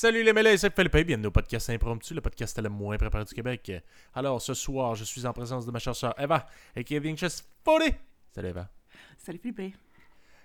Salut 0.00 0.22
les 0.22 0.32
mêlés, 0.32 0.56
c'est 0.56 0.72
Philippe, 0.72 1.08
bienvenue 1.08 1.26
au 1.26 1.32
podcast 1.32 1.68
Impromptu, 1.70 2.14
le 2.14 2.20
podcast 2.20 2.56
le 2.62 2.68
moins 2.68 2.96
préparé 2.96 3.24
du 3.24 3.34
Québec. 3.34 3.72
Alors 4.14 4.40
ce 4.40 4.54
soir, 4.54 4.94
je 4.94 5.02
suis 5.02 5.26
en 5.26 5.32
présence 5.32 5.66
de 5.66 5.72
ma 5.72 5.80
chère 5.80 5.96
sœur 5.96 6.14
Eva 6.20 6.46
et 6.76 6.84
Kevin 6.84 7.16
Foley. 7.64 7.98
Salut 8.32 8.50
Eva. 8.50 8.70
Salut 9.16 9.40
Philippe. 9.40 9.74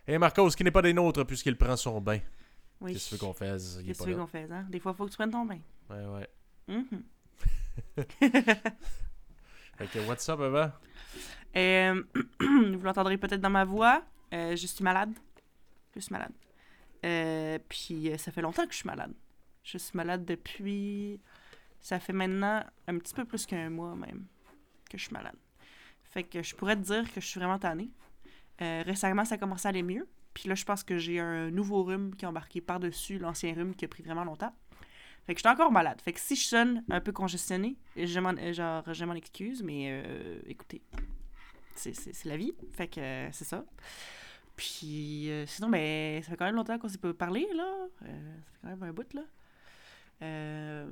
Et 0.08 0.18
Marcos 0.18 0.50
qui 0.50 0.64
n'est 0.64 0.72
pas 0.72 0.82
des 0.82 0.92
nôtres 0.92 1.24
puisqu'il 1.24 1.56
prend 1.56 1.78
son 1.78 2.02
bain. 2.02 2.18
Oui. 2.82 2.94
Qu'est-ce 2.94 3.12
que 3.12 3.16
tu 3.16 3.26
veux 3.26 3.32
qu'on 3.32 3.46
est 3.46 3.86
Qu'est-ce 3.86 4.04
qu'on 4.04 4.26
fasse, 4.26 4.50
hein? 4.50 4.66
Des 4.72 4.80
fois, 4.80 4.94
il 4.94 4.96
faut 4.96 5.06
que 5.06 5.12
tu 5.12 5.18
prennes 5.18 5.30
ton 5.30 5.46
bain. 5.46 5.60
Ouais, 5.88 6.04
ouais. 6.04 6.28
Mhm. 6.68 7.04
Fait 9.78 9.88
que 9.88 10.00
what's 10.08 10.28
up 10.30 10.40
Eva? 10.40 10.80
Euh, 11.56 12.04
vous 12.40 12.82
l'entendrez 12.82 13.18
peut-être 13.18 13.42
dans 13.42 13.52
ma 13.52 13.66
voix. 13.66 14.02
euh, 14.34 14.56
je 14.56 14.66
suis 14.66 14.84
malade. 14.84 15.14
Je 15.96 16.00
suis 16.00 16.12
malade. 16.12 16.34
Euh, 17.06 17.60
puis 17.70 18.10
euh, 18.10 18.18
ça 18.18 18.32
fait 18.32 18.42
longtemps 18.42 18.66
que 18.66 18.72
je 18.72 18.78
suis 18.78 18.88
malade. 18.88 19.14
Je 19.64 19.78
suis 19.78 19.96
malade 19.96 20.26
depuis. 20.26 21.20
Ça 21.82 22.00
fait 22.00 22.14
maintenant 22.14 22.64
un 22.88 22.98
petit 22.98 23.14
peu 23.14 23.26
plus 23.26 23.46
qu'un 23.46 23.70
mois 23.70 23.96
même 23.96 24.26
que 24.90 24.98
je 24.98 25.04
suis 25.04 25.14
malade. 25.14 25.36
Fait 26.04 26.24
que 26.24 26.44
je 26.44 26.56
pourrais 26.56 26.76
te 26.76 26.82
dire 26.82 27.12
que 27.12 27.20
je 27.20 27.26
suis 27.26 27.40
vraiment 27.40 27.60
tannée. 27.60 27.90
Euh, 28.62 28.84
récemment, 28.86 29.26
ça 29.26 29.36
a 29.36 29.38
commencé 29.38 29.68
à 29.68 29.70
aller 29.70 29.84
mieux. 29.84 30.08
Puis 30.34 30.48
là, 30.48 30.56
je 30.56 30.64
pense 30.64 30.84
que 30.84 30.98
j'ai 30.98 31.20
un 31.20 31.50
nouveau 31.52 31.84
rhume 31.84 32.16
qui 32.16 32.26
a 32.26 32.30
embarqué 32.30 32.62
par-dessus 32.62 33.18
l'ancien 33.20 33.54
rhume 33.54 33.76
qui 33.76 33.86
a 33.86 33.88
pris 33.88 34.04
vraiment 34.04 34.24
longtemps. 34.24 34.54
Fait 35.26 35.34
que 35.34 35.40
je 35.40 35.48
suis 35.48 35.54
encore 35.54 35.72
malade. 35.72 36.02
Fait 36.02 36.12
que 36.12 36.20
si 36.20 36.36
je 36.36 36.46
sonne 36.46 36.84
un 36.90 37.00
peu 37.00 37.12
congestionnée, 37.12 37.78
je 37.96 38.20
m'en, 38.20 38.36
genre, 38.52 39.16
excuse, 39.16 39.64
mais 39.64 39.88
euh, 39.90 40.40
écoutez, 40.48 40.82
c'est, 41.76 41.94
c'est, 41.94 42.14
c'est 42.14 42.28
la 42.28 42.36
vie. 42.36 42.54
Fait 42.74 42.88
que 42.88 43.00
euh, 43.00 43.32
c'est 43.32 43.46
ça. 43.46 43.64
Puis 44.58 45.30
euh, 45.30 45.46
sinon, 45.46 45.70
ben, 45.70 46.22
ça 46.22 46.32
fait 46.32 46.38
quand 46.38 46.46
même 46.46 46.56
longtemps 46.56 46.78
qu'on 46.78 46.90
s'est 46.90 46.98
pas 46.98 47.14
parlé, 47.14 47.48
là. 47.56 47.88
Ça 48.00 48.06
fait 48.06 48.14
quand 48.62 48.68
même 48.70 48.84
un 48.84 48.94
bout, 48.94 49.14
là. 49.14 49.24
Euh, 50.24 50.90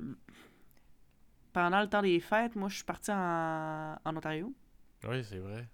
pendant 1.52 1.80
le 1.80 1.88
temps 1.88 2.02
des 2.02 2.20
fêtes, 2.20 2.54
moi, 2.54 2.68
je 2.68 2.76
suis 2.76 2.84
partie 2.84 3.10
en, 3.10 3.96
en 4.04 4.16
Ontario. 4.16 4.54
Oui, 5.08 5.24
c'est 5.24 5.38
vrai. 5.38 5.66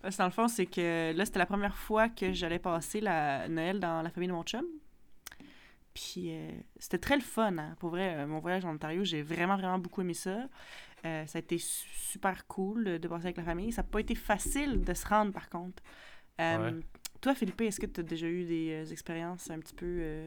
Parce 0.00 0.16
que 0.16 0.18
dans 0.18 0.26
le 0.26 0.32
fond, 0.32 0.46
c'est 0.46 0.66
que 0.66 1.12
là, 1.16 1.24
c'était 1.24 1.38
la 1.38 1.46
première 1.46 1.74
fois 1.74 2.10
que 2.10 2.32
j'allais 2.32 2.58
passer 2.58 3.00
la 3.00 3.48
Noël 3.48 3.80
dans 3.80 4.02
la 4.02 4.10
famille 4.10 4.28
de 4.28 4.34
mon 4.34 4.42
chum. 4.44 4.66
Puis 5.94 6.34
euh, 6.34 6.50
c'était 6.78 6.98
très 6.98 7.16
le 7.16 7.22
fun, 7.22 7.56
hein. 7.56 7.74
Pour 7.80 7.90
vrai, 7.90 8.16
euh, 8.16 8.26
mon 8.26 8.40
voyage 8.40 8.64
en 8.64 8.74
Ontario, 8.74 9.04
j'ai 9.04 9.22
vraiment, 9.22 9.56
vraiment 9.56 9.78
beaucoup 9.78 10.02
aimé 10.02 10.14
ça. 10.14 10.48
Euh, 11.04 11.26
ça 11.26 11.38
a 11.38 11.40
été 11.40 11.58
su- 11.58 11.88
super 11.88 12.46
cool 12.46 12.98
de 12.98 13.08
passer 13.08 13.26
avec 13.26 13.38
la 13.38 13.44
famille. 13.44 13.72
Ça 13.72 13.82
n'a 13.82 13.88
pas 13.88 14.00
été 14.00 14.14
facile 14.14 14.84
de 14.84 14.94
se 14.94 15.06
rendre, 15.06 15.32
par 15.32 15.48
contre. 15.48 15.82
Ouais. 16.38 16.80
Toi, 17.20 17.34
Philippe, 17.34 17.60
est-ce 17.62 17.80
que 17.80 17.86
tu 17.86 18.00
as 18.00 18.04
déjà 18.04 18.26
eu 18.26 18.44
des 18.44 18.92
expériences 18.92 19.50
un 19.50 19.60
petit 19.60 19.74
peu 19.74 20.26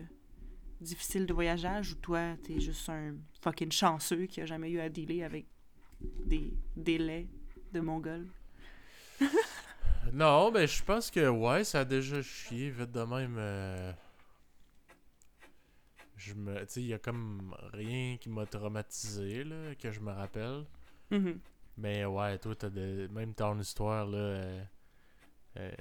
difficiles 0.82 1.26
de 1.26 1.34
voyageage 1.34 1.94
ou 1.94 1.96
toi, 1.96 2.36
t'es 2.44 2.60
juste 2.60 2.90
un 2.90 3.16
fucking 3.42 3.72
chanceux 3.72 4.26
qui 4.28 4.42
a 4.42 4.46
jamais 4.46 4.70
eu 4.72 4.80
à 4.80 4.90
dealer 4.90 5.24
avec 5.24 5.48
des 6.02 6.54
délais 6.76 7.30
de 7.74 7.80
Mongol? 7.82 8.28
Non, 10.14 10.52
ben 10.52 10.68
je 10.68 10.84
pense 10.84 11.12
que 11.12 11.28
ouais, 11.30 11.64
ça 11.64 11.82
a 11.82 11.86
déjà 11.86 12.22
chié 12.22 12.70
vite 12.70 12.92
de 12.92 13.02
même. 13.04 13.36
euh, 13.38 13.92
Je 16.18 16.34
me, 16.34 16.60
tu 16.62 16.66
sais, 16.68 16.82
il 16.82 16.88
y 16.88 16.94
a 16.94 17.00
comme 17.00 17.56
rien 17.74 18.18
qui 18.18 18.30
m'a 18.30 18.46
traumatisé 18.46 19.44
là, 19.44 19.76
que 19.76 19.92
je 19.92 20.00
me 20.00 20.12
rappelle. 20.12 20.66
Mhm. 21.12 21.42
Mais 21.78 22.06
ouais, 22.06 22.38
toi, 22.40 22.56
t'as 22.56 22.70
de... 22.70 23.08
même 23.12 23.34
ton 23.34 23.60
histoire, 23.60 24.06
là, 24.08 24.18
euh, 24.18 24.64
euh, 25.58 25.72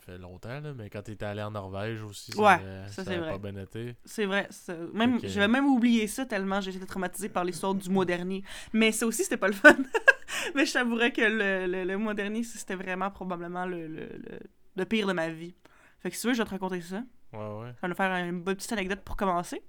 fait 0.00 0.18
longtemps, 0.18 0.60
là, 0.60 0.72
mais 0.74 0.90
quand 0.90 1.02
t'étais 1.02 1.24
allé 1.24 1.42
en 1.42 1.50
Norvège 1.50 2.02
aussi, 2.02 2.32
ça, 2.32 2.42
Ouais, 2.42 2.58
euh, 2.62 2.86
ça, 2.88 3.04
ça 3.04 3.10
c'est 3.10 3.18
vrai. 3.18 3.30
pas 3.30 3.38
bien 3.50 3.62
été. 3.62 3.94
C'est 4.04 4.26
vrai. 4.26 4.46
ça- 4.50 4.76
Même, 4.92 5.20
que- 5.20 5.28
J'avais 5.28 5.48
même 5.48 5.66
oublié 5.66 6.06
ça 6.06 6.26
tellement 6.26 6.60
j'ai 6.60 6.74
été 6.74 6.86
traumatisée 6.86 7.28
par 7.28 7.44
l'histoire 7.44 7.74
du 7.74 7.88
mois 7.90 8.04
dernier. 8.04 8.42
Mais 8.72 8.92
ça 8.92 9.06
aussi, 9.06 9.22
c'était 9.24 9.36
pas 9.36 9.48
le 9.48 9.54
fun. 9.54 9.74
Mais 10.54 10.66
je 10.66 10.72
t'avouerais 10.72 11.12
que 11.12 11.22
le, 11.22 11.66
le, 11.66 11.84
le 11.84 11.96
mois 11.98 12.14
dernier, 12.14 12.42
c'était 12.42 12.74
vraiment 12.74 13.10
probablement 13.10 13.66
le, 13.66 13.86
le, 13.86 14.00
le, 14.06 14.38
le 14.76 14.84
pire 14.84 15.06
de 15.06 15.12
ma 15.12 15.28
vie. 15.30 15.54
Fait 16.00 16.10
que 16.10 16.16
si 16.16 16.22
tu 16.22 16.28
veux, 16.28 16.34
je 16.34 16.38
vais 16.40 16.44
te 16.44 16.50
raconter 16.50 16.80
ça. 16.80 17.02
Ouais, 17.32 17.38
ouais. 17.40 17.70
Ça 17.72 17.78
va 17.82 17.88
nous 17.88 17.94
faire 17.94 18.12
une 18.26 18.42
bonne 18.42 18.56
petite 18.56 18.72
anecdote 18.72 19.00
pour 19.04 19.16
commencer. 19.16 19.62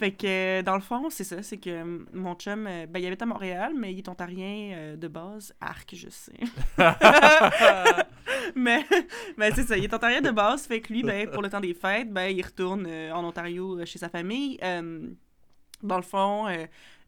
Fait 0.00 0.12
que, 0.12 0.26
euh, 0.26 0.62
dans 0.62 0.76
le 0.76 0.80
fond, 0.80 1.10
c'est 1.10 1.24
ça. 1.24 1.42
C'est 1.42 1.58
que 1.58 1.68
euh, 1.68 1.98
mon 2.14 2.34
chum, 2.34 2.66
euh, 2.66 2.86
ben, 2.86 3.00
il 3.00 3.06
habite 3.06 3.20
à 3.20 3.26
Montréal, 3.26 3.74
mais 3.76 3.92
il 3.92 3.98
est 3.98 4.08
ontarien 4.08 4.72
euh, 4.72 4.96
de 4.96 5.08
base. 5.08 5.54
Arc, 5.60 5.94
je 5.94 6.08
sais. 6.08 6.32
mais 8.54 8.82
mais 9.36 9.50
c'est 9.50 9.64
ça, 9.64 9.76
il 9.76 9.84
est 9.84 9.92
ontarien 9.92 10.22
de 10.22 10.30
base. 10.30 10.66
Fait 10.66 10.80
que 10.80 10.90
lui, 10.90 11.02
ben, 11.02 11.28
pour 11.28 11.42
le 11.42 11.50
temps 11.50 11.60
des 11.60 11.74
fêtes, 11.74 12.10
ben, 12.10 12.34
il 12.34 12.40
retourne 12.42 12.86
euh, 12.88 13.12
en 13.12 13.22
Ontario 13.22 13.84
chez 13.84 13.98
sa 13.98 14.08
famille. 14.08 14.58
Euh, 14.62 15.06
dans 15.82 15.96
le 15.96 16.02
fond, 16.02 16.46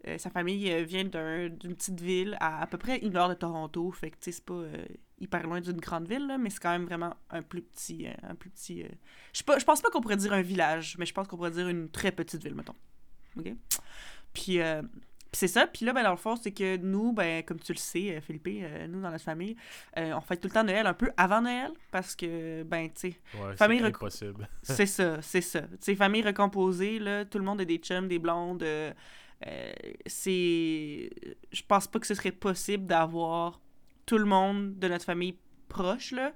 euh, 0.09 0.19
sa 0.19 0.31
famille 0.31 0.71
euh, 0.73 0.83
vient 0.83 1.05
d'un- 1.05 1.49
d'une 1.49 1.75
petite 1.75 2.01
ville 2.01 2.37
à 2.41 2.63
à 2.63 2.67
peu 2.67 2.79
près 2.79 2.99
une 2.99 3.17
heure 3.17 3.29
de 3.29 3.35
Toronto. 3.35 3.91
Fait 3.93 4.11
que, 4.11 4.17
tu 4.17 4.25
sais, 4.25 4.33
c'est 4.33 4.45
pas 4.45 4.55
euh, 4.55 4.85
hyper 5.21 5.43
loin 5.45 5.61
d'une 5.61 5.79
grande 5.81 6.09
ville, 6.09 6.27
là, 6.27 6.39
mais 6.39 6.51
c'est 6.51 6.61
quand 6.61 6.73
même 6.73 6.85
vraiment 6.87 7.15
un 7.31 7.43
plus 7.43 7.63
petit... 7.63 8.07
un 8.23 8.35
plus 8.35 8.51
petit 8.51 8.85
je 9.33 9.43
pas- 9.43 9.59
je 9.59 9.65
pense 9.65 9.81
pas 9.81 9.91
qu'on 9.91 10.01
pourrait 10.01 10.17
dire 10.17 10.33
un 10.33 10.43
village, 10.43 10.97
mais 10.99 11.07
je 11.07 11.15
pense 11.15 11.29
qu'on 11.29 11.37
pourrait 11.37 11.51
dire 11.53 11.69
une 11.69 11.89
très 11.91 12.11
petite 12.13 12.43
ville, 12.43 12.55
mettons. 12.55 12.75
OK? 13.39 13.53
Puis, 14.35 14.59
c'est 15.35 15.49
ça. 15.49 15.67
Puis 15.67 15.87
là, 15.87 15.95
ben, 15.95 16.03
dans 16.03 16.11
le 16.11 16.17
fond, 16.19 16.37
c'est 16.37 16.53
que 16.53 16.77
nous, 16.77 17.13
ben, 17.15 17.43
comme 17.45 17.59
tu 17.59 17.73
le 17.73 17.79
sais, 17.79 18.21
Philippe, 18.21 18.47
nous, 18.89 19.01
dans 19.01 19.11
notre 19.11 19.25
famille, 19.25 19.57
on 19.97 20.21
fête 20.21 20.41
tout 20.41 20.49
le 20.49 20.53
temps 20.53 20.65
Noël 20.65 20.87
un 20.87 20.93
peu 20.95 21.11
avant 21.17 21.41
Noël 21.41 21.71
parce 21.91 22.15
que, 22.15 22.63
ben, 22.65 22.89
tu 22.91 23.13
sais, 23.13 23.21
Ouais, 23.41 23.57
Famille 23.57 23.79
c'est 23.79 23.87
impossible. 23.87 24.49
c'est 24.63 24.87
ça, 24.87 25.23
c'est 25.23 25.41
ça. 25.41 25.63
Tu 25.63 25.69
sais, 25.81 25.95
famille 25.95 26.23
recomposée, 26.23 26.99
là, 26.99 27.25
tout 27.25 27.39
le 27.39 27.45
monde 27.45 27.61
a 27.63 27.65
des 27.65 27.79
chums, 27.79 28.09
des 28.09 28.19
blondes. 28.19 28.63
Euh, 29.47 29.73
c'est. 30.07 31.11
Je 31.53 31.63
pense 31.67 31.87
pas 31.87 31.99
que 31.99 32.07
ce 32.07 32.15
serait 32.15 32.33
possible 32.33 32.87
d'avoir 32.87 33.61
tout 34.07 34.19
le 34.19 34.25
monde 34.25 34.79
de 34.79 34.89
notre 34.89 35.05
famille 35.05 35.37
proche, 35.69 36.13
là, 36.13 36.33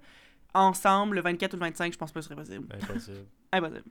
ensemble 0.55 1.16
le 1.16 1.22
24 1.22 1.55
ou 1.55 1.56
le 1.56 1.61
25. 1.61 1.93
Je 1.93 1.99
pense 1.99 2.12
pas 2.12 2.21
que 2.21 2.25
ce 2.25 2.28
serait 2.31 2.43
possible. 2.43 2.66
Impossible. 2.72 3.27
Impossible. 3.53 3.84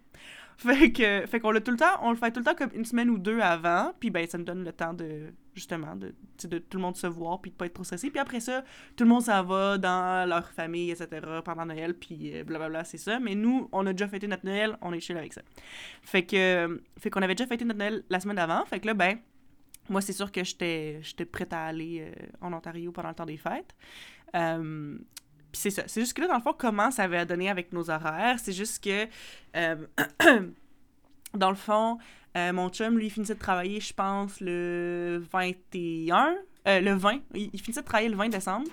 Fait 0.58 0.92
que 0.92 1.26
fait 1.28 1.40
qu'on 1.40 1.52
l'a 1.52 1.62
tout 1.62 1.72
le 1.72 1.78
temps, 1.78 2.00
on 2.02 2.12
le 2.12 2.18
fait 2.18 2.32
tout 2.32 2.40
le 2.40 2.46
temps 2.46 2.56
comme 2.56 2.72
une 2.74 2.86
semaine 2.86 3.10
ou 3.10 3.18
deux 3.18 3.42
avant, 3.42 3.94
puis 4.00 4.10
ben 4.10 4.26
ça 4.28 4.38
nous 4.38 4.46
donne 4.46 4.64
le 4.64 4.72
temps 4.72 4.94
de 4.94 5.34
justement 5.56 5.96
de, 5.96 6.14
de 6.44 6.58
tout 6.60 6.78
le 6.78 6.84
monde 6.84 6.96
se 6.96 7.08
voir 7.08 7.42
puis 7.42 7.50
de 7.50 7.56
pas 7.56 7.66
être 7.66 7.74
trop 7.74 7.84
stressé. 7.84 8.12
Puis 8.12 8.20
après 8.20 8.40
ça, 8.40 8.64
tout 8.96 9.04
le 9.06 9.10
monde 9.10 9.24
s'en 9.24 9.44
va 9.44 9.78
dans 9.78 10.30
leur 10.30 10.52
famille, 10.52 10.92
etc. 10.92 11.08
pendant 11.44 11.66
Noël, 11.66 11.96
puis 11.96 12.36
euh, 12.36 12.44
blablabla, 12.44 12.84
c'est 12.84 12.98
ça. 12.98 13.20
Mais 13.20 13.34
nous, 13.34 13.70
on 13.72 13.86
a 13.88 13.94
déjà 13.94 14.08
fêté 14.08 14.28
notre 14.28 14.46
Noël, 14.46 14.78
on 14.82 14.94
est 14.94 15.00
chill 15.00 15.18
avec 15.18 15.34
ça. 15.34 15.42
Fait 16.04 16.24
que 16.24 16.36
euh, 16.36 16.78
fait 17.00 17.10
qu'on 17.10 17.22
avait 17.22 17.36
déjà 17.36 17.48
fêté 17.48 17.66
notre 17.66 17.80
Noël 17.80 18.04
la 18.10 18.20
semaine 18.20 18.36
d'avant. 18.36 18.64
Fait 18.66 18.80
que 18.80 18.88
là, 18.88 18.94
ben 18.94 19.18
moi, 19.90 20.02
c'est 20.02 20.14
sûr 20.14 20.32
que 20.32 20.44
j'étais 20.44 21.02
prête 21.32 21.54
à 21.54 21.66
aller 21.66 22.02
euh, 22.02 22.26
en 22.42 22.54
Ontario 22.54 22.92
pendant 22.92 23.10
le 23.10 23.16
temps 23.16 23.26
des 23.26 23.38
fêtes. 23.38 23.76
Euh, 24.36 24.98
puis 25.52 25.62
c'est 25.62 25.70
ça. 25.70 25.84
C'est 25.88 26.02
juste 26.02 26.14
que 26.14 26.22
là, 26.22 26.28
dans 26.28 26.36
le 26.36 26.42
fond, 26.42 26.56
comment 26.58 26.92
ça 26.92 27.04
avait 27.04 27.26
donné 27.26 27.50
avec 27.50 27.72
nos 27.72 27.90
horaires, 27.90 28.40
c'est 28.40 28.52
juste 28.52 28.84
que, 28.84 29.08
euh, 29.56 29.88
dans 31.34 31.50
le 31.50 31.56
fond, 31.56 31.98
euh, 32.36 32.54
mon 32.54 32.70
chum, 32.70 32.98
lui, 32.98 33.10
finissait 33.10 33.36
de 33.36 33.40
travailler, 33.40 33.80
je 33.80 33.94
pense, 33.94 34.40
le 34.42 35.24
21, 35.32 36.36
euh, 36.68 36.80
le 36.82 36.94
20. 36.94 37.20
Il, 37.34 37.50
il 37.54 37.62
finissait 37.62 37.82
de 37.82 37.86
travailler 37.86 38.10
le 38.10 38.18
20 38.18 38.30
décembre. 38.30 38.68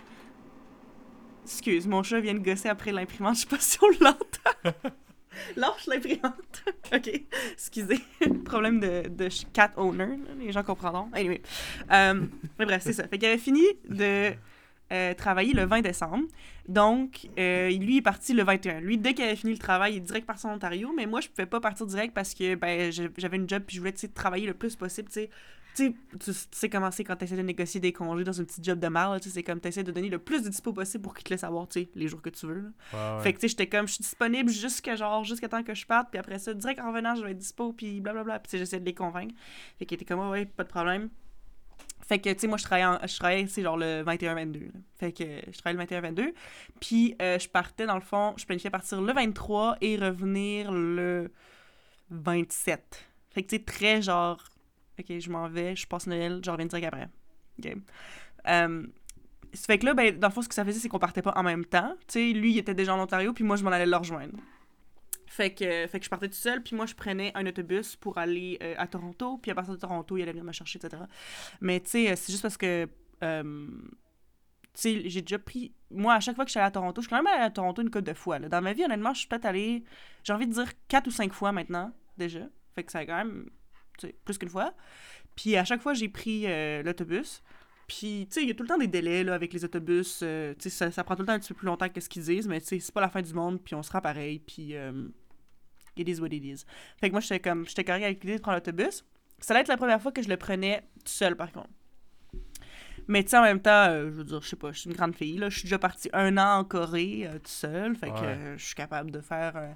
Excuse, 1.44 1.86
mon 1.86 2.02
chat 2.02 2.20
vient 2.20 2.34
de 2.34 2.38
gosser 2.38 2.68
après 2.68 2.92
l'imprimante, 2.92 3.36
je 3.36 3.40
sais 3.40 3.46
pas 3.46 3.58
si 3.58 3.78
on 3.82 4.04
l'entend. 4.04 4.78
Lâche 5.56 5.87
l'imprimante. 5.87 6.64
ok, 6.94 7.10
excusez. 7.52 7.98
Problème 8.44 8.81
de, 8.81 9.08
de 9.08 9.28
cat 9.52 9.72
owner, 9.76 10.19
les 10.38 10.52
gens 10.52 10.62
comprendront. 10.62 11.08
Anyway. 11.12 11.42
Euh, 11.90 12.26
mais 12.58 12.66
bref, 12.66 12.82
c'est 12.84 12.92
ça. 12.92 13.08
Fait 13.08 13.19
qu'il 13.19 13.28
avait 13.28 13.38
fini 13.38 13.62
de 13.88 14.32
euh, 14.92 15.14
travailler 15.14 15.52
le 15.54 15.64
20 15.64 15.80
décembre. 15.80 16.24
Donc, 16.68 17.28
euh, 17.38 17.70
lui 17.70 17.98
est 17.98 18.02
parti 18.02 18.34
le 18.34 18.44
21. 18.44 18.80
Lui, 18.80 18.98
dès 18.98 19.14
qu'il 19.14 19.24
avait 19.24 19.36
fini 19.36 19.52
le 19.52 19.58
travail, 19.58 19.94
il 19.94 19.96
est 19.96 20.00
direct 20.00 20.26
parti 20.26 20.46
en 20.46 20.54
Ontario. 20.54 20.92
Mais 20.96 21.06
moi, 21.06 21.20
je 21.20 21.28
pouvais 21.28 21.46
pas 21.46 21.60
partir 21.60 21.86
direct 21.86 22.14
parce 22.14 22.34
que 22.34 22.54
ben, 22.54 22.92
j'avais 23.16 23.36
une 23.36 23.48
job 23.48 23.62
puis 23.66 23.76
je 23.76 23.80
voulais 23.80 23.92
travailler 23.92 24.46
le 24.46 24.54
plus 24.54 24.76
possible. 24.76 25.08
Tu 25.08 25.14
sais, 25.14 25.30
tu 25.74 25.94
sais, 26.50 26.68
comment 26.68 26.90
c'est 26.90 27.04
quand 27.04 27.16
tu 27.16 27.24
essaies 27.24 27.36
de 27.36 27.42
négocier 27.42 27.80
des 27.80 27.92
congés 27.92 28.24
dans 28.24 28.32
une 28.32 28.44
petite 28.44 28.64
job 28.64 28.78
de 28.78 28.88
sais, 29.22 29.30
C'est 29.30 29.42
comme 29.42 29.60
tu 29.60 29.68
essaies 29.68 29.82
de 29.82 29.92
donner 29.92 30.10
le 30.10 30.18
plus 30.18 30.42
de 30.42 30.50
dispo 30.50 30.72
possible 30.72 31.02
pour 31.02 31.14
qu'il 31.14 31.24
te 31.24 31.30
laisse 31.30 31.44
avoir 31.44 31.66
les 31.94 32.08
jours 32.08 32.20
que 32.20 32.30
tu 32.30 32.46
veux. 32.46 32.54
là. 32.54 32.68
Ouais, 32.92 33.16
ouais. 33.16 33.22
Fait 33.22 33.32
que, 33.32 33.38
tu 33.38 33.42
sais, 33.42 33.48
j'étais 33.48 33.68
comme, 33.68 33.88
je 33.88 33.94
suis 33.94 34.02
disponible 34.02 34.50
jusqu'à 34.50 34.96
genre, 34.96 35.24
jusqu'à 35.24 35.48
temps 35.48 35.62
que 35.62 35.74
je 35.74 35.86
parte, 35.86 36.10
puis 36.10 36.18
après 36.18 36.38
ça, 36.38 36.52
direct 36.52 36.80
en 36.80 36.88
revenant, 36.88 37.14
je 37.14 37.24
vais 37.24 37.30
être 37.30 37.38
dispo, 37.38 37.72
puis 37.72 38.00
blablabla. 38.00 38.40
Puis, 38.40 38.58
j'essayais 38.58 38.80
de 38.80 38.84
les 38.84 38.94
convaincre. 38.94 39.34
Fait 39.78 39.86
qu'ils 39.86 39.94
étaient 39.94 40.04
comme, 40.04 40.20
ouais, 40.20 40.28
ouais, 40.28 40.46
pas 40.46 40.64
de 40.64 40.68
problème. 40.68 41.08
Fait 42.12 42.19
que, 42.19 42.29
tu 42.29 42.41
sais, 42.41 42.47
moi, 42.47 42.59
je 42.59 42.64
travaillais, 42.64 43.09
travaillais, 43.09 43.47
c'est 43.47 43.62
genre 43.62 43.79
le 43.79 44.05
21-22. 44.05 44.67
là. 44.67 44.81
Fait 44.97 45.12
que 45.12 45.25
je 45.50 45.59
travaillais 45.59 45.87
le 45.91 46.11
21-22. 46.12 46.35
Puis, 46.79 47.17
euh, 47.23 47.38
je 47.38 47.49
partais, 47.49 47.87
dans 47.87 47.94
le 47.94 48.03
fond, 48.03 48.35
je 48.37 48.44
planifiais 48.44 48.69
partir 48.69 49.00
le 49.00 49.11
23 49.14 49.79
et 49.81 49.97
revenir 49.97 50.70
le 50.70 51.32
27. 52.11 53.09
Fait 53.31 53.43
que, 53.43 53.49
tu 53.49 53.56
sais, 53.56 53.62
très 53.62 54.03
genre, 54.03 54.44
OK, 55.00 55.06
je 55.19 55.31
m'en 55.31 55.49
vais, 55.49 55.75
je 55.75 55.87
passe 55.87 56.06
Noël, 56.06 56.43
je 56.44 56.50
reviens 56.50 56.67
direct 56.67 56.87
après. 56.87 57.09
OK. 57.59 57.76
Ça 58.44 59.67
fait 59.67 59.79
que 59.79 59.87
là, 59.87 59.94
ben, 59.94 60.19
dans 60.19 60.29
le 60.29 60.35
fond, 60.35 60.43
ce 60.43 60.50
que 60.50 60.55
ça 60.55 60.67
faisait, 60.67 60.81
c'est 60.81 60.91
qu'on 60.91 60.99
partait 60.99 61.23
pas 61.23 61.32
en 61.35 61.43
même 61.43 61.64
temps. 61.64 61.94
Tu 62.09 62.12
sais, 62.12 62.32
lui, 62.38 62.53
il 62.53 62.59
était 62.59 62.75
déjà 62.75 62.94
en 62.94 63.00
Ontario, 63.00 63.32
puis 63.32 63.43
moi, 63.43 63.56
je 63.56 63.64
m'en 63.64 63.70
allais 63.70 63.87
le 63.87 63.97
rejoindre. 63.97 64.37
Fait 65.32 65.55
que, 65.55 65.87
fait 65.87 65.99
que 65.99 66.05
je 66.05 66.11
partais 66.11 66.29
tout 66.29 66.34
seul, 66.34 66.62
puis 66.62 66.76
moi, 66.76 66.84
je 66.84 66.94
prenais 66.94 67.32
un 67.34 67.46
autobus 67.46 67.96
pour 67.96 68.19
aller 68.19 68.58
euh, 68.62 68.75
à 68.76 68.87
Toronto, 68.87 69.38
puis 69.38 69.50
à 69.50 69.55
partir 69.55 69.73
de 69.73 69.79
Toronto, 69.79 70.19
il 70.19 70.23
allait 70.23 70.32
venir 70.32 70.44
me 70.44 70.52
chercher, 70.52 70.79
etc. 70.79 71.05
Mais 71.62 71.81
tu 71.81 71.88
sais, 71.88 72.17
c'est 72.17 72.32
juste 72.32 72.43
parce 72.43 72.58
que. 72.58 72.87
euh, 73.23 73.67
tu 74.75 74.81
sais, 74.81 75.08
j'ai 75.08 75.23
déjà 75.23 75.38
pris. 75.38 75.73
Moi, 75.90 76.12
à 76.14 76.20
chaque 76.20 76.34
fois 76.37 76.44
que 76.44 76.49
je 76.50 76.52
suis 76.52 76.58
allée 76.61 76.69
à 76.69 76.70
Toronto, 76.70 77.00
je 77.00 77.06
suis 77.06 77.11
quand 77.11 77.23
même 77.23 77.32
allée 77.32 77.44
à 77.44 77.50
Toronto 77.50 77.81
une 77.81 77.90
couple 77.90 78.05
de 78.05 78.14
fois. 78.14 78.38
là. 78.38 78.49
Dans 78.50 78.61
ma 78.61 78.75
vie, 78.75 78.84
honnêtement, 78.84 79.14
je 79.14 79.20
suis 79.20 79.29
peut-être 79.29 79.46
allée, 79.46 79.84
j'ai 80.23 80.34
envie 80.34 80.46
de 80.46 80.52
dire, 80.52 80.70
quatre 80.88 81.06
ou 81.06 81.11
cinq 81.11 81.32
fois 81.32 81.50
maintenant, 81.52 81.93
déjà. 82.19 82.40
Fait 82.75 82.82
que 82.85 82.93
ça 82.93 82.99
a 83.00 83.06
quand 83.06 83.17
même, 83.17 83.49
tu 83.99 84.08
sais, 84.08 84.14
plus 84.26 84.37
qu'une 84.37 84.50
fois. 84.50 84.75
Puis 85.35 85.56
à 85.56 85.64
chaque 85.64 85.81
fois, 85.81 85.94
j'ai 85.94 86.08
pris 86.08 86.44
euh, 86.46 86.82
l'autobus. 86.82 87.43
Puis, 87.88 88.26
tu 88.28 88.35
sais, 88.35 88.43
il 88.43 88.49
y 88.49 88.50
a 88.50 88.55
tout 88.55 88.62
le 88.62 88.69
temps 88.69 88.78
des 88.78 88.87
délais 88.87 89.25
là, 89.25 89.35
avec 89.35 89.52
les 89.52 89.64
autobus. 89.64 90.20
euh, 90.23 90.55
tu 90.58 90.64
sais, 90.64 90.70
ça, 90.70 90.90
ça 90.90 91.05
prend 91.05 91.17
tout 91.17 91.23
le 91.23 91.26
temps 91.26 91.32
un 91.35 91.38
petit 91.38 91.52
peu 91.52 91.58
plus 91.58 91.67
longtemps 91.67 91.88
que 91.88 92.00
ce 92.00 92.08
qu'ils 92.08 92.23
disent, 92.23 92.49
mais 92.49 92.61
tu 92.61 92.69
sais, 92.69 92.81
c'est 92.81 92.94
pas 92.94 93.00
la 93.02 93.11
fin 93.11 93.20
du 93.20 93.35
monde, 93.35 93.61
puis 93.62 93.75
on 93.75 93.82
sera 93.82 94.00
pareil, 94.00 94.38
puis 94.38 94.75
euh, 94.75 95.08
it 95.96 96.08
is 96.08 96.20
what 96.20 96.28
it 96.28 96.44
is. 96.44 96.64
Fait 97.00 97.08
que 97.08 97.12
moi, 97.12 97.20
j'étais 97.20 97.40
comme, 97.40 97.66
j'étais 97.66 97.84
correct 97.84 98.04
avec 98.04 98.22
l'idée 98.24 98.36
de 98.36 98.42
prendre 98.42 98.56
l'autobus. 98.58 99.04
Ça 99.38 99.52
allait 99.54 99.62
être 99.62 99.68
la 99.68 99.76
première 99.76 100.00
fois 100.00 100.12
que 100.12 100.22
je 100.22 100.28
le 100.28 100.36
prenais 100.36 100.80
tout 101.04 101.10
seul, 101.12 101.34
par 101.36 101.50
contre. 101.52 101.68
Mais 103.08 103.24
tu 103.24 103.30
sais, 103.30 103.38
en 103.38 103.42
même 103.42 103.60
temps, 103.60 103.86
euh, 103.88 104.04
je 104.06 104.10
veux 104.10 104.24
dire, 104.24 104.40
je 104.42 104.48
sais 104.48 104.56
pas, 104.56 104.70
je 104.70 104.78
suis 104.78 104.90
une 104.90 104.96
grande 104.96 105.14
fille, 105.16 105.36
là. 105.36 105.48
Je 105.50 105.58
suis 105.58 105.64
déjà 105.66 105.78
partie 105.78 106.08
un 106.12 106.36
an 106.38 106.60
en 106.60 106.64
Corée, 106.64 107.26
euh, 107.26 107.32
tout 107.34 107.40
seul. 107.50 107.96
Fait 107.96 108.10
que 108.10 108.14
euh, 108.24 108.56
je 108.56 108.64
suis 108.64 108.74
capable 108.76 109.10
de 109.10 109.20
faire 109.20 109.52
euh, 109.56 109.72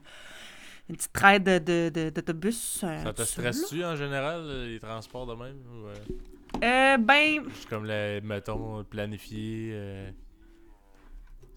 une 0.88 0.94
petite 0.96 1.12
traite 1.12 1.42
de, 1.42 1.58
de, 1.58 1.90
de- 1.92 2.10
d'autobus. 2.10 2.82
euh, 2.84 3.02
Ça 3.02 3.12
te 3.12 3.22
stresse-tu 3.22 3.84
en 3.84 3.96
général, 3.96 4.46
les 4.68 4.78
transports 4.78 5.26
de 5.26 5.34
même 5.34 5.56
ou, 5.66 5.88
ben, 6.60 7.44
juste 7.48 7.68
comme, 7.68 7.84
le, 7.86 8.20
mettons, 8.22 8.84
planifié 8.84 9.70
euh, 9.72 10.10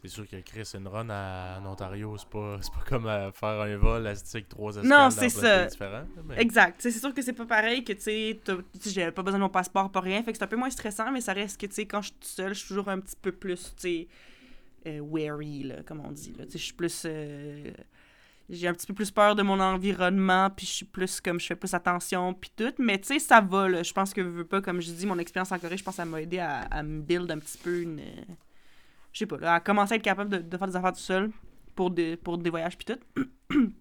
C'est 0.01 0.07
sûr 0.07 0.25
que 0.27 0.37
Chris, 0.37 0.63
une 0.75 0.87
run 0.87 1.09
à- 1.09 1.59
en 1.59 1.65
Ontario, 1.65 2.15
c'est 2.17 2.29
pas, 2.29 2.57
c'est 2.61 2.71
pas 2.71 2.83
comme 2.87 3.05
euh, 3.05 3.31
faire 3.33 3.59
un 3.61 3.75
vol 3.77 4.07
à 4.07 4.11
avec 4.11 4.47
trois 4.47 4.71
escales 4.71 4.89
dans 4.89 5.09
c'est 5.11 5.27
ça. 5.29 5.59
pays 5.59 5.67
différents. 5.71 6.05
mais- 6.25 6.41
Exact. 6.41 6.75
C'est 6.79 6.91
sûr 6.91 7.13
que 7.13 7.21
c'est 7.21 7.33
pas 7.33 7.45
pareil 7.45 7.83
que, 7.83 7.91
tu 7.93 8.01
sais, 8.01 8.39
j'avais 8.85 9.11
pas 9.11 9.23
besoin 9.23 9.39
de 9.39 9.43
mon 9.43 9.49
passeport, 9.49 9.91
pas 9.91 9.99
rien. 9.99 10.23
Fait 10.23 10.31
que 10.31 10.37
c'est 10.37 10.43
un 10.43 10.47
peu 10.47 10.55
moins 10.55 10.69
stressant, 10.69 11.11
mais 11.11 11.19
ça 11.19 11.33
reste 11.33 11.59
que, 11.59 11.65
tu 11.65 11.73
sais, 11.73 11.85
quand 11.85 12.01
je 12.01 12.07
suis 12.07 12.15
toute 12.15 12.23
seule, 12.29 12.53
je 12.53 12.59
suis 12.59 12.67
toujours 12.69 12.87
un 12.87 12.99
petit 12.99 13.17
peu 13.21 13.33
plus, 13.33 13.73
tu 13.75 13.81
sais, 13.81 14.07
euh, 14.87 14.99
wary, 14.99 15.63
là, 15.63 15.83
comme 15.85 15.99
on 16.05 16.11
dit. 16.11 16.31
Tu 16.31 16.43
sais, 16.43 16.57
je 16.57 16.63
suis 16.63 16.73
plus. 16.73 17.03
euh, 17.05 17.71
j'ai 18.49 18.67
un 18.67 18.73
petit 18.73 18.87
peu 18.87 18.93
plus 18.93 19.11
peur 19.11 19.35
de 19.35 19.43
mon 19.43 19.59
environnement, 19.59 20.49
puis 20.49 20.65
je 20.65 20.71
suis 20.71 20.85
plus 20.85 21.19
comme 21.21 21.39
je 21.41 21.45
fais 21.45 21.55
plus 21.57 21.73
attention, 21.73 22.33
puis 22.33 22.49
tout. 22.55 22.73
Mais 22.79 22.97
tu 22.99 23.07
sais, 23.09 23.19
ça 23.19 23.41
va, 23.41 23.67
là. 23.67 23.83
Je 23.83 23.91
pense 23.93 24.13
que, 24.13 24.21
veux 24.21 24.45
pas, 24.45 24.61
comme 24.61 24.79
je 24.81 24.91
dis, 24.91 25.05
mon 25.05 25.19
expérience 25.19 25.51
en 25.51 25.59
Corée, 25.59 25.75
je 25.77 25.83
pense 25.83 25.95
que 25.95 25.97
ça 25.97 26.05
m'a 26.05 26.21
aidé 26.21 26.39
à, 26.39 26.61
à 26.61 26.81
me 26.83 27.01
build 27.01 27.29
un 27.29 27.37
petit 27.39 27.57
peu 27.57 27.81
une. 27.81 27.99
euh, 27.99 28.23
je 29.13 29.19
sais 29.19 29.25
pas, 29.25 29.37
là, 29.37 29.55
à 29.55 29.59
commencer 29.59 29.93
à 29.93 29.95
être 29.97 30.03
capable 30.03 30.29
de, 30.29 30.37
de 30.39 30.57
faire 30.57 30.67
des 30.67 30.75
affaires 30.75 30.93
tout 30.93 30.99
seul 30.99 31.31
pour 31.75 31.91
des, 31.91 32.17
pour 32.17 32.37
des 32.37 32.49
voyages, 32.49 32.77
puis 32.77 32.85
tout. 32.85 32.99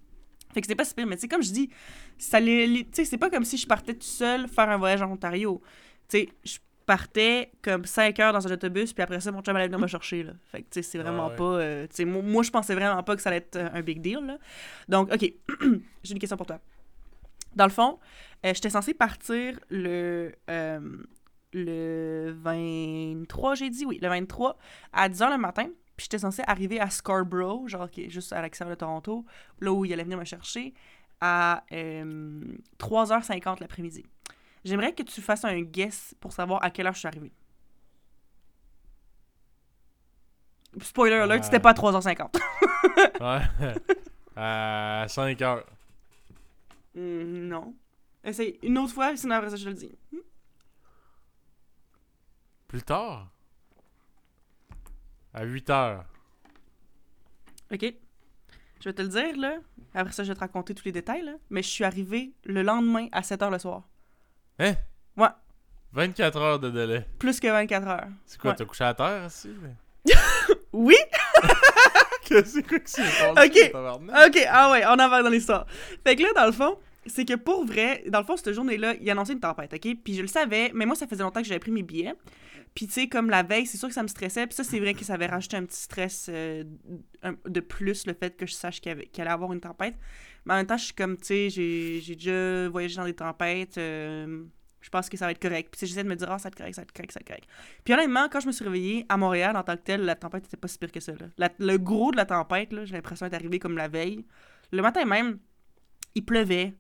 fait 0.53 0.61
que 0.61 0.67
c'est 0.67 0.75
pas 0.75 0.85
si 0.85 0.95
pire, 0.95 1.07
mais 1.07 1.17
tu 1.17 1.23
sais, 1.23 1.29
comme 1.29 1.43
je 1.43 1.53
dis, 1.53 1.71
ça 2.17 2.41
les, 2.41 2.67
les- 2.67 2.85
tu 2.85 2.91
sais, 2.93 3.05
c'est 3.05 3.19
pas 3.19 3.31
comme 3.31 3.45
si 3.45 3.57
je 3.57 3.67
partais 3.67 3.95
tout 3.95 4.07
seul 4.07 4.49
faire 4.49 4.69
un 4.71 4.77
voyage 4.79 5.03
en 5.03 5.11
Ontario. 5.13 5.61
Tu 6.09 6.19
sais, 6.21 6.29
je 6.45 6.59
partais 6.87 7.53
comme 7.61 7.85
5 7.85 8.19
heures 8.21 8.33
dans 8.33 8.47
un 8.49 8.53
autobus, 8.53 8.95
puis 8.95 9.03
après 9.03 9.21
ça, 9.21 9.31
mon 9.31 9.43
chum 9.43 9.55
allait 9.55 9.67
venir 9.67 9.79
me 9.79 9.87
chercher, 9.87 10.23
là. 10.23 10.33
Fait 10.51 10.63
que, 10.63 10.69
tu 10.71 10.75
sais, 10.75 10.83
c'est 10.83 10.99
vraiment 10.99 11.27
Ah 11.27 11.31
ouais. 11.31 11.37
pas... 11.37 11.45
euh, 11.45 11.87
tu 11.89 11.97
sais, 11.97 12.05
moi, 12.07 12.23
moi, 12.23 12.43
je 12.43 12.51
pensais 12.51 12.75
vraiment 12.75 13.03
pas 13.03 13.15
que 13.15 13.21
ça 13.21 13.29
allait 13.29 13.39
être 13.39 13.57
euh, 13.57 13.69
un 13.75 13.83
big 13.83 14.01
deal, 14.01 14.21
là. 14.27 14.39
Donc, 14.89 15.13
OK, 15.13 15.21
j'ai 16.03 16.13
une 16.13 16.19
question 16.19 16.39
pour 16.39 16.47
toi. 16.47 16.61
Dans 17.55 17.65
le 17.67 17.71
fond, 17.71 17.99
euh, 18.47 18.55
j'étais 18.55 18.71
censée 18.71 18.95
partir 18.95 19.59
le... 19.69 20.33
euh, 20.49 20.81
le 21.53 22.35
23, 22.43 23.55
j'ai 23.55 23.71
dit, 23.71 23.85
oui, 23.87 23.99
le 24.03 24.09
23, 24.09 24.59
à 24.93 25.09
10h 25.09 25.31
le 25.31 25.39
matin. 25.39 25.69
Puis 25.97 26.05
j'étais 26.05 26.19
censée 26.19 26.43
arriver 26.47 26.79
à 26.81 26.91
Scarborough, 26.91 27.67
genre 27.69 27.91
qui 27.91 28.05
est 28.05 28.11
juste 28.11 28.33
à 28.33 28.41
l'extérieur 28.43 28.77
de 28.77 28.79
Toronto, 28.79 29.25
là 29.61 29.73
où 29.73 29.85
il 29.85 29.93
allait 29.93 30.05
venir 30.05 30.19
me 30.19 30.25
chercher, 30.25 30.73
à 31.21 31.65
euh, 31.73 32.41
3h50 32.79 33.61
l'après-midi. 33.61 34.07
J'aimerais 34.65 34.93
que 34.95 35.03
tu 35.03 35.21
fasses 35.21 35.45
un 35.45 35.61
guess 35.63 36.15
pour 36.21 36.33
savoir 36.33 36.63
à 36.65 36.71
quelle 36.71 36.87
heure 36.87 36.93
je 36.95 36.99
suis 37.01 37.09
arrivée. 37.09 37.33
Spoiler 40.81 41.17
alert, 41.17 41.39
Ouais. 41.39 41.43
c'était 41.43 41.61
pas 41.61 41.71
à 41.71 41.75
3h50. 41.75 42.39
Ouais. 43.21 43.75
à 44.37 45.07
5 45.09 45.43
heures. 45.43 45.65
Hmm, 46.95 47.49
non. 47.49 47.75
Essaye 48.23 48.59
une 48.63 48.79
autre 48.79 48.93
fois, 48.93 49.17
sinon 49.17 49.37
après 49.37 49.51
ça, 49.51 49.57
je 49.57 49.65
te 49.65 49.69
le 49.69 49.75
dis. 49.75 49.93
Plus 52.69 52.83
tard? 52.83 53.29
À 55.35 55.45
8 55.45 55.71
heures. 55.71 56.05
OK. 57.73 57.95
Je 58.81 58.89
vais 58.89 58.93
te 58.93 59.03
le 59.03 59.09
dire, 59.09 59.37
là. 59.37 59.57
Après 59.95 60.13
ça, 60.13 60.23
je 60.23 60.29
vais 60.29 60.35
te 60.35 60.41
raconter 60.41 60.75
tous 60.75 60.85
les 60.85 60.93
détails, 60.93 61.23
là. 61.23 61.33
Mais 61.51 61.63
je 61.63 61.69
suis 61.69 61.85
arrivée 61.85 62.33
le 62.45 62.63
lendemain 62.63 63.09
à 63.13 63.23
7h 63.23 63.51
le 63.51 63.59
soir. 63.59 63.83
Hein? 64.59 64.75
Ouais. 65.17 65.29
24 65.93 66.37
heures 66.39 66.59
de 66.61 66.71
délai. 66.71 67.07
Plus 67.19 67.41
que 67.41 67.49
24 67.49 67.89
heures. 67.89 68.09
C'est 68.27 68.39
quoi, 68.41 68.51
Ouais. 68.51 68.57
t'as 68.57 68.65
couché 68.65 68.85
à 68.85 68.95
terre 68.95 69.25
aussi? 69.27 69.51
Oui! 70.73 70.97
Qu'est-ce 72.25 72.61
que 72.61 72.77
c'est 72.85 73.31
Ok. 73.31 73.73
OK, 74.27 74.47
ah 74.51 74.71
ouais, 74.71 74.85
on 74.87 74.91
en 74.93 75.09
va 75.09 75.23
dans 75.23 75.31
l'histoire. 75.31 75.67
Fait 76.07 76.15
que 76.15 76.23
là, 76.23 76.29
dans 76.37 76.45
le 76.47 76.53
fond, 76.53 76.79
c'est 77.09 77.25
que 77.25 77.35
pour 77.35 77.65
vrai, 77.65 78.05
dans 78.09 78.21
le 78.21 78.25
fond, 78.25 78.37
cette 78.37 78.53
journée-là, 78.53 78.95
il 79.01 79.11
annonçait 79.11 79.33
une 79.33 79.41
tempête, 79.41 79.73
OK? 79.75 79.97
Puis 80.05 80.15
je 80.15 80.23
le 80.23 80.29
savais, 80.29 80.71
mais 80.75 80.87
moi, 80.87 80.95
ça 80.95 81.07
faisait 81.07 81.23
longtemps 81.23 81.41
que 81.41 81.47
j'avais 81.49 81.61
pris 81.61 81.71
mes 81.71 81.83
billets. 81.83 82.15
Puis 82.75 82.87
tu 82.87 82.93
sais, 82.93 83.09
comme 83.09 83.31
la 83.31 83.43
veille, 83.43 83.67
c'est 83.67 83.79
sûr 83.79 83.89
que 83.89 83.95
ça 83.95 84.03
me 84.03 84.09
stressait. 84.09 84.47
Puis 84.47 84.55
ça, 84.55 84.65
c'est 84.65 84.79
vrai 84.79 84.95
que 84.95 85.05
ça 85.05 85.15
avait 85.15 85.27
rajouté 85.27 85.57
un 85.57 85.65
petit 85.65 85.81
stress 85.81 86.29
euh, 86.29 86.65
de 87.47 87.61
plus, 87.61 88.07
le 88.07 88.15
fait 88.15 88.37
que 88.37 88.47
je 88.47 88.53
sache 88.53 88.81
qu'il 88.81 88.93
y 88.93 89.21
allait 89.21 89.31
avoir 89.31 89.53
une 89.53 89.61
tempête. 89.61 89.95
Mais 90.45 90.55
en 90.55 90.57
même 90.59 90.67
temps, 90.67 90.77
je 90.77 90.85
suis 90.85 90.95
comme, 90.95 91.17
tu 91.17 91.51
sais, 91.51 91.51
j'ai 91.51 92.15
déjà 92.15 92.69
voyagé 92.69 92.97
dans 92.97 93.05
des 93.05 93.15
tempêtes. 93.15 93.79
euh, 93.79 94.45
je 94.81 94.91
pense 94.91 95.09
que 95.09 95.17
ça 95.17 95.27
va 95.27 95.33
être 95.33 95.43
correct. 95.43 95.75
Puis 95.77 95.87
j'essaie 95.87 96.05
de 96.05 96.09
me 96.09 96.15
dire, 96.17 96.31
ah, 96.31 96.39
ça 96.39 96.45
va 96.45 96.49
être 96.49 96.57
correct, 96.57 96.75
ça 96.75 96.83
va 96.83 96.85
être 96.85 96.93
correct, 96.93 97.13
ça 97.13 97.21
va 97.21 97.23
être 97.23 97.29
correct. 97.29 97.49
Puis 97.85 97.95
honnêtement, 97.95 98.29
quand 98.31 98.41
je 98.41 98.47
me 98.47 98.53
suis 98.53 98.65
réveillée 98.65 99.07
à 99.09 99.17
Montréal 99.17 99.57
en 99.57 99.63
tant 99.63 99.77
que 99.77 99.83
tel, 99.83 100.03
la 100.03 100.15
tempête 100.15 100.47
était 100.47 100.57
pas 100.57 100.69
si 100.69 100.79
pire 100.79 100.93
que 100.93 101.01
ça. 101.01 101.13
là. 101.13 101.49
Le 101.59 101.77
gros 101.77 102.13
de 102.13 102.17
la 102.17 102.27
tempête, 102.27 102.73
là, 102.73 102.85
j'ai 102.85 102.95
l'impression 102.95 103.27
d'être 103.27 103.35
arrivé 103.35 103.59
comme 103.59 103.77
la 103.77 103.89
veille. 103.89 104.25
Le 104.73 104.83
matin 104.83 105.05
même, 105.05 105.39
il 106.15 106.25
pleuvait. 106.25 106.75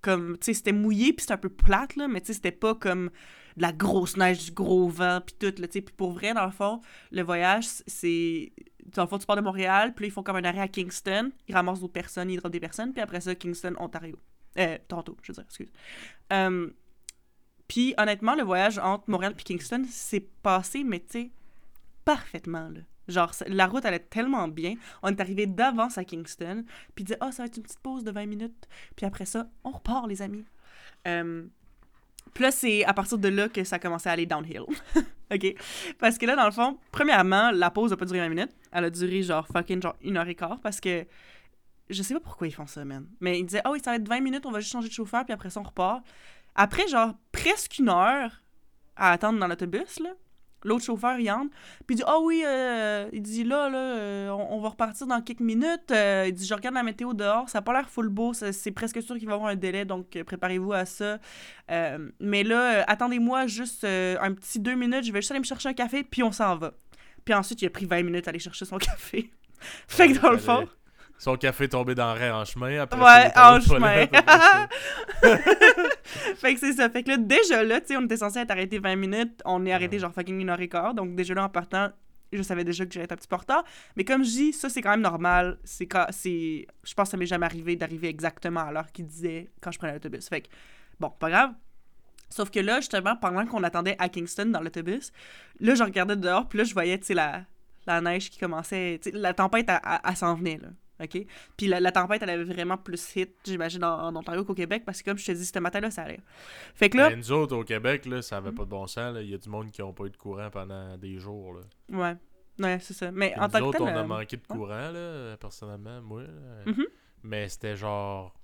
Comme, 0.00 0.38
tu 0.38 0.46
sais, 0.46 0.54
c'était 0.54 0.72
mouillé, 0.72 1.12
puis 1.12 1.22
c'était 1.22 1.34
un 1.34 1.38
peu 1.38 1.48
plate, 1.48 1.96
là, 1.96 2.08
mais 2.08 2.20
tu 2.20 2.28
sais, 2.28 2.34
c'était 2.34 2.52
pas 2.52 2.74
comme 2.74 3.10
de 3.56 3.62
la 3.62 3.72
grosse 3.72 4.16
neige, 4.16 4.44
du 4.44 4.52
gros 4.52 4.88
vent, 4.88 5.20
puis 5.24 5.34
tout, 5.38 5.60
là, 5.60 5.66
tu 5.66 5.74
sais. 5.74 5.80
Puis 5.80 5.94
pour 5.96 6.12
vrai, 6.12 6.34
dans 6.34 6.46
le 6.46 6.52
fond, 6.52 6.80
le 7.10 7.22
voyage, 7.22 7.66
c'est... 7.86 8.52
Dans 8.94 9.02
le 9.02 9.08
fond, 9.08 9.18
tu 9.18 9.26
pars 9.26 9.36
de 9.36 9.42
Montréal, 9.42 9.92
puis 9.94 10.06
ils 10.06 10.10
font 10.10 10.22
comme 10.22 10.36
un 10.36 10.44
arrêt 10.44 10.60
à 10.60 10.68
Kingston, 10.68 11.30
ils 11.46 11.54
ramassent 11.54 11.80
d'autres 11.80 11.92
personnes, 11.92 12.30
ils 12.30 12.38
drop 12.38 12.50
des 12.50 12.60
personnes, 12.60 12.92
puis 12.92 13.02
après 13.02 13.20
ça, 13.20 13.34
Kingston, 13.34 13.74
Ontario. 13.78 14.16
Euh, 14.58 14.78
Toronto, 14.88 15.16
je 15.22 15.32
veux 15.32 15.34
dire, 15.34 15.44
excuse. 15.44 15.70
Euh, 16.32 16.70
puis 17.66 17.94
honnêtement, 17.98 18.34
le 18.34 18.44
voyage 18.44 18.78
entre 18.78 19.10
Montréal 19.10 19.34
et 19.38 19.42
Kingston 19.42 19.84
s'est 19.90 20.26
passé, 20.42 20.84
mais 20.84 21.00
tu 21.00 21.06
sais, 21.10 21.30
parfaitement, 22.04 22.70
là. 22.70 22.80
Genre, 23.08 23.32
la 23.46 23.66
route 23.66 23.84
allait 23.84 23.98
tellement 23.98 24.48
bien. 24.48 24.74
On 25.02 25.08
est 25.08 25.20
arrivé 25.20 25.46
d'avance 25.46 25.98
à 25.98 26.04
Kingston, 26.04 26.64
puis 26.94 27.04
disait, 27.04 27.18
ah, 27.20 27.32
ça 27.32 27.42
va 27.42 27.46
être 27.46 27.56
une 27.56 27.62
petite 27.62 27.80
pause 27.80 28.04
de 28.04 28.10
20 28.10 28.26
minutes. 28.26 28.68
Puis 28.96 29.06
après 29.06 29.24
ça, 29.24 29.48
on 29.64 29.70
repart, 29.70 30.06
les 30.06 30.22
amis. 30.22 30.44
Euh, 31.06 31.44
puis 32.34 32.44
là, 32.44 32.50
c'est 32.50 32.84
à 32.84 32.92
partir 32.92 33.18
de 33.18 33.28
là 33.28 33.48
que 33.48 33.64
ça 33.64 33.76
a 33.76 33.78
commencé 33.78 34.08
à 34.08 34.12
aller 34.12 34.26
downhill. 34.26 34.64
OK? 35.32 35.54
Parce 35.98 36.18
que 36.18 36.26
là, 36.26 36.36
dans 36.36 36.44
le 36.44 36.50
fond, 36.50 36.78
premièrement, 36.92 37.50
la 37.50 37.70
pause 37.70 37.90
n'a 37.90 37.96
pas 37.96 38.04
duré 38.04 38.20
20 38.20 38.28
minutes. 38.28 38.56
Elle 38.72 38.84
a 38.84 38.90
duré 38.90 39.22
genre 39.22 39.46
fucking 39.46 39.82
genre 39.82 39.96
une 40.02 40.16
heure 40.16 40.28
et 40.28 40.34
quart 40.34 40.60
parce 40.60 40.80
que 40.80 41.06
je 41.90 42.02
sais 42.02 42.14
pas 42.14 42.20
pourquoi 42.20 42.46
ils 42.46 42.52
font 42.52 42.66
ça, 42.66 42.84
man. 42.84 43.06
Mais 43.20 43.38
ils 43.38 43.46
disaient, 43.46 43.62
ah 43.64 43.70
oui, 43.70 43.80
ça 43.82 43.90
va 43.90 43.96
être 43.96 44.08
20 44.08 44.20
minutes, 44.20 44.46
on 44.46 44.50
va 44.50 44.60
juste 44.60 44.72
changer 44.72 44.88
de 44.88 44.92
chauffeur, 44.92 45.24
puis 45.24 45.32
après 45.32 45.50
ça, 45.50 45.60
on 45.60 45.64
repart. 45.64 46.02
Après, 46.54 46.86
genre, 46.88 47.14
presque 47.32 47.78
une 47.78 47.88
heure 47.88 48.42
à 48.96 49.12
attendre 49.12 49.38
dans 49.38 49.46
l'autobus, 49.46 50.00
là, 50.00 50.10
l'autre 50.64 50.84
chauffeur, 50.84 51.18
il 51.18 51.30
entre, 51.30 51.50
puis 51.86 51.94
il 51.94 51.96
dit, 51.96 52.02
ah 52.06 52.18
oui, 52.20 52.42
euh, 52.44 53.08
il 53.12 53.22
dit, 53.22 53.44
là, 53.44 53.68
là, 53.68 53.78
euh, 53.78 54.28
on, 54.30 54.56
on 54.56 54.60
va 54.60 54.70
repartir 54.70 55.06
dans 55.06 55.20
quelques 55.20 55.40
minutes. 55.40 55.90
Euh, 55.90 56.24
il 56.28 56.32
dit, 56.32 56.46
je 56.46 56.54
regarde 56.54 56.74
la 56.74 56.82
météo 56.82 57.14
dehors, 57.14 57.48
ça 57.48 57.58
a 57.58 57.62
pas 57.62 57.72
l'air 57.72 57.88
full 57.88 58.08
beau, 58.08 58.32
c'est 58.32 58.70
presque 58.72 59.02
sûr 59.02 59.16
qu'il 59.16 59.26
va 59.26 59.32
y 59.32 59.34
avoir 59.34 59.50
un 59.50 59.56
délai, 59.56 59.84
donc 59.84 60.18
préparez-vous 60.24 60.72
à 60.72 60.84
ça. 60.84 61.18
Mais 62.20 62.44
là, 62.44 62.84
attendez-moi 62.86 63.46
juste 63.46 63.84
un 63.84 64.32
petit 64.34 64.60
deux 64.60 64.74
minutes, 64.74 65.04
je 65.04 65.12
vais 65.12 65.20
juste 65.20 65.30
aller 65.30 65.40
me 65.40 65.44
chercher 65.44 65.68
un 65.68 65.74
café, 65.74 66.04
puis 66.04 66.22
on 66.22 66.32
s'en 66.32 66.56
va. 66.56 66.72
Puis 67.24 67.34
ensuite, 67.34 67.60
il 67.62 67.66
a 67.66 67.70
pris 67.70 67.84
20 67.84 68.02
minutes 68.02 68.26
à 68.26 68.30
aller 68.30 68.38
chercher 68.38 68.64
son 68.64 68.78
café. 68.78 69.30
fait 69.88 70.12
que 70.12 70.18
dans 70.18 70.32
le 70.32 70.38
fond... 70.38 70.68
Son 71.18 71.36
café 71.36 71.64
est 71.64 71.68
tombé 71.68 71.94
dans 71.94 72.14
le 72.14 72.32
en 72.32 72.44
chemin. 72.44 72.80
Après 72.82 73.00
Ouais, 73.00 73.32
en 73.36 73.60
chemin. 73.60 74.06
fait 76.36 76.54
que 76.54 76.60
c'est 76.60 76.72
ça. 76.74 76.88
Fait 76.88 77.02
que 77.02 77.10
là, 77.10 77.16
déjà 77.16 77.62
là, 77.64 77.80
tu 77.80 77.88
sais, 77.88 77.96
on 77.96 78.02
était 78.04 78.16
censé 78.16 78.38
être 78.38 78.50
arrêté 78.50 78.78
20 78.78 78.96
minutes. 78.96 79.42
On 79.44 79.64
est 79.66 79.72
arrêté 79.72 79.96
Ouais. 79.96 80.00
genre 80.00 80.12
fucking 80.12 80.40
une 80.40 80.48
heure 80.50 80.60
et 80.60 80.68
quart. 80.68 80.94
Donc 80.94 81.14
déjà 81.16 81.34
là, 81.34 81.44
en 81.44 81.48
partant, 81.48 81.90
je 82.32 82.42
savais 82.42 82.62
déjà 82.64 82.84
que 82.86 82.92
j'allais 82.92 83.04
être 83.04 83.12
un 83.12 83.16
petit 83.16 83.26
peu 83.28 83.36
en 83.36 83.40
retard. 83.40 83.64
Mais 83.96 84.04
comme 84.04 84.22
je 84.24 84.30
dis, 84.30 84.52
ça, 84.52 84.68
c'est 84.68 84.80
quand 84.82 84.90
même 84.90 85.00
normal. 85.00 85.58
C'est 85.64 85.86
quand, 85.86 86.06
c'est... 86.10 86.66
Je 86.84 86.94
pense 86.94 87.08
que 87.08 87.10
ça 87.12 87.16
m'est 87.16 87.26
jamais 87.26 87.46
arrivé 87.46 87.74
d'arriver 87.74 88.08
exactement 88.08 88.60
à 88.60 88.70
l'heure 88.72 88.92
qu'il 88.92 89.06
disait 89.06 89.50
quand 89.60 89.70
je 89.72 89.78
prenais 89.78 89.94
l'autobus. 89.94 90.28
Fait 90.28 90.42
que, 90.42 90.48
bon, 91.00 91.10
pas 91.10 91.30
grave. 91.30 91.50
Sauf 92.30 92.50
que 92.50 92.60
là, 92.60 92.76
justement, 92.80 93.16
pendant 93.16 93.46
qu'on 93.46 93.62
attendait 93.64 93.96
à 93.98 94.08
Kingston 94.10 94.46
dans 94.46 94.60
l'autobus, 94.60 95.12
là, 95.60 95.74
je 95.74 95.82
regardais 95.82 96.14
dehors, 96.16 96.46
puis 96.46 96.58
là, 96.58 96.64
je 96.64 96.74
voyais, 96.74 96.98
tu 96.98 97.06
sais, 97.06 97.14
la, 97.14 97.44
la 97.86 98.02
neige 98.02 98.28
qui 98.28 98.38
commençait... 98.38 99.00
La 99.14 99.32
tempête, 99.32 99.68
elle 100.04 100.16
s'en 100.16 100.34
venait, 100.34 100.58
là. 100.62 100.68
OK? 101.00 101.26
Puis 101.56 101.66
la, 101.68 101.80
la 101.80 101.92
tempête, 101.92 102.22
elle 102.22 102.30
avait 102.30 102.44
vraiment 102.44 102.76
plus 102.76 103.14
hit, 103.16 103.30
j'imagine, 103.44 103.84
en, 103.84 104.08
en 104.08 104.16
Ontario 104.16 104.44
qu'au 104.44 104.54
Québec, 104.54 104.82
parce 104.84 105.00
que 105.02 105.10
comme 105.10 105.18
je 105.18 105.26
te 105.26 105.32
dis, 105.32 105.44
ce 105.46 105.58
matin-là, 105.58 105.90
ça 105.90 106.02
allait. 106.02 106.20
Fait 106.74 106.90
que 106.90 106.96
là, 106.96 107.10
Ben, 107.10 107.18
nous 107.18 107.32
autres, 107.32 107.56
au 107.56 107.64
Québec, 107.64 108.06
là, 108.06 108.20
ça 108.22 108.38
avait 108.38 108.52
pas 108.52 108.64
de 108.64 108.70
bon 108.70 108.86
sens. 108.86 109.14
là. 109.14 109.22
Il 109.22 109.30
y 109.30 109.34
a 109.34 109.38
du 109.38 109.48
monde 109.48 109.70
qui 109.70 109.82
n'a 109.82 109.92
pas 109.92 110.04
eu 110.04 110.10
de 110.10 110.16
courant 110.16 110.50
pendant 110.50 110.96
des 110.96 111.18
jours. 111.18 111.54
Là. 111.54 111.60
ouais. 111.98 112.16
Ouais, 112.60 112.78
c'est 112.80 112.94
ça. 112.94 113.12
Mais 113.12 113.30
Puis 113.30 113.40
en 113.40 113.44
nous 113.44 113.48
tant 113.52 113.58
que 113.60 113.64
autres, 113.66 113.78
tel. 113.78 113.86
on 113.86 113.96
a 113.96 114.00
euh, 114.00 114.04
manqué 114.04 114.36
de 114.36 114.44
courant, 114.44 114.90
là, 114.90 115.36
personnellement, 115.36 116.00
moi. 116.02 116.22
là. 116.22 116.28
Mhm. 116.72 116.86
Mais 117.22 117.48
c'était 117.48 117.76
genre. 117.76 118.34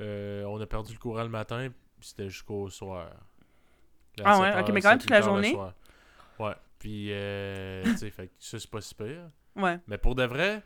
euh, 0.00 0.44
on 0.44 0.60
a 0.60 0.66
perdu 0.66 0.92
le 0.92 0.98
courant 0.98 1.22
le 1.22 1.28
matin, 1.28 1.68
puis 1.98 2.08
c'était 2.08 2.28
jusqu'au 2.28 2.68
soir. 2.68 3.10
Là, 4.18 4.24
Ah 4.26 4.40
ouais, 4.40 4.52
7 4.52 4.60
ok, 4.62 4.70
mais 4.74 4.80
quand 4.80 4.88
même 4.90 4.98
7, 5.00 5.02
toute 5.02 5.10
la 5.10 5.18
8 5.20 5.22
heures 5.28 5.36
le 5.36 5.42
journée? 5.44 5.72
Ouais, 6.38 6.52
puis, 6.78 7.08
euh, 7.12 7.82
tu 7.84 7.96
sais, 7.98 8.10
fait 8.10 8.26
que 8.28 8.32
ça, 8.38 8.58
c'est 8.58 8.70
pas 8.70 8.80
si 8.80 8.94
pire. 8.94 9.30
Ouais. 9.56 9.78
Mais 9.86 9.98
pour 9.98 10.14
de 10.14 10.24
vrai, 10.24 10.62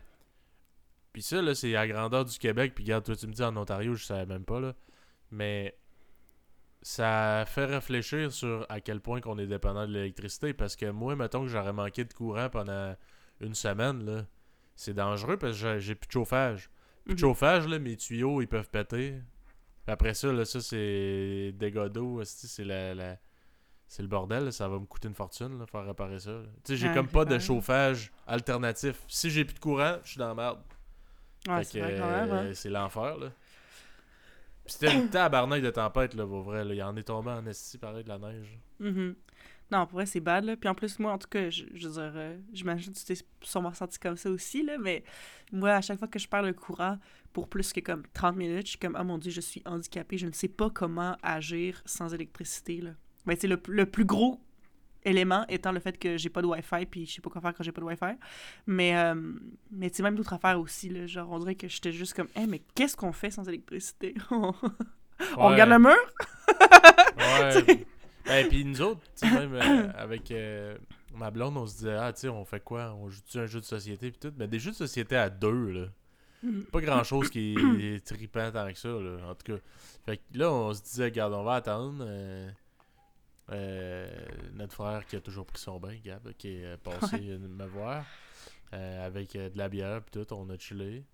puis 1.12 1.23
ça, 1.23 1.42
là, 1.42 1.54
c'est 1.54 1.75
à 1.76 1.87
la 1.87 1.88
grandeur 1.88 2.25
du 2.25 2.38
Québec, 2.38 2.73
puis 2.75 2.85
regarde, 2.85 3.04
toi, 3.04 3.16
tu 3.16 3.26
me 3.26 3.33
dis 3.33 3.42
en 3.42 3.57
Ontario, 3.57 3.95
je 3.95 4.04
savais 4.04 4.26
même 4.26 4.45
pas, 4.45 4.61
là. 4.61 4.75
Mais 5.31 5.76
ça 6.83 7.45
fait 7.47 7.64
réfléchir 7.66 8.33
sur 8.33 8.66
à 8.69 8.81
quel 8.81 9.00
point 9.00 9.21
qu'on 9.21 9.38
est 9.38 9.47
dépendant 9.47 9.87
de 9.87 9.92
l'électricité, 9.92 10.52
parce 10.52 10.75
que 10.76 10.87
moi, 10.90 11.14
mettons 11.14 11.42
que 11.42 11.49
j'aurais 11.49 11.73
manqué 11.73 12.04
de 12.04 12.12
courant 12.12 12.49
pendant 12.50 12.97
une 13.40 13.54
semaine, 13.54 14.04
là, 14.04 14.25
c'est 14.75 14.95
dangereux 14.95 15.37
parce 15.37 15.61
que 15.61 15.78
j'ai- 15.78 15.95
plus 15.95 16.09
de 16.09 16.12
chauffage. 16.12 16.71
Plus 17.04 17.14
de 17.14 17.21
Mhm. 17.21 17.28
chauffage, 17.28 17.66
là, 17.69 17.78
mes 17.78 17.97
tuyaux, 17.97 18.40
ils 18.42 18.49
peuvent 18.49 18.69
péter. 18.71 19.14
Après 19.87 20.14
ça, 20.14 20.33
là, 20.33 20.45
ça, 20.45 20.61
c'est 20.61 21.52
dégâts 21.57 21.88
d'eau, 21.88 22.23
c'est 22.25 22.64
la... 22.64 22.95
la- 22.95 23.19
C'est 23.88 24.00
le 24.00 24.09
bordel, 24.09 24.45
là, 24.47 24.52
ça 24.52 24.69
va 24.71 24.78
me 24.78 24.87
coûter 24.87 25.09
une 25.09 25.14
fortune, 25.14 25.59
là, 25.59 25.66
faire 25.66 25.85
réparer 25.85 26.19
ça. 26.19 26.40
Tu 26.64 26.73
sais, 26.73 26.76
j'ai 26.78 26.95
comme 26.95 27.09
pas 27.09 27.26
de 27.26 27.38
chauffage 27.38 28.11
alternatif. 28.26 29.02
Si 29.07 29.28
j'ai 29.28 29.45
plus 29.45 29.52
de 29.52 29.59
courant, 29.61 29.99
je 30.02 30.12
suis 30.12 30.19
dans 30.19 30.28
la 30.28 30.35
merde. 30.35 30.61
Ouais, 31.49 31.65
c'est 31.65 31.83
hein. 31.83 32.29
euh, 32.29 32.55
c'est 32.55 32.71
l'enfer, 32.71 33.17
là. 33.19 33.33
Puis 34.65 34.75
c'était 34.75 34.95
une 34.95 35.09
tabarnak 35.11 35.63
de 35.63 35.71
tempête, 35.71 36.15
là, 36.15 36.27
pour 36.27 36.43
vrai. 36.43 36.65
Là. 36.65 36.75
Il 36.75 36.83
en 36.83 36.97
est 36.97 37.03
tombé 37.03 37.31
en 37.31 37.45
esti, 37.47 37.79
pareil, 37.79 38.05
de 38.05 38.09
la 38.09 38.19
neige. 38.19 38.59
Mhm. 38.79 39.17
Non, 39.73 39.87
pour 39.87 39.97
vrai, 39.97 40.07
c'est 40.07 40.21
bad, 40.21 40.45
là. 40.45 40.57
Puis 40.57 40.69
en 40.69 40.75
plus, 40.75 40.99
moi, 40.99 41.13
en 41.13 41.19
tout 41.19 41.29
cas, 41.29 41.51
je, 41.51 41.65
je 41.75 41.89
veux 41.89 41.95
dire, 41.95 42.13
euh, 42.15 42.39
j'imagine 42.53 42.93
que 42.93 42.99
tu 42.99 43.05
t'es 43.05 43.17
sûrement 43.41 43.73
senti 43.73 43.99
comme 43.99 44.17
ça 44.17 44.31
aussi, 44.31 44.63
là, 44.63 44.77
mais 44.79 45.03
moi, 45.51 45.73
à 45.73 45.81
chaque 45.81 45.99
fois 45.99 46.09
que 46.09 46.19
je 46.19 46.29
perds 46.29 46.43
le 46.43 46.53
courant 46.53 46.99
pour 47.33 47.49
plus 47.49 47.73
que 47.73 47.81
comme 47.81 48.03
30 48.13 48.37
minutes, 48.37 48.67
je 48.67 48.71
suis 48.71 48.79
comme, 48.79 48.95
ah 48.97 49.03
mon 49.03 49.19
dieu, 49.19 49.31
je 49.31 49.41
suis 49.41 49.63
handicapée, 49.65 50.19
je 50.19 50.27
ne 50.27 50.33
sais 50.33 50.49
pas 50.49 50.69
comment 50.71 51.17
agir 51.23 51.83
sans 51.87 52.13
électricité, 52.13 52.83
là. 52.83 52.91
Ben, 53.25 53.37
sais, 53.37 53.49
le, 53.49 53.61
le 53.69 53.87
plus 53.87 54.05
gros 54.05 54.41
élément 55.05 55.45
étant 55.49 55.73
le 55.73 55.81
fait 55.81 55.99
que 55.99 56.17
j'ai 56.17 56.29
pas 56.31 56.43
de 56.43 56.47
Wi-Fi, 56.47 56.87
puis 56.87 57.07
je 57.07 57.15
sais 57.15 57.21
pas 57.21 57.31
quoi 57.31 57.41
faire 57.41 57.55
quand 57.55 57.63
j'ai 57.65 57.73
pas 57.73 57.81
de 57.81 57.87
Wi-Fi. 57.87 58.17
Mais, 58.67 58.97
euh, 58.97 59.15
mais 59.71 59.91
tu 59.91 59.97
sais, 59.97 60.03
même 60.03 60.15
d'autres 60.17 60.33
affaires 60.33 60.59
aussi, 60.61 60.89
là. 60.89 61.07
Genre, 61.07 61.31
on 61.31 61.39
dirait 61.39 61.55
que 61.55 61.69
j'étais 61.69 61.93
juste 61.93 62.15
comme, 62.15 62.29
hé, 62.37 62.47
mais 62.47 62.61
qu'est-ce 62.75 62.97
qu'on 62.97 63.13
fait 63.13 63.31
sans 63.31 63.49
électricité? 63.49 64.15
on 64.31 64.53
Ouais. 65.37 65.53
regarde 65.53 65.71
le 65.71 65.79
mur? 65.79 65.97
Ouais. 67.17 67.87
Et 68.41 68.45
puis 68.49 68.65
nous 68.65 68.81
autres, 68.83 69.01
tu 69.17 69.29
sais, 69.29 69.35
même 69.35 69.55
euh, 69.55 69.91
avec 69.97 70.31
euh, 70.31 70.77
ma 71.15 71.31
blonde, 71.31 71.57
on 71.57 71.67
se 71.67 71.75
disait, 71.79 71.95
ah, 71.95 72.13
tu 72.13 72.21
sais, 72.21 72.29
on 72.29 72.45
fait 72.45 72.63
quoi? 72.63 72.95
On 72.95 73.09
joue-tu 73.11 73.39
un 73.39 73.47
jeu 73.47 73.59
de 73.61 73.65
société, 73.65 74.11
puis 74.11 74.21
tout? 74.21 74.33
Mais 74.39 74.47
des 74.47 74.59
jeux 74.61 74.71
de 74.71 74.77
société 74.77 75.17
à 75.17 75.29
deux, 75.29 75.71
là. 75.71 75.87
Mhm. 76.45 76.65
Pas 76.73 76.81
grand 76.81 77.03
chose 77.05 77.31
qui 77.31 77.55
est 77.81 78.05
trippant 78.07 78.51
tant 78.53 78.69
que 78.73 78.79
ça, 78.79 78.89
là, 78.89 79.19
en 79.29 79.35
tout 79.35 79.53
cas. 79.53 79.59
Fait 80.07 80.17
que 80.19 80.23
là, 80.39 80.53
on 80.53 80.73
se 80.73 80.83
disait, 80.83 81.05
regarde, 81.05 81.35
on 81.35 81.43
va 81.45 81.55
attendre. 81.55 82.05
Euh, 83.51 84.09
notre 84.55 84.73
frère 84.73 85.05
qui 85.07 85.17
a 85.17 85.21
toujours 85.21 85.47
pris 85.47 85.61
son 85.61 85.79
bain, 85.79 85.97
Gab, 86.03 86.33
qui 86.35 86.49
est 86.57 86.65
euh, 86.65 86.77
passé 86.77 87.19
me 87.19 87.67
voir, 87.67 88.05
euh, 88.73 89.07
avec 89.07 89.37
euh, 89.37 89.51
de 89.51 89.59
la 89.59 89.69
bière, 89.69 90.03
puis 90.03 90.23
tout, 90.25 90.33
on 90.35 90.49
a 90.51 90.59
chillé. 90.59 91.05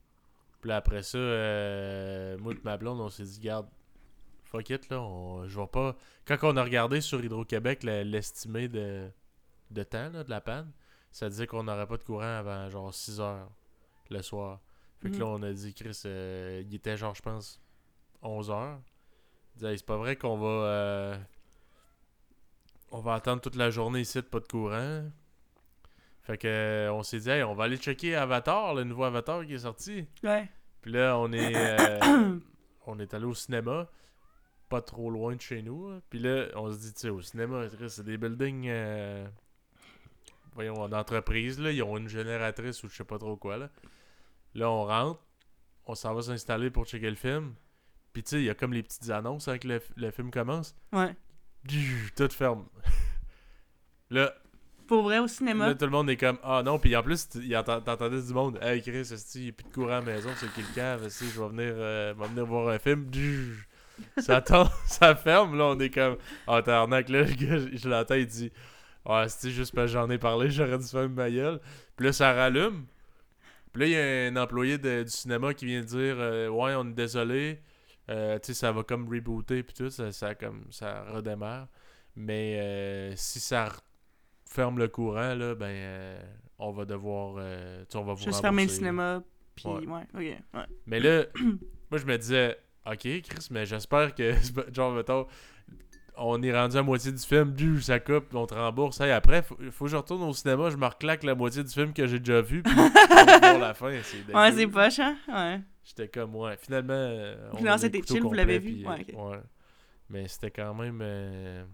Puis 0.60 0.68
là, 0.68 0.76
après 0.76 1.02
ça, 1.02 1.18
euh, 1.18 2.36
moi 2.38 2.52
et 2.52 2.58
ma 2.64 2.76
blonde, 2.76 3.00
on 3.00 3.08
s'est 3.08 3.24
dit, 3.24 3.40
garde, 3.40 3.68
fuck 4.44 4.68
it, 4.70 4.88
là, 4.90 5.00
on, 5.00 5.46
je 5.48 5.58
vais 5.58 5.66
pas. 5.66 5.96
Quand 6.26 6.36
on 6.42 6.56
a 6.56 6.62
regardé 6.64 7.00
sur 7.00 7.24
Hydro-Québec 7.24 7.82
l'estimé 7.82 8.68
de, 8.68 9.08
de 9.70 9.82
temps, 9.82 10.10
là, 10.10 10.24
de 10.24 10.30
la 10.30 10.40
panne, 10.40 10.70
ça 11.10 11.28
disait 11.28 11.46
qu'on 11.46 11.62
n'aurait 11.64 11.86
pas 11.86 11.96
de 11.96 12.02
courant 12.02 12.38
avant 12.38 12.68
genre 12.68 12.92
6 12.92 13.20
heures 13.20 13.50
le 14.10 14.22
soir. 14.22 14.60
Fait 15.00 15.10
que 15.10 15.16
là, 15.16 15.26
on 15.26 15.42
a 15.42 15.52
dit, 15.52 15.72
Chris, 15.74 16.02
euh, 16.06 16.62
il 16.66 16.74
était 16.74 16.96
genre, 16.96 17.14
je 17.14 17.22
pense, 17.22 17.60
11 18.22 18.50
heures. 18.50 18.80
Il 19.54 19.58
disait, 19.58 19.72
Hey, 19.72 19.78
c'est 19.78 19.86
pas 19.86 19.96
vrai 19.96 20.16
qu'on 20.16 20.36
va. 20.38 21.18
On 22.90 23.00
va 23.00 23.14
attendre 23.14 23.40
toute 23.40 23.56
la 23.56 23.70
journée 23.70 24.00
ici 24.00 24.18
de 24.18 24.22
pas 24.26 24.40
de 24.40 24.46
courant. 24.46 25.04
Fait 26.22 26.38
que 26.38 26.88
on 26.92 27.02
s'est 27.02 27.20
dit, 27.20 27.30
Hey, 27.30 27.42
on 27.42 27.54
va 27.54 27.64
aller 27.64 27.76
checker 27.78 28.14
Avatar, 28.14 28.74
le 28.74 28.84
nouveau 28.84 29.04
Avatar 29.04 29.44
qui 29.46 29.54
est 29.54 29.58
sorti. 29.60 30.06
Ouais. 30.22 30.48
Puis 30.82 30.92
là, 30.92 31.18
on 31.18 31.32
est, 31.32 31.52
euh, 31.54 32.38
on 32.86 32.98
est 32.98 33.14
allé 33.14 33.24
au 33.24 33.34
cinéma, 33.34 33.88
pas 34.68 34.80
trop 34.82 35.10
loin 35.10 35.34
de 35.36 35.40
chez 35.40 35.62
nous. 35.62 35.88
hein. 35.88 36.00
Puis 36.10 36.18
là, 36.18 36.46
on 36.54 36.70
se 36.70 36.78
dit, 36.78 36.92
tu 36.94 37.00
sais, 37.00 37.08
au 37.08 37.20
cinéma, 37.20 37.64
c'est 37.88 38.04
des 38.04 38.16
buildings, 38.18 38.66
euh, 38.68 39.26
voyons, 40.54 40.88
d'entreprise, 40.88 41.58
là. 41.58 41.72
Ils 41.72 41.82
ont 41.82 41.96
une 41.96 42.08
génératrice 42.08 42.82
ou 42.84 42.88
je 42.88 42.96
sais 42.96 43.04
pas 43.04 43.18
trop 43.18 43.36
quoi, 43.36 43.56
là. 43.56 43.70
Là, 44.54 44.70
on 44.70 44.84
rentre, 44.84 45.20
on 45.86 45.94
s'en 45.94 46.14
va 46.14 46.22
s'installer 46.22 46.70
pour 46.70 46.84
checker 46.86 47.10
le 47.10 47.16
film. 47.16 47.54
Puis 48.12 48.22
tu 48.22 48.30
sais, 48.30 48.36
il 48.40 48.44
y 48.44 48.50
a 48.50 48.54
comme 48.54 48.72
les 48.72 48.82
petites 48.82 49.10
annonces 49.10 49.48
avec 49.48 49.64
le, 49.64 49.80
le 49.96 50.10
film 50.10 50.30
commence. 50.30 50.74
Ouais. 50.92 51.14
Tout 52.16 52.28
ferme. 52.30 52.66
là, 54.10 54.34
Pour 54.86 55.02
vrai, 55.02 55.18
au 55.18 55.28
cinéma? 55.28 55.68
Là, 55.68 55.74
tout 55.74 55.84
le 55.84 55.90
monde 55.90 56.10
est 56.10 56.16
comme 56.16 56.38
Ah 56.42 56.62
non, 56.64 56.78
puis 56.78 56.94
en 56.96 57.02
plus, 57.02 57.28
t'entendais 57.28 58.22
du 58.22 58.32
monde 58.32 58.58
Hey 58.62 58.80
Chris, 58.82 59.10
il 59.34 59.42
n'y 59.42 59.48
a 59.48 59.52
plus 59.52 59.64
de 59.64 59.72
courant 59.74 59.88
à 59.88 60.00
la 60.00 60.02
maison, 60.02 60.30
c'est 60.36 60.46
esti, 60.46 61.26
je 61.34 61.40
vais 61.40 61.48
venir, 61.48 61.72
euh, 61.76 62.14
venir 62.16 62.46
voir 62.46 62.68
un 62.68 62.78
film? 62.78 63.10
Ça 64.18 64.42
ça 64.86 65.14
ferme, 65.16 65.58
là, 65.58 65.64
on 65.66 65.80
est 65.80 65.90
comme 65.90 66.16
Ah, 66.46 66.62
t'arnaque, 66.62 67.08
là, 67.08 67.22
le 67.22 67.32
gars, 67.34 67.58
je, 67.58 67.76
je 67.76 67.88
l'entends, 67.88 68.14
il 68.14 68.26
dit 68.26 68.52
Ah, 69.04 69.28
c'est 69.28 69.50
juste 69.50 69.74
parce 69.74 69.88
que 69.88 69.92
j'en 69.94 70.08
ai 70.10 70.18
parlé, 70.18 70.50
j'aurais 70.50 70.78
dû 70.78 70.86
faire 70.86 71.08
ma 71.08 71.30
gueule. 71.30 71.60
Puis 71.96 72.06
là, 72.06 72.12
ça 72.12 72.32
rallume. 72.32 72.86
Puis 73.72 73.82
là, 73.82 73.86
il 73.86 73.92
y 73.92 73.96
a 73.96 74.28
un 74.32 74.36
employé 74.42 74.78
de- 74.78 75.02
du 75.04 75.10
cinéma 75.10 75.54
qui 75.54 75.66
vient 75.66 75.82
dire 75.82 76.16
euh, 76.18 76.48
Ouais, 76.48 76.74
on 76.76 76.88
est 76.88 76.94
désolé, 76.94 77.60
Euh, 78.10 78.38
tu 78.38 78.48
sais, 78.48 78.54
ça 78.54 78.72
va 78.72 78.82
comme 78.82 79.08
rebooter, 79.08 79.62
puis 79.62 79.74
tout, 79.74 79.90
ça, 79.90 80.10
ça, 80.12 80.34
comme, 80.34 80.64
ça 80.70 81.02
redémarre. 81.10 81.68
Mais 82.16 82.58
euh, 82.60 83.12
si 83.16 83.38
ça 83.38 83.68
ferme 84.46 84.78
le 84.78 84.88
courant, 84.88 85.34
là, 85.34 85.54
ben, 85.54 85.66
euh, 85.66 86.22
on 86.58 86.72
va 86.72 86.84
devoir. 86.84 87.36
euh, 87.38 87.84
on 87.94 88.02
va 88.02 88.14
Juste 88.14 88.40
fermer 88.40 88.64
le 88.64 88.68
cinéma. 88.70 89.22
Puis, 89.54 89.68
Ouais. 89.68 89.86
ouais. 89.86 90.02
ok. 90.14 90.42
Ouais. 90.54 90.66
Mais 90.86 91.00
là, 91.00 91.24
moi, 91.90 91.98
je 91.98 92.06
me 92.06 92.16
disais, 92.16 92.56
ok, 92.86 92.98
Chris, 92.98 93.48
mais 93.50 93.66
j'espère 93.66 94.14
que, 94.14 94.32
genre, 94.74 94.92
mettons, 94.92 95.26
on 96.18 96.42
est 96.42 96.52
rendu 96.52 96.76
à 96.76 96.82
moitié 96.82 97.12
du 97.12 97.18
film, 97.22 97.52
du, 97.52 97.80
ça 97.80 98.00
coupe, 98.00 98.34
on 98.34 98.46
te 98.46 98.54
rembourse. 98.54 99.00
Hey, 99.00 99.10
après, 99.12 99.42
faut, 99.42 99.56
faut 99.70 99.84
que 99.86 99.90
je 99.90 99.96
retourne 99.96 100.22
au 100.22 100.32
cinéma, 100.32 100.70
je 100.70 100.76
me 100.76 100.86
reclaque 100.86 101.22
la 101.24 101.34
moitié 101.34 101.62
du 101.64 101.70
film 101.72 101.92
que 101.92 102.06
j'ai 102.06 102.18
déjà 102.18 102.40
vu, 102.40 102.62
puis 102.62 102.72
on 103.54 103.58
la 103.58 103.74
fin. 103.74 103.92
C'est 104.02 104.34
Ouais, 104.34 104.52
c'est 104.52 104.66
poche, 104.66 104.98
hein? 104.98 105.16
Ouais. 105.28 105.60
J'étais 105.84 106.08
comme, 106.08 106.34
ouais, 106.36 106.56
finalement. 106.60 106.92
euh, 106.94 107.50
on 107.54 107.64
a 107.66 107.78
c'était 107.78 108.02
chill, 108.02 108.20
vous 108.22 108.32
l'avez 108.32 108.58
vu? 108.58 108.72
puis, 108.74 108.86
Ouais, 108.86 109.06
ok. 109.14 109.30
ouais. 109.30 109.38
Mais 110.10 110.26
c'était 110.28 110.50
quand 110.50 110.74
même 110.74 111.00
euh, 111.02 111.64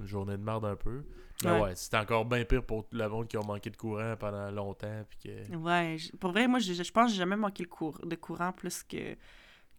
une 0.00 0.06
journée 0.06 0.36
de 0.36 0.42
merde 0.42 0.64
un 0.64 0.76
peu. 0.76 1.02
Mais 1.44 1.50
Ouais. 1.50 1.60
ouais, 1.60 1.74
c'était 1.74 1.96
encore 1.96 2.24
bien 2.24 2.44
pire 2.44 2.62
pour 2.62 2.86
le 2.92 3.08
monde 3.08 3.26
qui 3.26 3.36
ont 3.36 3.44
manqué 3.44 3.68
de 3.70 3.76
courant 3.76 4.14
pendant 4.18 4.50
longtemps. 4.50 5.04
Puis 5.08 5.18
que... 5.50 5.56
Ouais. 5.56 5.96
Pour 6.20 6.30
vrai, 6.32 6.46
moi, 6.46 6.58
je, 6.60 6.72
je 6.72 6.92
pense 6.92 7.06
que 7.06 7.12
j'ai 7.12 7.18
jamais 7.18 7.36
manqué 7.36 7.62
le 7.64 7.68
cour 7.68 7.98
de 8.04 8.14
courant 8.16 8.52
plus 8.52 8.82
que 8.84 9.16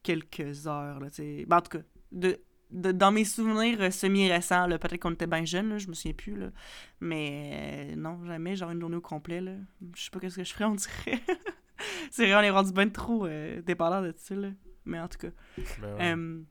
quelques 0.01 0.67
heures, 0.67 0.99
là. 0.99 1.07
Ben, 1.17 1.57
en 1.57 1.61
tout 1.61 1.77
cas, 1.77 1.83
de, 2.11 2.37
de- 2.73 2.91
dans 2.91 3.11
mes 3.11 3.23
souvenirs 3.25 3.77
euh, 3.81 3.91
semi-récents, 3.91 4.67
peut-être 4.67 4.97
qu'on 4.97 5.11
était 5.11 5.27
bien 5.27 5.45
jeunes, 5.45 5.69
là, 5.69 5.77
je 5.77 5.87
me 5.87 5.93
souviens 5.93 6.13
plus, 6.13 6.35
là. 6.35 6.47
Mais 6.99 7.91
euh, 7.91 7.95
non, 7.95 8.23
jamais, 8.25 8.55
genre 8.55 8.71
une 8.71 8.81
journée 8.81 8.97
au 8.97 9.01
complet, 9.01 9.39
là. 9.41 9.53
Je 9.95 10.03
sais 10.03 10.09
pas 10.11 10.19
qu'est-ce 10.19 10.35
que 10.37 10.43
je 10.43 10.53
ferais, 10.53 10.65
on 10.65 10.75
dirait. 10.75 11.19
c'est 12.11 12.25
vrai, 12.25 12.35
on 12.35 12.41
est 12.41 12.49
rendu 12.49 12.73
bien 12.73 12.89
trop 12.89 13.25
euh, 13.25 13.61
dépendant 13.61 14.01
de 14.01 14.13
ça, 14.17 14.35
là. 14.35 14.49
Mais 14.85 14.99
en 14.99 15.07
tout 15.07 15.17
cas. 15.19 15.29
Ben 15.81 15.93
ouais. 15.95 16.13
euh, 16.13 16.41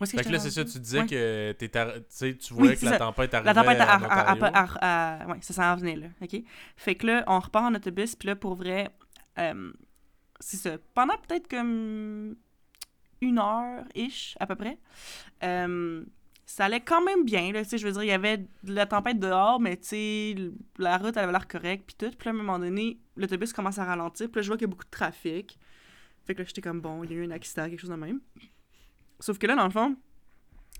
où 0.00 0.06
Fait 0.06 0.24
que 0.24 0.28
là, 0.30 0.40
c'est 0.40 0.50
ça, 0.50 0.64
tu 0.64 0.80
disais 0.80 1.00
Ouais. 1.02 1.06
que 1.06 1.52
arr- 1.52 2.36
tu 2.38 2.52
voyais 2.54 2.72
Oui, 2.72 2.78
que 2.80 2.84
la 2.84 2.90
ça. 2.92 2.98
tempête 2.98 3.32
arrivait 3.32 3.52
La 3.54 3.62
tempête 3.62 3.80
Ontario. 3.80 4.44
a- 4.80 5.22
a- 5.22 5.26
ouais, 5.28 5.38
ça 5.40 5.54
s'en 5.54 5.76
venait, 5.76 5.94
là, 5.96 6.06
OK? 6.20 6.36
Fait 6.76 6.94
que 6.96 7.06
là, 7.06 7.24
on 7.28 7.38
repart 7.38 7.66
en 7.66 7.74
autobus, 7.76 8.16
puis 8.16 8.26
là, 8.26 8.34
pour 8.34 8.56
vrai, 8.56 8.90
euh, 9.38 9.72
c'est 10.40 10.56
ça. 10.56 10.76
Pendant 10.94 11.14
peut-être 11.18 11.48
comme 11.48 12.34
une 13.20 13.38
heure-ish, 13.38 14.36
à 14.40 14.46
peu 14.46 14.54
près, 14.56 14.78
euh, 15.42 16.04
ça 16.46 16.66
allait 16.66 16.80
quand 16.80 17.02
même 17.02 17.24
bien, 17.24 17.52
là, 17.52 17.62
je 17.62 17.86
veux 17.86 17.92
dire, 17.92 18.02
il 18.02 18.08
y 18.08 18.12
avait 18.12 18.38
de 18.38 18.74
la 18.74 18.86
tempête 18.86 19.18
dehors, 19.18 19.60
mais 19.60 19.78
la 20.78 20.98
route, 20.98 21.16
avait 21.16 21.32
l'air 21.32 21.48
correcte, 21.48 21.84
puis 21.86 21.96
tout. 21.96 22.14
Puis 22.16 22.28
à 22.28 22.32
un 22.32 22.34
moment 22.34 22.58
donné, 22.58 22.98
l'autobus 23.16 23.52
commence 23.52 23.78
à 23.78 23.84
ralentir, 23.84 24.28
puis 24.28 24.36
là, 24.36 24.42
je 24.42 24.48
vois 24.48 24.56
qu'il 24.56 24.66
y 24.66 24.70
a 24.70 24.70
beaucoup 24.70 24.84
de 24.84 24.90
trafic. 24.90 25.58
Fait 26.24 26.34
que 26.34 26.40
là, 26.40 26.44
j'étais 26.46 26.60
comme, 26.60 26.80
bon, 26.80 27.02
il 27.04 27.10
y 27.10 27.14
a 27.14 27.16
eu 27.16 27.24
un 27.24 27.30
accident, 27.30 27.68
quelque 27.68 27.80
chose 27.80 27.90
de 27.90 27.96
même. 27.96 28.20
Sauf 29.20 29.38
que 29.38 29.46
là, 29.46 29.56
dans 29.56 29.64
le 29.64 29.70
fond, 29.70 29.96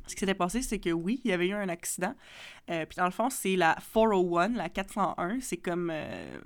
ce 0.07 0.15
qui 0.15 0.21
s'était 0.21 0.35
passé, 0.35 0.61
c'est 0.61 0.79
que 0.79 0.91
oui, 0.91 1.21
il 1.25 1.31
y 1.31 1.35
avait 1.35 1.49
eu 1.49 1.55
un 1.55 1.69
accident. 1.69 2.15
Euh, 2.71 2.85
puis 2.85 2.97
dans 2.97 3.07
le 3.07 3.11
fond, 3.11 3.31
c'est 3.31 3.57
la 3.57 3.75
401, 3.75 4.49
la 4.49 4.69
401. 4.69 5.41
C'est 5.41 5.57
comme. 5.57 5.91
euh, 5.91 6.39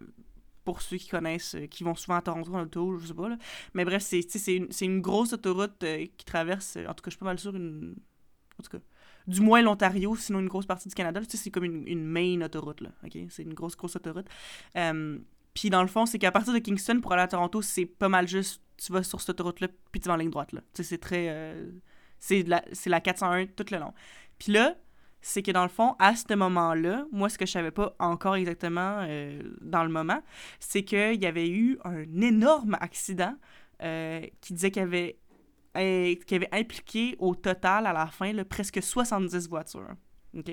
pour 0.68 0.82
ceux 0.82 0.98
qui 0.98 1.08
connaissent, 1.08 1.54
euh, 1.54 1.66
qui 1.66 1.82
vont 1.82 1.94
souvent 1.94 2.16
à 2.16 2.20
Toronto 2.20 2.52
en 2.52 2.60
auto, 2.60 2.98
je 2.98 3.06
sais 3.06 3.14
pas. 3.14 3.30
Là. 3.30 3.38
Mais 3.72 3.87
bref, 3.87 4.02
c'est 4.02 4.20
une, 4.54 4.68
une 4.82 5.00
grosse 5.00 5.32
autoroute 5.32 5.82
euh, 5.82 6.04
qui 6.18 6.26
traverse, 6.26 6.76
euh, 6.76 6.84
en 6.84 6.92
tout 6.92 7.02
cas, 7.02 7.06
je 7.06 7.12
suis 7.12 7.18
pas 7.18 7.25
mal 7.25 7.38
sûr, 7.38 7.56
une. 7.56 7.96
En 8.60 8.62
tout 8.62 8.76
cas, 8.76 8.84
du 9.26 9.40
moins 9.40 9.62
l'Ontario, 9.62 10.14
sinon 10.14 10.40
une 10.40 10.48
grosse 10.48 10.66
partie 10.66 10.90
du 10.90 10.94
Canada. 10.94 11.22
C'est 11.26 11.50
comme 11.50 11.64
une, 11.64 12.04
main 12.04 12.42
autoroute, 12.42 12.82
là. 12.82 12.90
OK? 13.02 13.16
C'est 13.30 13.44
une 13.44 13.54
grosse, 13.54 13.78
grosse 13.78 13.96
autoroute. 13.96 14.26
Puis 15.54 15.70
dans 15.70 15.80
le 15.80 15.88
fond, 15.88 16.04
c'est 16.04 16.18
qu'à 16.18 16.32
partir 16.32 16.52
de 16.52 16.58
Kingston 16.58 17.00
pour 17.00 17.14
aller 17.14 17.22
à 17.22 17.28
Toronto, 17.28 17.62
c'est 17.62 17.87
pas 17.87 18.10
mal 18.10 18.28
juste. 18.28 18.60
Tu 18.76 18.92
vas 18.92 19.02
sur 19.02 19.22
cette 19.22 19.30
autoroute-là, 19.30 19.68
puis 19.90 20.02
tu 20.02 20.08
vas 20.08 20.14
en 20.14 20.18
ligne 20.18 20.30
droite, 20.30 20.52
là. 20.52 20.60
C'est 20.75 20.98
très. 21.00 21.28
euh, 21.30 21.70
c'est 22.18 22.42
la, 22.42 22.62
la 22.87 23.00
401 23.00 23.46
tout 23.46 23.64
le 23.70 23.78
long. 23.78 23.94
Puis 24.38 24.52
là, 24.52 24.76
c'est 25.20 25.42
que 25.42 25.50
dans 25.50 25.62
le 25.62 25.68
fond, 25.68 25.96
à 25.98 26.14
ce 26.14 26.32
moment-là, 26.34 27.06
moi, 27.12 27.28
ce 27.28 27.38
que 27.38 27.46
je 27.46 27.52
savais 27.52 27.70
pas 27.70 27.94
encore 27.98 28.37
exactement 28.37 29.00
euh, 29.02 29.42
dans 29.60 29.82
le 29.84 29.90
moment, 29.90 30.22
c'est 30.60 30.84
qu'il 30.84 31.20
y 31.20 31.26
avait 31.26 31.48
eu 31.48 31.78
un 31.84 32.04
énorme 32.20 32.76
accident 32.80 33.34
euh, 33.82 34.20
qui 34.40 34.54
disait 34.54 34.70
qu'il 34.70 34.82
y 34.82 34.84
avait, 34.84 35.18
euh, 35.76 36.14
avait 36.30 36.48
impliqué 36.52 37.16
au 37.18 37.34
total, 37.34 37.87
à 37.87 37.92
la 37.92 38.06
fin, 38.06 38.32
là, 38.32 38.44
presque 38.44 38.82
70 38.82 39.48
voitures. 39.48 39.94
OK? 40.37 40.48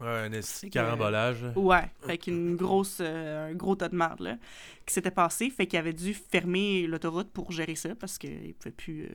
Ouais, 0.00 0.06
un 0.06 0.30
que- 0.30 0.68
carambolage. 0.68 1.44
Ouais, 1.56 1.90
fait 2.06 2.16
qu'une 2.16 2.56
grosse, 2.56 3.00
un 3.00 3.52
gros 3.52 3.76
tas 3.76 3.88
de 3.90 3.96
merde, 3.96 4.20
là, 4.20 4.38
qui 4.86 4.94
s'était 4.94 5.10
passé, 5.10 5.50
fait 5.50 5.66
qu'il 5.66 5.78
avait 5.78 5.92
dû 5.92 6.14
fermer 6.14 6.86
l'autoroute 6.86 7.30
pour 7.30 7.52
gérer 7.52 7.74
ça, 7.74 7.94
parce 7.94 8.16
qu'il 8.18 8.54
pouvait 8.54 8.74
plus... 8.74 9.08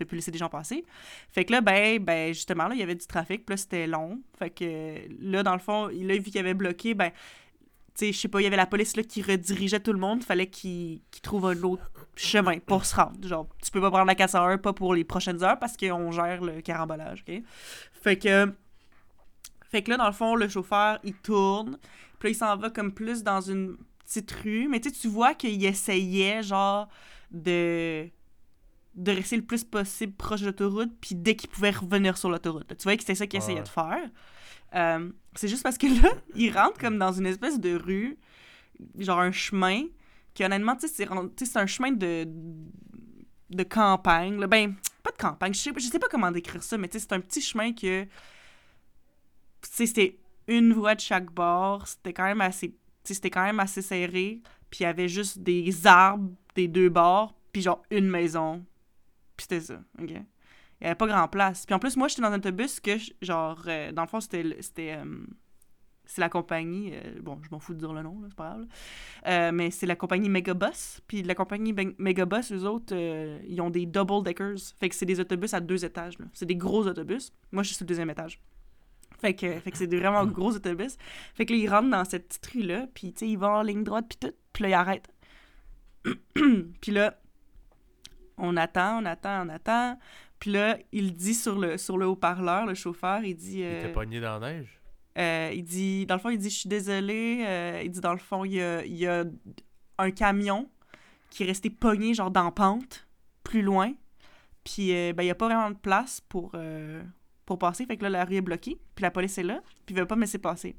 pouvait 0.00 0.08
plus 0.08 0.16
laisser 0.16 0.30
des 0.30 0.38
gens 0.38 0.48
passer. 0.48 0.84
Fait 1.30 1.44
que 1.44 1.52
là, 1.52 1.60
ben, 1.60 2.02
ben 2.02 2.32
justement, 2.32 2.68
là, 2.68 2.74
il 2.74 2.80
y 2.80 2.82
avait 2.82 2.94
du 2.94 3.06
trafic, 3.06 3.44
puis 3.44 3.54
là, 3.54 3.56
c'était 3.56 3.86
long. 3.86 4.20
Fait 4.38 4.50
que 4.50 5.00
là, 5.20 5.42
dans 5.42 5.52
le 5.52 5.58
fond, 5.58 5.86
a 5.86 5.90
vu 5.90 6.22
qu'il 6.22 6.38
avait 6.38 6.54
bloqué, 6.54 6.94
ben, 6.94 7.10
tu 7.10 8.06
sais, 8.06 8.12
je 8.12 8.18
sais 8.18 8.28
pas, 8.28 8.40
il 8.40 8.44
y 8.44 8.46
avait 8.46 8.56
la 8.56 8.66
police, 8.66 8.96
là, 8.96 9.02
qui 9.02 9.22
redirigeait 9.22 9.80
tout 9.80 9.92
le 9.92 9.98
monde, 9.98 10.24
fallait 10.24 10.46
qu'il 10.46 11.00
qu'il 11.10 11.22
trouve 11.22 11.46
un 11.46 11.62
autre 11.62 11.90
chemin 12.16 12.58
pour 12.58 12.84
se 12.84 12.96
rendre. 12.96 13.26
Genre, 13.26 13.48
tu 13.62 13.70
peux 13.70 13.80
pas 13.80 13.90
prendre 13.90 14.06
la 14.06 14.14
401, 14.14 14.58
pas 14.58 14.72
pour 14.72 14.94
les 14.94 15.04
prochaines 15.04 15.42
heures, 15.42 15.58
parce 15.58 15.76
qu'on 15.76 16.10
gère 16.10 16.42
le 16.42 16.60
carambolage, 16.60 17.24
OK? 17.28 17.42
Fait 17.92 18.16
que... 18.16 18.52
Fait 19.70 19.82
que 19.82 19.90
là, 19.90 19.96
dans 19.98 20.06
le 20.06 20.12
fond, 20.12 20.34
le 20.34 20.48
chauffeur, 20.48 20.98
il 21.04 21.14
tourne, 21.14 21.78
puis 22.18 22.28
là, 22.28 22.30
il 22.30 22.34
s'en 22.34 22.56
va 22.56 22.70
comme 22.70 22.92
plus 22.92 23.22
dans 23.22 23.40
une 23.40 23.76
petite 24.04 24.32
rue. 24.32 24.66
Mais 24.68 24.80
tu 24.80 25.08
vois 25.08 25.34
qu'il 25.34 25.64
essayait, 25.64 26.42
genre, 26.42 26.88
de 27.30 28.08
de 28.94 29.12
rester 29.12 29.36
le 29.36 29.42
plus 29.42 29.64
possible 29.64 30.12
proche 30.14 30.40
de 30.40 30.46
l'autoroute, 30.46 30.90
puis 31.00 31.14
dès 31.14 31.36
qu'il 31.36 31.48
pouvait 31.48 31.70
revenir 31.70 32.18
sur 32.18 32.28
l'autoroute. 32.30 32.66
Tu 32.76 32.82
vois 32.84 32.94
que 32.96 33.02
c'était 33.02 33.14
ça 33.14 33.26
qu'il 33.26 33.38
essayait 33.38 33.58
Ouais. 33.58 33.62
de 33.62 33.68
faire. 33.68 34.10
Euh, 34.74 35.10
c'est 35.34 35.48
juste 35.48 35.62
parce 35.62 35.78
que 35.78 35.86
là, 35.86 36.10
il 36.34 36.52
rentre 36.56 36.78
comme 36.78 36.98
dans 36.98 37.12
une 37.12 37.26
espèce 37.26 37.58
de 37.60 37.74
rue, 37.76 38.18
genre 38.98 39.20
un 39.20 39.32
chemin, 39.32 39.84
qui 40.34 40.44
honnêtement, 40.44 40.76
tu 40.76 40.88
sais, 40.88 41.06
c'est 41.36 41.56
un 41.56 41.66
chemin 41.66 41.92
de 41.92 42.26
de 43.50 43.62
campagne. 43.64 44.38
là. 44.38 44.46
Ben, 44.46 44.74
pas 45.02 45.10
de 45.10 45.16
campagne, 45.16 45.52
je 45.54 45.58
sais, 45.58 45.72
je 45.76 45.80
sais 45.86 45.98
pas 45.98 46.06
comment 46.08 46.30
décrire 46.30 46.62
ça, 46.62 46.78
mais 46.78 46.86
tu 46.88 46.98
sais, 46.98 47.06
c'est 47.08 47.12
un 47.14 47.20
petit 47.20 47.40
chemin 47.40 47.72
que... 47.72 48.04
Tu 48.04 48.08
sais, 49.62 49.86
c'était 49.86 50.18
une 50.46 50.72
voie 50.72 50.94
de 50.94 51.00
chaque 51.00 51.32
bord, 51.32 51.86
c'était 51.86 52.12
quand 52.12 52.24
même 52.24 52.40
assez... 52.40 52.68
Tu 52.70 52.76
sais, 53.04 53.14
c'était 53.14 53.30
quand 53.30 53.42
même 53.42 53.58
assez 53.60 53.82
serré, 53.82 54.40
puis 54.70 54.80
il 54.80 54.82
y 54.84 54.86
avait 54.86 55.08
juste 55.08 55.38
des 55.40 55.86
arbres 55.86 56.30
des 56.54 56.68
deux 56.68 56.88
bords, 56.90 57.34
puis 57.52 57.62
genre 57.62 57.82
une 57.90 58.08
maison, 58.08 58.64
puis 59.40 59.46
c'était 59.48 59.72
ça, 59.72 59.80
OK? 59.98 60.10
Il 60.10 60.84
y 60.84 60.86
avait 60.86 60.94
pas 60.94 61.06
grand 61.06 61.28
place. 61.28 61.64
Puis 61.64 61.74
en 61.74 61.78
plus, 61.78 61.96
moi, 61.96 62.08
j'étais 62.08 62.22
dans 62.22 62.28
un 62.28 62.36
autobus 62.36 62.78
que, 62.80 62.92
genre, 63.22 63.62
euh, 63.66 63.90
dans 63.92 64.02
le 64.02 64.08
fond, 64.08 64.20
c'était... 64.20 64.56
c'était 64.60 64.98
euh, 64.98 65.04
c'est 66.10 66.20
la 66.20 66.28
compagnie, 66.28 66.90
euh, 66.92 67.20
bon, 67.22 67.38
je 67.42 67.48
m'en 67.52 67.60
fous 67.60 67.72
de 67.72 67.78
dire 67.78 67.92
le 67.92 68.02
nom, 68.02 68.20
là, 68.20 68.26
c'est 68.28 68.36
pas 68.36 68.48
grave. 68.48 68.66
Euh, 69.28 69.52
mais 69.52 69.70
c'est 69.70 69.86
la 69.86 69.94
compagnie 69.94 70.28
Megabus. 70.28 71.00
Puis 71.06 71.22
la 71.22 71.36
compagnie 71.36 71.72
Megabus, 71.98 72.52
eux 72.52 72.64
autres, 72.64 72.92
euh, 72.96 73.38
ils 73.46 73.60
ont 73.60 73.70
des 73.70 73.86
double 73.86 74.24
deckers. 74.24 74.58
Fait 74.80 74.88
que 74.88 74.96
c'est 74.96 75.06
des 75.06 75.20
autobus 75.20 75.54
à 75.54 75.60
deux 75.60 75.84
étages, 75.84 76.18
là. 76.18 76.24
C'est 76.32 76.46
des 76.46 76.56
gros 76.56 76.84
autobus. 76.84 77.32
Moi, 77.52 77.62
je 77.62 77.68
suis 77.68 77.76
sur 77.76 77.84
le 77.84 77.88
deuxième 77.88 78.10
étage. 78.10 78.40
Fait 79.20 79.34
que, 79.34 79.60
fait 79.60 79.70
que 79.70 79.78
c'est 79.78 79.86
des 79.86 80.00
vraiment 80.00 80.26
gros 80.26 80.50
autobus. 80.50 80.96
Fait 81.34 81.46
que 81.46 81.52
là, 81.52 81.58
ils 81.60 81.68
rentrent 81.68 81.90
dans 81.90 82.04
cette 82.04 82.26
petite 82.26 82.46
rue-là, 82.46 82.88
puis 82.92 83.12
tu 83.12 83.20
sais, 83.20 83.28
ils 83.28 83.38
vont 83.38 83.54
en 83.54 83.62
ligne 83.62 83.84
droite, 83.84 84.06
puis 84.08 84.18
tout. 84.18 84.34
Puis 84.52 84.62
là, 84.64 84.68
ils 84.68 84.74
arrêtent. 84.74 85.10
puis 86.80 86.90
là, 86.90 87.20
on 88.40 88.56
attend, 88.56 89.02
on 89.02 89.06
attend, 89.06 89.46
on 89.46 89.48
attend. 89.48 89.98
Puis 90.38 90.50
là, 90.52 90.78
il 90.92 91.12
dit 91.12 91.34
sur 91.34 91.58
le, 91.58 91.76
sur 91.78 91.98
le 91.98 92.06
haut-parleur, 92.06 92.66
le 92.66 92.74
chauffeur, 92.74 93.22
il 93.24 93.34
dit... 93.34 93.58
Il 93.58 93.64
euh, 93.64 93.80
était 93.80 93.92
pogné 93.92 94.20
dans 94.20 94.38
la 94.38 94.52
neige? 94.52 94.80
euh, 95.18 95.52
il 95.54 95.64
dit, 95.64 96.06
dans 96.06 96.14
le 96.14 96.20
fond, 96.20 96.30
il 96.30 96.38
dit, 96.38 96.50
je 96.50 96.58
suis 96.60 96.68
désolé. 96.68 97.44
Euh, 97.46 97.82
il 97.84 97.90
dit, 97.90 98.00
dans 98.00 98.12
le 98.12 98.18
fond, 98.18 98.44
il 98.44 98.54
y 98.54 98.62
a, 98.62 98.84
il 98.84 98.96
y 98.96 99.06
a 99.06 99.24
un 99.98 100.10
camion 100.10 100.68
qui 101.30 101.42
est 101.42 101.46
resté 101.46 101.70
pogné, 101.70 102.14
genre, 102.14 102.30
dans 102.30 102.44
la 102.44 102.50
pente, 102.50 103.06
plus 103.44 103.62
loin. 103.62 103.92
Puis, 104.64 104.94
euh, 104.94 105.12
ben, 105.12 105.22
il 105.22 105.26
n'y 105.26 105.30
a 105.30 105.34
pas 105.34 105.46
vraiment 105.46 105.70
de 105.70 105.76
place 105.76 106.20
pour, 106.28 106.52
euh, 106.54 107.02
pour 107.46 107.58
passer. 107.58 107.86
Fait 107.86 107.96
que 107.96 108.02
là, 108.02 108.10
la 108.10 108.24
rue 108.24 108.36
est 108.36 108.40
bloquée. 108.40 108.78
Puis 108.94 109.02
la 109.02 109.10
police 109.10 109.36
est 109.38 109.42
là. 109.42 109.60
Puis 109.86 109.94
il 109.94 109.96
veut 109.96 110.06
pas 110.06 110.16
me 110.16 110.22
laisser 110.22 110.38
passer. 110.38 110.76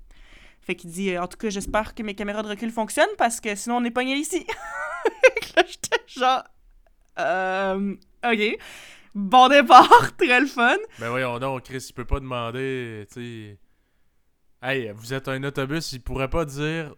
Fait 0.61 0.75
qu'il 0.75 0.91
dit, 0.91 1.11
euh, 1.11 1.21
en 1.21 1.27
tout 1.27 1.37
cas, 1.37 1.49
j'espère 1.49 1.95
que 1.95 2.03
mes 2.03 2.13
caméras 2.13 2.43
de 2.43 2.49
recul 2.49 2.71
fonctionnent 2.71 3.15
parce 3.17 3.39
que 3.39 3.55
sinon, 3.55 3.77
on 3.77 3.83
est 3.83 3.91
pogné 3.91 4.15
ici. 4.15 4.45
Là, 5.55 5.63
j'étais 5.67 6.01
genre, 6.07 6.43
euh, 7.25 7.95
OK. 8.25 8.57
Bon 9.13 9.49
départ, 9.49 9.89
très 10.17 10.39
le 10.39 10.47
fun. 10.47 10.77
Ben 10.99 11.09
voyons 11.09 11.37
donc, 11.39 11.63
Chris, 11.63 11.85
il 11.89 11.93
peut 11.93 12.05
pas 12.05 12.19
demander, 12.19 13.05
tu 13.11 13.21
sais... 13.21 13.57
Hey, 14.63 14.91
vous 14.95 15.13
êtes 15.13 15.27
un 15.27 15.43
autobus, 15.43 15.91
il 15.93 16.01
pourrait 16.01 16.29
pas 16.29 16.45
dire 16.45 16.93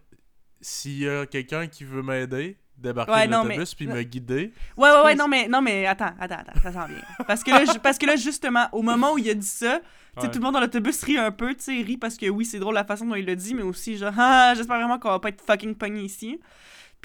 s'il 0.60 0.98
y 0.98 1.08
a 1.08 1.26
quelqu'un 1.26 1.66
qui 1.66 1.84
veut 1.84 2.02
m'aider, 2.02 2.58
débarquer 2.76 3.12
Ouais, 3.12 3.26
de 3.26 3.32
l'autobus 3.32 3.56
mais- 3.58 3.64
puis 3.76 3.86
me 3.86 4.02
guider. 4.02 4.52
Ouais, 4.76 4.90
ouais, 4.90 5.02
ouais, 5.04 5.14
non, 5.14 5.28
mais, 5.28 5.48
non, 5.48 5.62
mais 5.62 5.86
attends, 5.86 6.12
attends, 6.20 6.36
attends, 6.46 6.60
ça 6.62 6.72
s'en 6.72 6.86
vient. 6.86 7.02
Parce 7.26 7.42
que, 7.42 7.50
là, 7.50 7.64
parce 7.82 7.96
que 7.98 8.06
là, 8.06 8.16
justement, 8.16 8.68
au 8.72 8.82
moment 8.82 9.14
où 9.14 9.18
il 9.18 9.28
a 9.30 9.34
dit 9.34 9.46
ça, 9.46 9.80
Ouais. 10.16 10.30
tout 10.30 10.38
le 10.38 10.44
monde 10.44 10.54
dans 10.54 10.60
l'autobus 10.60 11.02
rit 11.02 11.18
un 11.18 11.32
peu, 11.32 11.54
tu 11.54 11.62
sais, 11.64 11.82
rit 11.82 11.96
parce 11.96 12.16
que 12.16 12.26
oui, 12.28 12.44
c'est 12.44 12.60
drôle 12.60 12.74
la 12.74 12.84
façon 12.84 13.04
dont 13.06 13.16
il 13.16 13.26
l'a 13.26 13.34
dit, 13.34 13.52
mais 13.54 13.62
aussi 13.62 13.96
genre, 13.96 14.12
ah, 14.18 14.52
j'espère 14.54 14.76
vraiment 14.76 14.98
qu'on 14.98 15.08
va 15.10 15.18
pas 15.18 15.30
être 15.30 15.42
fucking 15.44 15.74
pogné 15.74 16.02
ici. 16.02 16.38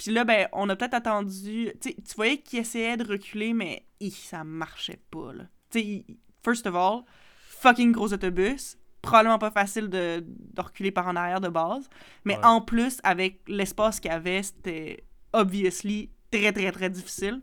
Puis 0.02 0.12
là, 0.12 0.24
ben, 0.24 0.48
on 0.52 0.66
a 0.70 0.76
peut-être 0.76 0.94
attendu, 0.94 1.70
tu 1.78 1.90
sais, 1.90 1.94
tu 1.96 2.14
voyais 2.16 2.38
qu'il 2.38 2.58
essayait 2.58 2.96
de 2.96 3.04
reculer, 3.06 3.52
mais 3.52 3.84
hi, 4.00 4.10
ça 4.10 4.44
marchait 4.44 4.98
pas, 5.10 5.34
là. 5.34 5.44
Tu 5.70 5.78
sais, 5.78 5.84
il- 5.84 6.16
first 6.42 6.66
of 6.66 6.74
all, 6.74 7.02
fucking 7.48 7.92
gros 7.92 8.10
autobus, 8.10 8.78
probablement 9.02 9.38
pas 9.38 9.50
facile 9.50 9.88
de, 9.90 10.24
de 10.26 10.60
reculer 10.62 10.90
par 10.90 11.06
en 11.06 11.16
arrière 11.16 11.42
de 11.42 11.48
base, 11.48 11.90
mais 12.24 12.36
Ouais. 12.38 12.44
en 12.46 12.62
plus, 12.62 12.96
avec 13.02 13.40
l'espace 13.46 14.00
qu'il 14.00 14.10
y 14.10 14.14
avait, 14.14 14.42
c'était 14.42 15.04
obviously 15.34 16.08
très, 16.30 16.50
très, 16.52 16.72
très 16.72 16.88
difficile. 16.88 17.42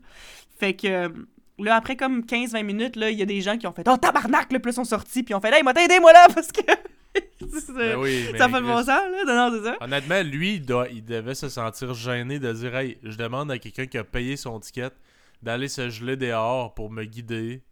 Fait 0.58 0.74
que 0.74 0.88
euh, 0.88 1.08
là, 1.60 1.76
après 1.76 1.96
comme 1.96 2.22
15-20 2.22 2.64
minutes, 2.64 2.96
là, 2.96 3.08
il 3.10 3.18
y 3.18 3.22
a 3.22 3.26
des 3.26 3.40
gens 3.40 3.56
qui 3.56 3.68
ont 3.68 3.72
fait 3.72 3.86
«Oh, 3.88 3.96
tabarnak!» 3.96 4.48
puis 4.50 4.58
là, 4.64 4.72
sont 4.72 4.82
sortis, 4.84 5.22
puis 5.22 5.32
ils 5.32 5.36
ont 5.36 5.40
fait 5.40 5.52
«Hey, 5.54 5.62
moi, 5.62 5.74
t'aider, 5.74 6.00
moi, 6.00 6.12
là!» 6.12 6.26
Parce 6.34 6.50
que... 6.50 6.62
Ben 7.74 7.96
oui, 7.98 8.26
ça 8.36 8.48
fait 8.48 8.60
le 8.60 8.66
bon 8.66 8.78
sens, 8.78 8.88
là? 8.88 9.22
Non, 9.26 9.34
non, 9.50 9.56
c'est 9.56 9.64
ça. 9.70 9.76
Honnêtement, 9.80 10.22
lui, 10.22 10.54
il, 10.54 10.66
doit, 10.66 10.88
il 10.88 11.04
devait 11.04 11.34
se 11.34 11.48
sentir 11.48 11.94
gêné 11.94 12.38
de 12.38 12.52
dire 12.52 12.74
Hey, 12.74 12.98
je 13.02 13.16
demande 13.16 13.50
à 13.50 13.58
quelqu'un 13.58 13.86
qui 13.86 13.96
a 13.98 14.04
payé 14.04 14.36
son 14.36 14.58
ticket 14.60 14.90
d'aller 15.42 15.68
se 15.68 15.88
geler 15.88 16.16
dehors 16.16 16.74
pour 16.74 16.90
me 16.90 17.04
guider. 17.04 17.62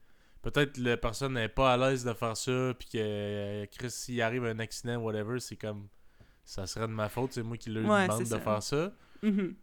Peut-être 0.43 0.77
la 0.79 0.97
personne 0.97 1.35
n'est 1.35 1.49
pas 1.49 1.73
à 1.73 1.77
l'aise 1.77 2.05
de 2.05 2.13
faire 2.13 2.37
ça, 2.37 2.73
puis 2.79 2.89
que 2.93 2.99
euh, 2.99 3.67
Chris, 3.77 3.91
s'il 3.91 4.23
arrive 4.23 4.45
un 4.45 4.59
accident, 4.61 4.97
whatever, 4.99 5.41
c'est 5.41 5.57
comme. 5.57 5.89
Ça 6.45 6.67
serait 6.67 6.87
de 6.87 6.93
ma 6.93 7.09
faute, 7.09 7.33
c'est 7.33 7.43
moi 7.43 7.57
qui 7.57 7.71
lui 7.71 7.81
Ouais, 7.85 8.07
demande 8.07 8.21
de 8.21 8.25
ça. 8.25 8.39
faire 8.41 8.63
ça. 8.63 8.93
Mhm. 9.23 9.55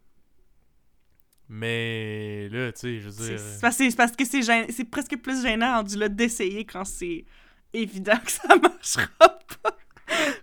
Mais 1.50 2.50
là, 2.50 2.72
tu 2.72 2.80
sais, 2.80 3.00
je 3.00 3.10
veux 3.10 3.26
dire. 3.30 3.40
c'est 3.40 3.62
parce, 3.62 3.76
c'est 3.78 3.96
parce 3.96 4.12
que 4.14 4.26
c'est 4.26 4.86
presque 4.90 5.18
plus 5.18 5.42
gênant 5.44 5.76
rendu 5.78 5.98
là 5.98 6.10
d'essayer 6.10 6.66
quand 6.66 6.86
c'est 6.86 7.26
évident 7.74 8.18
que 8.24 8.32
ça 8.32 8.56
marchera. 8.62 9.33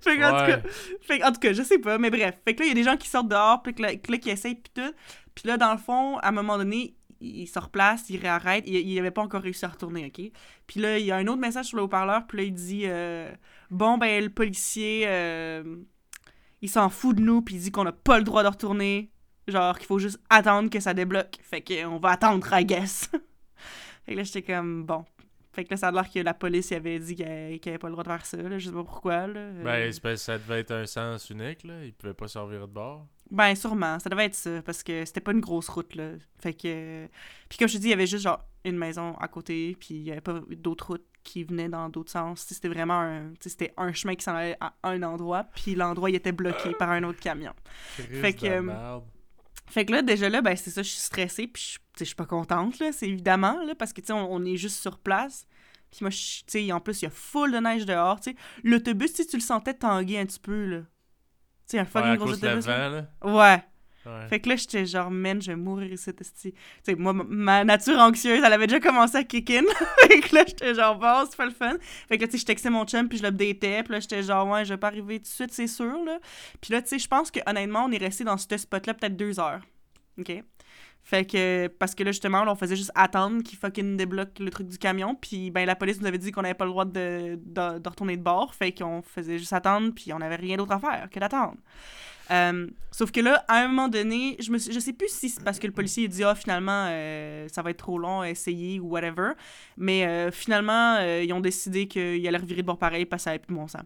Fait 0.01 0.17
que, 0.17 0.25
en, 0.25 0.31
tout 0.31 0.47
cas, 0.47 0.69
fait 1.01 1.19
que, 1.19 1.25
en 1.27 1.33
tout 1.33 1.41
cas, 1.41 1.53
je 1.53 1.63
sais 1.63 1.79
pas, 1.79 1.99
mais 1.99 2.11
bref. 2.11 2.37
Fait 2.45 2.55
que 2.55 2.61
là, 2.61 2.67
il 2.67 2.69
y 2.69 2.73
a 2.73 2.75
des 2.75 2.83
gens 2.83 2.97
qui 2.97 3.09
sortent 3.09 3.29
dehors, 3.29 3.63
puis 3.63 3.75
que 3.75 3.83
là, 3.83 3.97
que 3.97 4.11
là, 4.11 4.19
qui 4.19 4.31
essayent, 4.31 4.55
puis 4.57 4.73
tout. 4.75 4.95
Puis 5.35 5.49
là, 5.49 5.57
dans 5.57 5.73
le 5.73 5.79
fond, 5.79 6.19
à 6.19 6.29
un 6.29 6.33
moment 6.33 6.59
donné, 6.59 6.95
il 7.21 7.47
se 7.47 7.59
replace, 7.59 8.09
il 8.09 8.19
réarrête, 8.19 8.65
il, 8.67 8.77
il 8.77 8.99
avait 8.99 9.11
pas 9.11 9.23
encore 9.23 9.43
réussi 9.43 9.65
à 9.65 9.69
retourner, 9.69 10.07
OK? 10.07 10.33
Puis 10.67 10.81
là, 10.81 10.99
il 10.99 11.07
y 11.07 11.11
a 11.11 11.17
un 11.17 11.27
autre 11.27 11.41
message 11.41 11.67
sur 11.67 11.77
le 11.77 11.85
haut-parleur, 11.85 12.27
puis 12.27 12.39
là, 12.39 12.45
il 12.45 12.55
dit 12.55 12.83
euh, 12.85 13.31
Bon, 13.71 13.99
ben, 13.99 14.23
le 14.23 14.31
policier, 14.31 15.05
euh, 15.07 15.77
il 16.63 16.69
s'en 16.69 16.89
fout 16.89 17.17
de 17.17 17.23
nous, 17.23 17.43
puis 17.43 17.57
il 17.57 17.61
dit 17.61 17.71
qu'on 17.71 17.85
n'a 17.85 17.93
pas 17.93 18.19
le 18.19 18.25
droit 18.25 18.43
de 18.43 18.49
retourner. 18.49 19.11
Genre, 19.49 19.77
qu'il 19.79 19.87
faut 19.87 19.99
juste 19.99 20.21
attendre 20.29 20.71
que 20.71 20.81
ça 20.81 20.95
débloque. 20.95 21.39
Fait 21.43 21.63
qu'on 21.63 21.99
va 21.99 22.11
attendre, 22.11 22.47
I 22.53 22.65
guess. 22.65 23.11
fait 24.07 24.13
que 24.13 24.17
là, 24.17 24.23
j'étais 24.23 24.43
comme 24.43 24.85
Bon. 24.85 25.05
Fait 25.53 25.65
que 25.65 25.71
là, 25.71 25.77
ça 25.77 25.89
a 25.89 25.93
l'air 25.93 26.09
que 26.09 26.21
la 26.21 26.35
police 26.35 26.71
il 26.71 26.75
avait 26.75 26.99
dit 26.99 27.17
qu'elle 27.17 27.59
qu'il 27.59 27.71
avait 27.71 27.79
pas 27.79 27.89
le 27.89 27.93
droit 27.93 28.05
de 28.05 28.09
faire 28.09 28.25
ça, 28.25 28.37
là. 28.37 28.59
Je 28.59 28.67
sais 28.69 28.75
pas 28.75 28.85
pourquoi, 28.85 29.27
là. 29.27 29.41
Euh, 29.41 29.65
Ben, 29.65 29.93
c'est 29.93 30.01
parce 30.01 30.15
que 30.15 30.21
ça 30.21 30.39
devait 30.39 30.61
être 30.61 30.71
un 30.71 30.87
sens 30.87 31.29
unique, 31.31 31.65
là. 31.65 31.85
Il 31.85 31.93
pouvait 31.93 32.15
pas 32.15 32.29
servir 32.29 32.61
de 32.61 32.73
bord. 32.73 33.07
Ben, 33.31 33.55
sûrement. 33.55 33.99
Ça 33.99 34.09
devait 34.09 34.27
être 34.27 34.35
ça, 34.35 34.63
parce 34.63 34.83
que 34.83 35.05
c'était 35.05 35.21
pas 35.21 35.33
une 35.33 35.41
grosse 35.41 35.69
route, 35.69 35.95
là. 35.95 36.13
Fait 36.41 36.55
que... 36.55 37.09
Puis 37.49 37.59
comme 37.59 37.69
je 37.69 37.75
te 37.75 37.79
dis, 37.81 37.89
il 37.89 37.91
y 37.91 37.95
avait 37.95 38.07
juste, 38.07 38.23
genre, 38.25 38.45
une 38.65 38.77
maison 38.77 39.15
à 39.19 39.29
côté, 39.29 39.77
puis 39.79 39.95
il 39.95 40.03
y 40.03 40.13
avait 40.13 40.21
pas 40.21 40.41
d'autres 40.51 40.89
routes 40.89 41.07
qui 41.25 41.45
venaient 41.45 41.69
dans 41.69 41.89
d'autres 41.89 42.11
sens. 42.11 42.41
C'était 42.49 42.69
vraiment 42.69 43.01
un... 43.01 43.33
C'était 43.41 43.73
un 43.77 43.93
chemin 43.93 44.15
qui 44.15 44.25
s'en 44.25 44.35
allait 44.35 44.57
à 44.61 44.75
un 44.85 45.03
endroit, 45.03 45.45
puis 45.55 45.75
l'endroit, 45.75 46.11
il 46.11 46.17
était 46.17 46.33
bloqué 46.33 46.75
par 46.79 46.91
un 46.91 47.03
autre 47.05 47.21
camion. 47.21 47.53
Fait 47.97 48.33
que, 48.33 48.47
euh, 48.47 48.63
merde. 48.63 49.05
Fait 49.71 49.85
que 49.85 49.93
là, 49.93 50.03
déjà 50.03 50.29
là, 50.29 50.43
ben 50.43 50.57
c'est 50.57 50.71
ça, 50.71 50.83
je 50.83 50.89
suis 50.89 51.01
stressée, 51.01 51.47
puis 51.47 51.79
je 51.99 52.05
suis 52.05 52.15
pas 52.15 52.27
contente, 52.27 52.79
là, 52.81 52.93
c'est 52.93 53.09
évidemment, 53.09 53.63
là, 53.65 53.75
parce 53.75 53.93
que, 53.93 54.01
tu 54.01 54.09
sais, 54.09 54.13
on, 54.13 54.33
on 54.33 54.45
est 54.45 54.57
juste 54.57 54.81
sur 54.81 54.99
place. 54.99 55.47
Puis 55.91 56.01
moi, 56.03 56.11
tu 56.11 56.43
sais, 56.47 56.73
en 56.73 56.81
plus, 56.81 57.03
il 57.03 57.07
y 57.07 57.09
a 57.09 57.11
full 57.11 57.53
de 57.53 57.59
neige 57.59 57.87
dehors, 57.87 58.21
tu 58.21 58.31
sais. 58.31 58.37
L'autobus, 58.63 59.13
si 59.13 59.27
tu 59.27 59.37
le 59.37 59.43
sentais 59.43 59.75
tanguer 59.75 60.19
un 60.19 60.27
petit 60.27 60.41
peu, 60.41 60.67
là. 60.67 60.79
Tu 60.81 60.87
sais, 61.67 61.79
un 61.79 61.85
fucking 61.85 62.17
gros 62.17 62.33
autobus. 62.33 62.67
vent, 62.67 62.89
là. 62.89 63.07
Ouais. 63.23 63.65
Fait 64.29 64.41
que 64.41 64.49
là, 64.49 64.57
j'étais 64.57 64.87
genre, 64.87 65.11
man, 65.11 65.43
je 65.43 65.51
vais 65.53 65.57
mourir 65.57 65.93
ici. 65.93 66.11
Tu 66.15 66.53
sais, 66.83 66.95
moi, 66.95 67.13
ma- 67.13 67.65
nature 67.65 67.99
anxieuse, 67.99 68.43
elle 68.45 68.53
avait 68.53 68.67
déjà 68.67 68.81
commencé 68.81 69.17
à 69.17 69.25
kick 69.25 69.51
in. 69.51 69.63
fait 70.09 70.21
que 70.21 70.35
là, 70.35 70.45
j'étais 70.47 70.75
genre, 70.75 70.99
bon, 70.99 71.27
c'est 71.29 71.37
pas 71.37 71.45
le 71.45 71.53
fun. 71.53 71.77
Fait 72.09 72.17
que 72.17 72.23
là, 72.23 72.29
tu 72.29 72.33
sais, 72.33 72.39
je 72.39 72.47
textais 72.47 72.71
mon 72.71 72.87
chum, 72.87 73.09
puis 73.09 73.19
je 73.19 73.25
l'updatais. 73.25 73.83
Puis 73.83 73.93
là, 73.93 74.01
j'étais 74.01 74.23
genre, 74.23 74.49
ouais, 74.49 74.65
je 74.65 74.73
vais 74.73 74.79
pas 74.79 74.87
arriver 74.87 75.19
tout 75.19 75.25
de 75.25 75.29
suite, 75.29 75.53
c'est 75.53 75.67
sûr, 75.67 76.03
là. 76.05 76.19
Puis 76.61 76.73
là, 76.73 76.81
tu 76.81 76.89
sais, 76.89 76.99
je 76.99 77.09
pense 77.09 77.31
que 77.31 77.41
honnêtement, 77.47 77.85
on 77.85 77.93
est 77.93 77.99
resté 77.99 78.25
dans 78.25 78.39
ce 78.39 78.57
spot-là 78.57 78.95
peut-être 78.95 79.17
deux 79.17 79.39
heures. 79.39 79.61
OK? 80.19 80.43
Fait 81.03 81.25
que, 81.25 81.67
parce 81.67 81.95
que 81.95 82.05
là, 82.05 82.13
justement, 82.13 82.45
là, 82.45 82.53
on 82.53 82.57
faisait 82.57 82.77
juste 82.77 82.93
attendre 82.95 83.43
qu'il 83.43 83.59
fucking 83.59 83.97
débloque 83.97 84.39
le 84.39 84.51
truc 84.51 84.69
du 84.69 84.79
camion. 84.79 85.15
Puis, 85.15 85.51
ben, 85.51 85.67
la 85.67 85.75
police 85.75 86.01
nous 86.01 86.07
avait 86.07 86.19
dit 86.19 86.31
qu'on 86.31 86.43
n'avait 86.43 86.55
pas 86.55 86.67
le 86.67 86.71
droit 86.71 86.85
de, 86.85 87.39
de, 87.43 87.79
de 87.79 87.89
retourner 87.89 88.17
de 88.17 88.23
bord. 88.23 88.55
Fait 88.55 88.73
qu'on 88.73 89.03
faisait 89.03 89.39
juste 89.39 89.53
attendre, 89.53 89.93
puis 89.95 90.13
on 90.13 90.21
avait 90.21 90.37
rien 90.37 90.57
d'autre 90.57 90.73
à 90.73 90.79
faire 90.79 91.09
que 91.11 91.19
d'attendre. 91.19 91.57
Euh, 92.31 92.67
sauf 92.93 93.11
que 93.11 93.21
là, 93.21 93.45
à 93.49 93.65
un 93.65 93.69
moment 93.69 93.89
donné, 93.89 94.37
je 94.41 94.53
me 94.53 94.59
je 94.59 94.79
sais 94.79 94.93
plus 94.93 95.09
si 95.09 95.29
c'est 95.29 95.43
parce 95.43 95.59
que 95.59 95.67
le 95.67 95.73
policier 95.73 96.07
dit 96.09 96.23
ah 96.23 96.35
finalement 96.37 96.87
euh, 96.89 97.49
ça 97.49 97.63
va 97.63 97.71
être 97.71 97.79
trop 97.79 97.99
long, 97.99 98.23
essayer 98.23 98.79
ou 98.79 98.89
whatever, 98.91 99.33
mais 99.77 100.07
euh, 100.07 100.31
finalement 100.31 101.01
ils 101.01 101.33
ont 101.33 101.41
décidé 101.41 101.89
qu'il 101.89 102.27
allait 102.29 102.39
revirer 102.39 102.63
de 102.63 102.67
bord 102.67 102.79
pareil 102.79 103.05
parce 103.05 103.23
que 103.23 103.25
ça 103.25 103.31
avait 103.31 103.41
plus 103.41 103.53
de 103.55 103.59
bon 103.59 103.67
sens. 103.69 103.83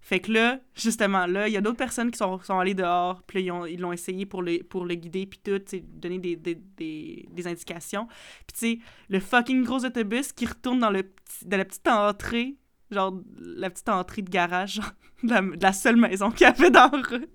Fait 0.00 0.20
que 0.20 0.30
là, 0.30 0.60
justement, 0.76 1.26
là, 1.26 1.48
il 1.48 1.54
y 1.54 1.56
a 1.56 1.60
d'autres 1.60 1.76
personnes 1.76 2.10
qui 2.12 2.18
sont, 2.18 2.38
sont 2.40 2.58
allées 2.58 2.74
dehors, 2.74 3.22
puis 3.24 3.42
ils 3.42 3.50
ont- 3.50 3.66
ils 3.66 3.80
l'ont 3.80 3.92
essayé 3.92 4.26
pour 4.26 4.42
le, 4.42 4.62
pour 4.62 4.84
le 4.84 4.94
guider, 4.94 5.26
puis 5.26 5.40
tout, 5.42 5.60
donner 5.88 6.18
des, 6.20 6.36
des, 6.36 6.54
des, 6.54 7.28
des 7.30 7.46
indications. 7.48 8.06
Puis 8.46 8.54
tu 8.54 8.58
sais, 8.58 8.78
le 9.08 9.18
fucking 9.20 9.64
gros 9.64 9.84
autobus 9.84 10.32
qui 10.32 10.46
retourne 10.46 10.78
dans, 10.78 10.90
le 10.90 11.02
dans 11.44 11.56
la 11.56 11.64
petite 11.64 11.88
entrée, 11.88 12.54
genre 12.90 13.14
la 13.38 13.70
petite 13.70 13.88
entrée 13.88 14.22
de 14.22 14.30
garage, 14.30 14.74
genre, 14.74 14.92
de 15.22 15.30
la, 15.30 15.40
de 15.42 15.62
la 15.62 15.72
seule 15.72 15.96
maison 15.96 16.30
qu'il 16.30 16.42
y 16.46 16.50
avait 16.50 16.70
dans 16.70 16.90
la 16.90 17.02
route. 17.08 17.28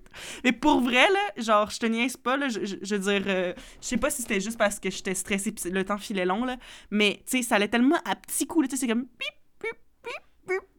Mais 0.44 0.52
pour 0.52 0.80
vrai, 0.80 1.06
là, 1.10 1.42
genre, 1.42 1.70
je 1.70 1.78
te 1.78 1.86
niaise 1.86 2.16
pas, 2.16 2.36
là, 2.36 2.48
je, 2.48 2.64
je, 2.64 2.76
je 2.82 2.94
veux 2.96 3.12
dire, 3.12 3.22
euh, 3.26 3.52
je 3.80 3.86
sais 3.86 3.96
pas 3.96 4.10
si 4.10 4.22
c'était 4.22 4.40
juste 4.40 4.58
parce 4.58 4.78
que 4.80 4.90
j'étais 4.90 5.14
stressée 5.14 5.52
pis 5.52 5.70
le 5.70 5.84
temps 5.84 5.98
filait 5.98 6.24
long, 6.24 6.44
là, 6.44 6.56
mais, 6.90 7.22
tu 7.28 7.38
sais, 7.38 7.42
ça 7.42 7.56
allait 7.56 7.68
tellement 7.68 7.98
à 8.04 8.14
petits 8.16 8.46
coups, 8.46 8.68
tu 8.68 8.76
sais, 8.76 8.80
c'est 8.80 8.88
comme... 8.88 9.02
bip, 9.02 9.34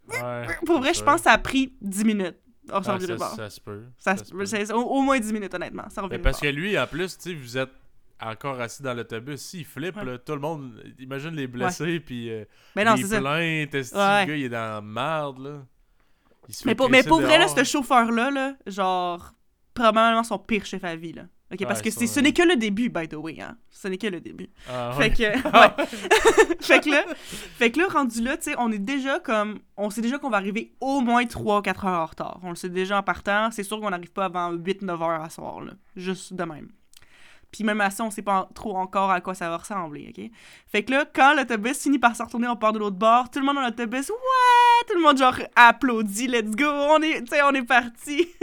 Ouais, 0.08 0.46
Pour 0.66 0.80
vrai, 0.80 0.94
je 0.94 1.04
pense 1.04 1.18
que 1.18 1.24
ça 1.24 1.32
a 1.32 1.38
pris 1.40 1.74
10 1.82 2.06
minutes. 2.06 2.36
Ah, 2.72 2.82
ça, 2.84 3.00
se 3.00 3.60
peut. 3.60 3.84
Ça, 3.98 4.16
ça 4.18 4.24
se- 4.26 4.32
peut. 4.32 4.74
au, 4.74 4.82
au 4.82 5.02
moins 5.02 5.20
10 5.20 5.34
minutes, 5.34 5.54
honnêtement. 5.54 5.86
Ça 5.90 6.02
revient 6.02 6.20
parce 6.20 6.40
que 6.40 6.48
lui, 6.48 6.78
en 6.78 6.86
plus, 6.88 7.18
tu 7.18 7.30
sais, 7.30 7.34
vous 7.36 7.58
êtes 7.58 7.72
encore 8.22 8.60
assis 8.62 8.82
dans 8.84 8.94
l'autobus. 8.94 9.42
S'il 9.42 9.66
flippe, 9.66 9.98
Ouais. 9.98 10.06
là, 10.06 10.18
tout 10.18 10.34
le 10.34 10.40
monde, 10.40 10.82
imagine 11.00 11.32
les 11.32 11.48
blessés, 11.48 12.00
puis 12.00 12.30
euh, 12.32 12.46
Mais 12.76 12.84
non, 12.86 12.96
les 12.96 13.04
plaintes, 13.04 13.74
le 13.74 14.26
gars, 14.26 14.36
il 14.36 14.44
est 14.46 14.50
dans 14.50 14.76
la 14.76 14.82
merde, 14.82 15.40
là? 15.40 15.66
Il 16.48 16.54
se 16.54 16.64
fait 16.64 16.70
Mais 16.70 16.76
pour, 16.76 16.90
mais 16.90 17.04
pour 17.04 17.22
vrai, 17.22 17.38
là, 17.40 17.48
ce 17.48 17.64
chauffeur-là, 17.64 18.30
là, 18.32 18.56
genre, 18.68 19.34
probablement 19.74 20.24
son 20.24 20.38
pire 20.40 20.66
chef 20.66 20.84
à 20.84 20.96
vie, 20.96 21.14
là. 21.14 21.24
OK, 21.54 21.64
parce 21.68 21.82
que 21.82 21.92
c'est, 21.92 22.08
ce 22.08 22.20
n'est 22.20 22.34
que 22.34 22.42
le 22.42 22.56
début, 22.56 22.90
by 22.90 23.08
the 23.08 23.14
way, 23.14 23.40
hein. 23.40 23.56
Ce 23.70 23.88
n'est 23.88 23.98
que 24.00 24.08
le 24.08 24.20
début. 24.20 24.50
Ah, 24.68 24.94
Fait 24.98 25.04
ouais. 25.10 25.12
que, 25.12 25.24
ouais. 25.24 25.86
fait 26.60 26.80
que 26.82 26.90
là, 26.90 27.04
fait 27.16 27.72
que 27.72 27.80
là, 27.80 27.88
rendu 27.88 28.22
là, 28.24 28.36
tu 28.38 28.44
sais, 28.46 28.56
on 28.58 28.72
est 28.72 28.80
déjà 28.80 29.20
comme, 29.20 29.60
on 29.78 29.90
sait 29.92 30.02
déjà 30.02 30.18
qu'on 30.18 30.30
va 30.32 30.38
arriver 30.38 30.74
au 30.82 31.02
moins 31.02 31.24
3-4 31.24 31.86
heures 31.86 32.02
en 32.02 32.06
retard. 32.08 32.40
On 32.44 32.50
le 32.50 32.56
sait 32.56 32.70
déjà 32.70 32.98
en 32.98 33.04
partant. 33.04 33.52
C'est 33.52 33.64
sûr 33.64 33.80
qu'on 33.80 33.92
n'arrive 33.92 34.12
pas 34.12 34.26
avant 34.26 34.54
8-9 34.56 34.90
heures 34.92 35.22
à 35.24 35.30
soir, 35.30 35.62
là. 35.62 35.74
Juste 35.96 36.34
de 36.34 36.44
même. 36.44 36.70
Puis 37.56 37.64
même 37.64 37.80
à 37.82 37.90
ça, 37.90 38.04
on 38.04 38.12
sait 38.12 38.22
pas 38.22 38.42
en- 38.42 38.46
trop 38.54 38.76
encore 38.78 39.10
à 39.12 39.22
quoi 39.22 39.34
ça 39.34 39.50
va 39.50 39.58
ressembler, 39.58 40.14
OK? 40.16 40.30
Fait 40.68 40.84
que 40.84 40.92
là, 40.92 41.06
quand 41.14 41.34
l'autobus 41.36 41.82
finit 41.82 42.00
par 42.00 42.16
se 42.16 42.22
retourner, 42.24 42.48
on 42.50 42.56
part 42.58 42.74
de 42.74 42.80
l'autre 42.80 42.98
bord, 42.98 43.30
tout 43.30 43.40
le 43.40 43.46
monde 43.46 43.56
dans 43.56 43.62
l'autobus, 43.62 44.10
ouais! 44.10 44.86
Tout 44.90 44.96
le 44.96 45.02
monde, 45.02 45.18
genre, 45.18 45.38
applaudit, 45.56 46.28
let's 46.28 46.52
go! 46.52 46.66
On 46.68 47.02
est, 47.02 47.24
on 47.44 47.54
est 47.54 47.64
parti! 47.64 48.28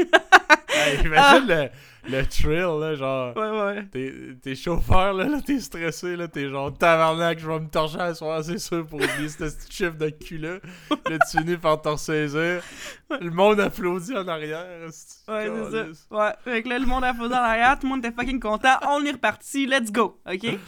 Hey, 0.75 1.05
imagine 1.05 1.47
le, 1.49 1.69
le 2.09 2.27
thrill, 2.27 2.81
là, 2.81 2.95
genre... 2.95 3.37
ouais, 3.37 3.85
ouais. 3.93 4.37
T'es, 4.43 4.55
chauffeur, 4.55 5.13
là, 5.15 5.25
là 5.25 5.41
t'es 5.45 5.61
stressé, 5.61 6.17
là, 6.17 6.29
t'es 6.29 6.49
genre 6.49 6.77
tabarnak, 6.77 7.39
je 7.39 7.47
vais 7.47 7.61
me 7.61 7.69
torcher 7.69 8.01
à 8.01 8.15
soir, 8.15 8.43
c'est 8.45 8.59
sûr, 8.59 8.87
pour 8.87 9.01
oublier 9.01 9.29
ce 9.29 9.45
petit 9.45 9.71
chiffre 9.71 9.97
de 9.97 10.09
cul-là. 10.09 10.59
Là, 11.11 11.19
tu 11.31 11.39
finis 11.39 11.57
par 11.57 11.81
t'en 11.81 11.93
ressaisir. 11.93 12.63
Le 13.11 13.31
monde 13.31 13.61
applaudit 13.61 14.17
en 14.17 14.27
arrière. 14.29 14.81
Ouais, 14.83 14.91
c'est 14.91 15.29
ça. 15.29 15.87
Ouais, 16.11 16.33
fait 16.45 16.63
que 16.63 16.69
là, 16.69 16.79
le 16.79 16.87
monde 16.87 17.05
a 17.05 17.13
posé 17.13 17.35
en 17.35 17.39
arrière, 17.39 17.79
tout 17.79 17.87
le 17.87 17.91
monde 17.91 18.05
était 18.05 18.15
fucking 18.15 18.41
content, 18.41 18.77
on 18.89 19.05
est 19.05 19.13
reparti, 19.13 19.67
let's 19.67 19.91
go, 19.91 20.21
OK? 20.27 20.59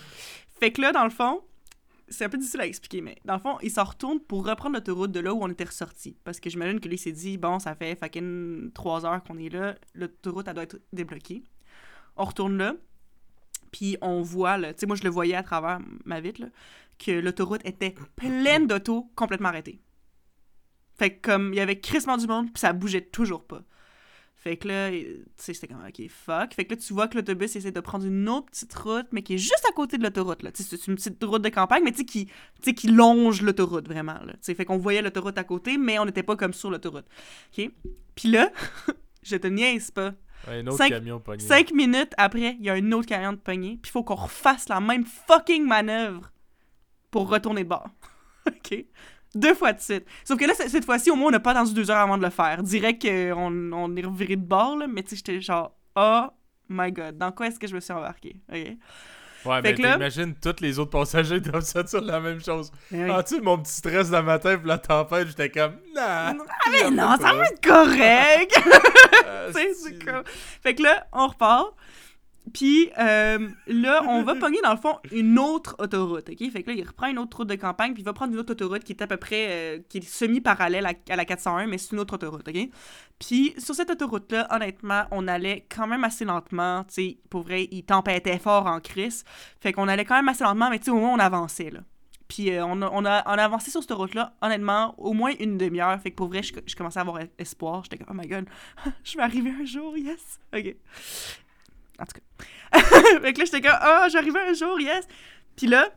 Fait 0.61 0.71
que 0.71 0.81
là, 0.81 0.93
dans 0.93 1.05
le 1.05 1.11
fond, 1.11 1.41
c'est 2.15 2.25
un 2.25 2.29
peu 2.29 2.39
difficile 2.39 2.61
à 2.61 2.67
expliquer, 2.67 3.01
mais 3.01 3.17
dans 3.25 3.35
le 3.35 3.41
fond, 3.41 3.59
il 3.63 3.71
s'en 3.71 3.85
retourne 3.85 4.21
pour 4.21 4.47
reprendre 4.47 4.75
l'autoroute 4.75 5.13
de 5.13 5.21
là 5.21 5.35
où 5.35 5.43
on 5.43 5.49
était 5.49 5.65
ressorti. 5.65 6.17
Parce 6.25 6.41
que 6.41 6.51
j'imagine 6.51 6.81
que 6.81 6.89
lui 6.89 6.99
s'est 6.99 7.13
dit, 7.13 7.39
bon, 7.39 7.59
ça 7.59 7.75
fait 7.75 7.99
fucking 7.99 8.73
trois 8.73 9.05
heures 9.05 9.23
qu'on 9.25 9.39
est 9.39 9.49
là, 9.49 9.75
l'autoroute, 9.95 10.49
elle 10.49 10.55
doit 10.55 10.65
être 10.65 10.81
débloquée. 10.93 11.43
On 12.17 12.25
retourne 12.25 12.57
là, 12.57 12.75
puis 13.73 13.97
on 14.01 14.23
voit, 14.23 14.59
tu 14.59 14.75
sais, 14.79 14.87
moi 14.87 14.97
je 14.97 15.03
le 15.03 15.11
voyais 15.11 15.35
à 15.35 15.43
travers 15.43 15.81
ma 16.05 16.21
vitre, 16.21 16.43
que 16.99 17.11
l'autoroute 17.11 17.65
était 17.65 17.95
pleine 18.17 18.67
d'autos 18.67 19.11
complètement 19.17 19.49
arrêtées. 19.49 19.81
Fait 20.97 21.17
que 21.17 21.21
comme, 21.23 21.53
il 21.53 21.57
y 21.57 21.61
avait 21.61 21.81
crissement 21.81 22.17
du 22.17 22.27
monde, 22.27 22.53
puis 22.53 22.61
ça 22.61 22.73
bougeait 22.73 23.01
toujours 23.01 23.45
pas. 23.45 23.63
Fait 24.45 24.59
que 24.59 24.69
là, 24.69 24.91
tu 24.91 25.17
sais, 25.37 25.55
c'était 25.55 25.69
comme, 25.69 25.83
OK, 25.83 26.07
fuck. 26.11 26.53
Fait 26.53 26.67
que 26.67 26.75
là, 26.75 26.77
tu 26.79 26.93
vois 26.93 27.09
que 27.09 27.17
l'autobus 27.17 27.57
essaie 27.57 27.73
de 27.73 27.81
prendre 27.81 28.05
une 28.05 28.29
autre 28.29 28.45
petite 28.51 28.75
route, 28.75 29.07
mais 29.11 29.23
qui 29.23 29.37
est 29.37 29.39
juste 29.39 29.65
à 29.67 29.73
côté 29.73 29.97
de 29.97 30.03
l'autoroute, 30.03 30.43
là. 30.43 30.53
Tu 30.53 30.63
sais, 30.63 30.77
c'est 30.77 30.87
une 30.87 30.97
petite 30.97 31.25
route 31.25 31.41
de 31.41 31.49
campagne, 31.49 31.83
mais 31.83 31.93
tu 31.93 32.01
sais, 32.01 32.05
qui, 32.05 32.29
qui 32.75 32.89
longe 32.89 33.41
l'autoroute, 33.41 33.89
vraiment, 33.89 34.13
là. 34.23 34.35
Tu 34.35 34.39
sais, 34.43 34.55
fait 34.55 34.67
qu'on 34.67 34.77
voyait 34.77 35.01
l'autoroute 35.01 35.39
à 35.39 35.45
côté, 35.45 35.79
mais 35.79 35.99
on 35.99 36.05
n'était 36.05 36.23
pas 36.23 36.37
comme 36.37 36.53
sur 36.53 36.71
l'autoroute. 36.71 37.07
OK? 37.57 37.71
Puis 38.15 38.29
là, 38.29 38.53
je 39.23 39.37
te 39.37 39.47
niaise 39.47 39.91
pas. 39.91 40.13
Ouais, 40.47 40.59
un 40.59 40.67
autre 40.67 40.77
Cinq- 40.77 40.91
camion 40.91 41.21
pogné. 41.21 41.43
Cinq 41.43 41.73
minutes 41.73 42.13
après, 42.19 42.57
il 42.61 42.67
y 42.67 42.69
a 42.69 42.75
un 42.75 42.93
autre 42.93 43.07
camion 43.09 43.33
de 43.33 43.39
pogné, 43.39 43.79
puis 43.81 43.89
il 43.89 43.93
faut 43.93 44.03
qu'on 44.05 44.15
refasse 44.15 44.69
la 44.69 44.79
même 44.79 45.07
fucking 45.07 45.67
manœuvre 45.67 46.31
pour 47.11 47.31
retourner 47.31 47.65
de 47.65 47.69
bord. 47.71 47.89
OK? 48.47 48.85
Deux 49.35 49.55
fois 49.55 49.73
de 49.73 49.81
suite. 49.81 50.05
Sauf 50.25 50.39
que 50.39 50.45
là, 50.45 50.55
cette 50.55 50.85
fois-ci, 50.85 51.11
au 51.11 51.17
moins, 51.17 51.29
on 51.29 51.33
n'a 51.33 51.41
pas 51.41 51.51
attendu 51.53 51.75
deux 51.75 51.91
heures 51.91 51.99
avant 52.01 52.19
de 52.19 52.23
le 52.25 52.31
faire. 52.31 52.63
Direct 52.63 53.03
qu'on 53.03 53.73
on 53.73 53.97
est 53.97 54.05
reviré 54.05 54.37
de 54.37 54.43
bord, 54.45 54.77
là, 54.77 54.87
mais 54.87 55.03
tu 55.03 55.11
sais, 55.11 55.17
j'étais 55.17 55.41
genre, 55.41 55.75
oh 55.97 56.23
my 56.69 56.93
god, 56.93 57.19
dans 57.19 57.33
quoi 57.33 57.47
est-ce 57.49 57.59
que 57.59 57.67
je 57.67 57.75
me 57.75 57.81
suis 57.81 57.93
embarqué? 57.93 58.37
OK? 58.53 58.57
Ouais, 59.47 59.61
Fait 59.61 59.77
mais 59.77 59.83
là- 59.83 59.93
t'imagines, 59.93 60.35
tous 60.41 60.57
les 60.63 60.79
autres 60.79 60.91
passagers 60.93 61.39
doivent 61.41 61.63
se 61.65 61.79
dire 61.81 62.01
la 62.01 62.19
même 62.19 62.41
chose. 62.43 62.73
Oui. 62.91 63.11
Ah, 63.11 63.23
tu 63.23 63.35
sais, 63.35 63.41
mon 63.43 63.59
petit 63.59 63.73
stress 63.75 64.09
de 64.11 64.19
matin 64.19 64.57
pour 64.57 64.67
la 64.69 64.79
tempête, 64.79 65.29
j'étais 65.29 65.51
comme, 65.51 65.75
nah. 65.95 66.29
Ah, 66.31 66.35
mais 66.73 66.91
non, 66.91 67.15
ça 67.21 67.35
va 67.35 67.45
être 67.47 67.63
correct! 67.63 68.59
Ah, 69.27 69.53
sais, 69.53 69.73
c'est- 69.75 69.75
c'est 69.91 70.05
comme- 70.05 70.25
Fait 70.63 70.75
que 70.75 70.83
là, 70.83 71.07
on 71.13 71.27
repart. 71.29 71.75
Puis 72.55 72.89
euh, 72.99 73.49
là, 73.67 74.03
on 74.09 74.23
va 74.23 74.35
pogner 74.41 74.61
dans 74.63 74.71
le 74.71 74.79
fond 74.79 74.99
une 75.13 75.39
autre 75.39 75.75
autoroute, 75.79 76.31
OK? 76.31 76.51
Fait 76.51 76.63
que 76.63 76.71
là, 76.71 76.77
il 76.77 76.87
reprend 76.87 77.09
une 77.09 77.19
autre 77.19 77.39
route 77.39 77.49
de 77.49 77.57
campagne, 77.57 77.93
puis 77.93 78.03
il 78.03 78.05
va 78.07 78.15
prendre 78.15 78.33
une 78.33 78.39
autre 78.39 78.53
autoroute 78.53 78.85
qui 78.85 78.93
est 78.93 79.03
à 79.03 79.07
peu 79.07 79.19
près, 79.19 79.49
euh, 79.51 79.79
qui 79.89 79.99
est 79.99 80.09
semi-parallèle 80.09 80.87
à, 80.87 80.93
à 81.11 81.17
la 81.17 81.25
401, 81.25 81.67
mais 81.67 81.77
c'est 81.77 81.93
une 81.93 81.99
autre 81.99 82.15
autoroute, 82.15 82.49
OK? 82.49 82.69
Puis 83.19 83.55
sur 83.59 83.75
cette 83.75 83.91
autoroute-là, 83.91 84.47
honnêtement, 84.51 85.05
on 85.11 85.27
allait 85.27 85.67
quand 85.69 85.89
même 85.89 86.05
assez 86.05 86.25
lentement, 86.25 86.85
tu 86.85 86.95
sais, 86.95 87.19
pour 87.29 87.43
vrai, 87.43 87.69
il 87.73 87.83
tempêtait 87.83 88.39
fort 88.39 88.67
en 88.67 88.81
crise. 88.81 89.25
Fait 89.61 89.73
qu'on 89.73 89.89
allait 89.89 90.05
quand 90.05 90.17
même 90.17 90.29
assez 90.29 90.45
lentement, 90.45 90.71
mais 90.71 90.79
tu 90.79 90.87
sais, 90.87 90.91
au 90.93 90.99
moins 91.01 91.13
on 91.13 91.19
avançait, 91.19 91.71
là. 91.71 91.81
Puis 92.29 92.51
euh, 92.51 92.65
on, 92.65 92.81
a, 92.83 92.89
on, 92.91 93.05
a, 93.05 93.23
on 93.27 93.39
a 93.39 93.45
avancé 93.45 93.71
sur 93.71 93.83
cette 93.83 93.93
route-là, 93.93 94.35
honnêtement, 94.41 94.95
au 94.99 95.13
moins 95.13 95.33
une 95.41 95.59
demi-heure. 95.59 96.01
Fait 96.01 96.11
que 96.11 96.17
pour 96.17 96.29
vrai, 96.29 96.43
je, 96.43 96.55
je 96.67 96.75
commençais 96.75 96.99
à 96.99 97.03
avoir 97.03 97.21
espoir. 97.39 97.85
J'étais 97.85 98.03
comme, 98.03 98.17
oh 98.17 98.21
my 98.21 98.27
god, 98.27 98.47
je 99.05 99.17
vais 99.17 99.23
arriver 99.23 99.51
un 99.51 99.65
jour, 99.65 99.97
yes! 99.99 100.41
OK. 100.57 100.77
En 101.99 102.05
tout 102.07 102.21
cas. 102.21 102.79
fait 103.21 103.33
que 103.33 103.39
là, 103.39 103.45
j'étais 103.45 103.61
comme, 103.61 103.79
oh, 103.83 104.07
j'arrive 104.11 104.37
un 104.37 104.53
jour, 104.53 104.81
yes! 104.81 105.07
Puis 105.57 105.67
là, 105.67 105.89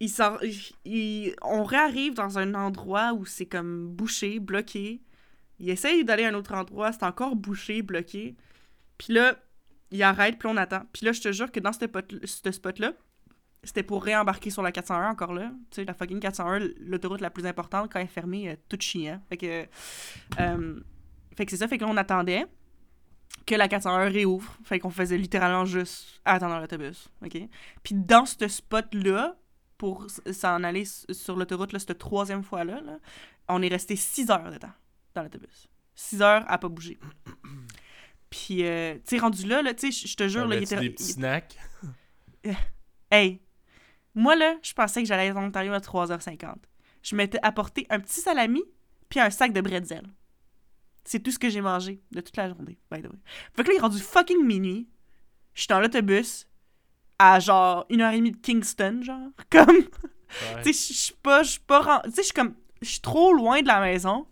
il 0.00 0.08
sort, 0.10 0.38
il- 0.84 1.34
on 1.42 1.64
réarrive 1.64 2.14
dans 2.14 2.38
un 2.38 2.54
endroit 2.54 3.12
où 3.12 3.24
c'est 3.24 3.46
comme 3.46 3.88
bouché, 3.88 4.38
bloqué. 4.40 5.00
Il 5.58 5.70
essaye 5.70 6.04
d'aller 6.04 6.24
à 6.24 6.28
un 6.28 6.34
autre 6.34 6.52
endroit, 6.54 6.92
c'est 6.92 7.02
encore 7.04 7.34
bouché, 7.36 7.82
bloqué. 7.82 8.36
Puis 8.98 9.12
là, 9.14 9.36
il 9.90 10.02
arrête, 10.02 10.38
puis 10.38 10.48
on 10.52 10.56
attend. 10.56 10.82
Puis 10.92 11.06
là, 11.06 11.12
je 11.12 11.20
te 11.22 11.32
jure 11.32 11.50
que 11.50 11.60
dans 11.60 11.72
ce 11.72 11.86
pot- 11.86 12.14
ce 12.24 12.50
spot-là, 12.52 12.92
c'était 13.62 13.82
pour 13.82 14.04
réembarquer 14.04 14.50
sur 14.50 14.62
la 14.62 14.70
401 14.70 15.10
encore 15.10 15.32
là. 15.32 15.50
Tu 15.70 15.76
sais, 15.76 15.84
la 15.84 15.94
fucking 15.94 16.20
401, 16.20 16.60
l'autoroute 16.80 17.20
la 17.20 17.30
plus 17.30 17.46
importante, 17.46 17.90
quand 17.92 17.98
elle 17.98 18.04
est 18.04 18.08
fermée, 18.08 18.56
tout 18.68 18.76
chiant. 18.80 19.20
Fait 19.28 19.36
que. 19.36 19.66
euh, 20.40 20.80
fait 21.36 21.44
que 21.46 21.50
c'est 21.50 21.56
ça, 21.58 21.68
fait 21.68 21.78
qu'on 21.78 21.96
attendait 21.96 22.46
que 23.46 23.54
la 23.54 23.68
401 23.68 24.08
réouvre. 24.08 24.56
Fait 24.64 24.78
qu'on 24.78 24.90
faisait 24.90 25.16
littéralement 25.18 25.64
juste 25.64 26.20
attendre 26.24 26.58
l'autobus. 26.60 27.08
OK? 27.24 27.38
Puis 27.82 27.94
dans 27.94 28.26
ce 28.26 28.48
spot-là, 28.48 29.36
pour 29.78 30.06
s'en 30.32 30.64
aller 30.64 30.84
sur 30.84 31.36
l'autoroute, 31.36 31.76
cette 31.78 31.98
troisième 31.98 32.42
fois-là, 32.42 32.80
là, 32.80 32.98
on 33.48 33.62
est 33.62 33.68
resté 33.68 33.94
6 33.96 34.30
heures 34.30 34.50
de 34.50 34.58
temps 34.58 34.72
dans 35.14 35.22
l'autobus. 35.22 35.68
6 35.94 36.22
heures 36.22 36.44
à 36.48 36.58
pas 36.58 36.68
bouger. 36.68 36.98
Puis, 38.30 38.64
euh, 38.64 38.94
tu 38.96 39.00
sais, 39.04 39.18
rendu 39.18 39.46
là, 39.46 39.62
là 39.62 39.72
tu 39.72 39.92
sais, 39.92 40.08
je- 40.08 40.16
te 40.16 40.26
jure, 40.28 40.46
là, 40.46 40.56
il 40.56 40.62
était. 40.64 40.76
des 40.80 40.90
petits 40.90 41.12
snacks? 41.12 41.56
Hey, 43.10 43.40
moi 44.14 44.34
là, 44.34 44.56
je 44.62 44.72
pensais 44.72 45.02
que 45.02 45.08
j'allais 45.08 45.28
être 45.28 45.36
en 45.36 45.44
Ontario 45.44 45.72
à 45.72 45.78
3h50. 45.78 46.56
Je 47.02 47.14
m'étais 47.16 47.38
apporté 47.42 47.86
un 47.90 48.00
petit 48.00 48.20
salami 48.20 48.62
puis 49.08 49.20
un 49.20 49.30
sac 49.30 49.52
de 49.52 49.60
bretzel. 49.60 50.02
C'est 51.06 51.20
tout 51.20 51.30
ce 51.30 51.38
que 51.38 51.48
j'ai 51.48 51.60
mangé 51.60 52.00
de 52.10 52.20
toute 52.20 52.36
la 52.36 52.48
journée, 52.48 52.78
by 52.90 53.00
the 53.00 53.04
way. 53.06 53.18
Fait 53.54 53.62
que 53.62 53.68
là, 53.68 53.74
il 53.74 53.78
est 53.78 53.80
rendu 53.80 53.98
fucking 53.98 54.44
minuit. 54.44 54.88
Je 55.54 55.62
suis 55.62 55.68
dans 55.68 55.80
l'autobus 55.80 56.46
à 57.18 57.40
genre 57.40 57.86
une 57.88 58.00
heure 58.02 58.12
et 58.12 58.16
demie 58.18 58.32
de 58.32 58.36
Kingston, 58.36 59.00
genre. 59.02 59.30
Comme, 59.50 59.76
Ouais. 59.76 60.62
tu 60.64 60.72
sais, 60.72 60.92
je 60.92 60.98
suis 60.98 61.14
pas, 61.22 61.44
je 61.44 61.50
suis 61.52 61.60
pas, 61.60 62.02
tu 62.04 62.10
sais, 62.10 62.16
je 62.18 62.22
suis 62.24 62.32
comme, 62.32 62.54
je 62.82 62.88
suis 62.90 63.00
trop 63.00 63.32
loin 63.32 63.62
de 63.62 63.68
la 63.68 63.80
maison, 63.80 64.26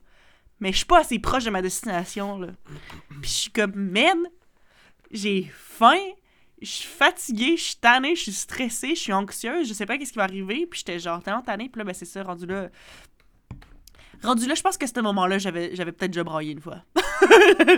mais 0.59 0.73
je 0.73 0.79
suis 0.79 0.87
pas 0.87 0.99
assez 1.01 1.21
proche 1.21 1.45
de 1.45 1.51
ma 1.51 1.63
destination, 1.63 2.37
là. 2.39 2.49
Puis 3.23 3.31
je 3.31 3.37
suis 3.37 3.51
comme, 3.53 3.75
man, 3.77 4.19
j'ai 5.13 5.49
faim, 5.55 6.01
je 6.61 6.67
suis 6.67 6.89
fatiguée, 6.89 7.57
je 7.57 7.63
suis 7.63 7.77
tannée, 7.77 8.17
je 8.17 8.23
suis 8.23 8.33
stressée, 8.33 8.97
je 8.97 9.01
suis 9.01 9.13
anxieuse, 9.13 9.69
je 9.69 9.73
sais 9.73 9.87
pas 9.87 9.97
qu'est-ce 9.97 10.11
qui 10.13 10.19
va 10.19 10.25
arriver, 10.25 10.67
puis 10.67 10.81
j'étais 10.81 10.99
genre 10.99 11.23
tellement 11.23 11.43
tannée, 11.43 11.69
puis 11.69 11.79
là, 11.79 11.85
ben 11.85 11.95
c'est 11.95 12.05
ça, 12.07 12.25
rendu 12.25 12.45
là... 12.47 12.69
Rendu 14.25 14.47
là, 14.47 14.55
je 14.55 14.63
pense 14.63 14.77
que 14.79 14.87
ce 14.87 15.01
moment-là, 15.01 15.39
j'avais, 15.39 15.75
j'avais 15.77 15.93
peut-être 15.93 16.11
déjà 16.13 16.25
braillé 16.25 16.53
une 16.53 16.61
fois. 16.61 16.79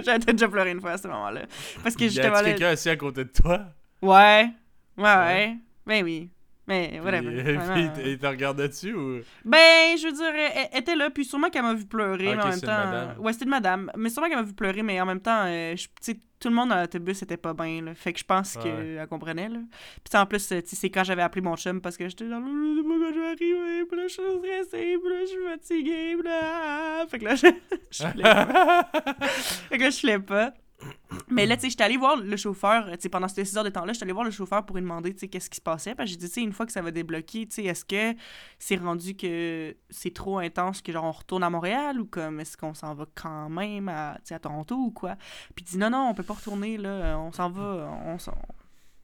j'avais 0.04 0.18
peut-être 0.18 0.32
déjà 0.32 0.48
pleuré 0.48 0.70
une 0.70 0.80
fois 0.80 0.92
à 0.92 0.98
ce 0.98 1.08
moment-là. 1.08 1.42
Parce 1.82 1.94
que 1.96 2.04
Y 2.04 2.10
justement 2.10 2.36
a 2.36 2.42
là... 2.42 2.50
quelqu'un 2.50 2.68
assis 2.68 2.88
à 2.88 2.96
côté 2.96 3.24
de 3.24 3.30
toi? 3.30 3.60
Ouais, 4.02 4.48
ouais, 4.96 5.02
Ouais. 5.04 5.04
ouais, 5.04 5.56
ben 5.86 6.04
oui. 6.04 6.30
Mais 6.68 7.00
whatever. 7.04 7.54
Puis, 7.74 7.88
puis 7.94 8.10
il 8.12 8.18
te- 8.18 8.26
regardait 8.26 8.68
dessus 8.68 8.92
ou? 8.92 9.20
Ben, 9.44 9.96
je 9.96 10.06
veux 10.06 10.12
dire, 10.12 10.26
elle, 10.34 10.68
elle 10.72 10.80
était 10.80 10.96
là, 10.96 11.10
puis 11.10 11.24
sûrement 11.24 11.48
qu'elle 11.48 11.62
m'a 11.62 11.74
vu 11.74 11.86
pleurer, 11.86 12.30
Ah, 12.32 12.36
mais 12.36 12.42
en 12.42 12.48
même 12.48 12.60
temps. 12.60 12.66
madame. 12.66 13.14
Ouais, 13.20 13.32
c'était 13.32 13.44
une 13.44 13.50
madame. 13.52 13.90
Mais 13.96 14.08
sûrement 14.10 14.28
qu'elle 14.28 14.38
m'a 14.38 14.42
vu 14.42 14.52
pleurer, 14.54 14.82
mais 14.82 15.00
en 15.00 15.06
même 15.06 15.20
temps, 15.20 15.44
euh, 15.46 15.76
je- 15.76 15.84
tu 15.86 15.90
sais, 16.00 16.20
tout 16.38 16.48
le 16.48 16.54
monde 16.54 16.68
dans 16.68 16.80
l'autobus 16.80 17.22
était 17.22 17.36
pas 17.38 17.54
bien, 17.54 17.80
là. 17.82 17.94
Fait 17.94 18.12
que 18.12 18.18
je 18.18 18.24
pense 18.24 18.56
qu'elle 18.58 19.06
comprenait, 19.08 19.48
là. 19.48 19.60
Puis 20.04 20.18
en 20.20 20.26
plus, 20.26 20.38
tu 20.42 20.48
sais, 20.48 20.62
c'est 20.66 20.90
quand 20.90 21.02
j'avais 21.04 21.22
appelé 21.22 21.40
mon 21.40 21.56
chum 21.56 21.80
parce 21.80 21.96
que 21.96 22.08
j'étais 22.08 22.24
sais 22.24 22.30
pas 22.30 22.36
quand 22.36 23.12
je 23.14 23.20
vais 23.20 23.26
arriver, 23.26 23.84
puis 23.88 23.96
là, 23.98 24.02
je 24.08 24.12
suis 24.12 24.22
stressée, 24.22 24.96
puis 25.00 25.10
là, 25.12 25.20
je 25.22 25.26
suis 25.26 25.44
fatiguée, 25.50 26.16
puis 26.18 26.28
là. 26.28 26.40
ah. 26.42 27.04
Fait 27.08 27.18
que 27.20 27.24
là, 27.24 27.34
je. 27.36 27.46
je 27.90 28.04
filais 28.06 28.22
pas. 28.22 28.90
Fait 29.68 29.78
que 29.78 29.82
là, 29.82 29.90
je 29.90 29.96
filais 29.96 30.18
pas. 30.18 30.52
Mais 31.28 31.46
là, 31.46 31.56
tu 31.56 31.62
sais, 31.62 31.70
j'étais 31.70 31.84
allée 31.84 31.96
voir 31.96 32.16
le 32.16 32.36
chauffeur, 32.36 32.90
tu 32.92 32.96
sais, 33.00 33.08
pendant 33.08 33.28
ces 33.28 33.44
6 33.44 33.56
heures 33.56 33.64
de 33.64 33.70
temps-là, 33.70 33.92
j'étais 33.92 34.04
allée 34.04 34.12
voir 34.12 34.24
le 34.24 34.30
chauffeur 34.30 34.64
pour 34.64 34.76
lui 34.76 34.82
demander, 34.82 35.12
tu 35.12 35.20
sais, 35.20 35.28
qu'est-ce 35.28 35.48
qui 35.48 35.56
se 35.56 35.62
passait. 35.62 35.94
Parce 35.94 36.08
que 36.08 36.12
j'ai 36.12 36.16
dit, 36.16 36.28
tu 36.28 36.34
sais, 36.34 36.42
une 36.42 36.52
fois 36.52 36.66
que 36.66 36.72
ça 36.72 36.82
va 36.82 36.90
débloquer, 36.90 37.46
tu 37.46 37.54
sais, 37.54 37.64
est-ce 37.64 37.84
que 37.84 38.18
c'est 38.58 38.76
rendu 38.76 39.16
que 39.16 39.74
c'est 39.90 40.12
trop 40.12 40.38
intense 40.38 40.82
que, 40.82 40.92
genre, 40.92 41.04
on 41.04 41.12
retourne 41.12 41.42
à 41.42 41.50
Montréal 41.50 42.00
ou 42.00 42.06
comme, 42.06 42.40
est-ce 42.40 42.56
qu'on 42.56 42.74
s'en 42.74 42.94
va 42.94 43.06
quand 43.14 43.48
même 43.48 43.88
à, 43.88 44.18
à 44.30 44.38
Toronto 44.38 44.76
ou 44.76 44.90
quoi? 44.90 45.16
Puis 45.54 45.64
il 45.66 45.70
dit, 45.72 45.78
non, 45.78 45.90
non, 45.90 46.08
on 46.10 46.14
peut 46.14 46.22
pas 46.22 46.34
retourner, 46.34 46.76
là, 46.76 47.18
on 47.18 47.32
s'en 47.32 47.50
va, 47.50 47.90
on, 48.04 48.16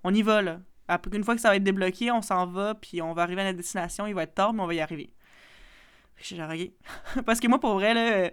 on 0.04 0.14
y 0.14 0.22
va, 0.22 0.42
là. 0.42 0.60
Après, 0.88 1.16
une 1.16 1.24
fois 1.24 1.34
que 1.34 1.40
ça 1.40 1.48
va 1.48 1.56
être 1.56 1.62
débloqué, 1.62 2.10
on 2.10 2.22
s'en 2.22 2.46
va, 2.46 2.74
puis 2.74 3.00
on 3.00 3.14
va 3.14 3.22
arriver 3.22 3.40
à 3.40 3.44
la 3.44 3.52
destination, 3.52 4.06
il 4.06 4.14
va 4.14 4.24
être 4.24 4.34
tard, 4.34 4.52
mais 4.52 4.62
on 4.62 4.66
va 4.66 4.74
y 4.74 4.80
arriver. 4.80 5.12
J'ai 6.18 6.36
genre. 6.36 6.50
Parce 7.26 7.40
que 7.40 7.48
moi, 7.48 7.58
pour 7.58 7.74
vrai, 7.74 7.94
là, 7.94 8.30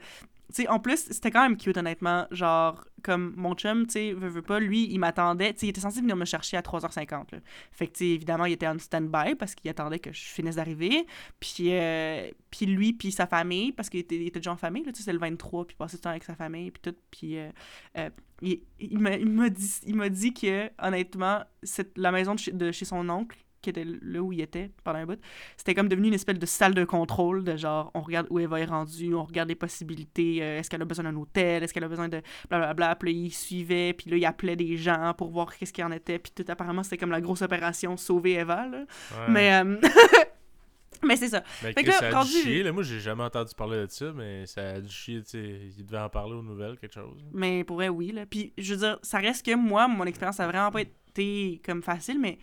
sais, 0.52 0.68
en 0.68 0.80
plus, 0.80 0.98
c'était 1.12 1.32
quand 1.32 1.44
même 1.44 1.58
cute, 1.58 1.78
honnêtement. 1.78 2.26
Genre, 2.32 2.84
comme 3.04 3.34
mon 3.36 3.54
chum, 3.54 3.86
tu 3.86 3.94
sais, 3.94 4.14
veut, 4.14 4.30
veut 4.30 4.42
pas, 4.42 4.60
lui, 4.60 4.88
il 4.92 5.00
m'attendait. 5.00 5.54
Tu 5.54 5.60
sais, 5.60 5.66
il 5.68 5.70
était 5.70 5.82
censé 5.82 6.02
venir 6.02 6.16
me 6.16 6.26
chercher 6.26 6.58
à 6.58 6.62
3h50. 6.62 7.32
Là. 7.32 7.40
Fait 7.72 7.88
que, 7.88 7.94
tu 7.94 7.98
sais, 8.00 8.10
évidemment, 8.10 8.46
il 8.46 8.54
était 8.54 8.68
en 8.68 8.78
stand-by 8.78 9.36
parce 9.36 9.56
qu'il 9.56 9.70
attendait 9.70 10.00
que 10.00 10.12
je 10.12 10.22
finisse 10.22 10.56
d'arriver. 10.56 11.06
Puis, 11.40 11.74
euh, 11.74 12.30
puis 12.52 12.66
lui, 12.66 12.94
puis 12.94 13.12
sa 13.12 13.28
famille, 13.28 13.72
parce 13.72 13.90
qu'il 13.90 14.00
était, 14.00 14.16
il 14.16 14.28
était 14.28 14.40
déjà 14.40 14.52
en 14.52 14.58
famille, 14.58 14.84
tu 14.84 14.94
sais, 14.96 15.04
c'est 15.04 15.14
le 15.14 15.20
23, 15.20 15.68
puis 15.68 15.78
il 15.80 15.86
du 15.86 15.98
temps 15.98 16.10
avec 16.10 16.24
sa 16.24 16.36
famille, 16.36 16.72
puis 16.72 16.82
tout. 16.82 16.98
Puis, 17.12 17.38
euh, 17.38 17.50
euh, 17.98 18.10
il, 18.42 18.62
il 18.80 19.00
m'a 19.00 19.50
dit, 19.50 19.72
il 19.86 20.10
dit 20.10 20.34
que, 20.34 20.70
honnêtement, 20.82 21.44
cette, 21.64 21.98
la 21.98 22.12
maison 22.12 22.36
de 22.36 22.40
chez, 22.40 22.52
de 22.52 22.72
chez 22.72 22.86
son 22.86 23.08
oncle, 23.10 23.38
qui 23.62 23.70
était 23.70 23.86
là 23.86 24.22
où 24.22 24.32
il 24.32 24.42
était 24.42 24.72
pendant 24.84 25.00
un 25.00 25.06
bout, 25.06 25.20
c'était 25.58 25.74
comme 25.76 25.90
devenu 25.90 26.08
une 26.08 26.14
espèce 26.14 26.40
de 26.40 26.46
salle 26.46 26.74
de 26.74 26.86
contrôle 26.86 27.44
de 27.44 27.58
genre 27.58 27.92
on 27.94 28.02
regarde 28.02 28.28
où 28.30 28.40
Eva 28.40 28.60
est 28.60 28.66
rendue, 28.66 29.14
on 29.14 29.24
regarde 29.24 29.50
les 29.50 29.56
possibilités, 29.56 30.42
euh, 30.42 30.60
est-ce 30.60 30.70
qu'elle 30.70 30.82
a 30.82 30.86
besoin 30.86 31.04
d'un 31.06 31.16
hôtel, 31.16 31.64
est-ce 31.64 31.74
qu'elle 31.74 31.84
a 31.84 31.90
besoin 31.90 32.10
de 32.10 32.22
blablabla, 32.50 32.96
puis 32.96 33.14
là 33.14 33.20
il 33.20 33.32
suivait, 33.32 33.94
puis 33.94 34.10
là 34.10 34.18
il 34.18 34.26
appelait 34.26 34.56
des 34.56 34.78
gens 34.78 35.14
pour 35.18 35.30
voir 35.32 35.56
qu'est-ce 35.56 35.74
qu'il 35.74 35.84
en 35.84 35.92
était, 35.92 36.20
puis 36.20 36.32
tout 36.36 36.46
apparemment 36.48 36.84
c'était 36.84 36.98
comme 36.98 37.12
la 37.12 37.22
grosse 37.22 37.42
opération 37.42 37.98
sauver 37.98 38.34
Eva 38.34 38.68
là. 38.68 38.78
Ouais. 38.80 39.26
Mais 39.30 39.54
euh, 39.62 39.78
mais 41.04 41.16
c'est 41.16 41.30
ça. 41.30 41.44
Mais 41.64 41.74
Fait 41.74 41.84
que 41.84 41.88
que 41.88 41.92
là, 41.92 42.00
ça 42.00 42.08
a 42.08 42.12
rendu- 42.20 42.32
chier, 42.32 42.64
là. 42.64 42.72
Moi, 42.72 42.84
j'ai 42.84 43.00
jamais 43.00 43.24
entendu 43.24 43.54
parler 43.56 43.86
de 43.86 43.92
ça, 43.92 44.12
mais 44.14 44.46
ça 44.46 44.70
a 44.72 44.82
dû 44.82 44.92
chier, 44.92 45.24
tu 45.24 45.30
sais. 45.30 45.60
Il 45.78 45.86
devait 45.86 46.00
en 46.00 46.10
parler 46.10 46.34
aux 46.34 46.44
nouvelles, 46.44 46.78
quelque 46.78 46.94
chose. 46.94 47.24
Mais 47.32 47.64
pour 47.64 47.78
vrai, 47.78 47.88
oui. 47.90 48.12
Là. 48.12 48.26
Puis, 48.26 48.54
je 48.58 48.74
veux 48.74 48.80
dire, 48.82 49.00
ça 49.02 49.20
reste 49.20 49.46
que 49.46 49.56
moi, 49.56 49.88
mon 49.88 50.04
expérience 50.06 50.40
a 50.42 50.48
vraiment 50.48 50.72
pas 50.72 50.82
été 50.82 51.62
comme 51.64 51.82
facile, 51.82 52.20
mais 52.20 52.38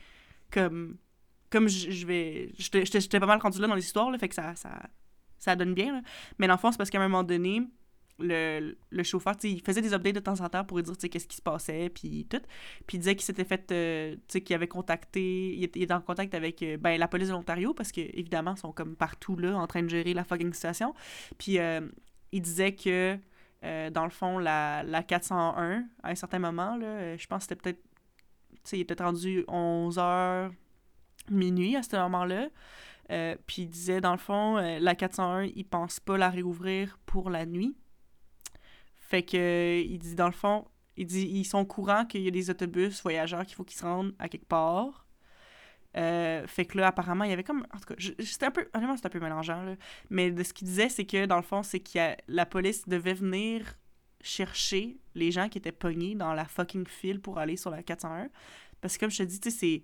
comme, 0.51 0.97
comme 1.51 1.69
je, 1.69 1.91
je 1.91 2.07
vais. 2.07 2.53
J'étais 2.59 3.21
pas 3.21 3.27
mal 3.27 3.39
rendu 3.39 3.61
là 3.61 3.67
dans 3.67 3.75
l'histoire, 3.75 4.11
là, 4.11 4.19
fait 4.19 4.29
que 4.29 4.35
ça, 4.35 4.55
ça, 4.55 4.83
ça 5.39 5.57
donne 5.57 5.75
bien. 5.75 5.93
Là. 5.95 6.03
Mais 6.39 6.47
dans 6.47 6.55
le 6.55 6.59
fond, 6.59 6.73
c'est 6.73 6.79
parce 6.79 6.91
qu'à 6.91 6.99
un 6.99 7.09
moment 7.09 7.23
donné, 7.25 7.63
le, 8.19 8.77
le 8.91 9.03
chauffeur, 9.03 9.35
il 9.43 9.61
faisait 9.61 9.83
des 9.83 9.93
updates 9.93 10.15
de 10.15 10.21
temps 10.21 10.41
en 10.41 10.49
temps 10.49 10.65
pour 10.65 10.79
lui 10.79 10.85
dire, 10.85 10.97
qu'est-ce 10.97 11.27
qui 11.27 11.37
se 11.37 11.43
passait, 11.43 11.91
puis 11.91 12.27
tout. 12.29 12.41
Puis 12.87 12.97
il 12.97 13.01
disait 13.01 13.15
qu'il 13.15 13.25
s'était 13.25 13.45
fait, 13.45 13.71
euh, 13.73 14.17
qu'il 14.29 14.55
avait 14.55 14.69
contacté, 14.69 15.55
il 15.55 15.65
était, 15.65 15.93
en 15.93 16.01
contact 16.01 16.35
avec, 16.35 16.63
euh, 16.63 16.77
ben, 16.79 16.99
la 16.99 17.09
police 17.09 17.29
de 17.29 17.33
l'Ontario, 17.33 17.75
parce 17.75 17.93
que 17.93 18.01
évidemment, 18.01 18.55
ils 18.57 18.61
sont 18.61 18.73
comme 18.73 18.97
partout, 18.97 19.37
là, 19.37 19.57
en 19.57 19.67
train 19.67 19.83
de 19.83 19.89
gérer 19.89 20.15
la 20.15 20.25
fucking 20.25 20.53
situation. 20.53 20.95
Puis 21.39 21.59
euh, 21.59 21.81
il 22.33 22.43
disait 22.43 22.75
que, 22.75 23.19
euh, 23.65 23.91
dans 23.91 24.05
le 24.05 24.11
fond, 24.11 24.39
la, 24.39 24.83
la 24.83 25.03
401, 25.03 25.85
à 26.03 26.11
un 26.11 26.15
certain 26.15 26.39
moment, 26.39 26.77
là, 26.77 26.87
euh, 26.87 27.19
je 27.19 27.27
pense 27.27 27.47
que 27.47 27.49
c'était 27.49 27.57
peut-être, 27.63 27.83
tu 28.53 28.61
sais, 28.65 28.79
il 28.79 28.83
était 28.83 29.03
rendu 29.03 29.43
11h, 29.49 30.51
minuit 31.31 31.77
à 31.77 31.83
ce 31.83 31.97
moment-là. 31.97 32.49
Euh, 33.11 33.37
puis 33.47 33.63
il 33.63 33.69
disait, 33.69 34.01
dans 34.01 34.13
le 34.13 34.19
fond, 34.19 34.57
euh, 34.57 34.79
la 34.81 34.95
401, 34.95 35.45
il 35.55 35.65
pense 35.65 36.01
pas 36.01 36.19
la 36.19 36.29
réouvrir 36.29 36.99
pour 37.07 37.31
la 37.31 37.47
nuit. 37.47 37.77
Fait 38.99 39.23
que, 39.23 39.37
euh, 39.37 39.81
il 39.87 39.99
dit, 39.99 40.15
dans 40.15 40.27
le 40.27 40.33
fond, 40.33 40.67
il 40.97 41.07
dit, 41.07 41.23
ils 41.23 41.45
sont 41.45 41.59
au 41.59 41.67
courant 41.67 42.05
qu'il 42.05 42.23
y 42.23 42.29
a 42.29 42.33
des 42.33 42.51
autobus 42.51 43.03
voyageurs 43.03 43.45
qu'il 43.47 43.55
faut 43.55 43.65
qu'ils 43.65 43.79
se 43.79 43.85
rendent 43.85 44.15
à 44.19 44.29
quelque 44.29 44.47
part. 44.47 45.05
Fait 45.95 46.67
que 46.69 46.77
là, 46.77 46.89
apparemment, 46.89 47.25
il 47.25 47.31
y 47.31 47.33
avait 47.33 47.45
comme. 47.45 47.67
En 47.75 47.79
tout 47.79 47.95
cas, 47.95 47.95
c'était 48.21 48.45
un 48.45 48.51
peu. 48.51 48.69
Honnêtement, 48.75 48.97
c'était 48.97 49.07
un 49.07 49.11
peu 49.11 49.21
mélangeant, 49.21 49.63
là. 49.63 49.77
Mais 50.11 50.31
de 50.31 50.43
ce 50.43 50.53
qu'il 50.53 50.67
disait, 50.69 50.91
c'est 50.91 51.07
que, 51.07 51.25
dans 51.25 51.37
le 51.37 51.43
fond, 51.43 51.63
c'est 51.63 51.81
que 51.81 52.15
la 52.29 52.45
police 52.45 52.87
devait 52.87 53.15
venir 53.15 53.79
chercher 54.21 54.99
les 55.15 55.31
gens 55.31 55.49
qui 55.49 55.57
étaient 55.57 55.73
pognés 55.73 56.15
dans 56.15 56.35
la 56.35 56.45
fucking 56.45 56.87
file 56.87 57.19
pour 57.19 57.39
aller 57.39 57.57
sur 57.57 57.71
la 57.71 57.83
401. 57.83 58.29
Parce 58.83 58.97
que, 58.99 59.01
comme 59.01 59.11
je 59.11 59.19
te 59.19 59.23
dis, 59.23 59.41
tu 59.41 59.51
sais, 59.51 59.57
c'est. 59.57 59.83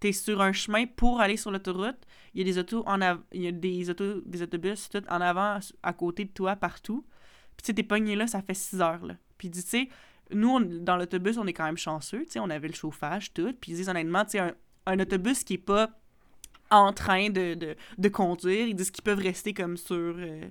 T'es 0.00 0.12
sur 0.12 0.42
un 0.42 0.52
chemin 0.52 0.86
pour 0.86 1.20
aller 1.20 1.36
sur 1.36 1.50
l'autoroute. 1.50 1.96
Il 2.34 2.38
y 2.40 2.42
a 2.42 2.44
des 2.44 2.58
autos 2.58 2.82
en 2.86 3.00
av- 3.00 3.22
il 3.32 3.42
y 3.42 3.46
a 3.48 3.52
des 3.52 3.88
autos, 3.90 4.20
des 4.26 4.42
autobus 4.42 4.88
tout 4.90 5.02
en 5.08 5.20
avant, 5.20 5.58
à 5.82 5.92
côté 5.92 6.24
de 6.24 6.30
toi, 6.30 6.54
partout. 6.56 7.04
Puis 7.56 7.64
tu 7.64 7.74
t'es 7.74 7.82
pogné 7.82 8.14
là, 8.16 8.26
ça 8.26 8.42
fait 8.42 8.54
6 8.54 8.80
heures, 8.80 9.04
là. 9.06 9.14
Puis 9.38 9.50
tu 9.50 9.60
sais, 9.62 9.88
nous, 10.32 10.62
dans 10.80 10.96
l'autobus, 10.96 11.38
on 11.38 11.46
est 11.46 11.52
quand 11.54 11.64
même 11.64 11.78
chanceux, 11.78 12.24
tu 12.26 12.32
sais, 12.32 12.40
on 12.40 12.50
avait 12.50 12.68
le 12.68 12.74
chauffage, 12.74 13.32
tout. 13.32 13.54
Puis 13.60 13.72
ils 13.72 13.76
disent, 13.76 13.88
honnêtement, 13.88 14.24
tu 14.24 14.32
sais, 14.32 14.38
un, 14.40 14.54
un 14.86 15.00
autobus 15.00 15.44
qui 15.44 15.54
est 15.54 15.58
pas 15.58 15.90
en 16.70 16.92
train 16.92 17.30
de, 17.30 17.54
de, 17.54 17.76
de 17.96 18.08
conduire, 18.08 18.66
ils 18.66 18.74
disent 18.74 18.90
qu'ils 18.90 19.04
peuvent 19.04 19.18
rester 19.20 19.54
comme 19.54 19.76
sur... 19.76 19.94
euh, 19.96 20.48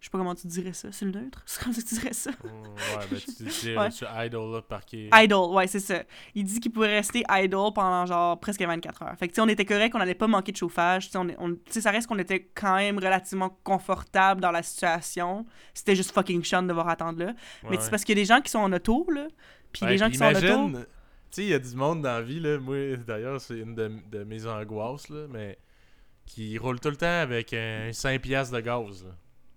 je 0.00 0.06
sais 0.06 0.10
pas 0.10 0.18
comment 0.18 0.34
tu 0.34 0.46
dirais 0.46 0.72
ça, 0.72 0.92
c'est 0.92 1.04
le 1.04 1.10
neutre? 1.10 1.42
C'est 1.46 1.62
comme 1.64 1.72
ça 1.72 1.82
que 1.82 1.88
tu 1.88 1.94
dirais 1.96 2.12
ça? 2.12 2.30
ouais, 2.30 3.06
ben 3.10 3.18
tu 3.18 3.42
dis, 3.44 3.76
Ouais. 3.76 3.88
tu 3.90 4.04
idle, 4.04 4.52
là, 4.52 4.62
parqué. 4.62 5.10
Idle, 5.12 5.34
ouais, 5.50 5.66
c'est 5.66 5.80
ça. 5.80 6.02
Il 6.34 6.44
dit 6.44 6.60
qu'il 6.60 6.70
pourrait 6.72 6.94
rester 6.96 7.24
idle 7.28 7.72
pendant 7.74 8.06
genre 8.06 8.38
presque 8.38 8.62
24 8.62 9.02
heures. 9.02 9.16
Fait 9.18 9.26
que 9.26 9.32
tu 9.32 9.36
sais, 9.36 9.40
on 9.40 9.48
était 9.48 9.64
correct, 9.64 9.94
on 9.94 9.98
n'allait 9.98 10.14
pas 10.14 10.26
manquer 10.28 10.52
de 10.52 10.56
chauffage. 10.56 11.10
Tu 11.10 11.16
on, 11.16 11.26
on- 11.38 11.56
sais, 11.68 11.80
ça 11.80 11.90
reste 11.90 12.06
qu'on 12.06 12.18
était 12.18 12.48
quand 12.54 12.76
même 12.76 12.96
relativement 12.98 13.50
confortable 13.64 14.40
dans 14.40 14.52
la 14.52 14.62
situation. 14.62 15.44
C'était 15.74 15.96
juste 15.96 16.12
fucking 16.12 16.44
chiant 16.44 16.62
de 16.62 16.68
devoir 16.68 16.88
attendre 16.88 17.18
là. 17.18 17.26
Ouais, 17.26 17.34
Mais 17.64 17.70
ouais. 17.76 17.82
c'est 17.82 17.90
parce 17.90 18.04
qu'il 18.04 18.16
y 18.16 18.20
a 18.20 18.22
des 18.22 18.26
gens 18.28 18.40
qui 18.40 18.50
sont 18.50 18.58
en 18.60 18.72
auto, 18.72 19.06
là. 19.10 19.26
Puis 19.72 19.84
les 19.86 19.98
gens 19.98 20.08
qui 20.10 20.16
sont 20.16 20.24
en 20.26 20.34
auto. 20.34 20.78
Tu 20.78 20.84
sais, 21.30 21.42
il 21.42 21.48
y 21.48 21.54
a 21.54 21.58
du 21.58 21.74
monde 21.76 22.02
dans 22.02 22.12
la 22.12 22.22
vie, 22.22 22.40
là. 22.40 22.58
Moi, 22.58 22.96
d'ailleurs, 23.06 23.40
c'est 23.40 23.58
une 23.58 23.74
de, 23.74 23.90
de 24.10 24.24
mes 24.24 24.46
angoisses, 24.46 25.08
là, 25.10 25.26
mais 25.28 25.58
qui 26.24 26.56
roule 26.56 26.78
tout 26.80 26.88
le 26.88 26.96
temps 26.96 27.06
avec 27.20 27.52
un 27.52 27.90
5 27.92 28.20
piastres 28.22 28.54
de 28.54 28.60
gaz, 28.60 29.04
là. 29.04 29.10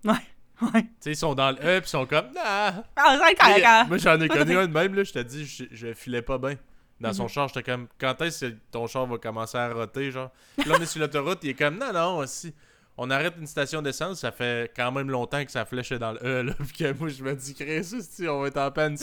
Ouais. 0.62 0.84
Tu 0.84 0.88
sais, 1.00 1.12
ils 1.14 1.16
sont 1.16 1.34
dans 1.34 1.50
le 1.50 1.58
E, 1.58 1.80
puis 1.80 1.88
ils 1.88 1.90
sont 1.90 2.06
comme, 2.06 2.28
ah! 2.38 2.84
Ah. 2.96 3.86
Moi, 3.88 3.98
j'en 3.98 4.22
ai 4.22 4.28
connu 4.30 4.56
un 4.58 4.68
de 4.68 4.72
même, 4.72 4.94
là, 4.94 5.04
je 5.04 5.12
te 5.12 5.18
dis, 5.18 5.44
je, 5.48 5.64
je 5.72 5.94
filais 5.94 6.22
pas 6.22 6.38
bien. 6.38 6.54
Dans 7.00 7.14
son 7.14 7.24
Mhm. 7.24 7.30
char, 7.30 7.48
j'étais 7.48 7.64
comme, 7.64 7.88
quand 8.00 8.22
est-ce 8.22 8.46
que 8.46 8.54
ton 8.72 8.86
char 8.86 9.08
va 9.08 9.18
commencer 9.18 9.58
à 9.58 9.74
roter, 9.74 10.12
genre? 10.12 10.30
Puis 10.60 10.70
là, 10.70 10.76
on 10.78 10.82
est 10.84 10.86
sur 10.86 11.02
l'autoroute, 11.02 11.40
il 11.42 11.50
est 11.50 11.54
comme, 11.56 11.80
non, 11.80 11.92
non, 11.92 12.18
aussi. 12.18 12.54
On 12.96 13.10
arrête 13.10 13.34
une 13.40 13.48
station 13.48 13.82
d'essence, 13.82 14.20
ça 14.20 14.32
fait 14.32 14.72
quand 14.76 14.92
même 14.92 15.10
longtemps 15.10 15.44
que 15.44 15.52
ça 15.52 15.66
flèche 15.66 15.94
dans 15.94 16.12
le 16.12 16.20
E, 16.24 16.44
là. 16.44 16.54
Puis 16.60 16.74
que 16.78 16.94
moi, 16.94 17.10
je 17.10 17.24
me 17.24 17.34
dis, 17.34 17.56
Chris, 17.56 17.84
si 17.84 18.28
on 18.28 18.42
va 18.42 18.48
être 18.50 18.58
en 18.58 18.70
panne. 18.70 18.98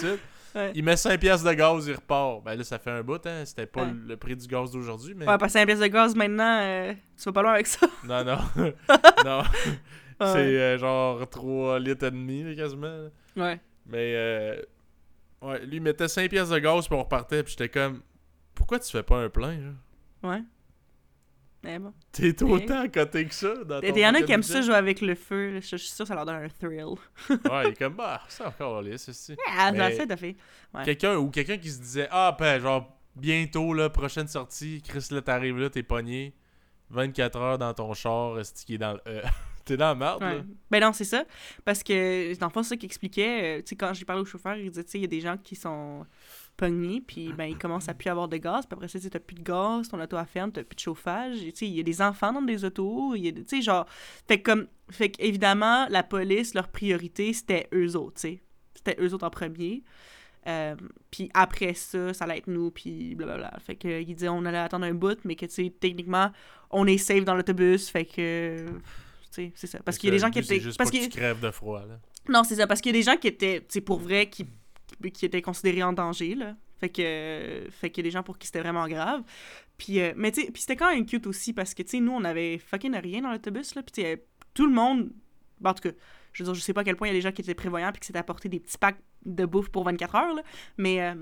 Ouais. 0.55 0.71
Il 0.77 0.85
met 0.85 0.97
5 0.97 1.19
piastres 1.19 1.45
de 1.49 1.55
gaz, 1.55 1.87
il 1.89 1.95
repart. 1.95 2.43
Ben 2.45 2.55
là, 2.57 2.63
ça 2.63 2.79
fait 2.79 2.91
un 2.93 3.03
bout, 3.03 3.25
hein. 3.27 3.43
C'était 3.45 3.67
pas 3.67 3.83
Ouais. 3.83 3.93
le 4.07 4.17
prix 4.17 4.37
du 4.37 4.47
gaz 4.47 4.71
d'aujourd'hui, 4.71 5.15
mais. 5.17 5.27
Ouais, 5.29 5.37
passer 5.39 5.59
un 5.59 5.67
pièce 5.67 5.81
de 5.81 5.87
gaz 5.89 6.15
maintenant, 6.15 6.61
euh, 6.63 6.93
tu 7.17 7.25
vas 7.25 7.33
pas 7.33 7.43
loin 7.43 7.53
avec 7.55 7.67
ça. 7.67 7.87
Non, 8.05 8.23
non. 8.25 8.39
non. 9.25 9.43
Ouais. 10.21 10.27
C'est 10.33 10.39
euh, 10.39 10.79
genre 10.79 11.29
3 11.29 11.79
litres 11.79 12.07
et 12.07 12.11
demi, 12.11 12.57
quasiment. 12.57 13.09
Ouais. 13.37 13.61
Mais, 13.87 14.15
euh, 14.17 14.63
Ouais, 15.41 15.65
lui 15.65 15.77
il 15.77 15.83
mettait 15.83 16.09
5 16.09 16.29
pièces 16.31 16.49
de 16.49 16.59
gaz 16.59 16.89
puis 16.89 16.97
on 16.97 17.03
repartait 17.03 17.43
puis 17.45 17.53
j'étais 17.53 17.69
comme 17.69 18.03
pourquoi 18.55 18.81
tu 18.81 18.91
fais 18.91 19.05
pas 19.05 19.19
un 19.19 19.29
plein 19.29 19.57
là? 19.57 20.31
Ouais. 20.31 20.43
Mais 21.63 21.79
bon. 21.79 21.93
T'es 22.13 22.43
autant 22.43 22.81
à 22.81 22.89
côté 22.89 23.25
que 23.25 23.35
ça 23.35 23.55
dans 23.65 23.81
Il 23.81 23.97
y 23.99 24.07
en 24.07 24.15
a 24.15 24.23
qui 24.23 24.33
aiment 24.33 24.43
ça 24.43 24.63
jouer 24.63 24.75
avec 24.75 25.01
le 25.01 25.15
feu. 25.15 25.61
Je 25.61 25.61
je 25.61 25.77
suis 25.77 25.89
sûr 25.89 26.05
que 26.05 26.09
ça 26.09 26.15
leur 26.15 26.25
donne 26.25 26.37
un 26.37 26.49
thrill. 26.49 26.95
Ouais, 27.51 27.65
il 27.65 27.69
est 27.71 27.75
comme 27.79 27.95
bah, 27.95 28.21
c'est 28.29 28.45
encore 28.45 28.83
lisse 28.83 29.05
ceci. 29.05 29.37
Ah, 29.49 29.73
ça 29.75 29.91
fait, 29.91 30.17
fait. 30.17 30.37
Ouais. 30.75 30.85
Quelqu'un 30.85 31.17
ou 31.17 31.31
quelqu'un 31.31 31.57
qui 31.57 31.71
se 31.71 31.81
disait 31.81 32.09
ah 32.11 32.37
ben 32.39 32.61
genre 32.61 32.97
bientôt 33.15 33.73
là 33.75 33.91
prochaine 33.91 34.29
sortie, 34.29 34.83
Chris 34.83 35.09
là 35.11 35.23
t'arrives 35.23 35.59
là, 35.59 35.71
t'es 35.71 35.83
pogné 35.83 36.35
24 36.91 37.37
heures 37.39 37.59
dans 37.59 37.75
ton 37.75 37.93
char, 37.95 38.39
est 38.39 38.65
qui 38.65 38.75
est 38.75 38.79
dans 38.79 38.95
le 38.95 39.01
euh, 39.07 39.23
t'es 39.69 39.77
dans 39.77 39.89
la 39.89 39.95
merde 39.95 40.23
Ouais. 40.23 40.45
Ben 40.71 40.81
non, 40.81 40.93
c'est 40.93 41.05
ça. 41.05 41.25
Parce 41.65 41.83
que, 41.83 42.37
dans 42.39 42.47
le 42.47 42.53
fond, 42.53 42.63
c'est 42.63 42.71
ça 42.71 42.77
qu'il 42.77 42.87
expliquait. 42.87 43.59
euh, 43.59 43.63
tu 43.63 43.69
sais, 43.69 43.77
quand 43.77 43.93
j'ai 43.95 44.05
parlé 44.05 44.23
au 44.23 44.25
chauffeur, 44.25 44.57
il 44.57 44.71
disait, 44.71 44.85
tu 44.85 44.91
sais, 44.91 44.99
il 44.99 45.03
y 45.03 45.05
a 45.05 45.09
des 45.09 45.21
gens 45.21 45.37
qui 45.37 45.57
sont 45.57 46.07
pognés, 46.57 47.01
puis 47.01 47.33
ben, 47.33 47.45
ils 47.45 47.57
commencent 47.57 47.89
à 47.89 47.95
plus 47.95 48.11
avoir 48.11 48.27
de 48.29 48.37
gaz, 48.37 48.67
puis 48.67 48.75
après 48.75 48.89
ça, 48.89 48.99
tu 48.99 49.05
sais, 49.05 49.11
t'as 49.11 49.21
plus 49.21 49.37
de 49.37 49.43
gaz, 49.43 49.89
ton 49.89 50.01
auto 50.01 50.17
à 50.17 50.25
ferme, 50.25 50.51
t'as 50.51 50.65
plus 50.65 50.75
de 50.75 50.81
chauffage. 50.81 51.39
Tu 51.39 51.53
sais, 51.55 51.67
il 51.67 51.75
y 51.75 51.81
a 51.81 51.85
des 51.85 52.03
enfants 52.03 52.33
dans 52.33 52.43
des 52.43 52.65
autos, 52.65 53.15
tu 53.15 53.45
sais, 53.47 53.63
genre... 53.63 53.87
Fait 54.27 54.41
que 54.41 54.51
comme... 54.51 54.67
Fait 54.91 55.11
qu'évidemment, 55.11 55.87
la 55.89 56.03
police, 56.03 56.55
leur 56.55 56.69
priorité, 56.69 57.33
c'était 57.33 57.69
eux 57.75 57.95
autres, 57.97 58.21
tu 58.21 58.21
sais. 58.21 58.43
C'était 58.75 58.97
eux 59.01 59.13
autres 59.15 59.27
en 59.27 59.31
premier. 59.31 59.85
Euh, 60.47 60.75
puis 61.11 61.31
après 61.35 61.75
ça, 61.75 62.15
ça 62.15 62.25
allait 62.25 62.39
être 62.39 62.47
nous, 62.47 62.71
puis 62.71 63.15
blablabla. 63.15 63.53
Fait 63.61 63.77
que, 63.77 64.01
il 64.01 64.15
disait, 64.15 64.29
on 64.29 64.45
allait 64.45 64.59
attendre 64.59 64.87
un 64.87 64.95
bout, 64.95 65.19
mais 65.25 65.37
que, 65.37 65.47
tu 65.47 65.53
sais, 65.53 65.75
techniquement, 65.79 66.31
on 66.71 66.87
est 66.87 66.99
safe 66.99 67.25
dans 67.25 67.35
l'autobus, 67.35 67.89
fait 67.89 68.05
que... 68.05 68.67
C'est 69.31 69.67
ça. 69.67 69.79
Parce 69.85 69.99
qu'il 69.99 70.09
y 70.09 70.13
a 70.13 70.17
des 70.17 70.19
gens 70.19 70.31
qui 70.31 70.43
c'est 70.43 70.57
étaient... 70.57 70.65
juste 70.65 70.79
Parce 70.79 70.91
pas 70.91 70.99
que 70.99 71.05
tu 71.05 71.11
crèves 71.11 71.41
de 71.41 71.51
froid 71.51 71.85
là. 71.87 71.99
non, 72.29 72.45
c'est 72.45 72.57
ça, 72.57 72.67
parce 72.67 72.81
qu'il 72.81 72.95
y 72.95 72.97
a 72.97 72.99
des 72.99 73.05
gens 73.05 73.17
qui 73.17 73.29
étaient, 73.29 73.65
sais, 73.69 73.81
pour 73.81 73.99
vrai, 73.99 74.29
qui, 74.29 74.47
qui 75.13 75.27
étaient 75.27 75.43
considérés 75.43 75.83
en 75.83 75.93
danger, 75.93 76.35
là. 76.35 76.57
Fait 76.79 76.89
que, 76.89 77.67
fait 77.71 77.91
qu'il 77.91 78.05
y 78.05 78.07
a 78.07 78.09
des 78.09 78.13
gens 78.13 78.23
pour 78.23 78.39
qui 78.39 78.47
c'était 78.47 78.61
vraiment 78.61 78.87
grave. 78.87 79.23
Puis, 79.77 80.01
euh, 80.01 80.13
mais 80.17 80.31
tu 80.31 80.51
puis 80.53 80.61
c'était 80.63 80.77
quand 80.77 80.93
même 80.93 81.07
cute 81.07 81.27
aussi, 81.27 81.53
parce 81.53 81.75
que, 81.75 81.83
tu 81.83 81.91
sais, 81.91 82.01
nous, 82.01 82.13
on 82.13 82.25
avait 82.25 82.59
fucking 82.59 82.95
rien 82.97 83.23
dans 83.23 83.33
l'autobus, 83.33 83.75
là. 83.75 83.83
Puis, 83.83 84.05
tout 84.55 84.67
le 84.67 84.73
monde, 84.73 85.11
ben, 85.61 85.71
en 85.71 85.75
tout 85.75 85.89
cas, 85.89 85.95
je 86.33 86.43
veux 86.43 86.47
dire, 86.47 86.55
je 86.55 86.61
sais 86.61 86.73
pas 86.73 86.83
à 86.83 86.85
quel 86.85 86.97
point 86.97 87.09
il 87.09 87.11
y 87.11 87.15
a 87.15 87.19
des 87.19 87.21
gens 87.21 87.33
qui 87.33 87.43
étaient 87.43 87.55
prévoyants 87.55 87.91
puis 87.91 88.01
qui 88.01 88.07
s'étaient 88.07 88.19
apporté 88.19 88.49
des 88.49 88.61
petits 88.61 88.79
packs 88.79 89.01
de 89.25 89.45
bouffe 89.45 89.71
pour 89.71 89.85
24 89.85 90.15
heures, 90.15 90.35
là. 90.35 90.43
Mais, 90.77 91.03
euh, 91.03 91.15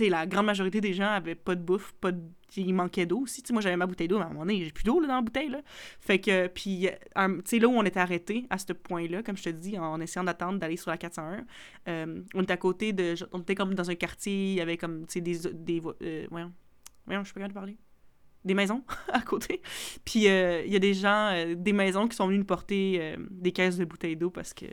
la 0.00 0.26
grande 0.26 0.46
majorité 0.46 0.80
des 0.80 0.92
gens 0.92 1.08
avaient 1.08 1.34
pas 1.34 1.54
de 1.54 1.62
bouffe, 1.62 1.92
pas 2.00 2.12
de... 2.12 2.20
Il 2.56 2.74
manquait 2.74 3.06
d'eau 3.06 3.20
aussi. 3.20 3.42
Tu 3.42 3.48
sais, 3.48 3.52
moi, 3.52 3.62
j'avais 3.62 3.76
ma 3.76 3.86
bouteille 3.86 4.06
d'eau, 4.06 4.18
mais 4.18 4.24
à 4.24 4.26
un 4.26 4.30
moment 4.30 4.44
donné, 4.44 4.64
j'ai 4.64 4.70
plus 4.70 4.84
d'eau, 4.84 5.00
dans 5.00 5.08
la 5.08 5.20
bouteille, 5.20 5.48
là. 5.48 5.60
Fait 5.98 6.20
que, 6.20 6.46
puis, 6.46 6.88
euh, 6.88 6.90
là 7.16 7.68
où 7.68 7.72
on 7.72 7.84
était 7.84 7.98
arrêté, 7.98 8.46
à 8.48 8.58
ce 8.58 8.72
point-là, 8.72 9.22
comme 9.24 9.36
je 9.36 9.44
te 9.44 9.48
dis, 9.48 9.76
en 9.76 10.00
essayant 10.00 10.22
d'attendre 10.22 10.60
d'aller 10.60 10.76
sur 10.76 10.90
la 10.90 10.96
401, 10.96 11.44
euh, 11.88 12.22
on 12.34 12.42
était 12.42 12.52
à 12.52 12.56
côté 12.56 12.92
de... 12.92 13.14
On 13.32 13.40
était 13.40 13.56
comme 13.56 13.74
dans 13.74 13.90
un 13.90 13.94
quartier, 13.96 14.52
il 14.52 14.54
y 14.54 14.60
avait 14.60 14.76
comme, 14.76 15.06
tu 15.06 15.20
des... 15.20 15.38
des 15.52 15.82
euh, 16.02 16.26
je 17.08 17.52
parler. 17.52 17.76
Des 18.44 18.54
maisons 18.54 18.84
à 19.12 19.20
côté. 19.20 19.62
Puis, 20.04 20.20
il 20.20 20.72
y 20.72 20.76
a 20.76 20.78
des 20.78 20.94
gens, 20.94 21.32
des 21.56 21.72
maisons 21.72 22.06
qui 22.06 22.16
sont 22.16 22.26
venus 22.26 22.40
nous 22.40 22.46
porter 22.46 23.16
des 23.30 23.52
caisses 23.52 23.78
de 23.78 23.84
bouteilles 23.84 24.16
d'eau 24.16 24.30
parce 24.30 24.54
que 24.54 24.66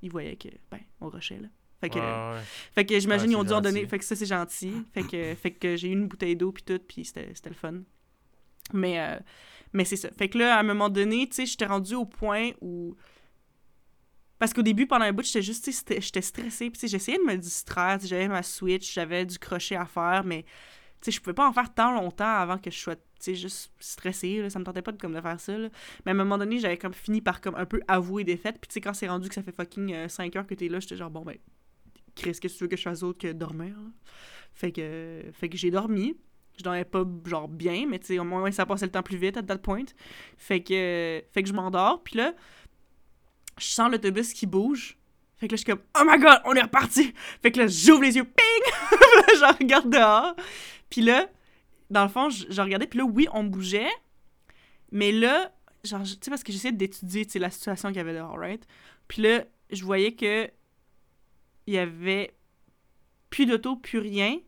ils 0.00 0.10
voyaient 0.10 0.36
que, 0.36 0.48
ben, 0.70 0.80
on 1.00 1.08
rushait, 1.08 1.40
là. 1.40 1.48
Fait 1.80 1.90
que, 1.90 1.98
Ouais, 1.98 2.36
ouais. 2.36 2.42
fait 2.74 2.84
que 2.84 2.98
j'imagine 2.98 3.28
Ouais, 3.28 3.32
ils 3.34 3.36
ont 3.36 3.44
dû 3.44 3.52
en 3.52 3.60
donner. 3.60 3.86
Fait 3.86 3.98
que 3.98 4.04
ça, 4.04 4.16
c'est 4.16 4.26
gentil. 4.26 4.72
Fait 4.92 5.02
que, 5.04 5.34
fait 5.40 5.52
que 5.52 5.76
j'ai 5.76 5.88
eu 5.88 5.92
une 5.92 6.08
bouteille 6.08 6.34
d'eau 6.36 6.50
puis 6.52 6.62
tout, 6.64 6.78
puis 6.80 7.04
c'était 7.04 7.30
le 7.46 7.54
fun. 7.54 7.74
Mais, 8.72 9.00
euh, 9.00 9.18
mais 9.72 9.84
c'est 9.84 9.96
ça. 9.96 10.10
Fait 10.10 10.28
que 10.28 10.38
là, 10.38 10.56
à 10.56 10.60
un 10.60 10.64
moment 10.64 10.88
donné, 10.88 11.28
tu 11.28 11.36
sais, 11.36 11.46
j'étais 11.46 11.66
rendue 11.66 11.94
au 11.94 12.04
point 12.04 12.50
où... 12.60 12.96
Parce 14.38 14.52
qu'au 14.52 14.62
début, 14.62 14.86
pendant 14.86 15.04
un 15.04 15.12
bout, 15.12 15.24
j'étais 15.24 15.42
juste, 15.42 15.64
tu 15.64 15.72
sais, 15.72 15.78
c'était- 15.78 16.00
j'étais 16.00 16.20
stressée. 16.22 16.70
Puis 16.70 16.78
tu 16.78 16.80
sais, 16.80 16.88
j'essayais 16.88 17.18
de 17.18 17.24
me 17.24 17.36
distraire. 17.36 17.98
J'avais 18.02 18.28
ma 18.28 18.42
Switch, 18.42 18.92
j'avais 18.94 19.24
du 19.26 19.38
crochet 19.38 19.74
à 19.76 19.84
faire, 19.86 20.22
mais 20.24 20.42
tu 21.00 21.06
sais, 21.06 21.10
je 21.12 21.20
pouvais 21.20 21.34
pas 21.34 21.48
en 21.48 21.52
faire 21.52 21.72
tant 21.74 21.92
longtemps 21.92 22.24
avant 22.36 22.56
que 22.58 22.70
je 22.70 22.78
sois, 22.78 22.94
tu 22.96 23.02
sais, 23.18 23.34
juste 23.34 23.72
stressée. 23.80 24.42
Là. 24.42 24.50
Ça 24.50 24.58
me 24.60 24.64
tentait 24.64 24.82
pas 24.82 24.92
de, 24.92 24.98
comme, 25.00 25.12
de 25.14 25.20
faire 25.20 25.40
ça, 25.40 25.56
là. 25.58 25.68
Mais 26.06 26.10
à 26.10 26.14
un 26.14 26.18
moment 26.18 26.38
donné, 26.38 26.58
j'avais 26.60 26.76
comme 26.78 26.94
fini 26.94 27.20
par 27.20 27.40
comme 27.40 27.56
un 27.56 27.66
peu 27.66 27.80
avouer 27.88 28.22
des 28.22 28.36
fêtes. 28.36 28.58
Puis 28.60 28.68
tu 28.68 28.74
sais, 28.74 28.80
quand 28.80 28.94
c'est 28.94 29.08
rendu 29.08 29.28
que 29.28 29.34
ça 29.34 29.42
fait 29.42 29.50
fucking 29.54 30.08
5 30.08 30.36
heures 30.36 30.46
que 30.46 30.54
t'es 30.54 30.68
là, 30.68 30.78
j'étais 30.78 30.96
genre, 30.96 31.10
bon, 31.10 31.22
ben, 31.22 31.36
Qu'est-ce 32.22 32.40
que 32.40 32.48
tu 32.48 32.58
veux 32.58 32.68
que 32.68 32.76
je 32.76 32.82
fasse 32.82 33.02
autre 33.02 33.18
que 33.18 33.32
dormir? 33.32 33.74
Fait 34.52 34.72
que, 34.72 35.22
fait 35.32 35.48
que 35.48 35.56
j'ai 35.56 35.70
dormi. 35.70 36.16
Je 36.56 36.64
dormais 36.64 36.84
pas, 36.84 37.04
genre, 37.24 37.48
bien, 37.48 37.86
mais 37.86 38.00
au 38.18 38.24
moins, 38.24 38.50
ça 38.50 38.66
passait 38.66 38.86
le 38.86 38.90
temps 38.90 39.02
plus 39.02 39.16
vite 39.16 39.36
à 39.36 39.42
that 39.42 39.58
point. 39.58 39.84
Fait 40.36 40.60
que, 40.60 41.22
fait 41.30 41.42
que 41.42 41.48
je 41.48 41.52
m'endors, 41.52 42.02
puis 42.02 42.16
là, 42.16 42.34
je 43.58 43.66
sens 43.66 43.90
l'autobus 43.90 44.32
qui 44.32 44.46
bouge. 44.46 44.98
Fait 45.36 45.46
que 45.46 45.52
là, 45.52 45.56
je 45.56 45.62
suis 45.62 45.72
comme, 45.72 45.82
oh 45.96 46.02
my 46.04 46.18
god, 46.18 46.40
on 46.44 46.54
est 46.54 46.62
reparti! 46.62 47.14
Fait 47.42 47.52
que 47.52 47.60
là, 47.60 47.68
j'ouvre 47.68 48.02
les 48.02 48.16
yeux, 48.16 48.24
ping! 48.24 48.72
je 48.90 49.56
regarde 49.56 49.88
dehors. 49.88 50.34
Puis 50.90 51.00
là, 51.00 51.28
dans 51.90 52.02
le 52.02 52.08
fond, 52.08 52.28
je 52.28 52.60
regardais, 52.60 52.88
puis 52.88 52.98
là, 52.98 53.04
oui, 53.04 53.28
on 53.32 53.44
bougeait, 53.44 53.92
mais 54.90 55.12
là, 55.12 55.52
genre, 55.84 56.02
tu 56.02 56.08
sais, 56.20 56.30
parce 56.30 56.42
que 56.42 56.52
j'essayais 56.52 56.72
d'étudier, 56.72 57.24
tu 57.24 57.32
sais, 57.32 57.38
la 57.38 57.50
situation 57.50 57.88
qu'il 57.88 57.98
y 57.98 58.00
avait 58.00 58.14
dehors, 58.14 58.36
right? 58.36 58.66
Puis 59.06 59.22
là, 59.22 59.44
je 59.70 59.84
voyais 59.84 60.12
que 60.12 60.50
il 61.68 61.74
y 61.74 61.78
avait 61.78 62.34
plus 63.30 63.44
d'auto, 63.44 63.76
plus 63.76 63.98
rien. 63.98 64.38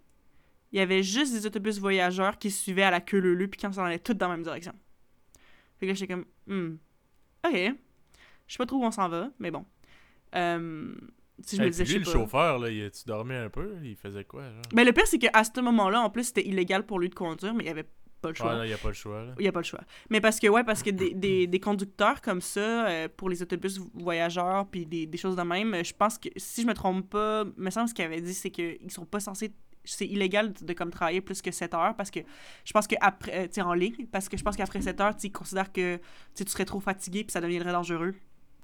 Il 0.72 0.78
y 0.78 0.80
avait 0.80 1.02
juste 1.02 1.32
des 1.34 1.44
autobus 1.46 1.78
voyageurs 1.78 2.38
qui 2.38 2.50
suivaient 2.50 2.84
à 2.84 2.90
la 2.90 3.00
queue 3.02 3.18
leu 3.18 3.46
puis 3.46 3.60
qui 3.60 3.72
s'en 3.72 3.84
allaient 3.84 3.98
toutes 3.98 4.16
dans 4.16 4.28
la 4.28 4.36
même 4.36 4.42
direction. 4.44 4.72
Fait 5.78 5.86
que 5.86 5.90
là, 5.90 5.94
j'étais 5.94 6.12
comme, 6.14 6.24
hmm, 6.46 6.76
ok. 7.46 7.54
Je 8.46 8.52
sais 8.54 8.58
pas 8.58 8.66
trop 8.66 8.78
où 8.78 8.84
on 8.84 8.90
s'en 8.90 9.08
va, 9.08 9.30
mais 9.38 9.50
bon. 9.50 9.66
Euh, 10.34 10.94
si 11.42 11.56
je 11.56 11.62
me 11.62 11.66
Hey, 11.66 11.70
disais, 11.70 11.84
puis 11.84 11.92
je 11.92 11.98
lui, 11.98 11.98
sais 11.98 11.98
le 11.98 12.04
pas. 12.04 12.12
chauffeur, 12.12 12.58
là, 12.58 12.70
il, 12.70 12.90
tu 12.90 13.04
dormais 13.06 13.36
un 13.36 13.50
peu? 13.50 13.76
Il 13.82 13.96
faisait 13.96 14.24
quoi, 14.24 14.50
genre? 14.50 14.62
Ben, 14.72 14.84
le 14.86 14.92
pire, 14.92 15.06
c'est 15.06 15.18
qu'à 15.18 15.44
ce 15.44 15.60
moment-là, 15.60 16.00
en 16.00 16.10
plus, 16.10 16.24
c'était 16.24 16.46
illégal 16.46 16.86
pour 16.86 16.98
lui 16.98 17.08
de 17.10 17.14
conduire, 17.14 17.52
mais 17.54 17.64
il 17.64 17.66
y 17.66 17.70
avait 17.70 17.88
pas 18.20 18.28
le 18.28 18.34
choix. 18.34 18.52
Ouais, 18.52 18.58
non, 18.58 18.64
il 18.64 18.68
n'y 18.68 18.72
a 18.72 18.78
pas 18.78 18.88
le 18.88 18.94
choix. 18.94 19.24
Il 19.38 19.42
n'y 19.42 19.48
a 19.48 19.52
pas 19.52 19.60
le 19.60 19.64
choix. 19.64 19.80
Mais 20.08 20.20
parce 20.20 20.38
que, 20.38 20.46
ouais, 20.46 20.64
parce 20.64 20.82
que 20.82 20.90
des, 20.90 21.14
des, 21.14 21.46
des 21.46 21.60
conducteurs 21.60 22.20
comme 22.20 22.40
ça, 22.40 22.88
euh, 22.88 23.08
pour 23.14 23.28
les 23.28 23.42
autobus 23.42 23.80
voyageurs, 23.94 24.66
puis 24.66 24.86
des, 24.86 25.06
des 25.06 25.18
choses 25.18 25.36
de 25.36 25.42
même, 25.42 25.84
je 25.84 25.92
pense 25.92 26.18
que, 26.18 26.28
si 26.36 26.62
je 26.62 26.66
me 26.66 26.74
trompe 26.74 27.08
pas, 27.10 27.44
me 27.56 27.70
semble 27.70 27.88
ce 27.88 27.94
qu'il 27.94 28.04
avait 28.04 28.20
dit, 28.20 28.34
c'est 28.34 28.50
qu'ils 28.50 28.90
sont 28.90 29.06
pas 29.06 29.20
censés. 29.20 29.52
C'est 29.82 30.06
illégal 30.06 30.52
de, 30.52 30.72
comme 30.74 30.90
travailler 30.90 31.22
plus 31.22 31.40
que 31.40 31.50
7 31.50 31.72
heures 31.72 31.96
parce 31.96 32.10
que 32.10 32.20
je 32.66 32.72
pense 32.72 32.86
que 32.86 32.96
après, 33.00 33.48
euh, 33.58 33.62
en 33.62 33.72
ligne, 33.72 34.06
parce 34.12 34.28
que 34.28 34.36
je 34.36 34.42
pense 34.44 34.54
qu'après 34.54 34.82
7 34.82 35.00
heures, 35.00 35.16
tu 35.16 35.30
considèrent 35.30 35.72
que 35.72 35.98
tu 36.34 36.44
serais 36.46 36.66
trop 36.66 36.80
fatigué 36.80 37.24
puis 37.24 37.32
ça 37.32 37.40
deviendrait 37.40 37.72
dangereux. 37.72 38.14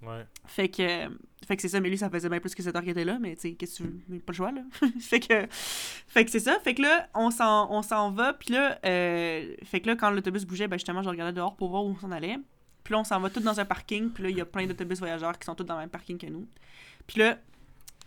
Ouais. 0.03 0.27
Fait 0.47 0.69
que, 0.69 0.83
euh, 0.83 1.09
fait 1.47 1.57
que 1.57 1.63
c'est 1.63 1.69
ça, 1.69 1.81
mais 1.81 1.89
lui, 1.89 1.99
ça 1.99 2.11
faisait 2.11 2.29
bien 2.29 2.41
plus 2.41 2.55
que 2.55 2.63
7 2.63 2.75
heures 2.75 2.83
qu'il 2.83 2.91
était 2.91 3.05
là, 3.05 3.19
mais 3.21 3.35
tu 3.35 3.43
sais, 3.43 3.53
qu'est-ce 3.55 3.83
que 3.83 3.89
tu 3.89 3.95
veux? 4.09 4.17
A 4.17 4.21
Pas 4.21 4.33
le 4.33 4.37
choix, 4.37 4.53
là. 4.53 4.63
fait 5.01 5.21
que, 5.21 5.47
fait 5.51 6.25
que 6.25 6.31
c'est 6.31 6.41
ça. 6.41 6.59
Fait 6.61 6.75
que 6.75 6.83
là, 6.83 7.09
on 7.15 7.31
s'en, 7.31 7.71
on 7.71 7.83
s'en 7.83 8.11
va, 8.11 8.33
puis 8.33 8.53
là, 8.53 8.79
euh, 8.85 9.55
fait 9.65 9.81
que 9.81 9.89
là, 9.89 9.97
quand 9.97 10.11
l'autobus 10.11 10.45
bougeait, 10.45 10.69
ben 10.69 10.77
justement, 10.77 11.03
je 11.03 11.09
regardais 11.09 11.33
dehors 11.33 11.57
pour 11.57 11.71
voir 11.71 11.85
où 11.85 11.91
on 11.91 11.99
s'en 11.99 12.11
allait. 12.11 12.39
Puis 12.85 12.93
là, 12.93 13.01
on 13.01 13.05
s'en 13.05 13.19
va 13.21 13.31
tous 13.31 13.41
dans 13.41 13.59
un 13.59 13.65
parking, 13.65 14.11
puis 14.11 14.23
là, 14.23 14.31
il 14.31 14.37
y 14.37 14.41
a 14.41 14.45
plein 14.45 14.67
d'autobus 14.67 14.99
voyageurs 14.99 15.39
qui 15.39 15.47
sont 15.47 15.55
tous 15.55 15.65
dans 15.65 15.75
le 15.75 15.81
même 15.81 15.91
parking 15.91 16.19
que 16.19 16.27
nous. 16.27 16.47
Puis 17.07 17.21
là, 17.21 17.39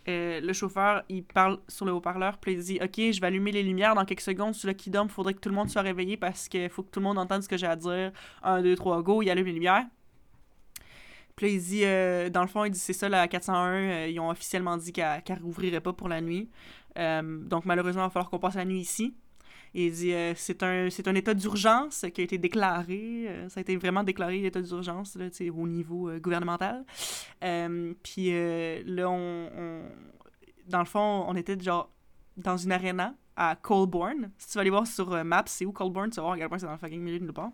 euh, 0.08 0.40
le 0.40 0.52
chauffeur, 0.52 1.02
il 1.08 1.22
parle 1.24 1.58
sur 1.68 1.84
le 1.84 1.92
haut-parleur, 1.92 2.38
puis 2.38 2.52
il 2.52 2.62
dit 2.62 2.78
Ok, 2.82 2.96
je 2.96 3.20
vais 3.20 3.26
allumer 3.26 3.52
les 3.52 3.62
lumières 3.62 3.94
dans 3.94 4.04
quelques 4.04 4.22
secondes. 4.22 4.54
Celui-là 4.54 4.74
qui 4.74 4.90
dorme, 4.90 5.08
il 5.08 5.12
faudrait 5.12 5.34
que 5.34 5.40
tout 5.40 5.50
le 5.50 5.54
monde 5.54 5.68
soit 5.68 5.82
réveillé 5.82 6.16
parce 6.16 6.48
qu'il 6.48 6.70
faut 6.70 6.82
que 6.82 6.90
tout 6.90 7.00
le 7.00 7.04
monde 7.04 7.18
entende 7.18 7.42
ce 7.42 7.48
que 7.48 7.56
j'ai 7.56 7.66
à 7.66 7.76
dire. 7.76 8.12
Un, 8.42 8.62
deux, 8.62 8.74
trois, 8.74 9.02
go, 9.02 9.22
il 9.22 9.30
allume 9.30 9.46
les 9.46 9.52
lumières. 9.52 9.84
Puis 11.40 11.48
là, 11.48 11.54
il 11.54 11.62
dit, 11.62 11.84
euh, 11.86 12.28
dans 12.28 12.42
le 12.42 12.48
fond, 12.48 12.66
il 12.66 12.70
dit 12.70 12.78
c'est 12.78 12.92
ça, 12.92 13.08
la 13.08 13.26
401, 13.26 13.72
euh, 13.72 14.08
ils 14.08 14.20
ont 14.20 14.28
officiellement 14.28 14.76
dit 14.76 14.92
qu'elle 14.92 15.22
qu'elle 15.22 15.40
rouvrirait 15.40 15.80
pas 15.80 15.94
pour 15.94 16.06
la 16.06 16.20
nuit. 16.20 16.50
Euh, 16.98 17.22
donc, 17.22 17.64
malheureusement, 17.64 18.02
il 18.02 18.04
va 18.04 18.10
falloir 18.10 18.28
qu'on 18.28 18.38
passe 18.38 18.56
la 18.56 18.66
nuit 18.66 18.80
ici. 18.80 19.16
Et 19.72 19.86
il 19.86 19.92
dit, 19.92 20.12
c'est 20.36 20.62
un, 20.62 20.88
un 21.06 21.14
état 21.14 21.32
d'urgence 21.32 22.04
qui 22.12 22.20
a 22.20 22.24
été 22.24 22.36
déclaré. 22.36 23.26
ça 23.48 23.60
a 23.60 23.62
été 23.62 23.74
vraiment 23.78 24.04
déclaré, 24.04 24.42
l'état 24.42 24.60
d'urgence, 24.60 25.16
au 25.16 25.66
niveau 25.66 26.10
gouvernemental. 26.18 26.84
Puis 28.02 28.32
là, 28.84 29.08
on, 29.08 29.82
Dans 30.66 30.80
le 30.80 30.84
fond, 30.84 31.24
on 31.26 31.34
était 31.36 31.58
genre 31.58 31.90
dans 32.36 32.58
une 32.58 32.72
arena 32.72 33.14
à 33.34 33.56
Colborne. 33.56 34.30
Si 34.36 34.48
tu 34.48 34.54
vas 34.56 34.60
aller 34.60 34.68
voir 34.68 34.86
sur 34.86 35.24
Maps, 35.24 35.44
c'est 35.46 35.64
où 35.64 35.72
Colborne, 35.72 36.10
tu 36.10 36.16
vas 36.16 36.22
voir 36.22 36.34
à 36.34 36.38
quel 36.38 36.50
point 36.50 36.58
c'est 36.58 36.66
dans 36.66 36.72
le 36.72 36.78
fucking 36.78 37.00
milieu 37.00 37.18
de 37.18 37.24
nulle 37.24 37.32
part. 37.32 37.52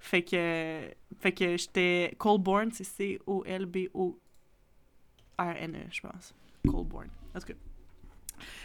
Fait 0.00 0.22
que, 0.22 0.90
fait 1.20 1.32
que 1.32 1.56
j'étais 1.58 2.14
Colborne, 2.18 2.72
c'est 2.72 2.84
C-O-L-B-O-R-N-E, 2.84 4.18
je 5.90 6.00
pense. 6.00 6.34
Colborne. 6.66 7.10
En 7.34 7.40
tout. 7.40 7.52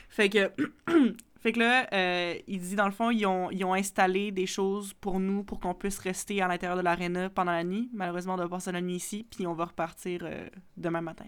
Fait 0.07 0.29
que, 0.29 0.49
fait 1.41 1.51
que 1.51 1.59
là, 1.59 1.87
euh, 1.93 2.39
il 2.47 2.61
dit 2.61 2.75
dans 2.75 2.85
le 2.85 2.91
fond, 2.91 3.11
ils 3.11 3.25
ont, 3.25 3.51
ils 3.51 3.65
ont 3.65 3.73
installé 3.73 4.31
des 4.31 4.45
choses 4.45 4.93
pour 4.93 5.19
nous 5.19 5.43
pour 5.43 5.59
qu'on 5.59 5.73
puisse 5.73 5.99
rester 5.99 6.41
à 6.41 6.47
l'intérieur 6.47 6.77
de 6.77 6.81
l'aréna 6.81 7.29
pendant 7.29 7.51
la 7.51 7.65
nuit. 7.65 7.89
Malheureusement, 7.93 8.35
on 8.35 8.37
doit 8.37 8.47
passer 8.47 8.71
la 8.71 8.79
nuit 8.81 8.95
ici, 8.95 9.27
puis 9.29 9.45
on 9.45 9.53
va 9.53 9.65
repartir 9.65 10.21
euh, 10.23 10.47
demain 10.77 11.01
matin. 11.01 11.25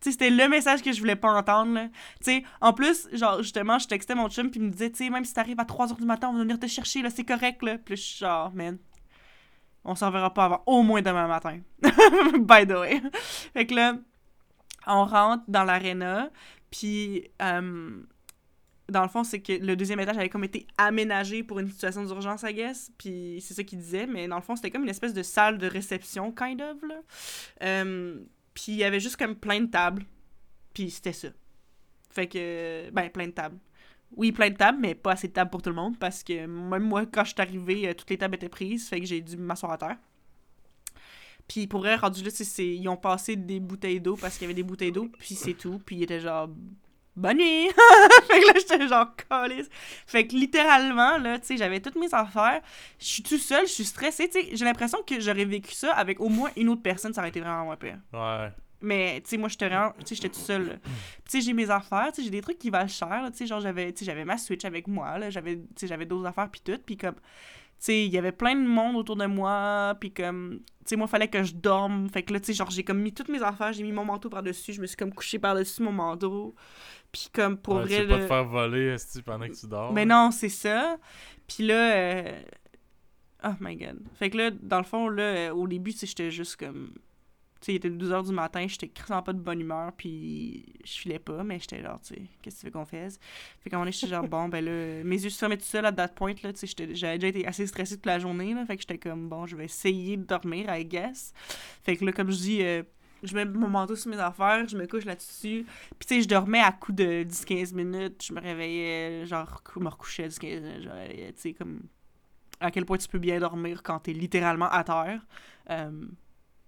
c'était 0.00 0.30
le 0.30 0.48
message 0.48 0.82
que 0.82 0.92
je 0.92 0.98
voulais 1.00 1.16
pas 1.16 1.32
entendre, 1.32 1.74
là. 1.74 1.88
Tu 2.24 2.32
sais, 2.32 2.44
en 2.60 2.72
plus, 2.72 3.08
genre, 3.12 3.42
justement, 3.42 3.78
je 3.78 3.86
textais 3.86 4.14
mon 4.14 4.28
chum, 4.28 4.50
puis 4.50 4.60
il 4.60 4.66
me 4.66 4.70
disait, 4.70 4.90
tu 4.90 5.04
sais, 5.04 5.10
même 5.10 5.24
si 5.24 5.34
t'arrives 5.34 5.60
à 5.60 5.64
3h 5.64 5.96
du 5.96 6.04
matin, 6.04 6.28
on 6.30 6.34
va 6.34 6.40
venir 6.40 6.58
te 6.58 6.66
chercher, 6.66 7.02
là, 7.02 7.10
c'est 7.10 7.24
correct, 7.24 7.62
là. 7.62 7.78
Puis 7.78 7.96
je 7.96 8.02
suis 8.02 8.18
genre, 8.18 8.52
man, 8.54 8.78
on 9.84 9.94
s'en 9.94 10.10
verra 10.10 10.32
pas 10.32 10.46
avant 10.46 10.62
au 10.66 10.82
moins 10.82 11.02
demain 11.02 11.26
matin. 11.26 11.60
By 11.82 12.66
the 12.66 12.78
way. 12.78 13.02
fait 13.52 13.66
que 13.66 13.74
là, 13.74 13.96
on 14.86 15.04
rentre 15.04 15.44
dans 15.48 15.64
l'aréna, 15.64 16.30
puis 16.70 17.28
euh, 17.42 18.02
dans 18.90 19.02
le 19.02 19.08
fond, 19.08 19.24
c'est 19.24 19.40
que 19.40 19.52
le 19.52 19.76
deuxième 19.76 20.00
étage 20.00 20.18
avait 20.18 20.28
comme 20.28 20.44
été 20.44 20.66
aménagé 20.76 21.42
pour 21.42 21.58
une 21.58 21.68
situation 21.68 22.04
d'urgence, 22.04 22.42
I 22.42 22.54
guess. 22.54 22.90
Puis 22.98 23.42
c'est 23.46 23.54
ça 23.54 23.62
qu'il 23.62 23.78
disait, 23.78 24.06
mais 24.06 24.28
dans 24.28 24.36
le 24.36 24.42
fond, 24.42 24.56
c'était 24.56 24.70
comme 24.70 24.82
une 24.82 24.88
espèce 24.88 25.14
de 25.14 25.22
salle 25.22 25.58
de 25.58 25.66
réception, 25.66 26.32
kind 26.32 26.60
of, 26.60 26.82
là. 26.82 26.96
Euh, 27.62 28.18
puis 28.54 28.72
il 28.72 28.76
y 28.76 28.84
avait 28.84 29.00
juste 29.00 29.16
comme 29.16 29.36
plein 29.36 29.60
de 29.60 29.70
tables. 29.70 30.04
Puis 30.74 30.90
c'était 30.90 31.12
ça. 31.12 31.28
Fait 32.10 32.26
que, 32.26 32.90
ben, 32.90 33.10
plein 33.10 33.26
de 33.26 33.32
tables. 33.32 33.58
Oui, 34.16 34.32
plein 34.32 34.50
de 34.50 34.56
tables, 34.56 34.78
mais 34.80 34.94
pas 34.94 35.12
assez 35.12 35.28
de 35.28 35.32
tables 35.32 35.50
pour 35.50 35.62
tout 35.62 35.70
le 35.70 35.76
monde, 35.76 35.98
parce 35.98 36.24
que 36.24 36.46
même 36.46 36.82
moi, 36.82 37.06
quand 37.06 37.24
je 37.24 37.30
suis 37.30 37.40
arrivée, 37.40 37.88
euh, 37.88 37.94
toutes 37.94 38.10
les 38.10 38.18
tables 38.18 38.34
étaient 38.34 38.48
prises, 38.48 38.88
fait 38.88 39.00
que 39.00 39.06
j'ai 39.06 39.20
dû 39.20 39.36
m'asseoir 39.36 39.72
à 39.72 39.78
terre. 39.78 39.96
Puis 41.46 41.66
pour 41.66 41.80
vrai, 41.80 41.96
rendu 41.96 42.22
là, 42.22 42.30
c'est, 42.32 42.66
ils 42.66 42.88
ont 42.88 42.96
passé 42.96 43.36
des 43.36 43.60
bouteilles 43.60 44.00
d'eau 44.00 44.16
parce 44.16 44.34
qu'il 44.34 44.42
y 44.42 44.44
avait 44.46 44.54
des 44.54 44.62
bouteilles 44.62 44.92
d'eau, 44.92 45.08
puis 45.18 45.34
c'est 45.34 45.54
tout. 45.54 45.80
Puis 45.84 45.96
il 45.96 46.02
était 46.02 46.20
genre 46.20 46.48
bonne 47.16 47.38
nuit! 47.38 47.68
fait 48.28 48.40
que 48.40 48.46
là, 48.46 48.52
j'étais 48.56 48.88
genre 48.88 49.14
calisse. 49.16 49.68
Fait 50.06 50.26
que 50.26 50.34
littéralement, 50.34 51.18
là, 51.18 51.38
tu 51.38 51.46
sais, 51.46 51.56
j'avais 51.56 51.80
toutes 51.80 51.96
mes 51.96 52.12
affaires. 52.12 52.60
Je 52.98 53.04
suis 53.04 53.22
tout 53.22 53.38
seul, 53.38 53.66
je 53.66 53.72
suis 53.72 53.84
stressée, 53.84 54.28
tu 54.28 54.40
sais. 54.40 54.56
J'ai 54.56 54.64
l'impression 54.64 54.98
que 55.06 55.20
j'aurais 55.20 55.44
vécu 55.44 55.72
ça 55.72 55.92
avec 55.92 56.20
au 56.20 56.28
moins 56.28 56.50
une 56.56 56.68
autre 56.68 56.82
personne, 56.82 57.12
ça 57.12 57.20
aurait 57.20 57.30
été 57.30 57.40
vraiment 57.40 57.64
moins 57.64 57.76
pire. 57.76 57.98
Ouais. 58.12 58.50
Mais, 58.82 59.20
tu 59.22 59.30
sais, 59.30 59.36
moi, 59.36 59.48
j'étais 59.48 59.68
vraiment, 59.68 59.92
tu 59.98 60.06
sais, 60.06 60.14
j'étais 60.14 60.30
tout 60.30 60.40
seul. 60.40 60.80
tu 60.84 60.90
sais, 61.28 61.40
j'ai 61.42 61.52
mes 61.52 61.68
affaires, 61.70 62.08
tu 62.12 62.16
sais, 62.16 62.24
j'ai 62.24 62.30
des 62.30 62.40
trucs 62.40 62.58
qui 62.58 62.70
valent 62.70 62.88
cher, 62.88 63.28
tu 63.30 63.38
sais, 63.38 63.46
genre, 63.46 63.60
j'avais, 63.60 63.92
tu 63.92 64.00
sais, 64.00 64.04
j'avais 64.06 64.24
ma 64.24 64.38
Switch 64.38 64.64
avec 64.64 64.88
moi, 64.88 65.18
là, 65.18 65.28
j'avais, 65.28 65.56
tu 65.56 65.66
sais, 65.76 65.86
j'avais 65.86 66.06
d'autres 66.06 66.26
affaires, 66.26 66.48
puis 66.50 66.62
tout, 66.64 66.80
puis 66.84 66.96
comme, 66.96 67.14
tu 67.14 67.20
sais, 67.78 68.06
il 68.06 68.12
y 68.12 68.16
avait 68.16 68.32
plein 68.32 68.54
de 68.54 68.66
monde 68.66 68.96
autour 68.96 69.16
de 69.16 69.26
moi, 69.26 69.94
puis 70.00 70.12
comme, 70.12 70.60
tu 70.60 70.74
sais, 70.86 70.96
moi, 70.96 71.06
fallait 71.08 71.28
que 71.28 71.42
je 71.42 71.52
dorme, 71.54 72.08
fait 72.08 72.22
que 72.22 72.32
là, 72.32 72.40
tu 72.40 72.46
sais, 72.46 72.52
genre, 72.54 72.70
j'ai 72.70 72.82
comme 72.82 73.00
mis 73.00 73.12
toutes 73.12 73.28
mes 73.28 73.42
affaires, 73.42 73.74
j'ai 73.74 73.82
mis 73.82 73.92
mon 73.92 74.04
manteau 74.06 74.30
par-dessus, 74.30 74.72
je 74.72 74.80
me 74.80 74.86
suis 74.86 74.96
comme 74.96 75.12
couché 75.12 75.38
par-dessus 75.38 75.82
mon 75.82 75.92
manteau, 75.92 76.54
puis 77.12 77.28
comme, 77.32 77.56
pour 77.58 77.76
Ouais, 77.76 77.84
vrai, 77.84 77.96
tu 77.96 78.02
veux 78.02 78.08
pas 78.08 78.18
te 78.18 78.26
faire 78.26 78.44
voler 78.44 78.96
pendant 79.24 79.46
que 79.48 79.52
tu 79.58 79.66
dors. 79.66 79.92
mais 79.92 80.04
non, 80.06 80.30
c'est 80.30 80.48
ça. 80.48 80.98
Puis 81.48 81.66
là, 81.66 81.94
euh, 81.94 82.40
oh 83.44 83.52
my 83.60 83.76
god. 83.76 83.98
Fait 84.14 84.30
que 84.30 84.36
là, 84.38 84.50
dans 84.50 84.78
le 84.78 84.84
fond, 84.84 85.08
là, 85.08 85.22
euh, 85.22 85.50
au 85.54 85.66
début, 85.66 85.92
j'étais 85.92 86.30
juste 86.30 86.56
comme. 86.56 86.92
Tu 87.60 87.66
sais, 87.66 87.72
il 87.72 87.76
était 87.76 87.90
2h 87.90 88.24
du 88.26 88.32
matin, 88.32 88.64
j'étais 88.66 88.88
crissant 88.88 89.20
pas 89.22 89.34
de 89.34 89.38
bonne 89.38 89.60
humeur, 89.60 89.92
puis 89.94 90.64
je 90.82 90.92
filais 90.92 91.18
pas, 91.18 91.44
mais 91.44 91.58
j'étais 91.58 91.82
genre, 91.82 92.00
tu 92.00 92.14
sais, 92.14 92.22
qu'est-ce 92.40 92.56
que 92.56 92.60
tu 92.60 92.66
veux 92.66 92.72
qu'on 92.72 92.86
fasse? 92.86 93.18
Fait 93.62 93.68
qu'à 93.68 93.76
un 93.76 93.80
moment 93.80 93.90
j'étais 93.90 94.06
genre, 94.06 94.26
bon, 94.28 94.48
ben 94.48 94.64
là, 94.64 95.04
mes 95.04 95.22
yeux 95.22 95.28
se 95.28 95.36
fermaient 95.38 95.58
tout 95.58 95.64
seul 95.66 95.84
à 95.84 95.92
that 95.92 96.08
point, 96.08 96.32
là, 96.42 96.54
tu 96.54 96.66
sais, 96.66 96.74
j'avais 96.94 97.18
déjà 97.18 97.28
été 97.28 97.46
assez 97.46 97.66
stressée 97.66 97.96
toute 97.96 98.06
la 98.06 98.18
journée, 98.18 98.54
là, 98.54 98.64
fait 98.64 98.76
que 98.76 98.80
j'étais 98.82 98.96
comme, 98.96 99.28
bon, 99.28 99.44
je 99.44 99.56
vais 99.56 99.66
essayer 99.66 100.16
de 100.16 100.22
dormir, 100.22 100.74
I 100.74 100.86
guess. 100.86 101.34
Fait 101.82 101.98
que 101.98 102.04
là, 102.06 102.12
comme 102.12 102.30
je 102.30 102.36
dis, 102.38 102.62
euh, 102.62 102.82
je 103.22 103.34
mets 103.34 103.44
mon 103.44 103.68
manteau 103.68 103.96
sur 103.96 104.10
mes 104.10 104.18
affaires, 104.18 104.66
je 104.68 104.76
me 104.76 104.86
couche 104.86 105.04
là-dessus, 105.04 105.66
puis 105.98 106.06
tu 106.08 106.14
sais, 106.16 106.22
je 106.22 106.28
dormais 106.28 106.60
à 106.60 106.72
coup 106.72 106.92
de 106.92 107.24
10-15 107.24 107.74
minutes, 107.74 108.24
je 108.26 108.32
me 108.32 108.40
réveillais, 108.40 109.26
genre, 109.26 109.62
cou- 109.62 109.80
me 109.80 109.88
recouchais 109.88 110.28
10-15 110.28 110.60
minutes, 110.60 110.88
euh, 110.90 111.28
tu 111.28 111.32
sais, 111.36 111.52
comme 111.52 111.80
à 112.60 112.70
quel 112.70 112.84
point 112.84 112.98
tu 112.98 113.08
peux 113.08 113.18
bien 113.18 113.40
dormir 113.40 113.82
quand 113.82 114.00
t'es 114.00 114.12
littéralement 114.12 114.68
à 114.70 114.84
terre. 114.84 115.20
Euh, 115.70 115.90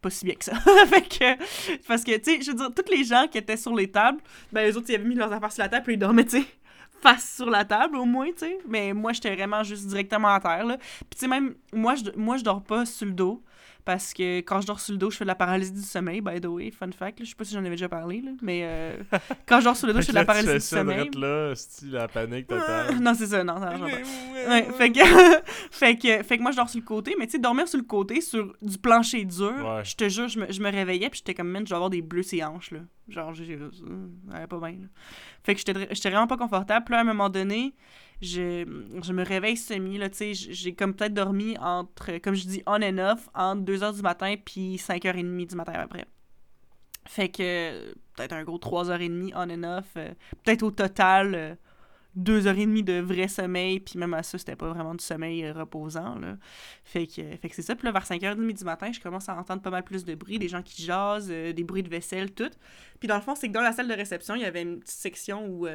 pas 0.01 0.11
si 0.11 0.25
bien 0.25 0.35
que 0.35 0.45
ça. 0.45 0.55
fait 0.87 1.03
que, 1.03 1.79
parce 1.87 2.03
que, 2.03 2.17
tu 2.17 2.25
sais, 2.37 2.43
je 2.43 2.51
veux 2.51 2.57
dire, 2.57 2.71
tous 2.75 2.91
les 2.91 3.05
gens 3.05 3.29
qui 3.29 3.39
étaient 3.39 3.57
sur 3.57 3.75
les 3.75 3.91
tables, 3.91 4.21
ben, 4.51 4.63
les 4.63 4.77
autres, 4.77 4.87
ils 4.91 4.97
avaient 4.97 5.05
mis 5.05 5.15
leurs 5.15 5.33
affaires 5.33 5.53
sur 5.53 5.63
la 5.63 5.69
table, 5.69 5.85
puis 5.85 5.95
ils 5.95 5.99
dormaient, 5.99 6.25
tu 6.25 6.41
sais, 6.41 6.47
face 7.01 7.37
sur 7.37 7.51
la 7.51 7.65
table, 7.65 7.97
au 7.97 8.05
moins, 8.05 8.27
tu 8.29 8.39
sais. 8.39 8.59
Mais 8.67 8.93
moi, 8.93 9.13
j'étais 9.13 9.35
vraiment 9.35 9.63
juste 9.63 9.87
directement 9.87 10.29
à 10.29 10.41
terre, 10.41 10.65
là. 10.65 10.77
Puis, 10.79 11.11
tu 11.11 11.19
sais, 11.19 11.29
même, 11.29 11.55
moi 11.73 11.95
je, 11.95 12.05
moi, 12.17 12.37
je 12.37 12.43
dors 12.45 12.63
pas 12.63 12.85
sur 12.85 13.07
le 13.07 13.13
dos. 13.13 13.43
Parce 13.85 14.15
que 14.15 14.39
quand 14.39 14.61
je 14.61 14.67
dors 14.69 14.79
sur 14.79 14.93
le 14.93 14.99
dos, 14.99 15.11
je 15.11 15.17
fais 15.17 15.25
de 15.25 15.29
la 15.29 15.35
paralysie 15.35 15.73
du 15.73 15.83
sommeil, 15.83 16.21
by 16.21 16.41
the 16.41 16.47
way, 16.47 16.71
fun 16.71 16.91
fact. 16.93 17.19
là. 17.19 17.25
Je 17.25 17.31
sais 17.31 17.35
pas 17.37 17.45
si 17.45 17.53
j'en 17.53 17.61
avais 17.61 17.71
déjà 17.71 17.89
parlé, 17.89 18.21
là, 18.21 18.31
mais 18.41 18.61
euh, 18.65 18.97
quand 19.47 19.59
je 19.59 19.65
dors 19.65 19.77
sur 19.77 19.89
le 19.89 19.93
dos, 19.93 20.01
je 20.01 20.07
fais 20.07 20.13
de 20.13 20.19
la 20.19 20.25
paralysie 20.25 20.55
du 20.55 20.61
sommeil. 20.61 21.11
là, 21.17 21.53
la 21.91 22.07
panique 22.09 22.47
totale. 22.47 22.99
non, 23.01 23.13
c'est 23.15 23.27
ça, 23.27 23.43
non, 23.43 23.59
ça 23.59 23.77
marche 23.77 23.93
pas. 23.93 23.99
Ouais, 24.49 24.65
fait 24.77 24.91
que, 24.91 25.01
fait 25.71 25.97
que 25.97 26.23
fait 26.25 26.37
que 26.37 26.43
moi 26.43 26.51
je 26.51 26.57
dors 26.57 26.69
sur 26.69 26.81
le 26.81 26.85
côté, 26.85 27.15
mais 27.17 27.27
tu 27.27 27.33
sais 27.33 27.39
dormir 27.39 27.69
sur 27.69 27.79
le 27.79 27.85
côté 27.85 28.21
sur 28.21 28.53
du 28.61 28.77
plancher 28.77 29.25
dur, 29.25 29.53
Ouais. 29.65 29.85
je 29.85 29.95
te 29.95 30.09
jure, 30.09 30.27
je 30.27 30.41
me, 30.41 30.51
je 30.51 30.61
me 30.61 30.69
réveillais 30.69 31.09
puis 31.11 31.19
j'étais 31.19 31.33
comme 31.35 31.49
man, 31.49 31.65
je 31.65 31.71
vais 31.71 31.77
avoir 31.77 31.91
des 31.91 32.03
bleus 32.03 32.25
ses 32.25 32.43
hanches 32.43 32.73
là. 32.73 32.81
Genre 33.09 33.33
j'ai 33.35 33.57
euh, 33.57 34.47
pas 34.49 34.59
bien 34.59 34.71
là. 34.81 34.87
Fait 35.45 35.55
que 35.55 35.61
j'étais 35.65 35.89
j'étais 35.93 36.11
vraiment 36.11 36.27
pas 36.27 36.37
confortable, 36.37 36.85
puis 36.85 36.93
là 36.93 36.99
à 36.99 37.01
un 37.03 37.05
moment 37.05 37.29
donné, 37.29 37.73
je, 38.23 38.65
je 39.03 39.13
me 39.13 39.25
réveille 39.25 39.57
semi 39.57 39.99
là, 39.99 40.09
tu 40.09 40.17
sais, 40.17 40.35
j'ai 40.35 40.75
comme 40.75 40.95
peut-être 40.95 41.15
dormi 41.15 41.57
entre 41.59 42.19
comme 42.19 42.35
je 42.35 42.47
dis 42.47 42.63
on 42.67 42.83
and 42.83 42.99
off 42.99 43.29
entre 43.35 43.63
2h 43.63 43.97
du 43.97 44.03
matin 44.03 44.35
puis 44.43 44.77
5h30 44.77 45.47
du 45.47 45.57
matin 45.57 45.73
après. 45.75 46.07
Fait 47.07 47.29
que 47.29 47.93
peut-être 48.17 48.33
un 48.33 48.45
gros 48.45 48.59
3h30 48.59 49.33
on 49.35 49.51
and 49.51 49.79
off, 49.79 49.87
euh, 49.97 50.13
peut-être 50.45 50.63
au 50.63 50.71
total 50.71 51.35
euh, 51.35 51.55
deux 52.15 52.47
heures 52.47 52.59
et 52.59 52.67
demie 52.67 52.83
de 52.83 53.01
vrai 53.01 53.29
sommeil, 53.29 53.81
puis 53.81 53.99
même 53.99 54.13
à 54.15 54.23
ça, 54.23 54.37
c'était 54.37 54.57
pas 54.57 54.69
vraiment 54.69 54.95
du 54.95 55.05
sommeil 55.05 55.45
euh, 55.45 55.53
reposant, 55.53 56.17
là. 56.19 56.37
Fait 56.85 57.07
que, 57.07 57.23
fait 57.37 57.49
que 57.49 57.55
c'est 57.55 57.63
ça. 57.63 57.75
Puis 57.75 57.87
là, 57.87 57.93
vers 57.93 58.05
5h30 58.05 58.53
du 58.53 58.65
matin, 58.65 58.93
je 58.93 59.01
commence 59.01 59.29
à 59.29 59.37
entendre 59.37 59.63
pas 59.63 59.71
mal 59.71 59.83
plus 59.83 60.05
de 60.05 60.15
bruit, 60.15 60.39
des 60.39 60.49
gens 60.49 60.63
qui 60.63 60.83
jasent, 60.83 61.31
euh, 61.31 61.53
des 61.53 61.65
bruits 61.65 61.83
de 61.83 61.89
vaisselle, 61.89 62.31
tout. 62.33 62.51
Puis 62.99 63.09
dans 63.09 63.17
le 63.17 63.23
fond, 63.23 63.35
c'est 63.35 63.49
que 63.49 63.53
dans 63.53 63.63
la 63.63 63.73
salle 63.73 63.89
de 63.89 63.95
réception, 63.95 64.35
il 64.35 64.43
y 64.43 64.45
avait 64.45 64.63
une 64.63 64.81
petite 64.81 64.97
section 64.97 65.47
où... 65.47 65.67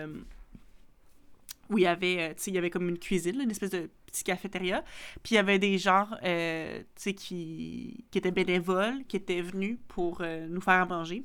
où 1.69 1.77
il 1.77 1.83
y 1.83 1.87
avait, 1.87 2.31
euh, 2.31 2.33
il 2.47 2.53
y 2.53 2.57
avait 2.57 2.69
comme 2.69 2.87
une 2.89 2.99
cuisine, 2.99 3.41
une 3.41 3.51
espèce 3.51 3.71
de 3.71 3.89
petit 4.05 4.23
cafétéria. 4.23 4.83
Puis 5.23 5.33
il 5.33 5.35
y 5.35 5.39
avait 5.39 5.59
des 5.59 5.77
gens, 5.77 6.07
euh, 6.23 6.81
qui, 6.95 8.05
qui 8.11 8.17
étaient 8.17 8.31
bénévoles, 8.31 9.03
qui 9.07 9.17
étaient 9.17 9.41
venus 9.41 9.77
pour 9.87 10.19
euh, 10.21 10.47
nous 10.47 10.61
faire 10.61 10.87
manger. 10.87 11.23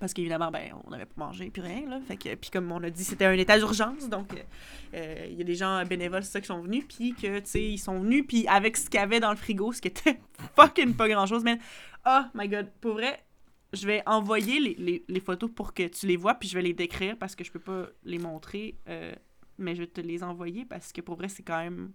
Parce 0.00 0.14
qu'évidemment, 0.14 0.50
ben, 0.50 0.72
on 0.84 0.90
n'avait 0.90 1.06
pas 1.06 1.26
mangé, 1.26 1.50
puis 1.50 1.62
rien, 1.62 1.88
là. 1.88 2.00
Fait 2.00 2.16
que, 2.16 2.34
puis 2.34 2.50
comme 2.50 2.72
on 2.72 2.82
a 2.82 2.90
dit, 2.90 3.04
c'était 3.04 3.26
un 3.26 3.32
état 3.32 3.58
d'urgence, 3.58 4.08
donc 4.08 4.32
il 4.92 5.34
y 5.34 5.40
a 5.40 5.44
des 5.44 5.54
gens 5.54 5.84
bénévoles, 5.84 6.24
c'est 6.24 6.40
qui 6.40 6.46
sont 6.46 6.62
venus, 6.62 6.84
puis 6.88 7.14
que, 7.14 7.38
tu 7.40 7.46
sais, 7.46 7.62
ils 7.62 7.78
sont 7.78 8.00
venus, 8.00 8.24
puis 8.26 8.46
avec 8.48 8.76
ce 8.76 8.88
qu'il 8.88 8.98
y 8.98 9.02
avait 9.02 9.20
dans 9.20 9.30
le 9.30 9.36
frigo, 9.36 9.72
ce 9.72 9.82
qui 9.82 9.88
était 9.88 10.18
fucking 10.56 10.94
pas 10.94 11.08
grand-chose, 11.08 11.44
mais 11.44 11.58
oh 12.06 12.22
my 12.34 12.48
god, 12.48 12.70
pour 12.80 12.94
vrai, 12.94 13.24
je 13.74 13.86
vais 13.86 14.02
envoyer 14.06 14.60
les, 14.60 15.04
les, 15.06 15.20
photos 15.20 15.50
pour 15.54 15.74
que 15.74 15.86
tu 15.86 16.06
les 16.06 16.16
vois, 16.16 16.34
puis 16.34 16.48
je 16.48 16.54
vais 16.54 16.62
les 16.62 16.72
décrire 16.72 17.16
parce 17.18 17.34
que 17.34 17.44
je 17.44 17.52
peux 17.52 17.60
pas 17.60 17.88
les 18.04 18.18
montrer, 18.18 18.76
mais 19.58 19.74
je 19.74 19.82
vais 19.82 19.86
te 19.86 20.00
les 20.00 20.22
envoyer 20.22 20.64
parce 20.64 20.92
que 20.92 21.00
pour 21.00 21.16
vrai, 21.16 21.28
c'est 21.28 21.42
quand 21.42 21.58
même. 21.58 21.92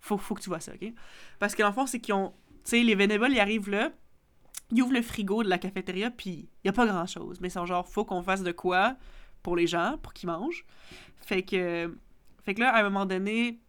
Faut, 0.00 0.18
faut 0.18 0.34
que 0.34 0.42
tu 0.42 0.48
vois 0.48 0.60
ça, 0.60 0.72
ok? 0.74 0.92
Parce 1.38 1.54
que 1.54 1.62
dans 1.62 1.68
le 1.68 1.74
fond, 1.74 1.86
c'est 1.86 2.00
qu'ils 2.00 2.14
ont. 2.14 2.32
Tu 2.64 2.70
sais, 2.70 2.82
les 2.82 2.96
bénévoles, 2.96 3.32
ils 3.32 3.40
arrivent 3.40 3.70
là, 3.70 3.90
ils 4.70 4.82
ouvrent 4.82 4.94
le 4.94 5.02
frigo 5.02 5.42
de 5.42 5.48
la 5.48 5.58
cafétéria, 5.58 6.10
puis 6.10 6.48
il 6.64 6.68
a 6.68 6.72
pas 6.72 6.86
grand 6.86 7.06
chose. 7.06 7.40
Mais 7.40 7.50
c'est 7.50 7.64
genre, 7.66 7.86
faut 7.88 8.04
qu'on 8.04 8.22
fasse 8.22 8.42
de 8.42 8.52
quoi 8.52 8.96
pour 9.42 9.56
les 9.56 9.66
gens, 9.66 9.98
pour 10.02 10.12
qu'ils 10.12 10.28
mangent. 10.28 10.64
Fait 11.18 11.42
que. 11.42 11.96
Fait 12.44 12.54
que 12.54 12.60
là, 12.60 12.74
à 12.74 12.80
un 12.80 12.82
moment 12.84 13.06
donné, 13.06 13.60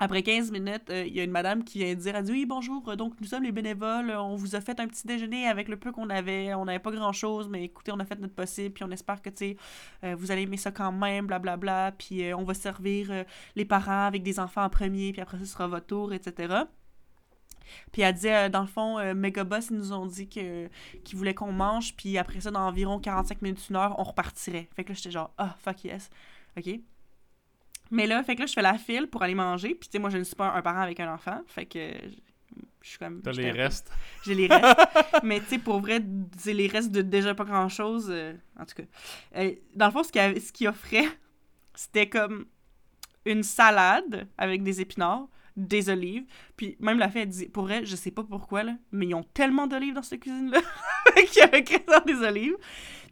après 0.00 0.22
15 0.22 0.50
minutes, 0.50 0.88
euh, 0.90 1.04
il 1.06 1.14
y 1.14 1.20
a 1.20 1.24
une 1.24 1.30
madame 1.30 1.62
qui 1.62 1.78
vient 1.78 1.94
dire, 1.94 2.22
dit, 2.22 2.32
oui, 2.32 2.46
bonjour, 2.46 2.88
euh, 2.88 2.96
donc 2.96 3.12
nous 3.20 3.26
sommes 3.26 3.42
les 3.42 3.52
bénévoles, 3.52 4.10
on 4.10 4.34
vous 4.34 4.56
a 4.56 4.60
fait 4.62 4.80
un 4.80 4.88
petit 4.88 5.06
déjeuner 5.06 5.46
avec 5.46 5.68
le 5.68 5.76
peu 5.76 5.92
qu'on 5.92 6.08
avait, 6.08 6.54
on 6.54 6.64
n'avait 6.64 6.78
pas 6.78 6.90
grand-chose, 6.90 7.48
mais 7.50 7.64
écoutez, 7.64 7.92
on 7.92 8.00
a 8.00 8.04
fait 8.06 8.18
notre 8.18 8.34
possible, 8.34 8.74
puis 8.74 8.82
on 8.82 8.90
espère 8.90 9.20
que, 9.20 9.28
euh, 10.04 10.16
vous 10.16 10.30
allez 10.30 10.42
aimer 10.42 10.56
ça 10.56 10.70
quand 10.72 10.90
même, 10.90 11.26
blablabla, 11.26 11.92
puis 11.98 12.24
euh, 12.24 12.36
on 12.36 12.44
va 12.44 12.54
servir 12.54 13.24
les 13.56 13.64
parents 13.66 14.06
avec 14.06 14.22
des 14.22 14.40
enfants 14.40 14.64
en 14.64 14.70
premier, 14.70 15.12
puis 15.12 15.20
après 15.20 15.38
ce 15.38 15.44
sera 15.44 15.66
votre 15.68 15.86
tour, 15.86 16.12
etc. 16.14 16.64
Puis 17.92 18.02
elle 18.02 18.14
dit, 18.14 18.28
dans 18.50 18.62
le 18.62 18.66
fond, 18.66 18.98
euh, 18.98 19.14
Megaboss, 19.14 19.68
ils 19.70 19.76
nous 19.76 19.92
ont 19.92 20.06
dit 20.06 20.28
que 20.28 20.68
qu'ils 21.04 21.18
voulaient 21.18 21.34
qu'on 21.34 21.52
mange, 21.52 21.94
puis 21.96 22.18
après 22.18 22.40
ça, 22.40 22.50
dans 22.50 22.66
environ 22.66 22.98
45 22.98 23.42
minutes, 23.42 23.68
une 23.68 23.76
heure, 23.76 23.94
on 23.98 24.04
repartirait. 24.04 24.68
Fait 24.74 24.84
que 24.84 24.90
là, 24.90 24.94
j'étais 24.94 25.10
genre, 25.10 25.32
ah, 25.38 25.54
fuck 25.62 25.84
yes. 25.84 26.10
OK? 26.56 26.80
Mais 27.90 28.06
là, 28.06 28.22
fait 28.22 28.34
que 28.34 28.40
là, 28.40 28.46
je 28.46 28.52
fais 28.52 28.62
la 28.62 28.78
file 28.78 29.08
pour 29.08 29.22
aller 29.22 29.34
manger, 29.34 29.74
puis 29.74 29.88
tu 29.88 29.92
sais, 29.92 29.98
moi, 29.98 30.10
je 30.10 30.18
ne 30.18 30.24
suis 30.24 30.36
pas 30.36 30.52
un 30.52 30.62
parent 30.62 30.80
avec 30.80 31.00
un 31.00 31.12
enfant, 31.12 31.40
fait 31.46 31.66
que 31.66 31.78
je 32.82 32.88
suis 32.88 32.98
comme... 32.98 33.20
T'as 33.22 33.32
les 33.32 33.50
restes. 33.50 33.90
j'ai 34.24 34.34
les 34.34 34.46
restes. 34.46 34.78
mais 35.22 35.40
tu 35.40 35.46
sais, 35.46 35.58
pour 35.58 35.80
vrai, 35.80 36.00
c'est 36.38 36.54
les 36.54 36.66
restes 36.66 36.90
de 36.90 37.02
déjà 37.02 37.34
pas 37.34 37.44
grand-chose. 37.44 38.08
euh, 38.10 38.32
en 38.58 38.64
tout 38.64 38.74
cas. 38.74 38.82
Euh, 39.36 39.54
dans 39.74 39.86
le 39.86 39.92
fond, 39.92 40.02
ce 40.02 40.10
qu'il 40.10 40.40
ce 40.40 40.68
offrait, 40.68 41.08
c'était 41.74 42.08
comme 42.08 42.46
une 43.26 43.42
salade 43.42 44.28
avec 44.38 44.62
des 44.62 44.80
épinards, 44.80 45.28
des 45.56 45.90
olives. 45.90 46.24
Puis 46.56 46.76
même 46.80 46.98
la 46.98 47.10
fille, 47.10 47.22
elle 47.22 47.28
dit, 47.28 47.48
pour 47.48 47.64
vrai, 47.64 47.84
je 47.84 47.96
sais 47.96 48.10
pas 48.10 48.24
pourquoi, 48.24 48.62
là, 48.62 48.76
mais 48.92 49.06
ils 49.06 49.14
ont 49.14 49.24
tellement 49.34 49.66
d'olives 49.66 49.94
dans 49.94 50.02
cette 50.02 50.20
cuisine-là 50.20 50.60
qu'il 51.16 51.38
y 51.38 51.42
avait 51.42 51.64
des 52.06 52.18
olives. 52.22 52.56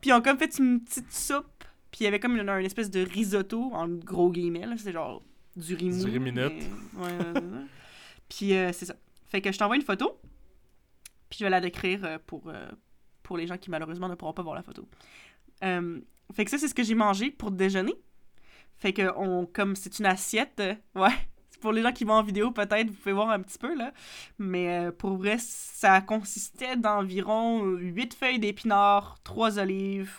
Puis 0.01 0.11
ils 0.11 0.13
ont 0.13 0.23
comme 0.23 0.39
fait 0.39 0.59
une 0.59 0.81
petite 0.81 1.13
soupe. 1.13 1.58
Puis 1.91 2.01
il 2.01 2.05
y 2.05 2.07
avait 2.07 2.21
comme 2.21 2.37
une, 2.37 2.49
un 2.49 2.59
espèce 2.59 2.91
de 2.91 3.01
risotto, 3.01 3.71
en 3.73 3.89
gros 3.89 4.31
guillemets. 4.31 4.67
C'est 4.77 4.93
genre 4.93 5.23
du 5.57 5.75
riz 5.75 5.91
mou. 5.91 6.05
Du 6.05 6.11
riz 6.11 6.19
minute. 6.21 6.53
mais- 6.95 7.03
ouais. 7.05 7.41
Puis 8.29 8.55
euh, 8.55 8.73
c'est 8.73 8.85
ça. 8.87 8.95
Fait 9.27 9.41
que 9.41 9.51
je 9.53 9.59
t'envoie 9.59 9.77
une 9.77 9.83
photo. 9.83 10.21
Puis 11.31 11.39
je 11.41 11.45
vais 11.45 11.51
la 11.51 11.61
décrire 11.61 12.05
euh, 12.05 12.19
pour, 12.27 12.49
euh, 12.49 12.69
pour 13.23 13.37
les 13.37 13.47
gens 13.47 13.57
qui 13.59 13.71
malheureusement 13.71 14.09
ne 14.09 14.15
pourront 14.15 14.33
pas 14.35 14.43
voir 14.43 14.55
la 14.55 14.63
photo. 14.63 14.87
Fait 15.61 16.45
que 16.45 16.51
ça, 16.51 16.59
c'est 16.59 16.69
ce 16.69 16.75
que 16.75 16.83
j'ai 16.83 16.95
mangé 16.95 17.31
pour 17.31 17.51
déjeuner. 17.51 17.95
Fait 18.77 18.93
que 18.93 19.11
on, 19.17 19.47
comme 19.47 19.75
c'est 19.75 19.99
une 19.99 20.07
assiette, 20.07 20.63
ouais, 20.95 21.11
pour 21.61 21.73
les 21.73 21.83
gens 21.83 21.93
qui 21.93 22.05
vont 22.05 22.15
en 22.15 22.23
vidéo, 22.23 22.51
peut-être, 22.51 22.89
vous 22.89 22.95
pouvez 22.95 23.13
voir 23.15 23.31
un 23.31 23.41
petit 23.41 23.59
peu, 23.59 23.75
là. 23.75 23.93
Mais 24.39 24.93
pour 24.93 25.17
vrai, 25.17 25.37
ça 25.41 26.01
consistait 26.01 26.77
d'environ 26.77 27.65
8 27.65 28.15
feuilles 28.15 28.39
d'épinards, 28.39 29.17
3 29.25 29.59
olives, 29.59 30.13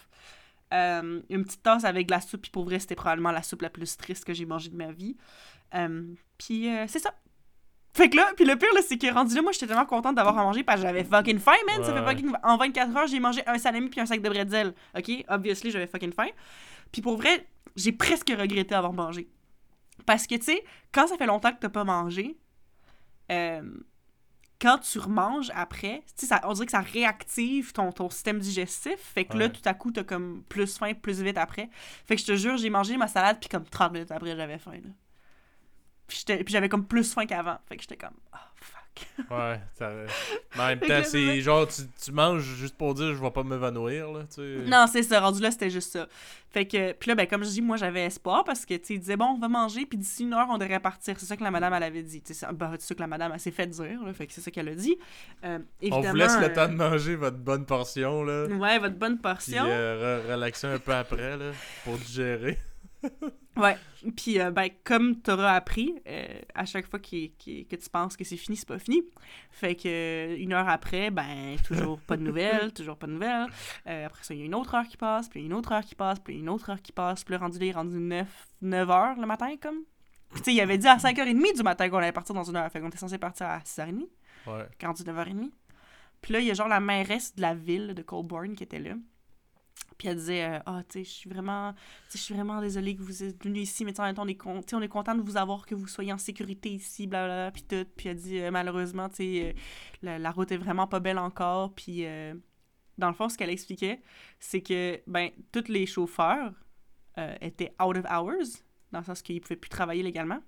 euh, 0.73 1.21
une 1.29 1.43
petite 1.43 1.63
tasse 1.63 1.83
avec 1.83 2.07
de 2.07 2.11
la 2.11 2.21
soupe, 2.21 2.41
puis 2.43 2.51
pour 2.51 2.65
vrai, 2.65 2.79
c'était 2.79 2.95
probablement 2.95 3.31
la 3.31 3.43
soupe 3.43 3.61
la 3.61 3.69
plus 3.69 3.97
triste 3.97 4.25
que 4.25 4.33
j'ai 4.33 4.45
mangée 4.45 4.69
de 4.69 4.75
ma 4.75 4.91
vie. 4.91 5.17
Euh, 5.75 6.13
puis 6.37 6.67
c'est 6.87 6.99
ça. 6.99 7.13
Fait 7.93 8.09
que 8.09 8.15
là, 8.15 8.31
puis 8.35 8.45
le 8.45 8.55
pire, 8.55 8.73
là, 8.73 8.81
c'est 8.87 8.97
que 8.97 9.11
rendu 9.11 9.35
là, 9.35 9.41
moi, 9.41 9.51
j'étais 9.51 9.67
tellement 9.67 9.85
contente 9.85 10.15
d'avoir 10.15 10.37
à 10.37 10.43
manger 10.43 10.63
parce 10.63 10.79
que 10.79 10.87
j'avais 10.87 11.03
fucking 11.03 11.39
faim, 11.39 11.51
man. 11.67 11.83
Ça 11.83 11.93
fait 11.93 12.05
fucking... 12.05 12.31
En 12.43 12.57
24 12.57 12.95
heures, 12.95 13.07
j'ai 13.07 13.19
mangé 13.19 13.41
un 13.47 13.57
salami 13.57 13.89
puis 13.89 13.99
un 13.99 14.05
sac 14.05 14.21
de 14.21 14.29
bretzel. 14.29 14.73
OK? 14.95 15.25
Obviously, 15.27 15.71
j'avais 15.71 15.87
fucking 15.87 16.13
faim. 16.13 16.29
Puis 16.91 17.01
pour 17.01 17.17
vrai, 17.17 17.47
j'ai 17.75 17.91
presque 17.91 18.29
regretté 18.29 18.75
avoir 18.75 18.93
mangé. 18.93 19.27
Parce 20.05 20.27
que, 20.27 20.35
tu 20.35 20.43
sais, 20.43 20.63
quand 20.91 21.07
ça 21.07 21.17
fait 21.17 21.25
longtemps 21.25 21.51
que 21.51 21.59
t'as 21.59 21.69
pas 21.69 21.83
mangé, 21.83 22.37
euh, 23.31 23.61
quand 24.61 24.79
tu 24.79 24.99
remanges 24.99 25.51
après, 25.55 26.03
ça, 26.15 26.41
on 26.43 26.53
dirait 26.53 26.65
que 26.65 26.71
ça 26.71 26.81
réactive 26.81 27.71
ton, 27.71 27.91
ton 27.91 28.09
système 28.09 28.39
digestif. 28.39 28.99
Fait 28.99 29.25
que 29.25 29.37
là, 29.37 29.49
tout 29.49 29.61
à 29.63 29.73
coup, 29.73 29.91
t'as 29.91 30.03
comme 30.03 30.43
plus 30.49 30.77
faim, 30.77 30.93
plus 30.93 31.21
vite 31.21 31.37
après. 31.37 31.69
Fait 32.05 32.15
que 32.15 32.21
je 32.21 32.27
te 32.27 32.35
jure, 32.35 32.57
j'ai 32.57 32.69
mangé 32.69 32.97
ma 32.97 33.07
salade, 33.07 33.37
puis 33.39 33.49
comme 33.49 33.65
30 33.65 33.93
minutes 33.93 34.11
après, 34.11 34.35
j'avais 34.35 34.57
faim. 34.57 34.73
Là. 34.83 34.89
Puis 36.07 36.25
j'avais 36.47 36.69
comme 36.69 36.85
plus 36.85 37.13
faim 37.13 37.25
qu'avant. 37.25 37.57
Fait 37.67 37.77
que 37.77 37.83
j'étais 37.83 37.97
comme, 37.97 38.17
oh, 38.33 38.37
fuck. 38.55 38.78
Ouais, 39.31 39.61
ça... 39.77 39.91
Mais 40.55 40.61
en 40.61 40.67
même 40.67 40.79
temps, 40.79 41.03
c'est 41.03 41.41
genre, 41.41 41.67
tu, 41.67 41.81
tu, 42.03 42.11
manges 42.11 42.43
juste 42.43 42.75
pour 42.75 42.93
dire 42.93 43.13
je 43.15 43.21
vais 43.21 43.31
pas 43.31 43.43
m'évanouir, 43.43 44.11
là, 44.11 44.21
tu 44.23 44.35
sais. 44.35 44.65
Non, 44.65 44.85
c'est 44.91 45.03
ça. 45.03 45.19
Rendu 45.19 45.41
là, 45.41 45.51
c'était 45.51 45.69
juste 45.69 45.91
ça. 45.91 46.07
Fait 46.51 46.65
que, 46.65 46.93
puis 46.93 47.09
là, 47.09 47.15
ben, 47.15 47.27
comme 47.27 47.43
je 47.43 47.49
dis, 47.49 47.61
moi, 47.61 47.77
j'avais 47.77 48.05
espoir 48.05 48.43
parce 48.43 48.65
que, 48.65 48.73
tu 48.73 48.85
sais, 48.85 48.97
disait, 48.97 49.15
bon, 49.15 49.35
on 49.35 49.39
va 49.39 49.47
manger, 49.47 49.85
puis 49.85 49.97
d'ici 49.97 50.23
une 50.23 50.33
heure, 50.33 50.47
on 50.49 50.57
devrait 50.57 50.79
partir. 50.79 51.15
C'est 51.19 51.27
ça 51.27 51.37
que 51.37 51.43
la 51.43 51.51
madame, 51.51 51.73
elle 51.73 51.83
avait 51.83 52.01
dit. 52.01 52.21
C'est 52.25 52.51
ben, 52.53 52.75
ça 52.79 52.95
que 52.95 52.99
la 52.99 53.07
madame, 53.07 53.31
elle 53.33 53.39
s'est 53.39 53.51
fait 53.51 53.67
dire, 53.67 54.03
là. 54.03 54.13
Fait 54.13 54.25
que 54.25 54.33
c'est 54.33 54.41
ça 54.41 54.49
qu'elle 54.49 54.69
a 54.69 54.75
dit. 54.75 54.97
Euh, 55.43 55.59
on 55.91 56.01
vous 56.01 56.15
laisse 56.15 56.39
le 56.39 56.51
temps 56.51 56.67
de 56.67 56.73
manger 56.73 57.15
votre 57.15 57.37
bonne 57.37 57.65
portion, 57.65 58.23
là. 58.23 58.47
Ouais, 58.47 58.79
votre 58.79 58.95
bonne 58.95 59.19
portion. 59.19 59.63
Puis 59.63 59.71
euh, 59.71 60.21
relaxer 60.27 60.67
un 60.67 60.79
peu 60.79 60.93
après, 60.93 61.37
là, 61.37 61.51
pour 61.83 61.97
digérer. 61.97 62.57
ouais. 63.57 63.77
Puis, 64.15 64.39
euh, 64.39 64.51
ben, 64.51 64.69
comme 64.83 65.21
tu 65.21 65.31
auras 65.31 65.53
appris, 65.55 65.95
euh, 66.07 66.39
à 66.53 66.65
chaque 66.65 66.87
fois 66.87 66.99
que 66.99 67.05
tu 67.05 67.89
penses 67.91 68.17
que 68.17 68.23
c'est 68.23 68.37
fini, 68.37 68.57
c'est 68.57 68.67
pas 68.67 68.79
fini. 68.79 69.03
Fait 69.51 69.75
que 69.75 69.87
euh, 69.87 70.37
une 70.37 70.53
heure 70.53 70.67
après, 70.67 71.11
ben, 71.11 71.57
toujours 71.65 71.99
pas 71.99 72.17
de 72.17 72.23
nouvelles, 72.23 72.73
toujours 72.75 72.97
pas 72.97 73.07
de 73.07 73.13
nouvelles. 73.13 73.47
après 73.85 74.23
ça, 74.23 74.33
il 74.33 74.39
y 74.39 74.43
a 74.43 74.45
une 74.45 74.55
autre 74.55 74.75
heure 74.75 74.87
qui 74.87 74.97
passe, 74.97 75.29
puis 75.29 75.43
une 75.43 75.53
autre 75.53 75.71
heure 75.71 75.83
qui 75.83 75.95
passe, 75.95 76.19
puis 76.19 76.37
une 76.37 76.49
autre 76.49 76.69
heure 76.69 76.81
qui 76.81 76.91
passe. 76.91 77.23
Puis 77.23 77.33
le 77.33 77.39
rendu 77.39 77.59
là, 77.59 77.73
rendu 77.73 77.99
9, 77.99 78.27
9 78.61 78.89
heures 78.89 79.15
le 79.19 79.25
matin, 79.25 79.55
comme. 79.61 79.83
Puis, 80.31 80.41
tu 80.41 80.51
sais, 80.51 80.53
il 80.53 80.61
avait 80.61 80.77
dit 80.77 80.87
à 80.87 80.97
5h30 80.97 81.55
du 81.55 81.63
matin 81.63 81.89
qu'on 81.89 81.97
allait 81.97 82.11
partir 82.11 82.35
dans 82.35 82.43
une 82.43 82.55
heure. 82.55 82.71
Fait 82.71 82.79
qu'on 82.79 82.89
était 82.89 82.99
censé 82.99 83.17
partir 83.17 83.47
à 83.47 83.59
6h30. 83.59 84.07
Ouais. 84.45 84.67
Quand 84.79 84.93
9h30. 84.93 85.49
Puis 86.21 86.33
là, 86.33 86.39
il 86.39 86.45
y 86.45 86.51
a 86.51 86.53
genre 86.53 86.67
la 86.67 86.79
mairesse 86.79 87.35
de 87.35 87.41
la 87.41 87.55
ville 87.55 87.95
de 87.95 88.01
Colborne 88.03 88.53
qui 88.55 88.63
était 88.63 88.79
là. 88.79 88.93
Puis 89.99 90.07
elle 90.07 90.15
disait 90.15 90.45
euh, 90.45 90.59
Ah, 90.65 90.81
tu 90.87 90.99
sais, 90.99 91.03
je 91.03 91.09
suis 91.09 91.29
vraiment, 91.29 91.75
je 92.09 92.17
suis 92.17 92.33
vraiment 92.33 92.61
désolée 92.61 92.95
que 92.95 93.01
vous 93.03 93.21
êtes 93.21 93.43
venu 93.43 93.59
ici, 93.59 93.83
mais 93.83 93.91
temps, 93.91 94.05
on 94.17 94.27
est, 94.27 94.35
con 94.35 94.61
on 94.71 94.81
est 94.81 94.87
content 94.87 95.13
de 95.13 95.21
vous 95.21 95.35
avoir, 95.35 95.65
que 95.65 95.75
vous 95.75 95.87
soyez 95.87 96.13
en 96.13 96.17
sécurité 96.17 96.69
ici, 96.69 97.05
blablabla, 97.05 97.51
puis 97.51 97.63
tout. 97.63 97.85
Puis 97.97 98.07
elle 98.07 98.15
dit 98.15 98.39
euh, 98.39 98.49
Malheureusement, 98.49 99.09
tu 99.09 99.15
sais, 99.17 99.55
euh, 100.05 100.17
la, 100.17 100.31
route 100.31 100.53
est 100.53 100.57
vraiment 100.57 100.87
pas 100.87 101.01
belle 101.01 101.19
encore. 101.19 101.75
Puis 101.75 102.05
dans 102.97 103.09
le 103.09 103.13
fond, 103.13 103.27
ce 103.27 103.37
qu'elle 103.37 103.49
expliquait, 103.49 104.01
c'est 104.39 104.61
que, 104.61 105.01
ben, 105.05 105.31
tous 105.51 105.67
les 105.67 105.85
chauffeurs 105.85 106.53
étaient 107.41 107.73
out 107.83 107.97
of 107.97 108.05
hours, 108.09 108.63
dans 108.93 108.99
le 108.99 109.05
sens 109.05 109.21
qu'ils 109.21 109.41
pouvaient 109.41 109.57
plus 109.57 109.69
travailler 109.69 110.01
légalement. 110.01 110.39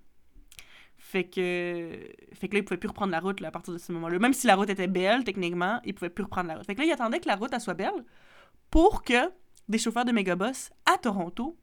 Fait 0.96 1.24
que, 1.24 1.98
fait 2.32 2.48
que 2.48 2.54
là, 2.54 2.60
ils 2.60 2.64
pouvaient 2.64 2.78
plus 2.78 2.88
reprendre 2.88 3.12
la 3.12 3.20
route 3.20 3.42
à 3.42 3.50
partir 3.50 3.74
de 3.74 3.78
ce 3.78 3.92
moment-là. 3.92 4.18
Même 4.18 4.32
si 4.32 4.46
la 4.46 4.56
route 4.56 4.70
était 4.70 4.86
belle, 4.86 5.24
techniquement, 5.24 5.80
ils 5.84 5.92
pouvaient 5.92 6.08
plus 6.08 6.24
reprendre 6.24 6.48
la 6.48 6.54
route. 6.54 6.64
Fait 6.64 6.74
que 6.74 6.80
là, 6.80 6.86
ils 6.86 6.92
attendaient 6.92 7.20
que 7.20 7.28
la 7.28 7.36
route 7.36 7.50
elle 7.52 7.60
soit 7.60 7.74
belle 7.74 8.04
pour 8.72 9.02
que 9.02 9.30
des 9.72 9.78
chauffeurs 9.78 10.04
de 10.04 10.12
Megabus 10.12 10.70
à 10.86 10.98
Toronto 10.98 11.56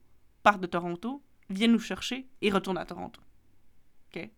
partent 0.43 0.61
de 0.61 0.67
Toronto, 0.67 1.23
viennent 1.49 1.71
nous 1.71 1.79
chercher 1.79 2.27
et 2.41 2.49
retournent 2.49 2.77
à 2.77 2.85
Toronto. 2.85 3.21
OK? 4.07 4.29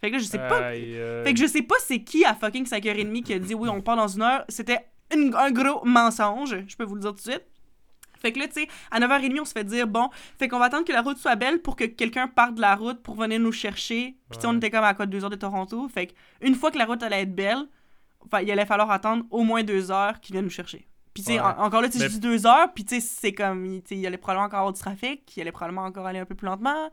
Fait 0.00 0.08
que 0.08 0.12
là, 0.14 0.18
je 0.18 0.24
sais 0.24 0.38
pas. 0.38 0.72
Fait 0.72 1.34
que 1.34 1.38
je 1.38 1.46
sais 1.46 1.62
pas 1.62 1.74
c'est 1.80 2.02
qui 2.02 2.24
à 2.24 2.34
fucking 2.34 2.64
5h30 2.64 3.22
qui 3.22 3.34
a 3.34 3.38
dit 3.38 3.54
oui, 3.54 3.68
on 3.68 3.82
part 3.82 3.96
dans 3.96 4.08
une 4.08 4.22
heure. 4.22 4.44
C'était 4.48 4.86
un 5.10 5.50
gros 5.50 5.84
mensonge, 5.84 6.56
je 6.66 6.76
peux 6.76 6.84
vous 6.84 6.94
le 6.94 7.00
dire 7.00 7.10
tout 7.10 7.16
de 7.16 7.30
suite. 7.32 7.44
Fait 8.20 8.32
que 8.32 8.38
là, 8.40 8.48
tu 8.48 8.54
sais, 8.54 8.68
à 8.90 8.98
9h30, 8.98 9.40
on 9.40 9.44
se 9.44 9.52
fait 9.52 9.62
dire, 9.62 9.86
bon, 9.86 10.10
fait 10.38 10.48
qu'on 10.48 10.58
va 10.58 10.64
attendre 10.64 10.84
que 10.84 10.92
la 10.92 11.02
route 11.02 11.18
soit 11.18 11.36
belle 11.36 11.62
pour 11.62 11.76
que 11.76 11.84
quelqu'un 11.84 12.26
parte 12.26 12.56
de 12.56 12.60
la 12.60 12.74
route 12.74 13.00
pour 13.00 13.14
venir 13.14 13.38
nous 13.38 13.52
chercher. 13.52 14.16
Puis, 14.28 14.40
on 14.44 14.56
était 14.56 14.70
comme 14.70 14.82
à 14.82 14.92
quoi, 14.94 15.06
deux 15.06 15.22
heures 15.22 15.30
de 15.30 15.36
Toronto. 15.36 15.88
Fait 15.88 16.12
qu'une 16.40 16.56
fois 16.56 16.72
que 16.72 16.78
la 16.78 16.84
route 16.84 17.00
allait 17.04 17.22
être 17.22 17.34
belle, 17.34 17.68
il 18.42 18.50
allait 18.50 18.66
falloir 18.66 18.90
attendre 18.90 19.24
au 19.30 19.44
moins 19.44 19.62
deux 19.62 19.92
heures 19.92 20.18
qu'ils 20.20 20.32
viennent 20.32 20.46
nous 20.46 20.50
chercher. 20.50 20.88
Puis, 21.18 21.24
tu 21.24 21.32
sais, 21.32 21.40
encore 21.40 21.82
là, 21.82 21.88
tu 21.88 21.98
sais, 21.98 22.04
je 22.04 22.12
dis 22.12 22.20
deux 22.20 22.46
heures, 22.46 22.72
puis, 22.72 22.84
tu 22.84 23.00
sais, 23.00 23.00
c'est 23.00 23.32
comme, 23.32 23.66
tu 23.82 23.88
sais, 23.88 23.96
il 23.96 24.06
allait 24.06 24.18
probablement 24.18 24.46
encore 24.46 24.60
avoir 24.60 24.72
du 24.72 24.78
trafic, 24.78 25.36
il 25.36 25.40
allait 25.40 25.50
probablement 25.50 25.82
encore 25.82 26.06
aller 26.06 26.20
un 26.20 26.24
peu 26.24 26.36
plus 26.36 26.46
lentement. 26.46 26.92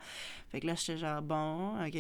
Fait 0.49 0.59
que 0.61 0.65
là, 0.65 0.73
j'étais 0.73 0.97
genre, 0.97 1.21
bon, 1.21 1.79
ok. 1.85 1.95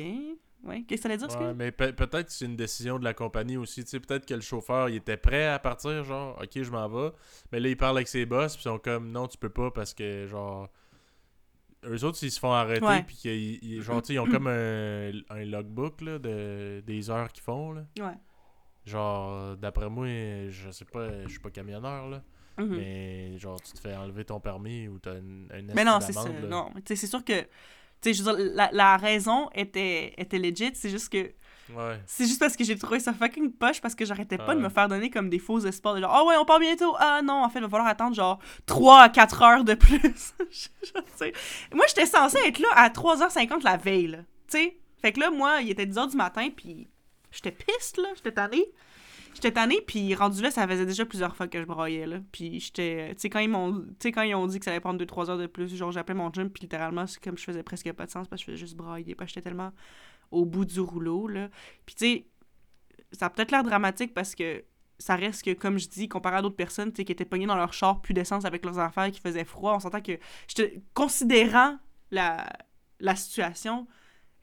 Ouais, 0.63 0.81
qu'est-ce 0.87 1.03
que 1.03 1.07
ça 1.07 1.13
allait 1.13 1.17
dire, 1.19 1.39
ouais, 1.39 1.53
mais 1.53 1.71
peut-être 1.71 2.25
que 2.25 2.31
c'est 2.31 2.45
une 2.45 2.55
décision 2.55 2.97
de 2.97 3.03
la 3.03 3.13
compagnie 3.13 3.57
aussi. 3.57 3.83
Tu 3.83 3.91
sais, 3.91 3.99
peut-être 3.99 4.25
que 4.25 4.33
le 4.33 4.41
chauffeur, 4.41 4.89
il 4.89 4.95
était 4.95 5.17
prêt 5.17 5.45
à 5.45 5.59
partir, 5.59 6.03
genre, 6.03 6.35
ok, 6.41 6.63
je 6.63 6.71
m'en 6.71 6.87
vais. 6.89 7.11
Mais 7.51 7.59
là, 7.59 7.69
il 7.69 7.77
parle 7.77 7.97
avec 7.97 8.07
ses 8.07 8.25
boss, 8.25 8.55
puis 8.55 8.63
ils 8.63 8.71
sont 8.71 8.79
comme, 8.79 9.11
non, 9.11 9.27
tu 9.27 9.37
peux 9.37 9.49
pas 9.49 9.69
parce 9.69 9.93
que, 9.93 10.25
genre, 10.25 10.67
eux 11.83 12.03
autres, 12.05 12.17
ils 12.23 12.31
se 12.31 12.39
font 12.39 12.53
arrêter, 12.53 13.03
puis 13.05 13.15
qu'ils, 13.17 13.81
genre, 13.83 14.01
tu 14.01 14.07
sais, 14.07 14.13
ils 14.15 14.19
ont 14.19 14.25
comme 14.25 14.47
un, 14.47 15.11
un 15.29 15.45
logbook, 15.45 16.01
là, 16.01 16.17
de, 16.17 16.81
des 16.87 17.11
heures 17.11 17.31
qu'ils 17.31 17.43
font, 17.43 17.71
là. 17.71 17.83
Ouais. 17.99 18.17
Genre, 18.85 19.57
d'après 19.57 19.89
moi, 19.89 20.07
je 20.49 20.69
sais 20.71 20.85
pas, 20.85 21.23
je 21.23 21.29
suis 21.29 21.39
pas 21.39 21.49
camionneur, 21.49 22.07
là. 22.07 22.21
Mhm. 22.57 22.77
Mais 22.77 23.37
genre, 23.37 23.61
tu 23.61 23.73
te 23.73 23.79
fais 23.79 23.95
enlever 23.95 24.25
ton 24.25 24.39
permis 24.39 24.87
ou 24.87 24.99
t'as 24.99 25.17
une, 25.17 25.49
une 25.53 25.73
Mais 25.73 25.83
non, 25.83 25.99
c'est 25.99 26.13
ça. 26.13 26.29
Non, 26.29 26.71
c'est 26.85 26.95
sûr 26.95 27.23
que. 27.23 27.41
Tu 28.01 28.13
sais, 28.13 28.13
je 28.13 28.23
veux 28.23 28.35
dire, 28.35 28.51
la, 28.53 28.69
la, 28.71 28.97
raison 28.97 29.49
était, 29.53 30.13
était 30.17 30.37
legit, 30.37 30.71
c'est 30.73 30.89
juste 30.89 31.09
que. 31.09 31.31
Ouais. 31.73 31.99
C'est 32.05 32.25
juste 32.25 32.39
parce 32.39 32.55
que 32.55 32.63
j'ai 32.63 32.77
trouvé 32.77 32.99
ça 32.99 33.11
fucking 33.13 33.51
poche 33.51 33.81
parce 33.81 33.95
que 33.95 34.05
j'arrêtais 34.05 34.37
pas 34.37 34.53
de 34.53 34.59
me 34.59 34.69
faire 34.69 34.87
donner 34.87 35.09
comme 35.09 35.29
des 35.29 35.39
faux 35.39 35.59
espoirs 35.59 35.95
de 35.95 36.01
genre, 36.01 36.21
oh 36.21 36.29
ouais, 36.29 36.35
on 36.37 36.45
part 36.45 36.59
bientôt. 36.59 36.95
Ah 36.99 37.21
non, 37.23 37.43
en 37.43 37.49
fait, 37.49 37.59
il 37.59 37.63
va 37.63 37.69
falloir 37.69 37.87
attendre 37.87 38.15
genre 38.15 38.39
3 38.67 39.01
à 39.01 39.09
4 39.09 39.41
heures 39.41 39.63
de 39.63 39.73
plus. 39.73 40.33
je, 40.51 40.67
sais. 41.15 41.33
Moi, 41.73 41.85
j'étais 41.87 42.05
censée 42.05 42.37
être 42.45 42.59
là 42.59 42.67
à 42.75 42.89
3h50 42.89 43.63
la 43.63 43.77
veille, 43.77 44.07
là. 44.07 44.17
Tu 44.47 44.59
sais? 44.59 44.77
Fait 45.01 45.11
que 45.11 45.19
là, 45.19 45.31
moi, 45.31 45.61
il 45.61 45.71
était 45.71 45.85
10h 45.85 46.11
du 46.11 46.17
matin, 46.17 46.49
puis 46.55 46.87
J'étais 47.35 47.51
piste, 47.51 47.97
là. 47.97 48.09
J'étais 48.15 48.31
tannée. 48.31 48.65
J'étais 49.33 49.51
tannée, 49.51 49.81
puis 49.85 50.15
rendu 50.15 50.41
là, 50.41 50.49
ça 50.49 50.65
faisait 50.65 50.85
déjà 50.85 51.05
plusieurs 51.05 51.35
fois 51.35 51.49
que 51.49 51.59
je 51.59 51.65
broyais, 51.65 52.07
là. 52.07 52.19
Puis 52.31 52.61
j'étais... 52.61 53.13
Tu 53.15 53.21
sais, 53.21 53.29
quand 53.29 53.39
ils 53.39 53.49
m'ont... 53.49 53.85
Quand 54.01 54.21
ils 54.21 54.33
ont 54.33 54.47
dit 54.47 54.59
que 54.59 54.65
ça 54.65 54.71
allait 54.71 54.79
prendre 54.79 55.03
2-3 55.03 55.29
heures 55.29 55.37
de 55.37 55.47
plus, 55.47 55.75
genre, 55.75 55.91
j'appelais 55.91 56.15
mon 56.15 56.31
gym, 56.31 56.49
puis 56.49 56.61
littéralement, 56.61 57.05
c'est 57.05 57.21
comme 57.21 57.37
je 57.37 57.43
faisais 57.43 57.61
presque 57.61 57.91
pas 57.91 58.05
de 58.05 58.11
sens, 58.11 58.29
parce 58.29 58.41
que 58.41 58.45
je 58.45 58.51
faisais 58.53 58.65
juste 58.65 58.77
broyer, 58.77 59.13
parce 59.13 59.29
que 59.29 59.33
j'étais 59.35 59.49
tellement 59.49 59.73
au 60.31 60.45
bout 60.45 60.63
du 60.63 60.79
rouleau, 60.79 61.27
là. 61.27 61.49
Puis 61.85 61.95
tu 61.95 62.05
sais, 62.05 62.25
ça 63.11 63.25
a 63.25 63.29
peut-être 63.29 63.51
l'air 63.51 63.63
dramatique, 63.63 64.13
parce 64.13 64.35
que 64.35 64.63
ça 64.99 65.17
reste 65.17 65.43
que, 65.43 65.51
comme 65.51 65.77
je 65.77 65.89
dis, 65.89 66.07
comparé 66.07 66.37
à 66.37 66.41
d'autres 66.41 66.55
personnes, 66.55 66.93
qui 66.93 67.01
étaient 67.01 67.25
pognées 67.25 67.45
dans 67.45 67.57
leur 67.57 67.73
char, 67.73 68.01
plus 68.01 68.13
d'essence 68.13 68.45
avec 68.45 68.63
leurs 68.63 68.79
affaires, 68.79 69.11
qui 69.11 69.19
faisaient 69.19 69.43
froid, 69.43 69.75
on 69.75 69.79
s'entend 69.81 70.01
que... 70.01 70.17
Considérant 70.93 71.77
la, 72.11 72.47
la 73.01 73.15
situation 73.17 73.85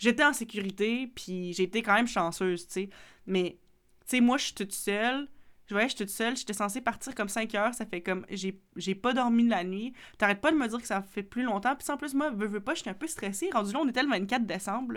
j'étais 0.03 0.25
en 0.25 0.33
sécurité, 0.33 1.07
puis 1.15 1.53
j'étais 1.53 1.81
quand 1.81 1.95
même 1.95 2.09
chanceuse, 2.09 2.67
tu 2.67 2.73
sais. 2.73 2.89
Mais, 3.27 3.59
tu 4.01 4.17
sais, 4.17 4.21
moi, 4.21 4.37
je 4.37 4.47
suis 4.47 4.55
toute 4.55 4.73
seule. 4.73 5.29
Je 5.69 5.75
voyais, 5.75 5.89
je 5.89 5.95
suis 5.95 6.05
toute 6.05 6.13
seule. 6.13 6.37
J'étais 6.37 6.53
censée 6.53 6.81
partir 6.81 7.15
comme 7.15 7.29
5 7.29 7.55
heures. 7.55 7.73
Ça 7.73 7.87
fait 7.87 8.01
comme. 8.01 8.27
J'ai 8.29 8.95
pas 8.97 9.13
dormi 9.15 9.45
de 9.45 9.51
la 9.51 9.63
nuit. 9.63 9.93
T'arrêtes 10.19 10.41
pas 10.41 10.51
de 10.51 10.57
me 10.57 10.67
dire 10.67 10.81
que 10.81 10.87
ça 10.87 11.03
fait 11.03 11.23
plus 11.23 11.45
longtemps. 11.45 11.77
Puis 11.77 11.89
en 11.91 11.97
plus, 11.97 12.15
moi, 12.15 12.31
veux, 12.31 12.49
veux 12.49 12.61
pas, 12.61 12.75
j'étais 12.75 12.91
un 12.91 12.95
peu 12.95 13.07
stressée. 13.07 13.49
Rendu 13.53 13.73
là, 13.73 13.79
on 13.81 13.89
était 13.89 14.03
le 14.03 14.09
24 14.09 14.45
décembre. 14.45 14.95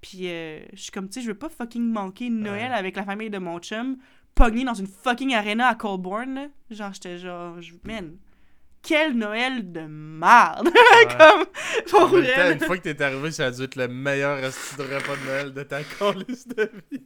Puis 0.00 0.28
euh, 0.28 0.60
je 0.72 0.80
suis 0.82 0.92
comme, 0.92 1.08
tu 1.08 1.14
sais, 1.14 1.22
je 1.22 1.26
veux 1.26 1.38
pas 1.38 1.48
fucking 1.48 1.82
manquer 1.82 2.30
Noël 2.30 2.72
avec 2.72 2.96
la 2.96 3.04
famille 3.04 3.30
de 3.30 3.38
mon 3.38 3.58
chum, 3.58 3.96
pogné 4.36 4.64
dans 4.64 4.74
une 4.74 4.86
fucking 4.86 5.34
arena 5.34 5.66
à 5.66 5.74
Colborne. 5.74 6.50
Genre, 6.70 6.92
j'étais 6.92 7.18
genre, 7.18 7.60
je, 7.60 7.74
man, 7.82 8.16
quel 8.82 9.14
Noël 9.16 9.72
de 9.72 9.80
merde! 9.80 10.68
Comme, 11.18 11.46
pour. 11.90 12.18
Une 12.18 12.60
fois 12.60 12.78
que 12.78 12.82
t'es 12.82 13.02
arrivé, 13.02 13.30
ça 13.30 13.46
a 13.46 13.50
dû 13.50 13.62
être 13.62 13.76
le 13.76 13.88
meilleur 13.88 14.38
resto 14.38 14.82
de 14.82 14.94
repas 14.94 15.16
de 15.16 15.26
Noël 15.26 15.52
de 15.52 15.62
ta 15.62 15.80
liste 16.28 16.56
de 16.56 16.70
vie. 16.90 17.04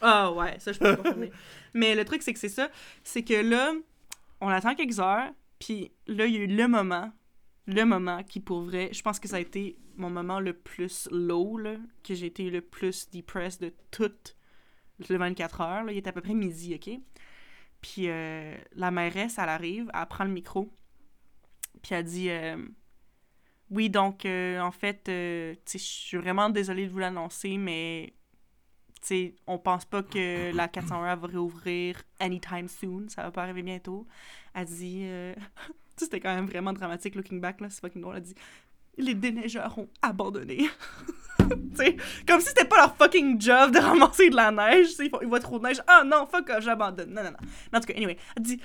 Ah 0.00 0.32
ouais, 0.32 0.58
ça 0.58 0.72
je 0.72 0.78
peux 0.78 0.96
pas 0.96 0.96
confirmer. 0.96 1.30
Mais 1.74 1.94
le 1.94 2.04
truc, 2.04 2.22
c'est 2.22 2.32
que 2.32 2.38
c'est 2.38 2.48
ça. 2.48 2.70
C'est 3.04 3.22
que 3.22 3.34
là, 3.34 3.72
on 4.40 4.48
attend 4.48 4.74
quelques 4.74 4.98
heures, 4.98 5.30
puis 5.58 5.92
là, 6.06 6.26
il 6.26 6.34
y 6.34 6.36
a 6.38 6.40
eu 6.40 6.46
le 6.46 6.68
moment, 6.68 7.12
le 7.66 7.84
moment 7.84 8.22
qui, 8.22 8.40
pour 8.40 8.62
vrai, 8.62 8.90
je 8.92 9.02
pense 9.02 9.20
que 9.20 9.28
ça 9.28 9.36
a 9.36 9.40
été 9.40 9.76
mon 9.96 10.10
moment 10.10 10.40
le 10.40 10.54
plus 10.54 11.08
low, 11.12 11.58
là, 11.58 11.76
que 12.02 12.14
j'ai 12.14 12.26
été 12.26 12.50
le 12.50 12.62
plus 12.62 13.10
depressed 13.10 13.60
de 13.60 13.72
toutes 13.90 14.36
les 15.08 15.16
24 15.16 15.60
heures. 15.60 15.84
Là. 15.84 15.92
Il 15.92 15.98
était 15.98 16.10
à 16.10 16.12
peu 16.12 16.20
près 16.22 16.34
midi, 16.34 16.74
OK? 16.74 16.98
Puis 17.80 18.08
euh, 18.08 18.56
la 18.74 18.90
mairesse, 18.90 19.38
elle 19.38 19.48
arrive, 19.48 19.90
elle 19.94 20.06
prend 20.06 20.24
le 20.24 20.30
micro, 20.30 20.70
puis 21.82 21.94
elle 21.94 22.04
dit 22.04 22.30
euh, 22.30 22.56
Oui, 23.70 23.90
donc, 23.90 24.24
euh, 24.24 24.60
en 24.60 24.70
fait, 24.72 25.08
euh, 25.08 25.54
je 25.70 25.78
suis 25.78 26.16
vraiment 26.16 26.50
désolée 26.50 26.86
de 26.86 26.90
vous 26.90 26.98
l'annoncer, 26.98 27.56
mais, 27.56 28.14
sais, 29.02 29.34
on 29.46 29.58
pense 29.58 29.84
pas 29.84 30.02
que 30.02 30.54
la 30.54 30.68
401 30.68 31.16
va 31.16 31.26
réouvrir 31.26 32.02
anytime 32.18 32.68
soon. 32.68 33.08
Ça 33.08 33.22
va 33.22 33.30
pas 33.30 33.42
arriver 33.42 33.62
bientôt. 33.62 34.06
Elle 34.54 34.66
dit... 34.66 35.00
euh, 35.04 35.34
c'était 35.96 36.20
quand 36.20 36.34
même 36.34 36.46
vraiment 36.46 36.72
dramatique, 36.72 37.14
looking 37.14 37.40
back, 37.40 37.60
là. 37.60 37.70
C'est 37.70 37.80
fucking 37.80 38.02
drôle. 38.02 38.16
Elle 38.16 38.22
dit... 38.22 38.34
Les 38.98 39.14
déneigeurs 39.14 39.78
ont 39.78 39.88
abandonné. 40.02 40.68
sais, 41.74 41.96
comme 42.26 42.40
si 42.40 42.48
c'était 42.48 42.66
pas 42.66 42.76
leur 42.76 42.96
fucking 42.96 43.40
job 43.40 43.72
de 43.72 43.78
ramasser 43.78 44.30
de 44.30 44.36
la 44.36 44.50
neige. 44.50 44.88
Ils, 44.98 45.08
font- 45.08 45.20
ils 45.22 45.28
voient 45.28 45.40
trop 45.40 45.58
de 45.58 45.64
neige. 45.64 45.80
Ah 45.86 46.02
non, 46.04 46.26
fuck 46.26 46.50
j'abandonne. 46.60 47.14
Non, 47.14 47.22
non, 47.22 47.30
non. 47.30 47.38
En 47.72 47.80
tout 47.80 47.86
cas, 47.86 47.94
anyway, 47.96 48.18
elle 48.36 48.42
dit... 48.42 48.60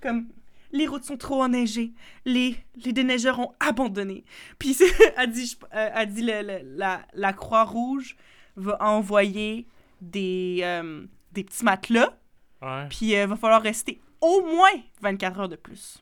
comme 0.00 0.28
les 0.72 0.86
routes 0.86 1.04
sont 1.04 1.16
trop 1.16 1.42
enneigées. 1.42 1.92
Les, 2.24 2.56
les 2.84 2.92
déneigeurs 2.92 3.38
ont 3.38 3.52
abandonné. 3.60 4.24
Puis 4.58 4.76
elle 5.16 5.30
dit, 5.30 5.46
je- 5.46 5.56
euh, 5.76 5.90
elle 5.94 6.08
dit 6.08 6.22
le- 6.22 6.42
le- 6.42 6.76
la, 6.76 7.02
la 7.14 7.32
Croix-Rouge 7.32 8.16
va 8.56 8.76
envoyer 8.82 9.66
des, 10.00 10.60
euh, 10.62 11.04
des 11.32 11.44
petits 11.44 11.64
matelas. 11.64 12.10
Ouais. 12.60 12.86
Puis 12.88 13.12
il 13.14 13.26
va 13.26 13.36
falloir 13.36 13.62
rester 13.62 14.00
au 14.20 14.42
moins 14.46 14.70
24 15.00 15.40
heures 15.40 15.48
de 15.48 15.56
plus. 15.56 15.98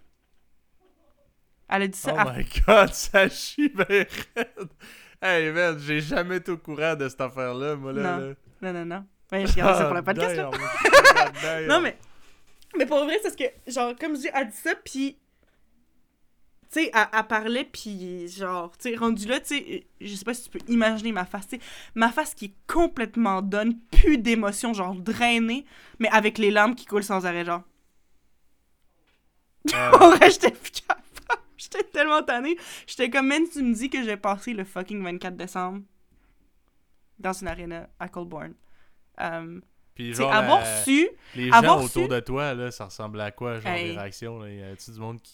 Elle 1.68 1.82
a 1.82 1.86
dit 1.88 1.98
ça 1.98 2.12
Oh 2.14 2.18
à- 2.28 2.32
my 2.36 2.44
god, 2.66 2.88
ça 2.94 3.28
chie 3.28 3.72
raide. 3.76 4.08
Hey 5.22 5.50
man, 5.52 5.78
j'ai 5.78 6.00
jamais 6.00 6.36
été 6.38 6.50
au 6.50 6.56
courant 6.58 6.94
de 6.96 7.08
cette 7.08 7.20
affaire-là, 7.20 7.76
moi 7.76 7.92
là. 7.92 8.02
Non. 8.18 8.26
là. 8.28 8.34
Non, 8.62 8.72
non, 8.72 8.84
non. 8.86 9.04
Ouais, 9.32 9.46
je 9.46 9.52
regarde 9.52 9.78
ça 9.78 9.84
pour 9.84 9.94
le 9.94 10.02
podcast. 10.02 10.40
Non, 11.68 11.80
mais. 11.80 11.96
Mais 12.76 12.86
pour 12.86 13.04
vrai, 13.04 13.18
c'est 13.22 13.22
parce 13.22 13.36
que, 13.36 13.70
genre, 13.70 13.94
comme 13.98 14.14
je 14.16 14.22
dis, 14.22 14.28
elle 14.32 14.48
dit 14.48 14.56
ça, 14.56 14.74
puis. 14.74 15.18
Tu 16.72 16.82
sais, 16.82 16.90
elle, 16.94 17.08
elle 17.12 17.26
parlait, 17.26 17.64
puis 17.64 18.28
genre, 18.28 18.76
tu 18.78 18.90
sais, 18.90 18.96
rendu 18.96 19.26
là, 19.26 19.40
tu 19.40 19.56
sais, 19.56 19.86
je 20.00 20.14
sais 20.14 20.24
pas 20.24 20.34
si 20.34 20.48
tu 20.48 20.50
peux 20.50 20.72
imaginer 20.72 21.10
ma 21.10 21.24
face, 21.24 21.48
tu 21.48 21.56
sais, 21.56 21.62
ma 21.96 22.12
face 22.12 22.32
qui 22.32 22.44
est 22.44 22.54
complètement 22.68 23.42
donne, 23.42 23.76
plus 23.90 24.18
d'émotion, 24.18 24.72
genre 24.72 24.94
drainée, 24.94 25.64
mais 25.98 26.08
avec 26.10 26.38
les 26.38 26.52
larmes 26.52 26.76
qui 26.76 26.86
coulent 26.86 27.02
sans 27.02 27.26
arrêt, 27.26 27.44
genre. 27.44 27.62
En 29.74 30.10
vrai, 30.16 30.30
j'étais 30.30 30.52
plus 30.52 30.70
capable. 30.70 31.02
J'étais 31.56 31.84
tellement 31.84 32.22
tannée. 32.22 32.56
J'étais 32.86 33.10
comme, 33.10 33.26
même 33.26 33.48
tu 33.48 33.62
me 33.62 33.74
dis 33.74 33.90
que 33.90 34.02
j'ai 34.02 34.16
passé 34.16 34.54
le 34.54 34.64
fucking 34.64 35.02
24 35.02 35.36
décembre 35.36 35.82
dans 37.18 37.32
une 37.32 37.48
arena 37.48 37.88
à 37.98 38.08
Colborne. 38.08 38.54
Um, 39.18 39.60
Puis 40.04 40.14
genre, 40.14 40.32
avoir 40.32 40.60
la- 40.60 40.82
su, 40.84 41.08
les 41.36 41.50
avoir 41.52 41.78
gens 41.78 41.84
autour 41.84 42.02
su- 42.04 42.08
de 42.08 42.20
toi, 42.20 42.54
là, 42.54 42.70
ça 42.70 42.86
ressemblait 42.86 43.22
à 43.24 43.30
quoi, 43.30 43.60
genre, 43.60 43.72
Hey. 43.72 43.88
les 43.92 43.96
réactions, 43.98 44.38
là? 44.38 44.50
Y 44.50 44.62
a-tu 44.62 44.90
du 44.92 44.98
monde 45.00 45.20
qui... 45.22 45.32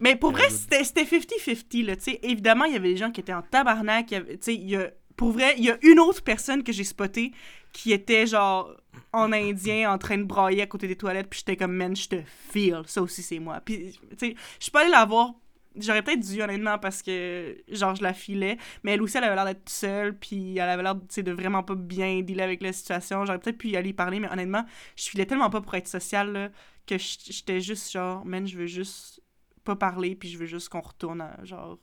Mais 0.00 0.14
pour 0.16 0.30
vrai, 0.32 0.48
c'était 0.50 0.84
c'était 0.84 1.04
50-50, 1.04 1.84
là, 1.84 1.96
tu 1.96 2.04
sais. 2.04 2.20
Évidemment, 2.22 2.64
il 2.66 2.72
y 2.72 2.76
avait 2.76 2.90
des 2.90 2.96
gens 2.96 3.10
qui 3.10 3.20
étaient 3.20 3.32
en 3.34 3.42
tabarnak. 3.42 4.06
Tu 4.08 4.16
sais, 4.40 4.54
il 4.54 4.68
y 4.70 4.76
a... 4.76 4.90
Pour 5.16 5.32
vrai, 5.32 5.54
il 5.58 5.64
y 5.64 5.70
a 5.70 5.78
une 5.82 5.98
autre 5.98 6.22
personne 6.22 6.62
que 6.62 6.70
j'ai 6.72 6.84
spotée 6.84 7.32
qui 7.72 7.92
était, 7.92 8.24
genre, 8.24 8.72
en 9.12 9.32
indien, 9.32 9.92
en 9.92 9.98
train 9.98 10.16
de 10.18 10.22
brailler 10.22 10.62
à 10.62 10.66
côté 10.66 10.86
des 10.86 10.94
toilettes, 10.94 11.28
puis 11.28 11.40
j'étais 11.40 11.56
comme, 11.56 11.72
man, 11.72 11.96
je 11.96 12.08
te 12.08 12.16
feel. 12.52 12.82
Ça 12.86 13.02
aussi, 13.02 13.22
c'est 13.22 13.40
moi. 13.40 13.60
Puis, 13.64 13.98
tu 14.10 14.16
sais, 14.28 14.34
je 14.58 14.62
suis 14.64 14.70
pas 14.70 14.82
allée 14.82 14.90
la 14.92 15.04
voir. 15.04 15.32
J'aurais 15.80 16.02
peut-être 16.02 16.20
dû, 16.20 16.42
honnêtement, 16.42 16.78
parce 16.78 17.02
que, 17.02 17.56
genre, 17.68 17.94
je 17.94 18.02
la 18.02 18.12
filais. 18.12 18.56
Mais 18.82 18.92
elle 18.92 19.02
aussi, 19.02 19.16
elle 19.16 19.24
avait 19.24 19.34
l'air 19.34 19.44
d'être 19.44 19.68
seule, 19.68 20.18
puis 20.18 20.56
elle 20.58 20.68
avait 20.68 20.82
l'air, 20.82 20.94
de 20.94 21.32
vraiment 21.32 21.62
pas 21.62 21.74
bien 21.74 22.20
dealer 22.22 22.42
avec 22.42 22.62
la 22.62 22.72
situation. 22.72 23.24
J'aurais 23.24 23.38
peut-être 23.38 23.58
pu 23.58 23.68
y 23.68 23.76
aller 23.76 23.92
parler, 23.92 24.20
mais 24.20 24.30
honnêtement, 24.30 24.64
je 24.96 25.04
filais 25.04 25.26
tellement 25.26 25.50
pas 25.50 25.60
pour 25.60 25.74
être 25.74 25.88
sociale, 25.88 26.32
là, 26.32 26.48
que 26.86 26.96
j'étais 26.98 27.60
juste, 27.60 27.92
genre, 27.92 28.24
man, 28.24 28.46
je 28.46 28.56
veux 28.56 28.66
juste 28.66 29.22
pas 29.64 29.76
parler, 29.76 30.14
puis 30.16 30.28
je 30.28 30.38
veux 30.38 30.46
juste 30.46 30.68
qu'on 30.68 30.80
retourne, 30.80 31.20
à, 31.20 31.44
genre, 31.44 31.78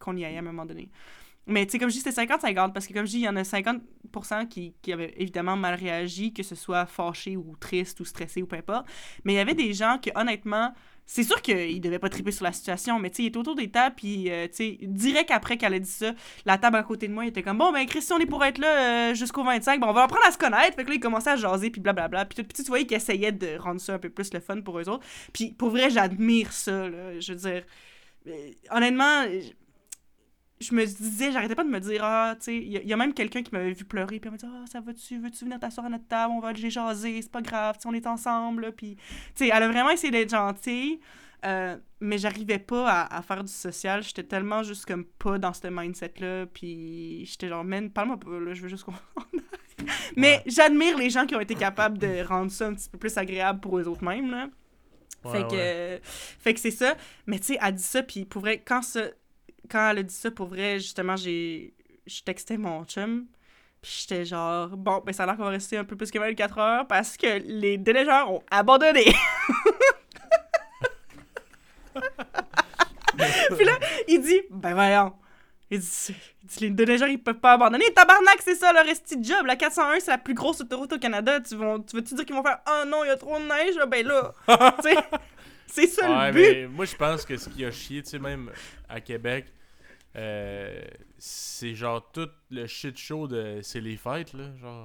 qu'on 0.00 0.16
y 0.16 0.24
aille 0.24 0.36
à 0.36 0.40
un 0.40 0.42
moment 0.42 0.66
donné. 0.66 0.90
Mais 1.48 1.64
tu 1.64 1.72
sais, 1.72 1.78
comme 1.78 1.88
je 1.88 1.94
dis, 1.94 2.00
c'était 2.00 2.26
50-50, 2.26 2.74
parce 2.74 2.86
que 2.86 2.92
comme 2.92 3.06
je 3.06 3.12
dis, 3.12 3.18
il 3.20 3.24
y 3.24 3.28
en 3.28 3.36
a 3.36 3.42
50% 3.42 4.48
qui, 4.48 4.74
qui 4.82 4.92
avaient 4.92 5.14
évidemment 5.16 5.56
mal 5.56 5.74
réagi, 5.76 6.34
que 6.34 6.42
ce 6.42 6.54
soit 6.54 6.84
fâché 6.84 7.38
ou 7.38 7.56
triste 7.58 8.00
ou 8.00 8.04
stressé 8.04 8.42
ou 8.42 8.46
peu 8.46 8.56
importe. 8.56 8.86
Mais 9.24 9.32
il 9.32 9.36
y 9.36 9.40
avait 9.40 9.54
des 9.54 9.72
gens 9.72 9.98
que, 9.98 10.10
honnêtement, 10.14 10.74
c'est 11.10 11.22
sûr 11.24 11.40
qu'ils 11.40 11.80
devaient 11.80 11.98
pas 11.98 12.10
triper 12.10 12.32
sur 12.32 12.44
la 12.44 12.52
situation, 12.52 12.98
mais 12.98 13.08
tu 13.08 13.16
sais, 13.16 13.22
il 13.22 13.26
était 13.28 13.38
autour 13.38 13.54
des 13.54 13.70
tables, 13.70 13.96
puis 13.96 14.30
euh, 14.30 14.46
tu 14.46 14.56
sais, 14.56 14.78
direct 14.82 15.30
après 15.30 15.56
qu'elle 15.56 15.72
a 15.72 15.78
dit 15.78 15.90
ça, 15.90 16.12
la 16.44 16.58
table 16.58 16.76
à 16.76 16.82
côté 16.82 17.08
de 17.08 17.14
moi, 17.14 17.24
il 17.24 17.28
était 17.28 17.42
comme, 17.42 17.56
bon, 17.56 17.72
ben, 17.72 17.86
Christian, 17.86 18.16
on 18.16 18.20
est 18.20 18.26
pour 18.26 18.44
être 18.44 18.58
là 18.58 19.10
euh, 19.10 19.14
jusqu'au 19.14 19.42
25, 19.42 19.80
bon, 19.80 19.86
on 19.86 19.92
va 19.94 20.02
apprendre 20.02 20.26
à 20.28 20.32
se 20.32 20.36
connaître. 20.36 20.76
Fait 20.76 20.84
que 20.84 20.90
là, 20.90 20.96
il 20.96 21.00
commençait 21.00 21.30
à 21.30 21.36
jaser, 21.36 21.70
puis 21.70 21.80
blablabla. 21.80 22.26
Puis 22.26 22.36
tout, 22.36 22.44
puis 22.46 22.62
tu 22.62 22.68
voyais 22.68 22.84
qu'ils 22.84 22.98
essayaient 22.98 23.32
de 23.32 23.56
rendre 23.56 23.80
ça 23.80 23.94
un 23.94 23.98
peu 23.98 24.10
plus 24.10 24.34
le 24.34 24.40
fun 24.40 24.60
pour 24.60 24.78
eux 24.78 24.86
autres. 24.90 25.04
Puis 25.32 25.52
pour 25.52 25.70
vrai, 25.70 25.88
j'admire 25.88 26.52
ça, 26.52 26.90
là. 26.90 27.18
Je 27.18 27.32
veux 27.32 27.38
dire, 27.38 27.64
euh, 28.26 28.50
honnêtement, 28.70 29.24
je- 30.60 30.74
me 30.74 30.84
disais, 30.84 31.32
j'arrêtais 31.32 31.54
pas 31.54 31.64
de 31.64 31.68
me 31.68 31.80
dire, 31.80 32.00
ah, 32.04 32.34
tu 32.38 32.44
sais, 32.44 32.56
il 32.56 32.68
y, 32.72 32.76
a- 32.76 32.82
il 32.82 32.88
y 32.88 32.92
a 32.92 32.96
même 32.96 33.14
quelqu'un 33.14 33.42
qui 33.42 33.50
m'avait 33.52 33.72
vu 33.72 33.84
pleurer, 33.84 34.18
puis 34.20 34.28
elle 34.28 34.30
m'a 34.32 34.36
dit, 34.36 34.46
ah, 34.46 34.64
ça 34.70 34.80
va-tu, 34.80 35.18
veux-tu 35.18 35.44
venir 35.44 35.58
t'asseoir 35.60 35.86
à 35.86 35.88
notre 35.90 36.06
table, 36.08 36.32
on 36.36 36.40
va 36.40 36.48
aller 36.48 36.70
jaser, 36.70 37.20
c'est 37.22 37.30
pas 37.30 37.42
grave, 37.42 37.76
tu 37.76 37.82
sais, 37.82 37.88
on 37.88 37.94
est 37.94 38.06
ensemble, 38.06 38.62
là. 38.62 38.72
Puis, 38.72 38.96
tu 38.96 39.02
sais, 39.34 39.48
elle 39.48 39.62
a 39.62 39.68
vraiment 39.68 39.90
essayé 39.90 40.10
d'être 40.10 40.30
gentille, 40.30 41.00
euh, 41.44 41.76
mais 42.00 42.18
j'arrivais 42.18 42.58
pas 42.58 42.88
à, 42.90 43.16
à 43.18 43.22
faire 43.22 43.44
du 43.44 43.52
social, 43.52 44.02
j'étais 44.02 44.24
tellement 44.24 44.62
juste 44.62 44.84
comme 44.86 45.04
pas 45.04 45.38
dans 45.38 45.52
ce 45.52 45.68
mindset-là, 45.68 46.46
puis 46.46 47.24
j'étais 47.26 47.48
genre, 47.48 47.64
man, 47.64 47.90
parle-moi 47.90 48.18
pas, 48.18 48.40
là, 48.40 48.54
je 48.54 48.62
veux 48.62 48.68
juste 48.68 48.84
qu'on. 48.84 48.94
Mais 50.16 50.42
j'admire 50.46 50.98
les 50.98 51.10
gens 51.10 51.24
qui 51.26 51.34
ont 51.36 51.40
été 51.40 51.54
capables 51.54 51.98
de 51.98 52.24
rendre 52.26 52.50
ça 52.50 52.66
un 52.66 52.74
petit 52.74 52.88
peu 52.90 52.98
plus 52.98 53.16
agréable 53.16 53.60
pour 53.60 53.78
eux 53.78 53.86
autres 53.86 54.04
mêmes, 54.04 54.30
là. 54.30 54.48
Ouais, 55.24 55.32
fait, 55.32 55.42
que, 55.48 55.52
ouais. 55.52 55.58
euh, 55.60 55.98
fait 56.02 56.54
que 56.54 56.60
c'est 56.60 56.70
ça. 56.70 56.96
Mais 57.26 57.38
tu 57.38 57.46
sais, 57.46 57.58
elle 57.62 57.74
dit 57.74 57.82
ça, 57.82 58.02
puis 58.02 58.24
pour 58.24 58.40
vrai, 58.42 58.62
quand, 58.64 58.82
ça, 58.82 59.02
quand 59.70 59.90
elle 59.90 59.98
a 59.98 60.02
dit 60.02 60.14
ça, 60.14 60.30
pour 60.30 60.46
vrai, 60.48 60.78
justement, 60.78 61.16
j'ai 61.16 61.74
je 62.06 62.22
textais 62.22 62.56
mon 62.56 62.84
chum, 62.84 63.26
puis 63.82 63.92
j'étais 64.00 64.24
genre, 64.24 64.68
bon, 64.68 65.02
ben 65.04 65.12
ça 65.12 65.24
a 65.24 65.26
l'air 65.26 65.36
qu'on 65.36 65.44
va 65.44 65.50
rester 65.50 65.76
un 65.76 65.84
peu 65.84 65.94
plus 65.96 66.10
que 66.10 66.18
24 66.18 66.58
heures 66.58 66.86
parce 66.86 67.16
que 67.16 67.38
les 67.44 67.76
déneigeurs 67.78 68.32
ont 68.32 68.42
abandonné. 68.50 69.04
puis 73.56 73.64
là, 73.64 73.72
il 74.06 74.20
dit, 74.20 74.40
ben 74.50 74.74
voyons. 74.74 75.12
Il 75.70 75.80
dit, 75.80 75.86
il 76.42 76.48
dit, 76.48 76.60
les 76.60 76.70
déneigeurs, 76.70 77.08
ils 77.08 77.22
peuvent 77.22 77.40
pas 77.40 77.52
abandonner. 77.52 77.92
Tabarnak, 77.94 78.38
c'est 78.42 78.54
ça, 78.54 78.72
leur 78.72 78.86
esti 78.88 79.22
job. 79.22 79.44
La 79.44 79.54
401, 79.56 80.00
c'est 80.00 80.10
la 80.10 80.16
plus 80.18 80.32
grosse 80.32 80.62
autoroute 80.62 80.92
au 80.94 80.98
Canada. 80.98 81.40
Tu, 81.40 81.56
vas- 81.56 81.78
tu 81.86 81.96
veux-tu 81.96 82.14
dire 82.14 82.24
qu'ils 82.24 82.34
vont 82.34 82.42
faire, 82.42 82.60
oh 82.66 82.84
non, 82.86 83.04
il 83.04 83.08
y 83.08 83.10
a 83.10 83.16
trop 83.16 83.38
de 83.38 83.44
neige? 83.44 83.74
Ah, 83.80 83.86
Ben 83.86 84.06
là, 84.06 84.32
tu 84.82 84.88
sais, 84.90 84.96
c'est 85.66 85.86
ça 85.88 86.08
Ouais, 86.10 86.26
le 86.28 86.32
but. 86.32 86.40
mais 86.40 86.66
moi, 86.68 86.84
je 86.86 86.96
pense 86.96 87.24
que 87.26 87.36
ce 87.36 87.50
qui 87.50 87.64
a 87.66 87.70
chié, 87.70 88.02
tu 88.02 88.08
sais, 88.10 88.18
même 88.18 88.50
à 88.88 89.00
Québec, 89.02 89.44
euh, 90.18 90.82
c'est 91.18 91.74
genre 91.74 92.10
tout 92.12 92.28
le 92.50 92.66
shit 92.66 92.96
show 92.98 93.28
de. 93.28 93.60
C'est 93.62 93.80
les 93.80 93.96
fêtes, 93.96 94.32
là. 94.32 94.54
Genre. 94.56 94.84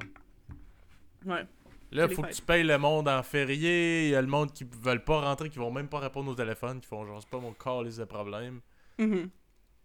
Ouais. 1.26 1.46
Là, 1.92 2.08
les 2.08 2.16
faut 2.16 2.24
que 2.24 2.32
tu 2.32 2.42
payes 2.42 2.64
le 2.64 2.78
monde 2.78 3.08
en 3.08 3.22
férié. 3.24 4.06
Il 4.08 4.12
y 4.12 4.16
a 4.16 4.22
le 4.22 4.28
monde 4.28 4.52
qui 4.52 4.64
veulent 4.64 5.04
pas 5.04 5.22
rentrer, 5.22 5.50
qui 5.50 5.60
vont 5.60 5.72
même 5.72 5.88
pas 5.88 6.00
répondre 6.00 6.32
au 6.32 6.36
téléphone, 6.36 6.80
qui 6.82 6.88
font 6.88 7.06
genre, 7.06 7.22
c'est 7.22 7.30
pas 7.30 7.40
mon 7.40 7.54
calice 7.54 7.98
de 7.98 8.06
problème. 8.06 8.62
Mhm. 8.98 9.30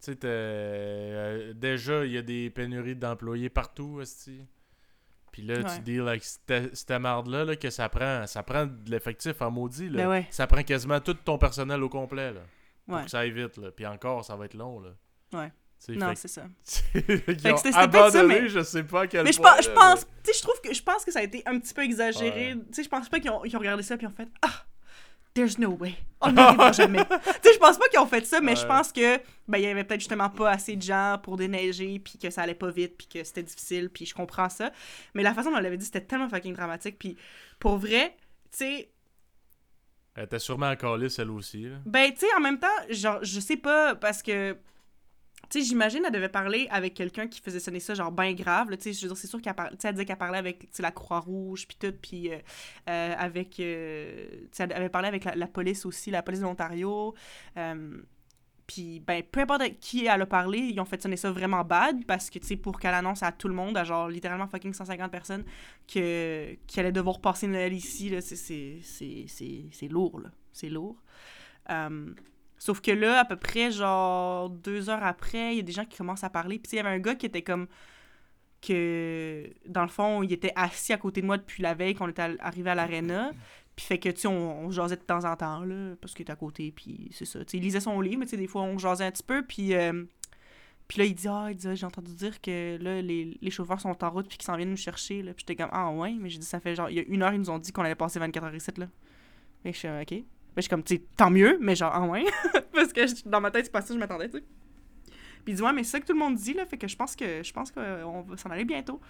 Tu 0.01 0.13
sais, 0.13 0.19
euh, 0.25 1.53
déjà, 1.55 2.05
il 2.05 2.13
y 2.13 2.19
a 2.19 2.23
des 2.23 2.51
pénuries 2.51 2.97
d'employés 2.97 3.49
partout, 3.51 4.01
esti. 4.01 4.47
Puis 5.33 5.43
là, 5.43 5.59
Ouais. 5.59 5.65
tu 5.77 5.81
deals 5.83 6.09
avec 6.09 6.23
cette, 6.25 6.91
marde-là, 6.91 7.45
là, 7.45 7.57
que 7.57 7.69
ça 7.69 7.89
prend, 7.89 8.27
ça 8.27 8.43
prend 8.43 8.67
de 8.67 8.91
l'effectif 8.91 9.43
en 9.43 9.51
maudit, 9.51 9.89
là. 9.91 10.05
Ben 10.05 10.09
ouais. 10.09 10.27
Ça 10.31 10.47
prend 10.47 10.63
quasiment 10.63 11.01
tout 11.01 11.15
ton 11.15 11.37
personnel 11.37 11.83
au 11.83 11.89
complet, 11.89 12.33
là. 12.33 12.41
Pour 12.87 12.97
Ouais. 12.97 13.05
que 13.05 13.11
ça 13.11 13.21
aille 13.21 13.33
vite, 13.33 13.57
là. 13.59 13.71
Puis 13.71 13.87
encore, 13.87 14.25
ça 14.25 14.35
va 14.37 14.47
être 14.47 14.55
long, 14.55 14.81
là. 14.81 14.91
Ouais. 15.33 15.53
Tu 15.85 15.93
sais, 15.93 15.99
Non, 15.99 16.13
c'est 16.17 16.29
ça. 16.29 16.43
ils 16.95 17.53
ont 17.53 17.57
ça, 17.57 17.69
abandonné, 17.79 18.41
mais- 18.41 18.49
je 18.49 18.63
sais 18.65 18.83
pas 18.83 19.03
à 19.03 19.07
quel 19.07 19.25
Mais 19.25 19.33
je 19.33 19.39
point, 19.41 19.55
pense, 19.55 19.65
je 19.65 19.71
pense, 19.71 20.01
tu 20.01 20.33
sais, 20.33 20.39
je 20.39 20.43
trouve 20.43 20.61
que 20.61 20.75
je 20.75 20.83
pense 20.83 21.05
que 21.05 21.13
ça 21.13 21.21
a 21.21 21.23
été 21.23 21.43
un 21.47 21.59
petit 21.59 21.73
peu 21.73 21.83
exagéré. 21.83 22.55
Ouais. 22.55 22.61
Tu 22.69 22.75
sais, 22.75 22.83
je 22.83 22.89
pense 22.89 23.09
pas 23.09 23.21
qu'ils 23.21 23.31
ont, 23.31 23.45
ils 23.45 23.55
ont 23.55 23.61
regardé 23.61 23.83
ça 23.85 23.97
puis 23.97 24.07
ont 24.07 24.11
fait 24.13 24.29
ah, 24.43 24.65
there's 25.35 25.57
no 25.57 25.71
way, 25.71 25.95
on 26.21 26.33
n'y 26.33 26.41
arrivera 26.41 26.73
jamais. 26.73 27.05
tu 27.05 27.31
sais, 27.45 27.55
je 27.55 27.59
pense 27.59 27.79
pas 27.79 27.87
qu'ils 27.89 28.01
ont 28.01 28.07
fait 28.07 28.27
ça, 28.27 28.41
mais 28.41 28.57
je 28.57 28.67
pense 28.67 28.91
que 28.91 29.19
ben 29.47 29.59
il 29.59 29.63
y 29.63 29.67
avait 29.69 29.85
peut-être 29.85 30.01
justement 30.01 30.31
pas 30.31 30.51
assez 30.51 30.75
de 30.75 30.83
gens 30.83 31.17
pour 31.23 31.37
déneiger 31.37 32.01
puis 32.01 32.19
que 32.19 32.29
ça 32.31 32.43
allait 32.43 32.55
pas 32.57 32.71
vite 32.73 32.97
puis 32.99 33.07
que 33.07 33.23
c'était 33.23 33.45
difficile 33.45 33.89
puis 33.89 34.05
je 34.05 34.15
comprends 34.15 34.49
ça. 34.49 34.73
Mais 35.15 35.23
la 35.23 35.33
façon 35.33 35.53
dont 35.53 35.59
on 35.59 35.61
l'avait 35.61 35.77
dit, 35.77 35.85
c'était 35.85 36.01
tellement 36.01 36.29
fucking 36.29 36.55
dramatique 36.55 36.99
puis 36.99 37.17
pour 37.61 37.77
vrai, 37.79 38.17
tu 38.51 38.59
sais, 38.59 38.91
Elle 40.17 40.25
était 40.25 40.41
sûrement 40.41 40.71
encore 40.71 40.97
là, 40.97 41.09
celle 41.09 41.31
aussi, 41.31 41.63
là. 41.69 41.77
Ben, 41.87 42.11
tu 42.13 42.21
sais, 42.21 42.27
en 42.37 42.41
même 42.41 42.59
temps, 42.59 42.67
genre, 42.91 43.21
je 43.23 43.39
sais 43.39 43.57
pas, 43.57 43.95
parce 43.95 44.21
que, 44.25 44.57
tu 45.51 45.63
j'imagine 45.63 46.03
elle 46.05 46.13
devait 46.13 46.29
parler 46.29 46.69
avec 46.71 46.95
quelqu'un 46.95 47.27
qui 47.27 47.41
faisait 47.41 47.61
sonner 47.61 47.81
ça, 47.81 47.95
genre, 47.95 48.13
ben 48.13 48.35
grave, 48.35 48.67
je 48.71 48.73
veux 48.73 48.93
dire, 49.09 49.17
c'est 49.17 49.27
sûr 49.27 49.41
qu'elle 49.41 49.55
par- 49.55 49.71
disait 49.71 50.05
qu'elle 50.05 50.17
parlait 50.17 50.39
avec, 50.39 50.69
la 50.79 50.91
Croix-Rouge, 50.91 51.67
puis 51.67 51.77
tout, 51.81 51.95
puis 52.01 52.31
euh, 52.31 52.39
euh, 52.89 53.15
avec, 53.17 53.59
euh, 53.61 54.27
elle 54.59 54.73
avait 54.73 54.89
parlé 54.89 55.09
avec 55.09 55.25
la, 55.25 55.47
police 55.47 55.87
aussi, 55.87 56.11
la 56.11 56.23
police 56.23 56.41
de 56.41 56.45
l'Ontario, 56.45 57.15
euh, 57.57 58.03
puis, 58.67 59.01
ben, 59.01 59.23
peu 59.23 59.41
importe 59.41 59.63
qui 59.81 60.05
elle 60.05 60.21
a 60.21 60.27
parlé, 60.27 60.59
ils 60.59 60.79
ont 60.79 60.85
fait 60.85 61.01
sonner 61.01 61.17
ça 61.17 61.31
vraiment 61.33 61.65
bad, 61.65 62.05
parce 62.05 62.29
que, 62.29 62.39
tu 62.39 62.57
pour 62.59 62.79
qu'elle 62.79 62.93
annonce 62.93 63.23
à 63.23 63.33
tout 63.33 63.49
le 63.49 63.55
monde, 63.55 63.79
à 63.79 63.85
genre, 63.85 64.09
littéralement 64.09 64.47
fucking 64.47 64.75
150 64.75 65.11
personnes, 65.11 65.45
que, 65.87 66.55
qu'elle 66.67 66.85
allait 66.85 66.93
devoir 66.93 67.19
passer 67.21 67.47
Noël 67.47 67.73
ici, 67.73 68.11
là, 68.11 68.21
c'est- 68.21 69.89
lourd, 69.89 70.21
là. 70.21 70.31
C'est 70.53 70.69
lourd. 70.69 71.03
Sauf 72.59 72.81
que 72.81 72.91
là, 72.91 73.21
à 73.21 73.25
peu 73.25 73.37
près, 73.37 73.71
genre, 73.71 74.51
deux 74.51 74.91
heures 74.91 75.03
après, 75.03 75.55
il 75.55 75.57
y 75.59 75.61
a 75.61 75.63
des 75.63 75.73
gens 75.73 75.85
qui 75.85 75.97
commencent 75.97 76.25
à 76.25 76.31
parler. 76.31 76.59
Puis, 76.59 76.73
il 76.73 76.77
y 76.77 76.79
avait 76.81 76.89
un 76.89 76.99
gars 76.99 77.15
qui 77.15 77.27
était 77.27 77.43
comme. 77.43 77.69
que, 78.61 79.49
dans 79.67 79.83
le 79.83 79.89
fond, 79.89 80.23
il 80.23 80.33
était 80.33 80.53
assis 80.57 80.93
à 80.93 80.99
côté 80.99 81.21
de 81.21 81.27
moi 81.27 81.39
depuis 81.39 81.63
la 81.63 81.75
veille 81.75 81.95
qu'on 81.95 82.09
était 82.09 82.37
arrivé 82.41 82.71
à 82.71 82.75
l'aréna. 82.75 83.33
Puis, 83.77 83.87
fait 83.87 83.99
que, 83.99 84.09
tu 84.09 84.23
sais, 84.23 84.29
on, 84.29 84.71
jasait 84.73 84.97
de 84.97 85.03
temps 85.03 85.25
en 85.25 85.37
temps, 85.37 85.65
là, 85.65 85.95
parce 86.01 86.15
qu'il 86.15 86.23
était 86.23 86.33
à 86.33 86.37
côté. 86.37 86.73
Puis, 86.73 87.11
c'est 87.13 87.25
ça. 87.25 87.39
Tu 87.45 87.53
sais, 87.53 87.57
il 87.59 87.63
lisait 87.63 87.81
son 87.81 88.01
livre, 88.01 88.19
mais 88.19 88.27
tu 88.27 88.31
sais, 88.33 88.37
des 88.37 88.49
fois, 88.49 88.63
on 88.63 88.77
jasait 88.77 89.05
un 89.05 89.13
petit 89.13 89.23
peu. 89.23 89.45
Puis, 89.47 89.75
euh, 89.75 90.05
puis 90.89 90.99
là, 90.99 91.05
il 91.05 91.15
dit, 91.15 91.29
ah, 91.29 91.51
j'ai 91.57 91.87
entendu 91.87 92.13
dire 92.15 92.41
que 92.41 92.79
là, 92.81 93.03
les, 93.03 93.51
chauffeurs 93.51 93.81
sont 93.81 94.03
en 94.03 94.11
route 94.11 94.27
puis 94.27 94.39
qu'ils 94.39 94.47
s'en 94.47 94.57
viennent 94.57 94.71
nous 94.71 94.77
chercher. 94.77 95.23
Là. 95.23 95.33
Puis 95.35 95.45
j'étais 95.47 95.63
comme, 95.63 95.71
ah, 95.73 95.91
ouais. 95.93 96.15
Mais 96.19 96.29
j'ai 96.29 96.39
dit, 96.39 96.47
ça 96.47 96.61
fait 96.61 96.75
genre, 96.75 96.91
il 96.91 96.97
y 96.97 97.01
a 97.01 97.05
une 97.07 97.23
heure, 97.23 97.33
ils 97.33 97.39
nous 97.39 97.51
ont 97.51 97.59
dit 97.59 97.73
qu'on 97.73 97.83
allait 97.83 97.95
passer 97.95 98.19
24 98.19 98.45
heures 98.47 98.55
ici, 98.55 98.71
là. 98.77 98.89
Et 99.65 99.73
je 99.73 99.79
suis, 99.79 99.89
ok. 99.89 100.25
Je 100.59 100.63
suis 100.63 100.71
comme, 100.71 100.83
tu 100.83 101.01
tant 101.17 101.31
mieux, 101.31 101.59
mais 101.61 101.77
genre, 101.77 101.93
ah, 101.95 102.03
ouais. 102.03 102.25
Parce 102.73 102.93
que 102.93 103.29
dans 103.29 103.41
ma 103.41 103.51
tête, 103.51 103.67
c'est 103.67 103.73
pas 103.73 103.81
ça 103.81 103.89
que 103.89 103.95
je 103.95 103.99
m'attendais, 103.99 104.29
tu 104.29 104.39
sais. 104.39 104.45
Puis 105.45 105.53
il 105.53 105.55
dit, 105.55 105.63
ouais, 105.63 105.73
mais 105.73 105.85
c'est 105.85 105.93
ça 105.93 106.01
que 106.01 106.07
tout 106.07 106.13
le 106.13 106.19
monde 106.19 106.35
dit, 106.35 106.53
là. 106.53 106.67
Fait 106.67 106.77
que 106.77 106.89
je 106.89 106.97
pense 106.97 107.15
que 107.15 107.43
je 107.43 107.53
pense 107.53 107.71
qu'on 107.71 108.23
va 108.23 108.37
s'en 108.37 108.51
aller 108.51 108.65
bientôt. 108.65 109.01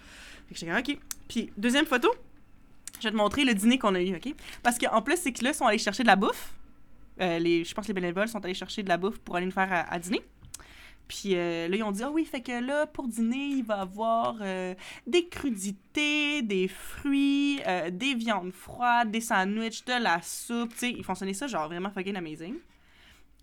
Fait 0.47 0.53
que 0.53 0.59
j'étais 0.59 0.71
comme, 0.71 0.79
ok. 0.79 0.99
Puis, 1.27 1.51
deuxième 1.57 1.85
photo, 1.85 2.09
je 2.99 3.07
vais 3.07 3.11
te 3.11 3.17
montrer 3.17 3.45
le 3.45 3.53
dîner 3.53 3.79
qu'on 3.79 3.95
a 3.95 4.01
eu, 4.01 4.15
ok? 4.15 4.33
Parce 4.63 4.77
qu'en 4.77 5.01
plus, 5.01 5.17
c'est 5.17 5.33
que 5.33 5.43
là, 5.43 5.51
ils 5.51 5.55
sont 5.55 5.65
allés 5.65 5.77
chercher 5.77 6.03
de 6.03 6.07
la 6.07 6.15
bouffe. 6.15 6.53
Euh, 7.19 7.39
les, 7.39 7.65
je 7.65 7.73
pense 7.73 7.85
que 7.85 7.89
les 7.89 7.99
bénévoles 7.99 8.27
sont 8.27 8.43
allés 8.45 8.53
chercher 8.53 8.83
de 8.83 8.89
la 8.89 8.97
bouffe 8.97 9.19
pour 9.19 9.35
aller 9.35 9.45
nous 9.45 9.51
faire 9.51 9.85
à 9.89 9.99
dîner. 9.99 10.21
Puis 11.09 11.35
euh, 11.35 11.67
là, 11.67 11.75
ils 11.75 11.83
ont 11.83 11.91
dit, 11.91 12.03
ah 12.03 12.11
oui, 12.11 12.23
fait 12.23 12.39
que 12.39 12.63
là, 12.63 12.85
pour 12.85 13.07
dîner, 13.07 13.47
il 13.57 13.63
va 13.63 13.77
y 13.77 13.81
avoir 13.81 14.37
euh, 14.41 14.75
des 15.07 15.27
crudités, 15.27 16.43
des 16.43 16.67
fruits, 16.67 17.59
euh, 17.67 17.89
des 17.89 18.13
viandes 18.13 18.53
froides, 18.53 19.09
des 19.09 19.19
sandwichs, 19.19 19.83
de 19.85 20.01
la 20.01 20.21
soupe. 20.21 20.71
Tu 20.73 20.77
sais, 20.77 20.91
ils 20.91 21.03
font 21.03 21.15
sonner 21.15 21.33
ça 21.33 21.47
genre 21.47 21.67
vraiment 21.67 21.89
fucking 21.89 22.15
amazing. 22.15 22.57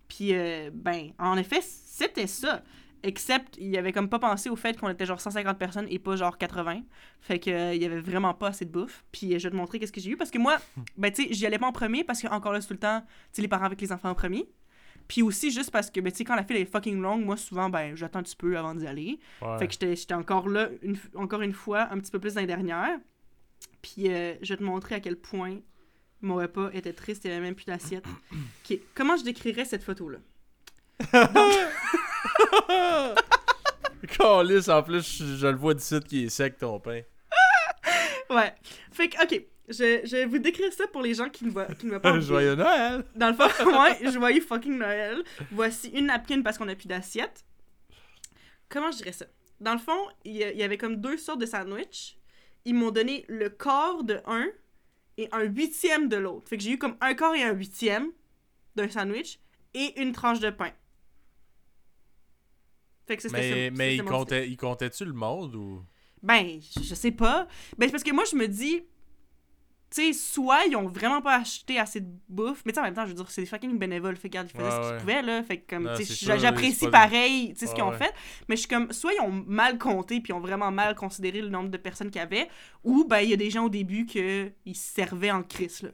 Puis, 0.06 0.32
euh, 0.32 0.70
ben, 0.72 1.10
en 1.18 1.36
effet, 1.36 1.60
c'était 1.60 2.28
ça. 2.28 2.62
Except, 3.02 3.56
il 3.58 3.76
avait 3.76 3.92
comme 3.92 4.08
pas 4.08 4.20
pensé 4.20 4.48
au 4.48 4.56
fait 4.56 4.78
qu'on 4.78 4.88
était 4.88 5.04
genre 5.04 5.20
150 5.20 5.58
personnes 5.58 5.86
et 5.90 5.98
pas 5.98 6.14
genre 6.14 6.38
80. 6.38 6.82
Fait 7.20 7.40
que, 7.40 7.74
il 7.74 7.82
y 7.82 7.84
avait 7.84 8.00
vraiment 8.00 8.32
pas 8.32 8.48
assez 8.48 8.64
de 8.64 8.70
bouffe. 8.70 9.04
Puis, 9.10 9.40
je 9.40 9.48
vais 9.48 9.50
te 9.50 9.56
montrer 9.56 9.80
qu'est-ce 9.80 9.92
que 9.92 10.00
j'ai 10.00 10.10
eu. 10.10 10.16
Parce 10.16 10.30
que 10.30 10.38
moi, 10.38 10.56
ben, 10.96 11.12
tu 11.12 11.24
sais, 11.24 11.34
j'y 11.34 11.44
allais 11.46 11.58
pas 11.58 11.66
en 11.66 11.72
premier 11.72 12.04
parce 12.04 12.22
que, 12.22 12.28
encore 12.28 12.52
là, 12.52 12.60
c'est 12.60 12.68
tout 12.68 12.74
le 12.74 12.78
temps, 12.78 13.00
tu 13.00 13.06
sais, 13.32 13.42
les 13.42 13.48
parents 13.48 13.66
avec 13.66 13.80
les 13.80 13.90
enfants 13.90 14.10
en 14.10 14.14
premier. 14.14 14.46
Puis 15.08 15.22
aussi, 15.22 15.50
juste 15.50 15.70
parce 15.70 15.90
que, 15.90 16.00
ben, 16.00 16.10
tu 16.10 16.18
sais, 16.18 16.24
quand 16.24 16.34
la 16.34 16.44
file 16.44 16.56
est 16.56 16.64
fucking 16.64 17.00
longue, 17.00 17.24
moi, 17.24 17.36
souvent, 17.36 17.70
ben, 17.70 17.94
j'attends 17.94 18.20
un 18.20 18.22
petit 18.22 18.36
peu 18.36 18.58
avant 18.58 18.74
d'y 18.74 18.86
aller. 18.86 19.18
Ouais. 19.40 19.58
Fait 19.58 19.68
que 19.68 19.74
j'étais 19.74 20.14
encore 20.14 20.48
là, 20.48 20.68
une, 20.82 20.96
encore 21.14 21.42
une 21.42 21.52
fois, 21.52 21.88
un 21.92 21.98
petit 21.98 22.10
peu 22.10 22.18
plus 22.18 22.34
dans 22.34 22.40
les 22.40 22.46
dernières. 22.46 22.98
Puis 23.82 24.08
euh, 24.08 24.34
je 24.42 24.52
vais 24.52 24.58
te 24.58 24.62
montrer 24.62 24.96
à 24.96 25.00
quel 25.00 25.16
point 25.16 25.58
mon 26.20 26.36
repas 26.36 26.70
était 26.72 26.92
triste, 26.92 27.24
il 27.24 27.28
n'y 27.28 27.36
avait 27.36 27.44
même 27.44 27.54
plus 27.54 27.66
d'assiette. 27.66 28.04
Ok, 28.68 28.78
Comment 28.94 29.16
je 29.16 29.22
décrirais 29.22 29.64
cette 29.64 29.84
photo-là? 29.84 30.18
Calisse, 34.08 34.68
en 34.68 34.82
plus, 34.82 35.18
je, 35.18 35.36
je 35.36 35.46
le 35.46 35.56
vois 35.56 35.74
d'ici 35.74 36.00
qui 36.00 36.24
est 36.24 36.28
sec 36.28 36.58
ton 36.58 36.80
pain. 36.80 37.02
Ouais. 38.30 38.52
Fait 38.90 39.08
que, 39.08 39.22
ok, 39.22 39.40
je, 39.68 40.00
je 40.04 40.16
vais 40.16 40.26
vous 40.26 40.38
décrire 40.38 40.72
ça 40.72 40.86
pour 40.86 41.02
les 41.02 41.14
gens 41.14 41.28
qui 41.28 41.44
ne 41.44 41.50
voient, 41.50 41.66
qui 41.66 41.86
ne 41.86 41.90
voient 41.90 42.00
pas. 42.00 42.18
Joyeux 42.20 42.54
Noël! 42.54 43.04
Dans 43.14 43.28
le 43.28 43.34
fond, 43.34 43.80
ouais, 43.80 44.12
joyeux 44.12 44.40
fucking 44.40 44.78
Noël. 44.78 45.22
Voici 45.50 45.88
une 45.88 46.06
napkin 46.06 46.42
parce 46.42 46.58
qu'on 46.58 46.66
n'a 46.66 46.76
plus 46.76 46.86
d'assiette. 46.86 47.44
Comment 48.68 48.90
je 48.90 48.98
dirais 48.98 49.12
ça? 49.12 49.26
Dans 49.60 49.72
le 49.72 49.78
fond, 49.78 49.98
il 50.24 50.36
y, 50.36 50.62
avait 50.62 50.76
comme 50.76 50.96
deux 50.96 51.16
sortes 51.16 51.40
de 51.40 51.46
sandwich. 51.46 52.18
Ils 52.64 52.74
m'ont 52.74 52.90
donné 52.90 53.24
le 53.28 53.48
quart 53.48 54.04
de 54.04 54.20
un 54.26 54.46
et 55.16 55.28
un 55.32 55.42
huitième 55.44 56.08
de 56.08 56.16
l'autre. 56.16 56.48
Fait 56.48 56.58
que 56.58 56.62
j'ai 56.62 56.72
eu 56.72 56.78
comme 56.78 56.96
un 57.00 57.14
quart 57.14 57.34
et 57.34 57.42
un 57.42 57.52
huitième 57.52 58.10
d'un 58.74 58.88
sandwich 58.88 59.38
et 59.72 60.00
une 60.00 60.12
tranche 60.12 60.40
de 60.40 60.50
pain. 60.50 60.72
Fait 63.06 63.16
que 63.16 63.22
c'était 63.22 63.34
Mais, 63.34 63.68
ça, 63.68 63.74
mais 63.76 63.96
il, 63.96 64.04
comptait, 64.04 64.48
il 64.48 64.56
comptait-tu 64.56 65.04
le 65.04 65.12
monde 65.12 65.54
ou? 65.54 65.82
ben, 66.22 66.60
je 66.60 66.82
je 66.82 66.94
sais 66.94 67.12
pas. 67.12 67.46
Ben, 67.78 67.86
c'est 67.86 67.92
parce 67.92 68.02
que 68.02 68.12
moi, 68.12 68.24
je 68.30 68.36
me 68.36 68.48
dis, 68.48 68.82
tu 69.88 70.02
sais, 70.02 70.12
soit 70.12 70.64
ils 70.66 70.76
ont 70.76 70.88
vraiment 70.88 71.22
pas 71.22 71.36
acheté 71.36 71.78
assez 71.78 72.00
de 72.00 72.08
bouffe, 72.28 72.62
mais 72.66 72.72
tu 72.72 72.76
sais, 72.76 72.80
en 72.80 72.84
même 72.84 72.94
temps, 72.94 73.04
je 73.04 73.10
veux 73.10 73.14
dire, 73.14 73.30
c'est 73.30 73.42
des 73.42 73.46
fucking 73.46 73.78
bénévoles, 73.78 74.16
fait 74.16 74.28
que, 74.28 74.36
regarde, 74.38 74.50
ils 74.52 74.56
faisaient 74.56 74.64
Ouais, 74.64 74.70
ce 74.72 74.80
qu'ils 74.80 74.90
ouais. 74.94 75.00
pouvaient, 75.00 75.22
là, 75.22 75.42
fait 75.42 75.60
que, 75.60 75.74
comme, 75.74 75.90
tu 75.96 76.04
sais, 76.04 76.38
j'apprécie 76.38 76.88
pareil, 76.88 77.52
tu 77.54 77.60
sais, 77.60 77.66
ce 77.66 77.74
qu'ils 77.74 77.84
ont 77.84 77.92
fait, 77.92 78.12
mais 78.48 78.56
je 78.56 78.60
suis 78.60 78.68
comme, 78.68 78.92
soit 78.92 79.12
ils 79.14 79.20
ont 79.20 79.44
mal 79.46 79.78
compté, 79.78 80.20
puis 80.20 80.32
ils 80.32 80.34
ont 80.34 80.40
vraiment 80.40 80.70
mal 80.72 80.94
considéré 80.94 81.40
le 81.40 81.48
nombre 81.48 81.68
de 81.68 81.76
personnes 81.76 82.10
qu'il 82.10 82.20
y 82.20 82.24
avait, 82.24 82.48
ou, 82.84 83.04
ben, 83.04 83.20
il 83.20 83.30
y 83.30 83.32
a 83.32 83.36
des 83.36 83.50
gens 83.50 83.64
au 83.64 83.68
début 83.70 84.06
que 84.06 84.50
ils 84.64 84.74
se 84.74 84.92
servaient 84.92 85.30
en 85.30 85.42
crise, 85.42 85.82
là. 85.82 85.90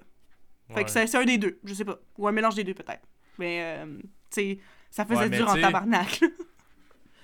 Fait 0.75 0.85
que 0.85 0.91
c'est 0.91 1.15
un 1.15 1.25
des 1.25 1.37
deux, 1.37 1.61
je 1.65 1.75
sais 1.75 1.85
pas. 1.85 1.99
Ou 2.17 2.27
un 2.29 2.33
mélange 2.33 2.55
des 2.55 2.65
deux, 2.65 2.73
peut-être. 2.73 3.07
Mais, 3.39 3.61
euh, 3.61 3.99
tu 3.99 4.05
sais, 4.31 4.59
ça 4.91 5.05
faisait 5.05 5.29
dur 5.29 5.47
en 5.47 5.55
tabarnak. 5.55 6.23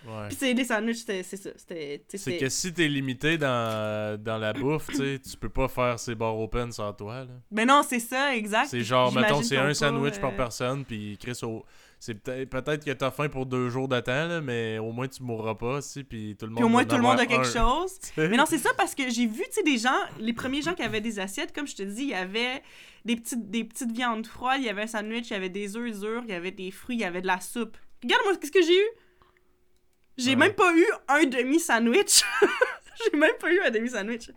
Ouais. 0.06 0.28
Puis, 0.28 0.36
c'est 0.38 0.54
des 0.54 0.64
sandwichs, 0.64 0.98
c'était- 0.98 1.22
c'est 1.22 1.36
ça. 1.36 1.50
C'est 1.56 2.36
que 2.38 2.48
si 2.48 2.72
t'es 2.72 2.88
limité 2.88 3.36
dans, 3.36 4.18
dans 4.22 4.38
la 4.38 4.52
bouffe, 4.52 4.86
tu 4.88 5.20
tu 5.20 5.36
peux 5.36 5.48
pas 5.48 5.68
faire 5.68 5.98
ces 5.98 6.14
bars 6.14 6.38
open 6.38 6.70
sans 6.72 6.92
toi. 6.92 7.20
là. 7.24 7.32
Mais 7.50 7.64
non, 7.66 7.82
c'est 7.86 7.98
ça, 7.98 8.34
exact. 8.36 8.68
C'est 8.68 8.82
genre, 8.82 9.12
mettons, 9.12 9.42
c'est 9.42 9.56
un 9.56 9.74
sandwich 9.74 10.18
par 10.20 10.32
euh, 10.32 10.36
personne, 10.36 10.84
puis 10.84 11.18
Chris, 11.20 11.38
au... 11.42 11.64
c'est 11.98 12.14
peut-être 12.14 12.48
peut-être 12.48 12.84
que 12.84 12.92
t'as 12.92 13.10
faim 13.10 13.28
pour 13.28 13.44
deux 13.46 13.68
jours 13.70 13.88
de 13.88 13.98
temps, 14.00 14.26
là, 14.28 14.40
mais 14.40 14.78
au 14.78 14.92
moins 14.92 15.08
tu 15.08 15.22
mourras 15.22 15.56
pas, 15.56 15.80
si, 15.82 16.04
puis 16.04 16.36
tout 16.38 16.46
le 16.46 16.50
monde 16.52 16.58
Puis 16.58 16.64
au 16.64 16.68
moins 16.68 16.84
tout 16.84 16.96
le 16.96 17.02
monde 17.02 17.18
a 17.20 17.26
quelque 17.26 17.48
un, 17.48 17.52
chose. 17.80 17.98
Mais 18.16 18.36
non, 18.36 18.44
c'est 18.46 18.58
ça 18.58 18.70
parce 18.76 18.94
que 18.94 19.10
j'ai 19.10 19.26
vu, 19.26 19.42
tu 19.46 19.52
sais, 19.52 19.62
des 19.62 19.78
gens, 19.78 19.98
les 20.20 20.32
premiers 20.32 20.62
gens 20.62 20.74
qui 20.74 20.82
avaient 20.82 21.00
des 21.00 21.18
assiettes, 21.18 21.52
comme 21.54 21.66
je 21.66 21.74
te 21.74 21.82
dis, 21.82 22.02
il 22.02 22.08
y 22.10 22.14
avait 22.14 22.62
des 23.04 23.16
petites, 23.16 23.50
des 23.50 23.64
petites 23.64 23.92
viandes 23.92 24.26
froides, 24.26 24.60
il 24.60 24.66
y 24.66 24.70
avait 24.70 24.82
un 24.82 24.86
sandwich, 24.86 25.26
il 25.30 25.32
y 25.32 25.36
avait 25.36 25.48
des 25.48 25.76
œufs 25.76 25.98
durs, 26.00 26.22
il 26.24 26.30
y 26.30 26.34
avait 26.36 26.50
des 26.52 26.70
fruits, 26.70 26.96
il 26.96 27.00
y 27.00 27.04
avait 27.04 27.22
de 27.22 27.26
la 27.26 27.40
soupe. 27.40 27.76
Regarde-moi, 28.02 28.36
qu'est-ce 28.36 28.52
que 28.52 28.62
j'ai 28.62 28.78
eu? 28.78 28.88
J'ai 30.18 30.30
Ouais. 30.30 30.36
même 30.36 30.52
pas 30.52 30.72
eu 30.74 30.84
un 31.08 31.24
demi-sandwich. 31.24 32.22
j'ai 33.12 33.16
même 33.18 33.36
pas 33.40 33.50
eu 33.52 33.60
un 33.60 33.70
demi-sandwich. 33.70 34.30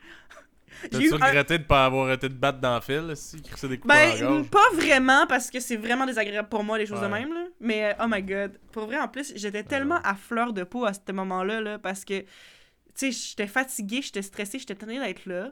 T'as-tu 0.89 1.09
eu 1.09 1.13
un... 1.13 1.25
regretté 1.25 1.57
de 1.59 1.63
pas 1.63 1.85
avoir 1.85 2.11
été 2.11 2.29
de 2.29 2.33
battre 2.33 2.59
dans 2.59 2.75
le 2.75 2.81
fil, 2.81 3.11
si, 3.15 3.35
des 3.67 3.77
coupes 3.77 3.91
en 3.91 3.95
Ben, 3.95 4.45
pas 4.45 4.69
vraiment, 4.73 5.27
parce 5.27 5.49
que 5.51 5.59
c'est 5.59 5.75
vraiment 5.75 6.05
désagréable 6.05 6.49
pour 6.49 6.63
moi, 6.63 6.77
les 6.77 6.85
choses 6.85 7.01
de 7.01 7.05
Ouais. 7.05 7.19
même, 7.19 7.33
là. 7.33 7.45
Mais, 7.59 7.85
euh, 7.91 7.93
oh 8.03 8.05
my 8.07 8.21
god. 8.23 8.57
Pour 8.71 8.85
vrai, 8.85 8.97
en 8.99 9.07
plus, 9.07 9.33
j'étais 9.35 9.63
tellement 9.63 9.99
à 10.03 10.15
fleur 10.15 10.53
de 10.53 10.63
peau 10.63 10.85
à 10.85 10.93
ce 10.93 11.11
moment-là, 11.11 11.61
là, 11.61 11.77
parce 11.77 12.03
que, 12.05 12.21
tu 12.21 12.25
sais, 12.95 13.11
j'étais 13.11 13.47
fatiguée, 13.47 14.01
j'étais 14.01 14.21
stressée, 14.23 14.57
j'étais 14.59 14.75
tannée 14.75 14.99
d'être 14.99 15.25
là. 15.25 15.51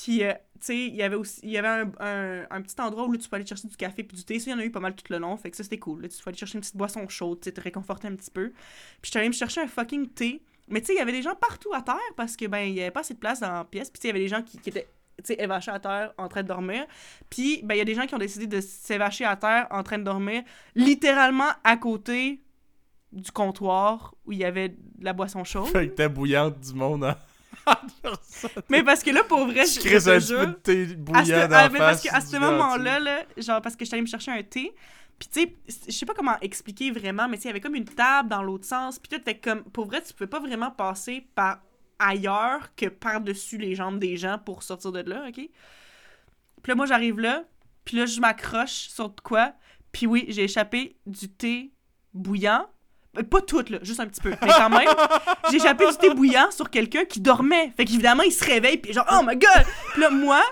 Puis, 0.00 0.22
euh, 0.22 0.32
tu 0.32 0.38
sais, 0.60 0.76
il 0.76 0.94
y 0.94 1.02
avait 1.02 1.16
aussi, 1.16 1.40
y 1.44 1.58
avait 1.58 1.66
un, 1.66 2.46
un, 2.48 2.62
petit 2.62 2.80
endroit 2.80 3.06
où 3.08 3.16
tu 3.16 3.28
peux 3.28 3.34
aller 3.34 3.44
chercher 3.44 3.66
du 3.66 3.76
café 3.76 4.04
puis 4.04 4.16
du 4.16 4.24
thé. 4.24 4.38
Ça, 4.38 4.48
il 4.48 4.52
y 4.52 4.54
en 4.54 4.60
a 4.60 4.64
eu 4.64 4.70
pas 4.70 4.78
mal 4.78 4.94
tout 4.94 5.12
le 5.12 5.18
long, 5.18 5.36
fait 5.36 5.50
que 5.50 5.56
ça, 5.56 5.64
c'était 5.64 5.80
cool. 5.80 6.08
Tu 6.08 6.22
peux 6.22 6.28
aller 6.28 6.38
chercher 6.38 6.54
une 6.54 6.60
petite 6.60 6.76
boisson 6.76 7.08
chaude, 7.08 7.40
tu 7.40 7.52
te 7.52 7.60
réconforter 7.60 8.06
un 8.06 8.14
petit 8.14 8.30
peu. 8.30 8.50
Puis, 8.50 9.06
j'étais 9.06 9.18
allée 9.18 9.28
me 9.28 9.34
chercher 9.34 9.60
un 9.60 9.66
fucking 9.66 10.08
thé. 10.10 10.40
Mais, 10.68 10.80
tu 10.80 10.86
sais, 10.86 10.94
il 10.94 10.98
y 10.98 11.00
avait 11.00 11.10
des 11.10 11.22
gens 11.22 11.34
partout 11.34 11.74
à 11.74 11.82
terre 11.82 11.96
parce 12.16 12.36
que, 12.36 12.46
ben, 12.46 12.60
il 12.60 12.74
y 12.74 12.80
avait 12.80 12.92
pas 12.92 13.00
assez 13.00 13.14
de 13.14 13.18
place 13.18 13.40
dans 13.40 13.52
la 13.52 13.64
pièce. 13.64 13.90
Puis, 13.90 13.98
tu 13.98 14.02
sais, 14.02 14.08
il 14.08 14.10
y 14.10 14.14
avait 14.16 14.24
des 14.24 14.28
gens 14.28 14.42
qui, 14.42 14.58
qui 14.58 14.68
étaient, 14.68 14.88
tu 15.16 15.24
sais, 15.24 15.42
évachés 15.42 15.72
à 15.72 15.80
terre 15.80 16.14
en 16.16 16.28
train 16.28 16.44
de 16.44 16.48
dormir. 16.48 16.86
Puis, 17.28 17.60
ben, 17.64 17.74
il 17.74 17.78
y 17.78 17.80
a 17.80 17.84
des 17.84 17.96
gens 17.96 18.06
qui 18.06 18.14
ont 18.14 18.18
décidé 18.18 18.46
de 18.46 18.60
s'évacher 18.60 19.24
à 19.24 19.34
terre 19.34 19.66
en 19.72 19.82
train 19.82 19.98
de 19.98 20.04
dormir, 20.04 20.44
littéralement 20.76 21.50
à 21.64 21.76
côté 21.76 22.40
du 23.10 23.32
comptoir 23.32 24.14
où 24.26 24.32
il 24.32 24.38
y 24.38 24.44
avait 24.44 24.68
de 24.68 24.76
la 25.00 25.12
boisson 25.12 25.42
chaude. 25.42 25.66
Fait 25.66 25.88
que 25.88 25.94
t'es 25.94 26.08
bouillante 26.08 26.60
du 26.60 26.74
monde 26.74 27.02
hein. 27.02 27.16
Mais 28.68 28.82
parce 28.82 29.02
que 29.02 29.10
là, 29.10 29.24
pour 29.24 29.46
vrai, 29.46 29.66
je, 29.66 29.80
je 29.80 29.80
te 29.80 30.10
un 30.10 30.18
petit 30.20 30.32
peu 30.32 30.46
de 30.46 30.52
thé 30.52 30.82
à 30.82 30.88
ce, 30.88 30.94
bouillant 30.94 31.48
dans 31.48 31.56
ah, 31.56 31.68
mais 31.68 31.78
parce 31.78 32.02
qu'à 32.02 32.20
ce 32.20 32.36
moment-là, 32.36 33.00
là, 33.00 33.22
genre, 33.36 33.60
parce 33.60 33.76
que 33.76 33.84
je 33.84 33.86
suis 33.86 33.94
allée 33.94 34.02
me 34.02 34.08
chercher 34.08 34.30
un 34.30 34.42
thé, 34.42 34.74
puis 35.18 35.28
tu 35.28 35.40
sais, 35.40 35.56
je 35.88 35.92
sais 35.92 36.06
pas 36.06 36.14
comment 36.14 36.38
expliquer 36.40 36.90
vraiment, 36.90 37.28
mais 37.28 37.36
tu 37.36 37.42
sais, 37.42 37.48
il 37.48 37.50
y 37.50 37.52
avait 37.52 37.60
comme 37.60 37.74
une 37.74 37.84
table 37.84 38.28
dans 38.28 38.42
l'autre 38.42 38.66
sens, 38.66 38.98
puis 38.98 39.18
que 39.18 39.32
comme, 39.32 39.64
pour 39.64 39.86
vrai, 39.86 40.02
tu 40.02 40.12
pouvais 40.12 40.28
pas 40.28 40.40
vraiment 40.40 40.70
passer 40.70 41.26
par 41.34 41.60
ailleurs 41.98 42.74
que 42.76 42.86
par-dessus 42.86 43.58
les 43.58 43.74
jambes 43.74 43.98
des 43.98 44.16
gens 44.16 44.38
pour 44.38 44.62
sortir 44.62 44.92
de 44.92 45.00
là, 45.00 45.24
OK? 45.28 45.34
Puis 45.34 46.70
là, 46.70 46.74
moi, 46.74 46.86
j'arrive 46.86 47.18
là, 47.18 47.44
puis 47.84 47.96
là, 47.96 48.06
je 48.06 48.20
m'accroche 48.20 48.88
sur 48.88 49.10
de 49.10 49.20
quoi, 49.20 49.54
puis 49.92 50.06
oui, 50.06 50.26
j'ai 50.28 50.44
échappé 50.44 50.96
du 51.06 51.28
thé 51.28 51.72
bouillant, 52.14 52.66
pas 53.22 53.40
tout, 53.40 53.64
là, 53.68 53.78
juste 53.82 54.00
un 54.00 54.06
petit 54.06 54.20
peu, 54.20 54.30
mais 54.30 54.48
quand 54.48 54.70
même, 54.70 54.88
j'ai 55.50 55.56
échappé 55.56 55.86
du 55.86 55.96
thé 55.96 56.10
bouillant 56.10 56.50
sur 56.50 56.70
quelqu'un 56.70 57.04
qui 57.04 57.20
dormait. 57.20 57.72
Fait 57.76 57.84
qu'évidemment, 57.84 58.22
il 58.22 58.32
se 58.32 58.44
réveille, 58.44 58.78
puis 58.78 58.92
genre, 58.92 59.06
oh 59.12 59.22
my 59.24 59.36
god! 59.36 59.64
Puis 59.92 60.02
là, 60.02 60.10
moi, 60.10 60.42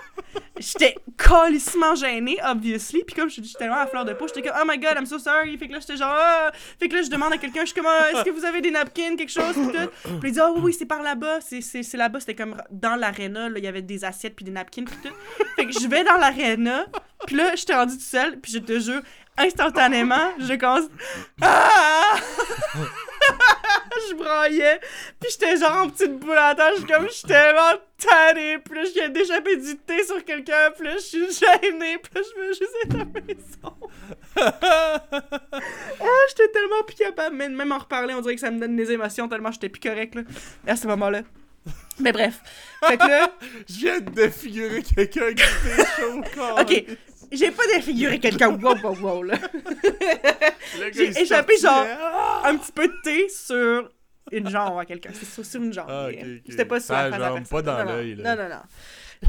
j'étais 0.59 0.95
calissement 1.17 1.95
gênée, 1.95 2.37
obviously. 2.45 3.03
Puis 3.03 3.15
comme 3.15 3.29
je 3.29 3.41
suis 3.41 3.53
tellement 3.53 3.77
à 3.77 3.87
fleur 3.87 4.05
de 4.05 4.13
peau, 4.13 4.27
j'étais 4.27 4.41
comme, 4.41 4.57
oh 4.61 4.65
my 4.67 4.77
god, 4.77 4.95
I'm 4.97 5.05
so 5.05 5.19
sorry. 5.19 5.57
Fait 5.57 5.67
que 5.67 5.73
là, 5.73 5.79
j'étais 5.79 5.97
genre, 5.97 6.15
ah! 6.15 6.51
Fait 6.79 6.87
que 6.87 6.95
là, 6.95 7.01
je 7.01 7.09
demande 7.09 7.33
à 7.33 7.37
quelqu'un, 7.37 7.61
je 7.61 7.67
suis 7.67 7.75
comme, 7.75 7.87
Ah, 7.87 8.11
est-ce 8.11 8.23
que 8.23 8.29
vous 8.31 8.45
avez 8.45 8.61
des 8.61 8.71
napkins, 8.71 9.15
quelque 9.15 9.31
chose, 9.31 9.53
puis 9.53 9.77
tout? 9.77 10.17
Puis 10.19 10.29
il 10.29 10.33
dit, 10.33 10.39
oh 10.41 10.55
oui, 10.59 10.73
c'est 10.73 10.85
par 10.85 11.01
là-bas. 11.01 11.39
C'est, 11.41 11.93
là-bas, 11.93 12.19
c'était 12.19 12.35
comme 12.35 12.55
dans 12.71 12.95
l'aréna, 12.95 13.49
il 13.55 13.63
y 13.63 13.67
avait 13.67 13.81
des 13.81 14.05
assiettes, 14.05 14.35
puis 14.35 14.45
des 14.45 14.51
napkins, 14.51 14.85
puis 14.85 14.97
tout. 15.03 15.45
Fait 15.55 15.65
que 15.65 15.71
je 15.71 15.87
vais 15.87 16.03
dans 16.03 16.17
l'aréna, 16.17 16.85
puis 17.25 17.35
là, 17.35 17.55
j'étais 17.55 17.75
rendue 17.75 17.93
toute 17.93 18.01
seule, 18.01 18.39
puis 18.39 18.51
je 18.51 18.59
te 18.59 18.79
jure, 18.79 19.01
instantanément, 19.37 20.31
je 20.39 20.53
commence, 20.55 20.89
ah! 21.41 22.15
je 24.09 24.15
braillais. 24.15 24.79
Puis 25.19 25.31
j'étais 25.31 25.57
genre 25.57 25.83
en 25.83 25.89
petite 25.89 26.17
boule 26.17 26.37
à 26.37 26.55
tâche, 26.55 26.85
comme 26.87 27.07
j'étais 27.09 27.27
tellement 27.27 27.73
tannée. 27.97 28.57
Puis 28.59 28.75
là, 28.75 28.83
je 28.85 28.93
viens 28.93 29.09
d'échapper 29.09 29.57
du 29.57 29.77
thé 29.77 30.03
sur 30.03 30.23
quelqu'un. 30.23 30.71
Puis 30.77 30.87
là, 30.87 30.93
je 30.95 31.01
suis 31.01 31.31
gênée. 31.31 31.97
Puis 31.97 32.11
là, 32.15 32.21
je 32.21 32.41
veux 32.41 32.53
juste 32.53 32.75
être 32.85 32.95
à 32.95 32.99
la 32.99 33.05
maison. 33.05 33.75
ah, 36.01 36.25
j'étais 36.29 36.51
tellement 36.51 36.83
plus 36.85 36.95
capable. 36.95 37.35
Même, 37.35 37.55
même 37.55 37.71
en 37.71 37.79
reparler, 37.79 38.13
on 38.13 38.21
dirait 38.21 38.35
que 38.35 38.41
ça 38.41 38.51
me 38.51 38.59
donne 38.59 38.75
des 38.75 38.91
émotions 38.91 39.27
tellement 39.27 39.51
j'étais 39.51 39.69
plus 39.69 39.81
correct, 39.81 40.15
là, 40.15 40.21
à 40.67 40.75
ce 40.75 40.87
moment-là. 40.87 41.21
Mais 41.99 42.11
bref. 42.11 42.39
Fait 42.85 42.97
que 42.97 43.07
là, 43.07 43.31
Je 43.69 43.79
viens 43.79 43.99
de 43.99 44.09
défigurer 44.11 44.83
quelqu'un 44.83 45.33
qui 45.33 45.43
était 45.43 45.85
chaud. 45.97 46.23
ok. 46.59 46.85
J'ai 47.31 47.51
pas 47.51 47.63
défiguré 47.73 48.19
quelqu'un. 48.19 48.49
Wow, 48.61 48.75
wow, 48.83 48.95
wow, 49.01 49.23
là. 49.23 49.35
J'ai 50.93 51.19
échappé, 51.21 51.57
genre, 51.57 51.85
Ah! 52.01 52.41
un 52.45 52.57
petit 52.57 52.71
peu 52.71 52.87
de 52.87 52.93
thé 53.03 53.29
sur 53.29 53.89
une 54.31 54.49
jambe 54.49 54.77
à 54.79 54.85
quelqu'un. 54.85 55.11
C'est 55.13 55.25
sur, 55.25 55.45
sur 55.45 55.61
une 55.61 55.71
jambe. 55.73 55.87
Ah, 55.89 56.07
mais, 56.09 56.17
ok, 56.21 56.27
ok. 56.37 56.41
C'était 56.49 56.65
pas 56.65 56.79
sur 56.79 56.95
Ah, 56.95 57.09
la 57.09 57.17
jambe, 57.17 57.37
personne. 57.37 57.45
pas 57.49 57.61
dans 57.61 57.77
Non, 57.79 57.85
non. 57.85 57.91
l'œil, 57.97 58.15
là. 58.15 58.35
Non, 58.35 58.43
non, 58.43 58.49
non. 58.49 58.61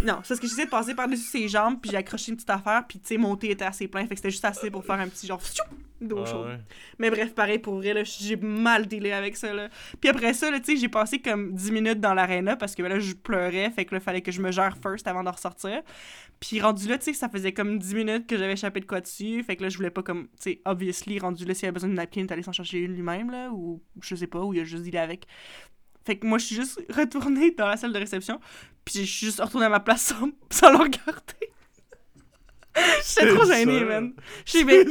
Non, 0.05 0.19
c'est 0.23 0.29
parce 0.29 0.41
que 0.41 0.47
j'essayais 0.47 0.67
de 0.67 0.71
passer 0.71 0.95
par-dessus 0.95 1.23
ses 1.31 1.49
jambes, 1.49 1.79
puis 1.81 1.91
j'ai 1.91 1.97
accroché 1.97 2.31
une 2.31 2.37
petite 2.37 2.51
affaire, 2.51 2.83
puis 2.87 2.99
tu 3.01 3.07
sais, 3.09 3.17
mon 3.17 3.37
thé 3.37 3.51
était 3.53 3.65
assez 3.65 3.89
plein, 3.89 4.03
fait 4.03 4.11
que 4.11 4.17
c'était 4.17 4.31
juste 4.31 4.45
assez 4.45 4.71
pour 4.71 4.85
faire 4.85 4.97
un 5.01 5.09
petit 5.09 5.27
genre 5.27 5.41
d'eau 6.03 6.23
Ah, 6.27 6.31
chaude. 6.31 6.47
ouais. 6.47 6.59
Mais 6.99 7.09
bref, 7.11 7.35
pareil 7.35 7.59
pour 7.59 7.77
vrai, 7.77 8.05
j'ai 8.05 8.37
mal 8.37 8.87
délai 8.87 9.13
avec 9.15 9.35
ça, 9.39 9.51
là. 9.55 9.69
Puis 9.99 10.11
après 10.11 10.35
ça, 10.35 10.51
là, 10.51 10.61
tu 10.61 10.75
sais, 10.75 10.77
j'ai 10.77 10.89
passé 10.91 11.21
comme 11.21 11.55
10 11.55 11.73
minutes 11.73 12.01
dans 12.01 12.13
l'aréna 12.13 12.55
parce 12.57 12.75
que 12.75 12.83
ben, 12.83 12.91
là, 12.91 12.99
je 13.01 13.15
pleurais, 13.15 13.71
fait 13.71 13.87
que 13.87 13.95
là, 13.95 14.01
fallait 14.01 14.21
que 14.21 14.31
je 14.31 14.43
me 14.43 14.51
gère 14.53 14.77
first 14.83 15.07
avant 15.09 15.25
de 15.25 15.31
ressortir. 15.31 15.81
Puis 16.41 16.61
rendu 16.61 16.87
là, 16.87 16.99
tu 16.99 17.05
sais, 17.05 17.13
ça 17.13 17.29
faisait 17.29 17.53
comme 17.53 17.79
10 17.79 17.95
minutes 17.95 18.27
que 18.27 18.37
j'avais 18.37 18.53
échappé 18.53 18.81
de 18.81 18.87
quoi 18.87 19.01
dessus, 19.01 19.43
fait 19.43 19.57
que 19.57 19.63
là, 19.63 19.69
je 19.69 19.77
voulais 19.77 19.91
pas 19.91 20.03
comme, 20.03 20.29
tu 20.41 20.51
sais, 20.51 20.63
obviously, 20.65 21.19
rendu 21.19 21.45
là, 21.45 21.55
s'il 21.55 21.65
y 21.65 21.67
avait 21.67 21.75
besoin 21.75 21.89
d'une 21.89 21.97
napkin, 21.97 22.27
t'allais 22.27 22.43
s'en 22.43 22.53
chercher 22.53 22.79
une 22.79 22.95
lui-même, 22.95 23.31
là, 23.31 23.51
ou 23.51 23.83
je 24.01 24.15
sais 24.15 24.29
pas, 24.29 24.41
ou 24.41 24.55
il 24.55 24.61
a 24.61 24.65
juste 24.65 24.85
dealé 24.85 24.99
avec. 24.99 25.27
Fait 26.07 26.17
que 26.17 26.27
moi, 26.27 26.39
je 26.39 26.47
suis 26.47 26.57
juste 26.57 26.81
retournée 26.97 27.51
dans 27.51 27.67
la 27.67 27.77
salle 27.77 27.93
de 27.93 27.99
réception, 27.99 28.41
puis 28.85 29.01
je 29.01 29.13
suis 29.13 29.27
juste 29.27 29.41
retournée 29.41 29.67
à 29.67 29.71
ma 29.71 29.81
place 29.81 30.03
sans, 30.03 30.31
sans 30.51 30.71
le 30.71 30.79
regarder. 30.79 31.53
J'étais 33.05 33.35
trop 33.35 33.45
gênée, 33.45 33.85
man. 33.85 34.13
J'étais 34.45 34.65
mais, 34.65 34.85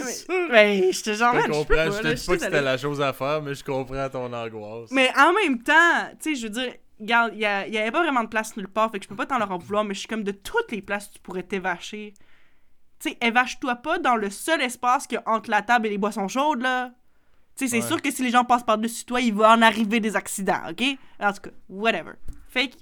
mais 0.51 0.91
j'étais 0.91 1.15
genre, 1.15 1.33
Je 1.33 1.39
man, 1.39 1.45
je 1.47 1.51
comprends, 1.51 1.75
pas, 1.75 1.91
je 1.91 2.01
te 2.01 2.13
dis 2.13 2.25
pas 2.25 2.35
que 2.35 2.43
c'était 2.43 2.61
la 2.61 2.77
chose 2.77 2.99
à 2.99 3.13
faire, 3.13 3.41
mais 3.41 3.53
je 3.53 3.63
comprends 3.63 4.09
ton 4.09 4.33
angoisse. 4.33 4.91
Mais 4.91 5.09
en 5.17 5.31
même 5.31 5.63
temps, 5.63 6.09
tu 6.21 6.33
sais, 6.33 6.35
je 6.35 6.47
veux 6.47 6.49
dire, 6.49 6.73
regarde, 6.99 7.31
il 7.33 7.39
y, 7.39 7.45
a- 7.45 7.67
y 7.67 7.77
avait 7.77 7.91
pas 7.91 8.01
vraiment 8.03 8.23
de 8.23 8.29
place 8.29 8.55
nulle 8.57 8.67
part, 8.67 8.91
fait 8.91 8.99
que 8.99 9.03
je 9.05 9.09
peux 9.09 9.15
pas 9.15 9.25
t'en 9.25 9.37
leur 9.37 9.51
en 9.51 9.57
vouloir, 9.57 9.83
mais 9.83 9.93
je 9.93 9.99
suis 9.99 10.07
comme 10.07 10.23
de 10.23 10.31
toutes 10.31 10.71
les 10.71 10.81
places 10.81 11.07
où 11.09 11.13
tu 11.13 11.19
pourrais 11.19 11.43
t'évacher. 11.43 12.13
Tu 12.99 13.09
sais, 13.09 13.17
évache-toi 13.21 13.75
pas 13.75 13.99
dans 13.99 14.15
le 14.15 14.29
seul 14.29 14.61
espace 14.61 15.05
qu'il 15.07 15.17
y 15.17 15.21
a 15.23 15.29
entre 15.29 15.49
la 15.51 15.61
table 15.61 15.87
et 15.87 15.89
les 15.91 15.97
boissons 15.97 16.27
chaudes, 16.27 16.61
là. 16.61 16.91
Tu 17.55 17.65
sais, 17.65 17.71
c'est 17.71 17.81
Ouais. 17.83 17.87
sûr 17.87 18.01
que 18.01 18.11
si 18.11 18.23
les 18.23 18.29
gens 18.31 18.43
passent 18.45 18.63
par-dessus 18.63 19.05
toi, 19.05 19.19
il 19.21 19.33
va 19.33 19.51
en 19.51 19.61
arriver 19.61 19.99
des 19.99 20.15
accidents, 20.15 20.61
ok? 20.69 20.83
En 21.19 21.31
tout 21.33 21.41
cas, 21.41 21.49
whatever. 21.69 22.13
Fait 22.49 22.69
que, 22.69 22.75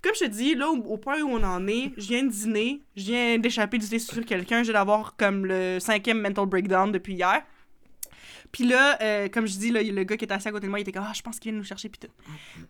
comme 0.00 0.12
je 0.14 0.20
te 0.24 0.30
dis, 0.30 0.54
là, 0.56 0.68
au, 0.68 0.96
point 0.96 1.20
où 1.22 1.28
on 1.28 1.42
en 1.44 1.66
est, 1.68 1.92
je 1.96 2.08
viens 2.08 2.24
de 2.24 2.28
dîner, 2.30 2.82
je 2.96 3.02
viens 3.04 3.38
d'échapper 3.38 3.78
du 3.78 3.88
thé 3.88 3.98
sur 4.00 4.24
quelqu'un, 4.24 4.58
je 4.58 4.70
viens 4.70 4.80
d'avoir 4.80 5.16
comme 5.16 5.46
le 5.46 5.78
cinquième 5.80 6.20
mental 6.20 6.46
breakdown 6.46 6.90
depuis 6.90 7.14
hier. 7.14 7.42
Puis 8.52 8.64
là, 8.64 8.98
euh, 9.02 9.28
comme 9.28 9.46
je 9.46 9.56
dis, 9.56 9.70
là, 9.70 9.82
le 9.82 10.04
gars 10.04 10.16
qui 10.16 10.24
était 10.24 10.34
assis 10.34 10.48
à 10.48 10.52
côté 10.52 10.66
de 10.66 10.70
moi, 10.70 10.78
il 10.78 10.82
était 10.82 10.92
comme 10.92 11.06
Ah, 11.06 11.12
je 11.14 11.22
pense 11.22 11.38
qu'il 11.38 11.50
vient 11.50 11.58
nous 11.58 11.66
chercher, 11.66 11.88
puis 11.88 12.00
tout. 12.06 12.12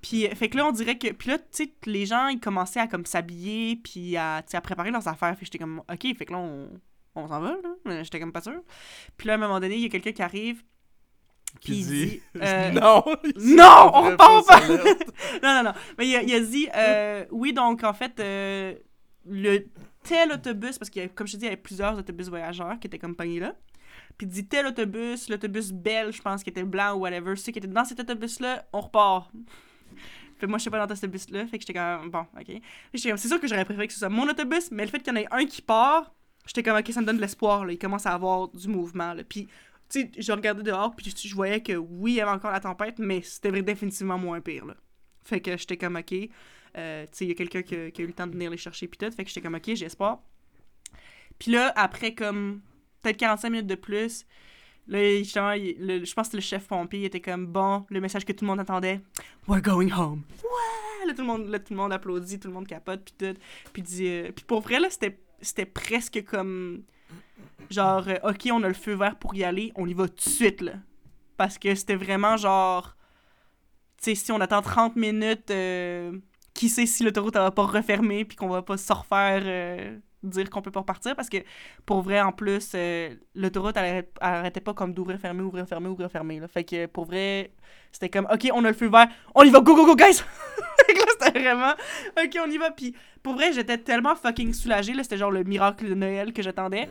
Puis, 0.00 0.26
euh, 0.26 0.34
fait 0.34 0.48
que 0.48 0.56
là, 0.56 0.66
on 0.66 0.72
dirait 0.72 0.96
que. 0.96 1.08
Puis 1.12 1.28
là, 1.28 1.38
tu 1.38 1.44
sais, 1.50 1.72
les 1.86 2.06
gens, 2.06 2.28
ils 2.28 2.40
commençaient 2.40 2.80
à 2.80 2.86
comme 2.86 3.04
s'habiller, 3.04 3.76
puis 3.76 4.16
à, 4.16 4.44
à 4.52 4.60
préparer 4.60 4.90
leurs 4.90 5.08
affaires. 5.08 5.34
Fait 5.34 5.40
que 5.40 5.46
j'étais 5.46 5.58
comme 5.58 5.82
Ok, 5.92 6.16
fait 6.16 6.24
que 6.24 6.32
là, 6.32 6.38
on, 6.38 6.68
on 7.14 7.28
s'en 7.28 7.40
va, 7.40 7.50
là. 7.50 7.74
Mais 7.84 8.04
J'étais 8.04 8.20
comme 8.20 8.32
pas 8.32 8.42
sûr. 8.42 8.62
Puis 9.16 9.26
là, 9.26 9.34
à 9.34 9.36
un 9.36 9.40
moment 9.40 9.60
donné, 9.60 9.74
il 9.74 9.82
y 9.82 9.86
a 9.86 9.88
quelqu'un 9.88 10.12
qui 10.12 10.22
arrive, 10.22 10.62
puis 11.60 11.78
il 11.78 11.86
dit, 11.86 12.06
dit. 12.06 12.22
euh, 12.42 12.70
non! 12.70 13.04
non, 13.36 13.90
on 13.94 14.02
repart 14.02 14.46
pas! 14.46 14.60
non, 15.42 15.54
non, 15.54 15.62
non. 15.64 15.72
Mais 15.98 16.08
il 16.08 16.16
a, 16.16 16.22
il 16.22 16.34
a 16.34 16.40
dit, 16.40 16.68
euh, 16.74 17.24
oui, 17.30 17.52
donc 17.52 17.84
en 17.84 17.92
fait, 17.92 18.18
euh, 18.20 18.74
le 19.26 19.58
tel 20.02 20.32
autobus, 20.32 20.78
parce 20.78 20.90
qu'il 20.90 21.02
y 21.02 21.04
a, 21.04 21.08
comme 21.08 21.26
je 21.26 21.34
te 21.34 21.38
dis, 21.38 21.44
il 21.44 21.48
y 21.48 21.52
avait 21.52 21.60
plusieurs 21.60 21.96
autobus 21.96 22.28
voyageurs 22.28 22.78
qui 22.80 22.86
étaient 22.86 22.98
comme 22.98 23.14
pognés 23.14 23.40
là. 23.40 23.54
Puis 24.18 24.26
dit 24.26 24.46
tel 24.46 24.66
autobus, 24.66 25.28
l'autobus 25.28 25.72
belge, 25.72 26.16
je 26.16 26.22
pense, 26.22 26.42
qui 26.42 26.50
était 26.50 26.64
blanc 26.64 26.94
ou 26.94 27.00
whatever, 27.00 27.36
ceux 27.36 27.52
qui 27.52 27.58
étaient 27.58 27.68
dans 27.68 27.84
cet 27.84 28.00
autobus-là, 28.00 28.66
on 28.72 28.80
repart. 28.80 29.30
Fait 30.38 30.46
moi, 30.46 30.58
je 30.58 30.62
suis 30.62 30.70
pas 30.70 30.84
dans 30.84 30.94
cet 30.94 31.04
autobus-là, 31.04 31.46
fait 31.46 31.56
que 31.56 31.64
j'étais 31.64 31.78
comme, 31.78 32.10
bon, 32.10 32.26
ok. 32.36 32.60
C'est 32.94 33.16
sûr 33.16 33.40
que 33.40 33.46
j'aurais 33.46 33.64
préféré 33.64 33.86
que 33.86 33.92
ce 33.92 34.00
soit 34.00 34.08
mon 34.08 34.28
autobus, 34.28 34.72
mais 34.72 34.84
le 34.84 34.90
fait 34.90 34.98
qu'il 34.98 35.14
y 35.14 35.16
en 35.16 35.20
ait 35.20 35.28
un 35.30 35.46
qui 35.46 35.62
part, 35.62 36.12
j'étais 36.44 36.64
comme, 36.64 36.76
ok, 36.76 36.90
ça 36.90 37.00
me 37.00 37.06
donne 37.06 37.18
de 37.18 37.20
l'espoir, 37.20 37.64
là. 37.64 37.72
Il 37.72 37.78
commence 37.78 38.06
à 38.06 38.12
avoir 38.12 38.48
du 38.48 38.66
mouvement, 38.66 39.14
là. 39.14 39.22
Puis, 39.22 39.46
tu 39.88 40.00
sais, 40.00 40.10
je 40.18 40.32
regardais 40.32 40.64
dehors, 40.64 40.96
puis 40.96 41.14
je, 41.16 41.34
voyais 41.34 41.62
que 41.62 41.74
oui, 41.74 42.12
il 42.12 42.14
y 42.16 42.20
avait 42.20 42.32
encore 42.32 42.50
la 42.50 42.58
tempête, 42.58 42.98
mais 42.98 43.22
c'était 43.22 43.62
définitivement 43.62 44.18
moins 44.18 44.40
pire, 44.40 44.66
là. 44.66 44.74
Fait 45.22 45.40
que 45.40 45.56
j'étais 45.56 45.76
comme, 45.76 45.94
ok. 45.94 46.12
Euh, 46.76 47.04
tu 47.04 47.08
sais, 47.12 47.24
il 47.26 47.28
y 47.28 47.30
a 47.30 47.34
quelqu'un 47.34 47.62
qui, 47.62 47.92
qui 47.92 48.00
a 48.00 48.04
eu 48.04 48.08
le 48.08 48.12
temps 48.12 48.26
de 48.26 48.32
venir 48.32 48.50
les 48.50 48.56
chercher, 48.56 48.88
puis 48.88 48.98
tout. 48.98 49.14
Fait 49.14 49.22
que 49.22 49.28
j'étais 49.28 49.42
comme, 49.42 49.54
ok, 49.54 49.74
j'ai 49.74 49.86
espoir. 49.86 50.22
Puis 51.38 51.52
là, 51.52 51.72
après 51.76 52.14
comme 52.14 52.62
peut-être 53.02 53.16
45 53.18 53.50
minutes 53.50 53.66
de 53.66 53.74
plus, 53.74 54.24
là, 54.86 54.98
le- 55.00 56.04
je 56.04 56.14
pense 56.14 56.28
que 56.30 56.36
le 56.36 56.42
chef 56.42 56.66
pompier 56.66 57.04
était 57.04 57.20
comme, 57.20 57.46
bon, 57.46 57.84
le 57.90 58.00
message 58.00 58.24
que 58.24 58.32
tout 58.32 58.44
le 58.44 58.50
monde 58.50 58.60
attendait, 58.60 59.00
We're 59.48 59.62
going 59.62 59.90
home. 59.92 60.22
Ouais! 60.42 61.06
Là, 61.06 61.14
tout 61.14 61.22
le 61.22 61.26
monde, 61.26 61.48
là, 61.48 61.58
tout 61.58 61.72
le 61.72 61.76
monde 61.78 61.92
applaudit, 61.92 62.38
tout 62.38 62.46
le 62.48 62.54
monde 62.54 62.66
capote, 62.66 63.02
puis 63.04 63.14
tout. 63.18 63.38
Puis, 63.72 63.84
euh, 64.08 64.30
pour 64.46 64.60
vrai, 64.60 64.78
là, 64.80 64.88
c'était 64.90 65.18
c'était 65.40 65.66
presque 65.66 66.22
comme, 66.24 66.84
genre, 67.68 68.06
euh, 68.06 68.30
ok, 68.30 68.48
on 68.52 68.62
a 68.62 68.68
le 68.68 68.74
feu 68.74 68.94
vert 68.94 69.16
pour 69.16 69.34
y 69.34 69.42
aller, 69.42 69.72
on 69.74 69.86
y 69.88 69.94
va 69.94 70.06
tout 70.08 70.14
de 70.14 70.20
suite, 70.20 70.60
là. 70.60 70.74
Parce 71.36 71.58
que 71.58 71.74
c'était 71.74 71.96
vraiment 71.96 72.36
genre, 72.36 72.96
tu 73.96 74.04
sais, 74.04 74.14
si 74.14 74.30
on 74.30 74.40
attend 74.40 74.62
30 74.62 74.94
minutes, 74.94 75.50
euh, 75.50 76.16
qui 76.54 76.68
sait 76.68 76.86
si 76.86 77.02
l'autoroute 77.02 77.34
va 77.34 77.50
pas 77.50 77.64
refermer 77.64 78.24
puis 78.24 78.36
qu'on 78.36 78.48
va 78.48 78.62
pas 78.62 78.76
se 78.76 78.92
refaire 78.92 79.42
dire 80.22 80.50
qu'on 80.50 80.62
peut 80.62 80.70
pas 80.70 80.80
repartir 80.80 81.16
parce 81.16 81.28
que 81.28 81.38
pour 81.86 82.02
vrai 82.02 82.20
en 82.20 82.32
plus 82.32 82.72
euh, 82.74 83.14
l'autoroute 83.34 83.76
elle, 83.76 84.06
arrêtait 84.20 84.60
pas 84.60 84.74
comme 84.74 84.94
d'ouvrir 84.94 85.18
fermer 85.18 85.42
ouvrir 85.42 85.66
fermer 85.66 85.88
ouvrir 85.88 86.10
fermer 86.10 86.40
là. 86.40 86.48
fait 86.48 86.64
que 86.64 86.86
pour 86.86 87.04
vrai 87.04 87.52
c'était 87.90 88.08
comme 88.08 88.26
ok 88.32 88.48
on 88.52 88.64
a 88.64 88.68
le 88.68 88.74
feu 88.74 88.88
vert 88.88 89.08
on 89.34 89.42
y 89.42 89.50
va 89.50 89.60
go 89.60 89.74
go 89.74 89.86
go 89.86 89.96
guys 89.96 90.22
c'était 91.20 91.38
vraiment 91.38 91.72
ok 92.22 92.38
on 92.44 92.50
y 92.50 92.58
va 92.58 92.70
puis 92.70 92.94
pour 93.22 93.34
vrai 93.34 93.52
j'étais 93.52 93.78
tellement 93.78 94.14
fucking 94.14 94.52
soulagée 94.52 94.94
là 94.94 95.02
c'était 95.02 95.18
genre 95.18 95.30
le 95.30 95.44
miracle 95.44 95.88
de 95.88 95.94
Noël 95.94 96.32
que 96.32 96.42
j'attendais 96.42 96.88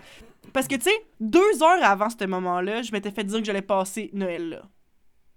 parce 0.53 0.67
que 0.67 0.75
tu 0.75 0.83
sais 0.83 1.05
deux 1.19 1.63
heures 1.63 1.83
avant 1.83 2.09
ce 2.09 2.25
moment 2.25 2.61
là 2.61 2.81
je 2.81 2.91
m'étais 2.91 3.11
fait 3.11 3.23
dire 3.23 3.39
que 3.39 3.45
j'allais 3.45 3.61
passer 3.61 4.09
Noël 4.13 4.49
là 4.49 4.61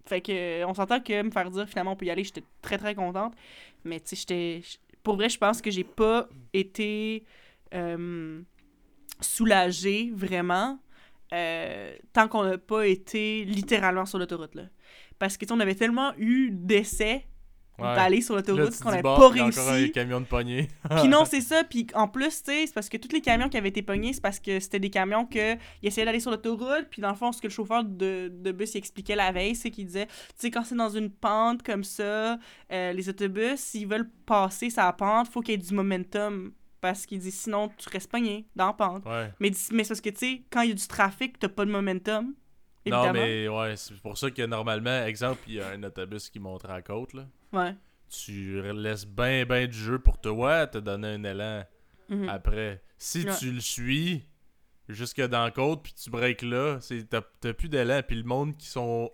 fait 0.07 0.21
que 0.21 0.33
euh, 0.33 0.67
on 0.67 0.75
s'entend 0.75 1.01
que 1.01 1.23
me 1.23 1.31
faire 1.31 1.51
dire 1.51 1.69
finalement 1.69 1.93
on 1.93 1.97
peut 1.97 2.07
y 2.07 2.11
aller, 2.11 2.25
j'étais 2.25 2.45
très 2.63 2.79
très 2.79 2.95
contente. 2.95 3.35
Mais 3.85 4.01
tu 4.01 4.09
sais, 4.09 4.17
j'étais. 4.17 4.63
Pour 5.03 5.17
vrai, 5.17 5.29
je 5.29 5.39
pense 5.39 5.61
que 5.61 5.71
j'ai 5.71 5.85
pas 5.85 6.29
été 6.53 7.25
euh, 7.75 8.41
soulagée 9.20 10.12
vraiment 10.14 10.79
euh, 11.33 11.95
tant 12.12 12.29
qu'on 12.29 12.45
n'a 12.45 12.59
pas 12.59 12.87
été 12.87 13.45
littéralement 13.45 14.07
sur 14.07 14.18
l'autoroute 14.18 14.55
là. 14.55 14.64
Parce 15.18 15.37
que 15.37 15.47
on 15.53 15.61
avait 15.61 15.75
tellement 15.75 16.12
eu 16.18 16.51
d'essais 16.51 17.27
Ouais. 17.77 17.93
d'aller 17.97 18.20
sur 18.20 18.37
l'autoroute 18.37 18.79
qu'on 18.79 18.91
n'avait 18.91 19.03
bon, 19.03 19.16
pas 19.16 19.25
a 19.25 19.47
encore 19.49 19.68
un 19.68 19.72
réussi. 19.72 19.91
camion 19.91 20.20
de 20.20 20.27
poignée. 20.27 20.68
Puis 20.91 21.09
non, 21.09 21.25
c'est 21.29 21.41
ça. 21.41 21.64
Puis 21.64 21.89
en 21.95 22.07
plus, 22.07 22.29
tu 22.45 22.53
sais, 22.53 22.66
c'est 22.68 22.72
parce 22.72 22.89
que 22.89 22.97
tous 22.97 23.11
les 23.12 23.20
camions 23.20 23.49
qui 23.49 23.57
avaient 23.57 23.70
été 23.70 23.83
pognés, 23.83 24.12
c'est 24.12 24.20
parce 24.20 24.39
que 24.39 24.61
c'était 24.61 24.79
des 24.79 24.91
camions 24.91 25.27
que 25.27 25.55
ils 25.83 25.89
essayaient 25.89 26.05
d'aller 26.05 26.20
sur 26.20 26.31
l'autoroute. 26.31 26.87
Puis 26.89 27.03
dans 27.03 27.09
le 27.11 27.16
fond, 27.16 27.33
ce 27.33 27.41
que 27.43 27.49
le 27.49 27.53
chauffeur 27.53 27.83
de, 27.83 28.31
de 28.33 28.53
bus 28.53 28.75
il 28.75 28.79
expliquait 28.79 29.16
la 29.16 29.33
veille, 29.33 29.57
c'est 29.57 29.72
qu'il 29.72 29.87
disait, 29.87 30.07
tu 30.07 30.12
sais, 30.37 30.51
quand 30.53 30.62
c'est 30.62 30.77
dans 30.77 30.89
une 30.91 31.11
pente 31.11 31.64
comme 31.64 31.83
ça, 31.83 32.39
euh, 32.70 32.93
les 32.93 33.09
autobus, 33.09 33.57
s'ils 33.59 33.89
veulent 33.89 34.09
passer 34.25 34.70
sa 34.70 34.93
pente, 34.93 35.27
faut 35.27 35.41
qu'il 35.41 35.53
y 35.53 35.55
ait 35.57 35.59
du 35.66 35.75
momentum. 35.75 36.53
Parce 36.85 37.07
qu'il 37.07 37.18
dit, 37.18 37.30
sinon, 37.30 37.70
tu 37.78 37.89
restes 37.89 38.11
pogné 38.11 38.45
dans 38.55 38.66
la 38.66 38.72
pente. 38.74 39.07
Ouais. 39.07 39.32
Mais, 39.41 39.51
mais 39.72 39.85
c'est 39.85 39.89
parce 39.89 40.01
que, 40.03 40.11
tu 40.11 40.16
sais, 40.18 40.43
quand 40.51 40.61
il 40.61 40.68
y 40.68 40.72
a 40.72 40.74
du 40.74 40.87
trafic, 40.87 41.39
t'as 41.39 41.49
pas 41.49 41.64
de 41.64 41.70
momentum. 41.70 42.35
Évidemment. 42.85 43.07
Non, 43.07 43.12
mais 43.14 43.49
ouais, 43.49 43.76
c'est 43.76 43.99
pour 44.03 44.18
ça 44.18 44.30
que 44.30 44.43
normalement, 44.45 45.07
exemple, 45.07 45.41
il 45.47 45.55
y 45.55 45.61
a 45.62 45.68
un 45.70 45.82
autobus 45.82 46.28
qui 46.28 46.39
monte 46.41 46.66
à 46.66 46.74
la 46.74 46.82
côte, 46.82 47.14
là. 47.14 47.26
Ouais. 47.55 47.74
Tu 48.11 48.61
laisses 48.74 49.07
bien, 49.07 49.47
bien 49.47 49.66
du 49.66 49.72
jeu 49.78 49.99
pour 49.99 50.20
toi, 50.20 50.66
te 50.66 50.76
donner 50.76 51.09
un 51.14 51.24
élan 51.24 51.64
Mhm. 52.11 52.28
après. 52.28 52.82
Si 52.99 53.24
Ouais. 53.26 53.35
tu 53.39 53.51
le 53.51 53.61
suis 53.61 54.26
jusque 54.91 55.22
dans 55.22 55.45
la 55.45 55.51
côte, 55.51 55.85
puis 55.85 55.95
tu 55.95 56.11
breaks 56.11 56.43
là, 56.43 56.78
t'as 57.09 57.53
plus 57.55 57.70
d'élan. 57.70 58.03
Puis 58.07 58.16
le 58.16 58.24
monde 58.24 58.59
qui 58.59 58.66
sont 58.66 59.11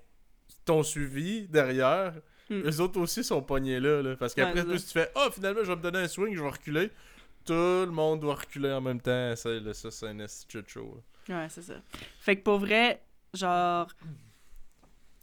t'ont 0.64 0.82
suivi 0.82 1.46
derrière, 1.46 2.14
Mm. 2.50 2.62
eux 2.68 2.80
autres 2.80 2.98
aussi 3.00 3.22
sont 3.22 3.40
pognés 3.42 3.78
là. 3.78 4.02
là. 4.02 4.16
Parce 4.16 4.34
qu'après, 4.34 4.62
Ouais, 4.62 4.76
c'est 4.78 4.86
tu 4.86 4.92
fais 4.92 5.10
Ah, 5.14 5.28
finalement, 5.32 5.60
je 5.62 5.68
vais 5.68 5.76
me 5.76 5.82
donner 5.82 6.00
un 6.00 6.08
swing, 6.08 6.34
je 6.36 6.42
vais 6.42 6.48
reculer. 6.48 6.90
Tout 7.50 7.86
le 7.86 7.90
monde 7.90 8.20
doit 8.20 8.36
reculer 8.36 8.70
en 8.70 8.80
même 8.80 9.00
temps. 9.00 9.34
Ça, 9.34 9.50
ça 9.74 9.90
c'est 9.90 10.06
un 10.06 10.26
show. 10.68 11.02
là. 11.28 11.42
Ouais, 11.42 11.48
c'est 11.48 11.62
ça. 11.62 11.74
Fait 12.20 12.36
que 12.36 12.42
pour 12.42 12.58
vrai, 12.58 13.02
genre. 13.34 13.88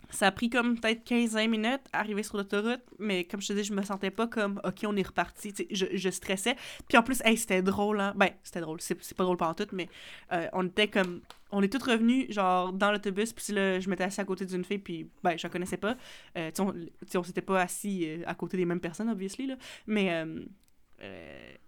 Ça 0.10 0.28
a 0.28 0.32
pris 0.32 0.50
comme 0.50 0.78
peut-être 0.78 1.10
15-20 1.10 1.48
minutes 1.50 1.82
à 1.94 2.00
arriver 2.00 2.24
sur 2.24 2.38
l'autoroute, 2.38 2.82
mais 3.00 3.24
comme 3.26 3.42
je 3.42 3.48
te 3.48 3.54
dis, 3.54 3.64
je 3.64 3.74
me 3.74 3.82
sentais 3.82 4.12
pas 4.12 4.28
comme 4.28 4.60
OK, 4.66 4.84
on 4.86 4.96
est 4.98 5.08
reparti. 5.08 5.54
Je, 5.72 5.86
je 5.94 6.10
stressais. 6.10 6.56
Puis 6.90 6.98
en 6.98 7.04
plus, 7.04 7.22
hey, 7.24 7.38
c'était 7.38 7.62
drôle, 7.62 8.02
hein. 8.02 8.14
Ben, 8.18 8.32
c'était 8.44 8.62
drôle. 8.62 8.82
C'est 8.82 9.16
pas 9.16 9.24
drôle 9.24 9.38
pendant 9.38 9.54
tout, 9.54 9.68
mais 9.72 9.88
euh, 10.34 10.48
on 10.52 10.66
était 10.68 10.90
comme. 10.90 11.22
On 11.52 11.62
est 11.62 11.72
tous 11.72 11.84
revenus, 11.84 12.30
genre, 12.30 12.74
dans 12.74 12.92
l'autobus. 12.92 13.32
Puis 13.32 13.54
là, 13.54 13.80
je 13.80 13.90
m'étais 13.90 14.04
assis 14.04 14.20
à 14.20 14.26
côté 14.26 14.46
d'une 14.46 14.66
fille, 14.66 14.80
puis 14.80 15.10
ben, 15.24 15.38
je 15.38 15.44
la 15.44 15.50
connaissais 15.50 15.78
pas. 15.78 15.96
Euh, 16.38 16.52
tu 16.52 16.62
on, 16.62 16.74
on 17.16 17.24
s'était 17.24 17.42
pas 17.42 17.62
assis 17.62 18.06
euh, 18.06 18.24
à 18.26 18.36
côté 18.36 18.58
des 18.58 18.66
mêmes 18.66 18.82
personnes, 18.82 19.10
obviously, 19.10 19.48
là. 19.48 19.56
Mais. 19.88 20.26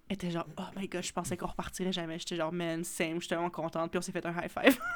Elle 0.09 0.15
était 0.15 0.31
genre, 0.31 0.47
oh 0.57 0.63
my 0.75 0.87
god, 0.87 1.03
je 1.03 1.13
pensais 1.13 1.37
qu'on 1.37 1.45
repartirait 1.47 1.91
jamais. 1.91 2.17
J'étais 2.17 2.35
genre, 2.35 2.51
man, 2.51 2.83
same, 2.83 3.21
j'étais 3.21 3.35
vraiment 3.35 3.51
contente. 3.51 3.91
Puis 3.91 3.99
on 3.99 4.01
s'est 4.01 4.11
fait 4.11 4.25
un 4.25 4.31
high 4.31 4.49
five. 4.49 4.77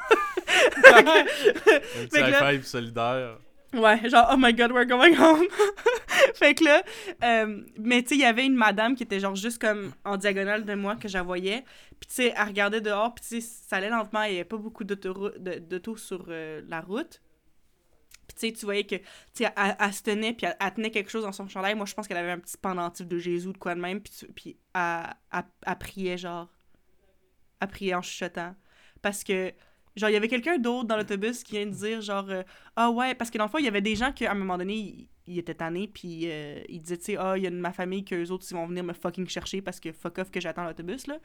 Un 0.96 2.06
petit 2.08 2.20
high 2.20 2.32
là- 2.32 2.52
five 2.52 2.64
solidaire. 2.66 3.38
Ouais, 3.74 4.08
genre, 4.10 4.30
oh 4.32 4.38
my 4.38 4.54
god, 4.54 4.72
we're 4.72 4.86
going 4.86 5.16
home. 5.16 5.46
fait 6.36 6.54
que 6.54 6.64
là, 6.64 6.84
euh, 7.24 7.62
mais 7.80 8.04
tu 8.04 8.10
sais, 8.10 8.16
il 8.16 8.22
y 8.22 8.26
avait 8.26 8.46
une 8.46 8.56
madame 8.56 8.96
qui 8.96 9.04
était 9.04 9.20
genre 9.20 9.36
juste 9.36 9.60
comme 9.60 9.94
en 10.06 10.18
diagonale 10.18 10.64
de 10.64 10.76
moi 10.76 10.96
que 10.96 11.08
je 11.08 11.16
la 11.16 11.24
voyais. 11.24 11.64
Puis 12.00 12.08
tu 12.08 12.16
sais, 12.16 12.34
elle 12.36 12.48
regardait 12.48 12.82
dehors, 12.82 13.16
puis 13.16 13.24
tu 13.28 13.42
sais, 13.42 13.48
ça 13.68 13.78
allait 13.78 13.90
lentement, 13.90 14.24
il 14.24 14.34
y 14.34 14.36
avait 14.36 14.44
pas 14.44 14.58
beaucoup 14.58 14.84
d'autos 14.84 15.98
sur 15.98 16.26
euh, 16.30 16.62
la 16.68 16.82
route. 16.82 17.20
Tu 18.36 18.48
sais, 18.48 18.52
tu 18.52 18.66
voyais 18.66 18.84
que, 18.84 18.96
tu 18.96 19.04
sais, 19.34 19.54
elle, 19.56 19.94
se 19.94 20.04
tenait, 20.04 20.34
puis 20.34 20.48
elle, 20.60 20.74
tenait 20.74 20.92
quelque 20.92 21.10
chose 21.10 21.24
dans 21.24 21.32
son 21.32 21.48
chandail. 21.48 21.76
Moi, 21.76 21.86
je 21.86 21.94
pense 21.94 22.08
qu'elle 22.08 22.18
avait 22.18 22.32
un 22.32 22.40
petit 22.40 22.58
pendentif 22.58 23.08
de 23.08 23.18
Jésus 23.18 23.48
ou 23.48 23.54
de 23.54 23.58
quoi 23.58 23.76
de 23.76 23.80
même, 23.80 24.02
puis, 24.02 24.14
puis 24.36 24.58
elle, 24.74 25.42
elle, 25.66 25.78
priait, 25.78 26.18
genre, 26.18 26.52
elle 27.60 27.68
priait 27.68 27.96
en 27.96 28.02
chuchotant. 28.02 28.56
Parce 29.02 29.24
que, 29.24 29.54
genre, 29.96 30.10
il 30.10 30.14
y 30.14 30.18
avait 30.18 30.28
quelqu'un 30.28 30.58
d'autre 30.58 30.88
dans 30.88 30.98
l'autobus 30.98 31.44
qui 31.44 31.54
vient 31.54 31.66
de 31.66 31.72
dire, 31.72 32.02
genre, 32.02 32.30
euh, 32.30 32.44
ah 32.76 32.90
ouais, 32.90 33.16
parce 33.16 33.30
que 33.30 33.38
dans 33.38 33.46
le 33.46 33.50
fond, 33.50 33.60
il 33.60 33.66
y 33.66 33.70
avait 33.70 33.82
des 33.82 33.96
gens 33.96 34.12
qui, 34.12 34.26
à 34.26 34.32
un 34.32 34.36
moment 34.36 34.58
donné, 34.58 34.76
ils, 34.76 35.10
ils 35.28 35.40
étaient 35.40 35.56
tannés, 35.56 35.88
puis 35.88 36.30
euh, 36.30 36.62
ils 36.70 36.82
disaient, 36.82 36.98
tu 36.98 37.04
sais, 37.04 37.18
ah, 37.18 37.38
il 37.38 37.44
y 37.44 37.48
a 37.48 37.50
de 37.50 37.56
ma 37.56 37.72
famille 37.72 38.04
qu'eux 38.04 38.30
autres, 38.30 38.46
ils 38.50 38.56
vont 38.56 38.68
venir 38.68 38.84
me 38.84 38.94
fucking 38.94 39.28
chercher 39.28 39.62
parce 39.62 39.80
que 39.80 39.92
fuck 39.92 40.18
off 40.18 40.32
que 40.32 40.42
j'attends 40.42 40.64
l'autobus, 40.64 41.08
là. 41.08 41.18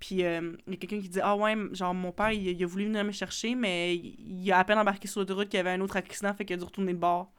Puis 0.00 0.24
euh, 0.24 0.52
il 0.66 0.72
y 0.72 0.76
a 0.76 0.78
quelqu'un 0.78 1.00
qui 1.00 1.10
dit, 1.10 1.20
ah 1.22 1.36
ouais, 1.36 1.54
genre, 1.72 1.92
mon 1.94 2.10
père, 2.10 2.32
il, 2.32 2.48
il 2.48 2.64
a 2.64 2.66
voulu 2.66 2.86
venir 2.86 3.04
me 3.04 3.12
chercher, 3.12 3.54
mais 3.54 3.94
il, 3.94 4.50
a 4.50 4.58
à 4.58 4.64
peine 4.64 4.78
embarqué 4.78 5.06
sur 5.06 5.20
l'autoroute 5.20 5.50
qu'il 5.50 5.58
y 5.58 5.60
avait 5.60 5.70
un 5.70 5.80
autre 5.80 5.96
accident, 5.96 6.32
fait 6.34 6.46
qu'il 6.46 6.54
a 6.54 6.56
dû 6.56 6.64
retourner 6.64 6.94
de 6.94 6.98
bord. 6.98 7.30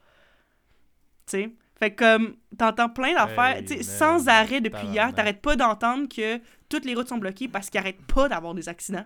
Tu 1.26 1.38
sais? 1.38 1.52
Fait 1.80 1.92
que, 1.92 2.04
comme, 2.04 2.36
t'entends 2.56 2.90
plein 2.90 3.16
d'affaires, 3.16 3.58
Hey, 3.58 3.66
tu 3.66 3.78
sais, 3.78 3.84
sans 3.84 4.28
arrêt 4.28 4.62
depuis 4.62 4.86
hier, 4.86 5.12
t'arrêtes 5.16 5.42
pas 5.42 5.56
d'entendre 5.56 6.08
que 6.08 6.40
toutes 6.70 6.86
les 6.86 6.94
routes 6.94 7.10
sont 7.10 7.18
bloquées 7.18 7.48
parce 7.48 7.72
qu'ils 7.72 7.80
arrêtent 7.80 8.06
pas 8.06 8.30
d'avoir 8.30 8.54
des 8.54 8.70
accidents. 8.70 9.06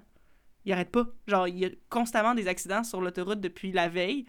Ils 0.65 0.73
arrêtent 0.73 0.91
pas. 0.91 1.05
Genre, 1.25 1.47
il 1.47 1.57
y 1.57 1.65
a 1.65 1.69
constamment 1.89 2.35
des 2.35 2.49
accidents 2.49 2.83
sur 2.83 2.99
l'autoroute 2.99 3.39
depuis 3.39 3.71
la 3.71 3.87
veille. 3.87 4.25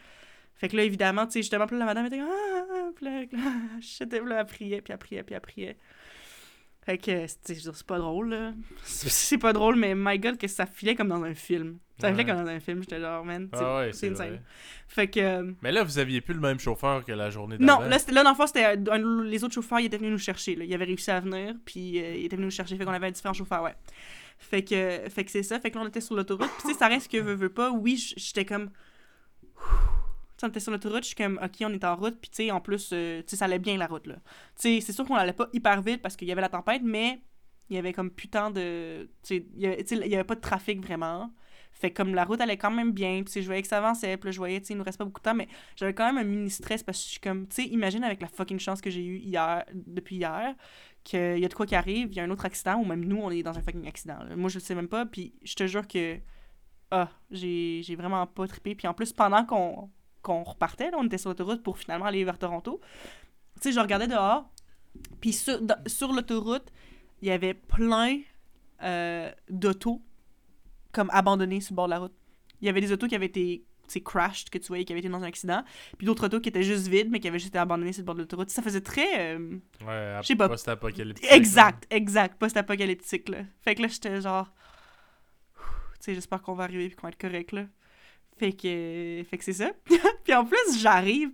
Fait 0.55 0.69
que 0.69 0.77
là, 0.77 0.85
évidemment, 0.85 1.27
tu 1.27 1.33
sais, 1.33 1.43
justement, 1.43 1.67
puis 1.67 1.77
la 1.77 1.87
madame 1.87 2.07
était 2.07 2.19
comme 2.19 2.29
ah, 2.31 2.65
ah, 2.71 2.91
puis 2.95 3.05
là, 3.05 3.25
j'étais 3.81 4.21
là, 4.21 4.41
elle 4.41 4.47
priait, 4.47 4.81
puis 4.81 4.93
elle 4.93 4.99
priait, 4.99 5.23
puis 5.25 5.35
elle 5.35 5.41
priait. 5.41 5.79
Fait 6.87 6.99
que, 6.99 7.11
veux 7.23 7.27
c'est 7.75 7.87
pas 7.87 7.99
drôle, 7.99 8.29
là. 8.31 8.53
C'est 8.85 9.39
pas 9.39 9.53
drôle, 9.53 9.75
mais 9.75 9.95
my 9.97 10.19
god, 10.21 10.39
que 10.39 10.47
ça 10.47 10.67
filait 10.67 10.95
comme 10.95 11.09
dans 11.09 11.23
un 11.25 11.35
film. 11.35 11.79
Ça 12.01 12.11
filait 12.13 12.23
Ouais. 12.25 12.31
comme 12.31 12.45
dans 12.45 12.51
un 12.51 12.61
film, 12.61 12.81
j'étais 12.83 13.01
genre, 13.01 13.25
man, 13.25 13.49
c'est 13.53 13.61
Ah 13.61 13.77
ouais, 13.79 13.93
c'est 13.93 13.99
c'est 13.99 14.11
insane. 14.13 14.29
vrai. 14.29 14.43
Fait 14.87 15.09
que. 15.09 15.19
euh, 15.19 15.53
Mais 15.63 15.73
là, 15.73 15.83
vous 15.83 15.99
aviez 15.99 16.21
plus 16.21 16.35
le 16.35 16.41
même 16.41 16.61
chauffeur 16.61 17.05
que 17.05 17.11
la 17.11 17.29
journée 17.31 17.57
non, 17.59 17.79
d'avant. 17.79 17.89
là, 17.89 17.99
c'était- 17.99 18.13
là, 18.13 18.23
dans 18.23 18.31
le 18.31 18.37
fond, 18.37 18.47
c'était 18.47 18.65
un- 18.65 19.25
les 19.25 19.43
autres 19.43 19.55
chauffeurs, 19.55 19.81
ils 19.81 19.87
étaient 19.87 19.97
venus 19.99 20.13
nous 20.13 20.19
chercher. 20.19 20.55
Là. 20.55 20.65
Ils 20.65 20.73
avaient 20.75 20.85
réussi 20.85 21.11
à 21.11 21.19
venir, 21.19 21.55
puis 21.65 21.99
euh, 22.01 22.15
ils 22.15 22.27
étaient 22.27 22.37
venus 22.37 22.47
nous 22.53 22.57
chercher. 22.57 22.77
Fait 22.77 22.85
qu'on 22.85 22.93
avait 22.93 23.11
différents 23.11 23.35
chauffeurs, 23.35 23.63
ouais. 23.65 23.75
Fait 24.39 24.63
que, 24.63 25.01
fait 25.09 25.25
que 25.25 25.31
c'est 25.33 25.43
ça. 25.43 25.59
Fait 25.59 25.71
que 25.73 25.79
là, 25.79 25.85
on 25.85 25.89
était 25.89 26.01
sur 26.03 26.15
l'autoroute. 26.15 26.51
Puis, 26.59 26.69
tu 26.69 26.73
sais, 26.73 26.79
ça 26.79 26.87
reste 26.87 27.11
que 27.11 27.17
veut, 27.17 27.35
veut 27.35 27.49
pas. 27.53 27.71
Oui, 27.73 27.97
j'étais 28.17 28.45
comme. 28.45 28.71
On 30.43 30.49
était 30.49 30.61
sur 30.61 30.71
l'autoroute, 30.71 31.03
je 31.03 31.09
suis 31.09 31.15
comme, 31.17 31.39
OK, 31.43 31.57
on 31.63 31.73
est 31.73 31.85
en 31.85 31.97
route. 31.97 32.19
Puis, 32.21 32.31
tu 32.31 32.37
sais, 32.45 32.51
en 32.51 32.61
plus, 32.61 32.91
euh, 32.93 33.21
tu 33.23 33.31
sais, 33.31 33.37
ça 33.37 33.47
allait 33.47 33.59
bien 33.59 33.77
la 33.79 33.87
route, 33.87 34.07
là. 34.07 34.17
Tu 34.17 34.23
sais, 34.57 34.81
c'est 34.81 34.93
sûr 34.93 35.07
qu'on 35.07 35.15
allait 35.15 35.33
pas 35.33 35.49
hyper 35.53 35.81
vite 35.81 36.03
parce 36.03 36.15
qu'il 36.17 36.29
y 36.29 36.33
avait 36.33 36.43
la 36.43 36.51
tempête, 36.51 36.83
mais 36.85 37.21
il 37.71 37.77
y 37.77 37.79
avait 37.79 37.93
comme 37.93 38.11
putain 38.11 38.51
de. 38.51 39.09
Tu 39.23 39.39
sais, 39.39 39.47
il 39.55 39.61
y 39.63 40.15
avait- 40.15 40.25
pas 40.25 40.35
de 40.35 40.41
trafic 40.41 40.81
vraiment. 40.81 41.33
Fait 41.73 41.91
comme 41.91 42.15
la 42.15 42.25
route 42.25 42.41
allait 42.41 42.57
quand 42.57 42.71
même 42.71 42.93
bien, 42.93 43.23
puis 43.23 43.43
je 43.43 43.47
voyais 43.47 43.61
que 43.61 43.69
ça 43.69 43.79
avançait, 43.79 44.17
puis 44.17 44.33
je 44.33 44.39
voyais, 44.39 44.61
tu 44.61 44.69
sais, 44.69 44.75
il 44.75 44.79
nous 44.79 44.85
reste 44.85 44.97
pas 44.97 45.05
beaucoup 45.05 45.21
de 45.21 45.25
temps, 45.25 45.35
mais 45.35 45.47
j'avais 45.77 45.93
quand 45.93 46.07
même 46.07 46.17
un 46.17 46.25
mini 46.25 46.49
stress 46.49 46.83
parce 46.83 46.99
que 46.99 47.05
je 47.05 47.11
suis 47.11 47.21
comme, 47.21 47.47
tu 47.49 47.57
sais, 47.57 47.65
imagine 47.69 48.03
avec 48.03 48.23
la 48.23 48.29
fucking 48.29 48.59
chance 48.59 48.81
que 48.81 48.89
j'ai 48.89 49.05
eue 49.05 49.19
hier, 49.19 49.63
depuis 49.75 50.17
hier, 50.17 50.55
qu'il 51.05 51.39
y 51.39 51.45
a 51.45 51.49
de 51.49 51.53
quoi 51.55 51.67
qui 51.67 51.75
arrive, 51.75 52.09
il 52.11 52.17
y 52.17 52.21
a 52.21 52.23
un 52.25 52.31
autre 52.31 52.47
accident, 52.47 52.79
ou 52.81 52.85
même 52.87 53.05
nous, 53.05 53.19
on 53.19 53.31
est 53.31 53.43
dans 53.43 53.59
un 53.59 53.61
fucking 53.61 53.87
accident. 53.87 54.23
là. 54.25 54.37
Moi, 54.37 54.49
je 54.49 54.55
le 54.55 54.61
sais 54.61 54.75
même 54.75 54.89
pas, 54.89 55.05
puis 55.05 55.35
je 55.43 55.55
te 55.55 55.67
jure 55.67 55.87
que, 55.87 56.19
ah, 56.93 57.11
j'ai 57.31 57.83
vraiment 57.97 58.27
pas 58.27 58.47
trippé. 58.49 58.75
Puis 58.75 58.87
en 58.89 58.95
plus, 58.95 59.13
pendant 59.13 59.45
qu'on 59.45 59.91
qu'on 60.27 60.43
repartait, 60.43 60.91
là, 60.91 60.97
on 60.99 61.05
était 61.07 61.19
sur 61.19 61.31
l'autoroute 61.31 61.63
pour 61.63 61.79
finalement 61.79 62.07
aller 62.07 62.25
vers 62.25 62.39
Toronto, 62.39 62.81
tu 63.57 63.63
sais, 63.63 63.73
je 63.73 63.81
regardais 63.81 64.09
dehors, 64.09 64.51
puis 65.21 65.33
sur, 65.33 65.61
dans- 65.63 65.83
sur 65.87 66.13
l'autoroute, 66.13 66.73
il 67.23 67.29
y 67.29 67.31
avait 67.31 67.55
plein 67.55 68.19
euh, 68.83 69.31
d'autos 69.49 70.03
comme 70.93 71.09
abandonnés 71.13 71.61
sur 71.61 71.73
le 71.73 71.77
bord 71.77 71.87
de 71.87 71.91
la 71.91 71.99
route. 72.01 72.13
Il 72.61 72.67
y 72.67 72.69
avait 72.69 72.81
des 72.81 72.91
autos 72.93 73.07
qui 73.07 73.15
avaient 73.15 73.27
été 73.27 73.65
sais, 73.89 74.01
crashed, 74.01 74.51
que 74.51 74.59
tu 74.59 74.67
voyais 74.69 74.85
qui 74.85 74.93
avaient 74.93 75.01
été 75.01 75.09
dans 75.09 75.23
un 75.23 75.27
accident, 75.29 75.63
puis 75.97 76.07
d'autres 76.07 76.25
autos 76.27 76.41
qui 76.41 76.49
étaient 76.49 76.63
juste 76.65 76.89
vides, 76.89 77.09
mais 77.11 77.21
qui 77.21 77.29
avaient 77.29 77.39
juste 77.39 77.51
été 77.51 77.59
abandonnées 77.59 77.93
sur 77.93 78.01
le 78.03 78.07
bord 78.07 78.15
de 78.17 78.21
l'autoroute. 78.23 78.51
Ça 78.51 78.61
faisait 78.63 78.81
très... 78.81 79.35
euh, 79.37 79.59
Ouais, 79.87 80.19
Je 80.23 80.27
sais 80.27 80.37
pas. 80.37 80.49
post-apocalyptique. 80.49 81.27
Exact, 81.31 81.87
exact, 81.91 82.39
post-apocalyptique, 82.39 83.29
là. 83.29 83.39
Fait 83.63 83.75
que 83.77 83.83
là, 83.83 83.89
j'étais 83.89 84.21
genre... 84.21 84.51
Tu 85.57 85.63
sais, 86.01 86.15
j'espère 86.15 86.43
qu'on 86.43 86.55
va 86.55 86.65
arriver 86.65 86.89
puis 86.89 86.97
qu'on 86.97 87.07
va 87.07 87.11
être 87.11 87.21
correct, 87.21 87.53
là. 87.53 87.67
Fait 88.39 88.53
que... 88.53 89.25
Fait 89.29 89.39
que 89.39 89.45
c'est 89.45 89.53
ça. 89.53 89.73
puis 90.25 90.35
en 90.35 90.45
plus, 90.45 90.81
j'arrive, 90.81 91.31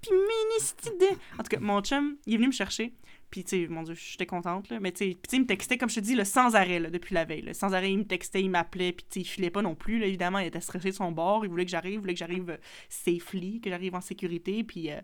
puis 0.00 0.10
mini. 0.12 1.16
En 1.38 1.42
tout 1.42 1.48
cas, 1.48 1.60
mon 1.60 1.80
chum, 1.80 2.16
il 2.26 2.34
est 2.34 2.36
venu 2.36 2.48
me 2.48 2.52
chercher, 2.52 2.92
puis 3.30 3.44
tu 3.44 3.62
sais, 3.62 3.68
mon 3.68 3.82
Dieu, 3.82 3.94
j'étais 3.94 4.26
contente, 4.26 4.68
là. 4.70 4.80
Mais 4.80 4.92
tu 4.92 5.12
sais, 5.12 5.18
il 5.32 5.40
me 5.40 5.46
textait, 5.46 5.78
comme 5.78 5.90
je 5.90 5.96
te 5.96 6.00
dis, 6.00 6.14
là, 6.14 6.24
sans 6.24 6.54
arrêt, 6.56 6.80
là, 6.80 6.90
depuis 6.90 7.14
la 7.14 7.24
veille. 7.24 7.54
Sans 7.54 7.74
arrêt, 7.74 7.92
il 7.92 7.98
me 7.98 8.04
textait, 8.04 8.42
il 8.42 8.50
m'appelait, 8.50 8.92
puis 8.92 9.06
tu 9.08 9.14
sais, 9.14 9.20
il 9.20 9.28
filait 9.28 9.50
pas 9.50 9.62
non 9.62 9.74
plus. 9.74 10.02
Évidemment, 10.02 10.38
il 10.38 10.46
était 10.46 10.60
stressé 10.60 10.90
de 10.90 10.96
son 10.96 11.12
bord, 11.12 11.44
il 11.44 11.50
voulait 11.50 11.64
que 11.64 11.70
j'arrive, 11.70 11.94
il 11.94 12.00
voulait 12.00 12.14
que 12.14 12.18
j'arrive 12.18 12.50
euh, 12.50 12.56
safely, 12.88 13.60
que 13.60 13.70
j'arrive 13.70 13.94
en 13.94 14.00
sécurité, 14.00 14.64
puis... 14.64 14.90
euh, 14.90 15.00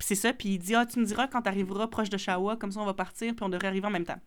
c'est 0.00 0.14
ça, 0.14 0.32
puis 0.32 0.50
il 0.50 0.58
dit 0.58 0.74
Ah, 0.74 0.86
tu 0.86 1.00
me 1.00 1.04
diras 1.04 1.26
quand 1.26 1.42
t'arriveras 1.42 1.88
proche 1.88 2.08
de 2.08 2.16
Shawa, 2.16 2.56
comme 2.56 2.70
ça 2.70 2.80
on 2.80 2.86
va 2.86 2.94
partir, 2.94 3.34
puis 3.34 3.44
on 3.44 3.48
devrait 3.48 3.66
arriver 3.68 3.86
en 3.86 3.90
même 3.90 4.04
temps. 4.04 4.20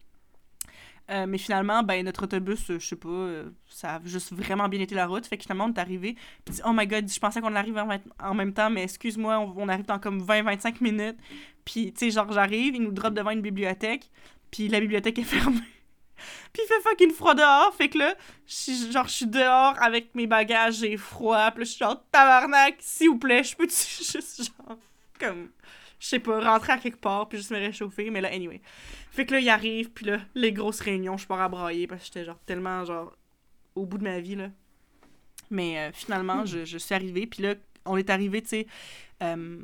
Euh, 1.10 1.26
mais 1.28 1.38
finalement, 1.38 1.84
ben, 1.84 2.06
notre 2.06 2.24
autobus, 2.24 2.70
euh, 2.70 2.80
je 2.80 2.88
sais 2.88 2.96
pas, 2.96 3.10
euh, 3.10 3.50
ça 3.68 3.96
a 3.96 4.02
juste 4.06 4.32
vraiment 4.34 4.70
bien 4.70 4.80
été 4.80 4.96
la 4.96 5.08
route. 5.08 5.26
Fait 5.26 5.38
que 5.38 5.44
finalement, 5.44 5.66
on 5.66 5.74
est 5.74 5.80
arrivé. 5.80 6.16
Puis, 6.46 6.56
oh 6.66 6.72
my 6.74 6.88
god, 6.88 7.12
je 7.12 7.20
pensais 7.20 7.42
qu'on 7.42 7.56
arrive 7.56 7.78
en, 7.78 7.90
en 8.20 8.34
même 8.34 8.54
temps, 8.54 8.70
mais 8.70 8.84
excuse-moi, 8.84 9.38
on, 9.40 9.68
arrive 9.68 9.86
dans 9.86 10.00
comme 10.00 10.24
20-25 10.24 10.76
minutes. 10.82 11.18
Puis, 11.66 11.92
tu 11.92 12.06
sais, 12.06 12.12
genre, 12.12 12.32
j'arrive, 12.32 12.76
il 12.76 12.84
nous 12.84 12.92
drop 12.92 13.14
devant 13.14 13.32
une 13.32 13.42
bibliothèque, 13.42 14.10
puis 14.52 14.68
la 14.70 14.80
bibliothèque 14.80 15.20
est 15.20 15.24
fermée. 15.24 15.60
puis 16.54 16.64
il 16.64 16.68
fait 16.68 16.90
fucking 16.90 17.12
froid 17.12 17.36
dehors. 17.36 17.74
Fait 17.76 17.90
que 17.90 17.98
là, 17.98 18.16
genre, 18.92 19.08
je 19.08 19.14
suis 19.14 19.28
dehors 19.28 19.76
avec 19.82 20.16
mes 20.16 20.28
bagages, 20.28 20.76
j'ai 20.76 20.96
froid. 20.96 21.52
Puis 21.52 21.66
je 21.66 21.70
suis 21.72 21.80
genre, 21.80 22.02
tabarnak, 22.12 22.76
s'il 22.80 23.10
vous 23.10 23.18
plaît, 23.18 23.44
je 23.44 23.56
peux-tu 23.56 23.74
juste, 24.14 24.44
genre, 24.46 24.78
comme 25.20 25.50
je 26.02 26.08
sais 26.08 26.20
pas, 26.20 26.42
rentrer 26.42 26.74
à 26.74 26.78
quelque 26.80 27.00
part, 27.00 27.30
puis 27.30 27.38
juste 27.38 27.52
me 27.52 27.58
réchauffer, 27.60 28.10
mais 28.10 28.22
là, 28.22 28.30
anyway. 28.34 28.60
Fait 29.12 29.24
que 29.24 29.34
là, 29.34 29.40
il 29.40 29.48
arrive, 29.50 29.92
puis 29.92 30.08
là, 30.08 30.20
les 30.34 30.52
grosses 30.52 30.80
réunions, 30.80 31.16
je 31.16 31.28
pars 31.28 31.40
à 31.40 31.48
brailler, 31.48 31.86
parce 31.86 32.02
que 32.02 32.08
j'étais 32.08 32.26
genre 32.26 32.40
tellement, 32.48 32.84
genre, 32.86 33.16
au 33.76 33.86
bout 33.86 34.00
de 34.00 34.04
ma 34.04 34.20
vie, 34.20 34.36
là. 34.36 34.50
Mais 35.52 35.78
euh, 35.78 35.92
finalement, 35.94 36.44
je, 36.44 36.66
je 36.66 36.78
suis 36.80 36.96
arrivée, 36.96 37.28
puis 37.28 37.44
là, 37.44 37.54
on 37.86 37.98
est 37.98 38.10
arrivé, 38.10 38.42
tu 38.42 38.48
sais, 38.48 38.68
euh, 39.22 39.60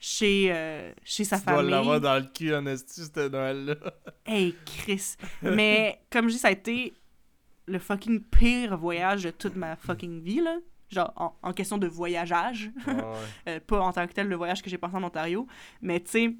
chez, 0.00 0.48
euh, 0.50 0.92
chez 1.04 1.22
sa 1.22 1.38
Tu 1.38 1.44
dois 1.46 1.54
famille. 1.56 1.70
l'avoir 1.70 2.00
dans 2.00 2.16
le 2.18 2.26
cul, 2.34 2.52
en 2.52 2.66
esti, 2.66 3.02
ce 3.04 3.28
Noël-là. 3.28 3.76
Hey, 4.26 4.56
Chris. 4.66 5.14
Mais 5.42 6.00
comme 6.10 6.28
je 6.28 6.34
dis, 6.34 6.38
ça 6.40 6.48
a 6.48 6.52
été 6.52 6.92
le 7.66 7.78
fucking 7.78 8.20
pire 8.20 8.76
voyage 8.76 9.22
de 9.24 9.30
toute 9.30 9.54
ma 9.54 9.76
fucking 9.76 10.20
vie, 10.22 10.40
là. 10.40 10.56
Genre, 10.92 11.12
en, 11.16 11.34
en 11.42 11.52
question 11.52 11.78
de 11.78 11.86
voyageage. 11.86 12.70
Ouais. 12.86 12.94
Euh, 13.48 13.60
pas 13.66 13.80
en 13.80 13.92
tant 13.92 14.06
que 14.06 14.12
tel 14.12 14.28
le 14.28 14.36
voyage 14.36 14.62
que 14.62 14.70
j'ai 14.70 14.78
passé 14.78 14.94
en 14.96 15.02
Ontario, 15.02 15.46
mais 15.80 16.00
tu 16.00 16.10
sais, 16.10 16.34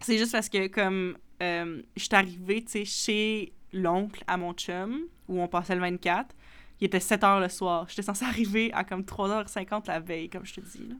c'est 0.00 0.18
juste 0.18 0.32
parce 0.32 0.48
que 0.48 0.66
comme 0.66 1.16
euh, 1.42 1.82
je 1.96 2.04
suis 2.04 2.14
arrivée, 2.14 2.62
tu 2.62 2.70
sais, 2.70 2.84
chez 2.84 3.52
l'oncle 3.72 4.22
à 4.26 4.36
mon 4.36 4.52
chum, 4.52 5.02
où 5.28 5.40
on 5.40 5.48
passait 5.48 5.74
le 5.74 5.80
24, 5.80 6.34
il 6.80 6.86
était 6.86 7.00
7 7.00 7.22
h 7.22 7.40
le 7.40 7.48
soir. 7.48 7.86
J'étais 7.88 8.02
censée 8.02 8.24
arriver 8.24 8.70
à 8.72 8.84
comme 8.84 9.02
3h50 9.02 9.86
la 9.88 10.00
veille, 10.00 10.28
comme 10.28 10.44
je 10.44 10.54
te 10.54 10.60
dis, 10.60 10.86
là. 10.88 10.94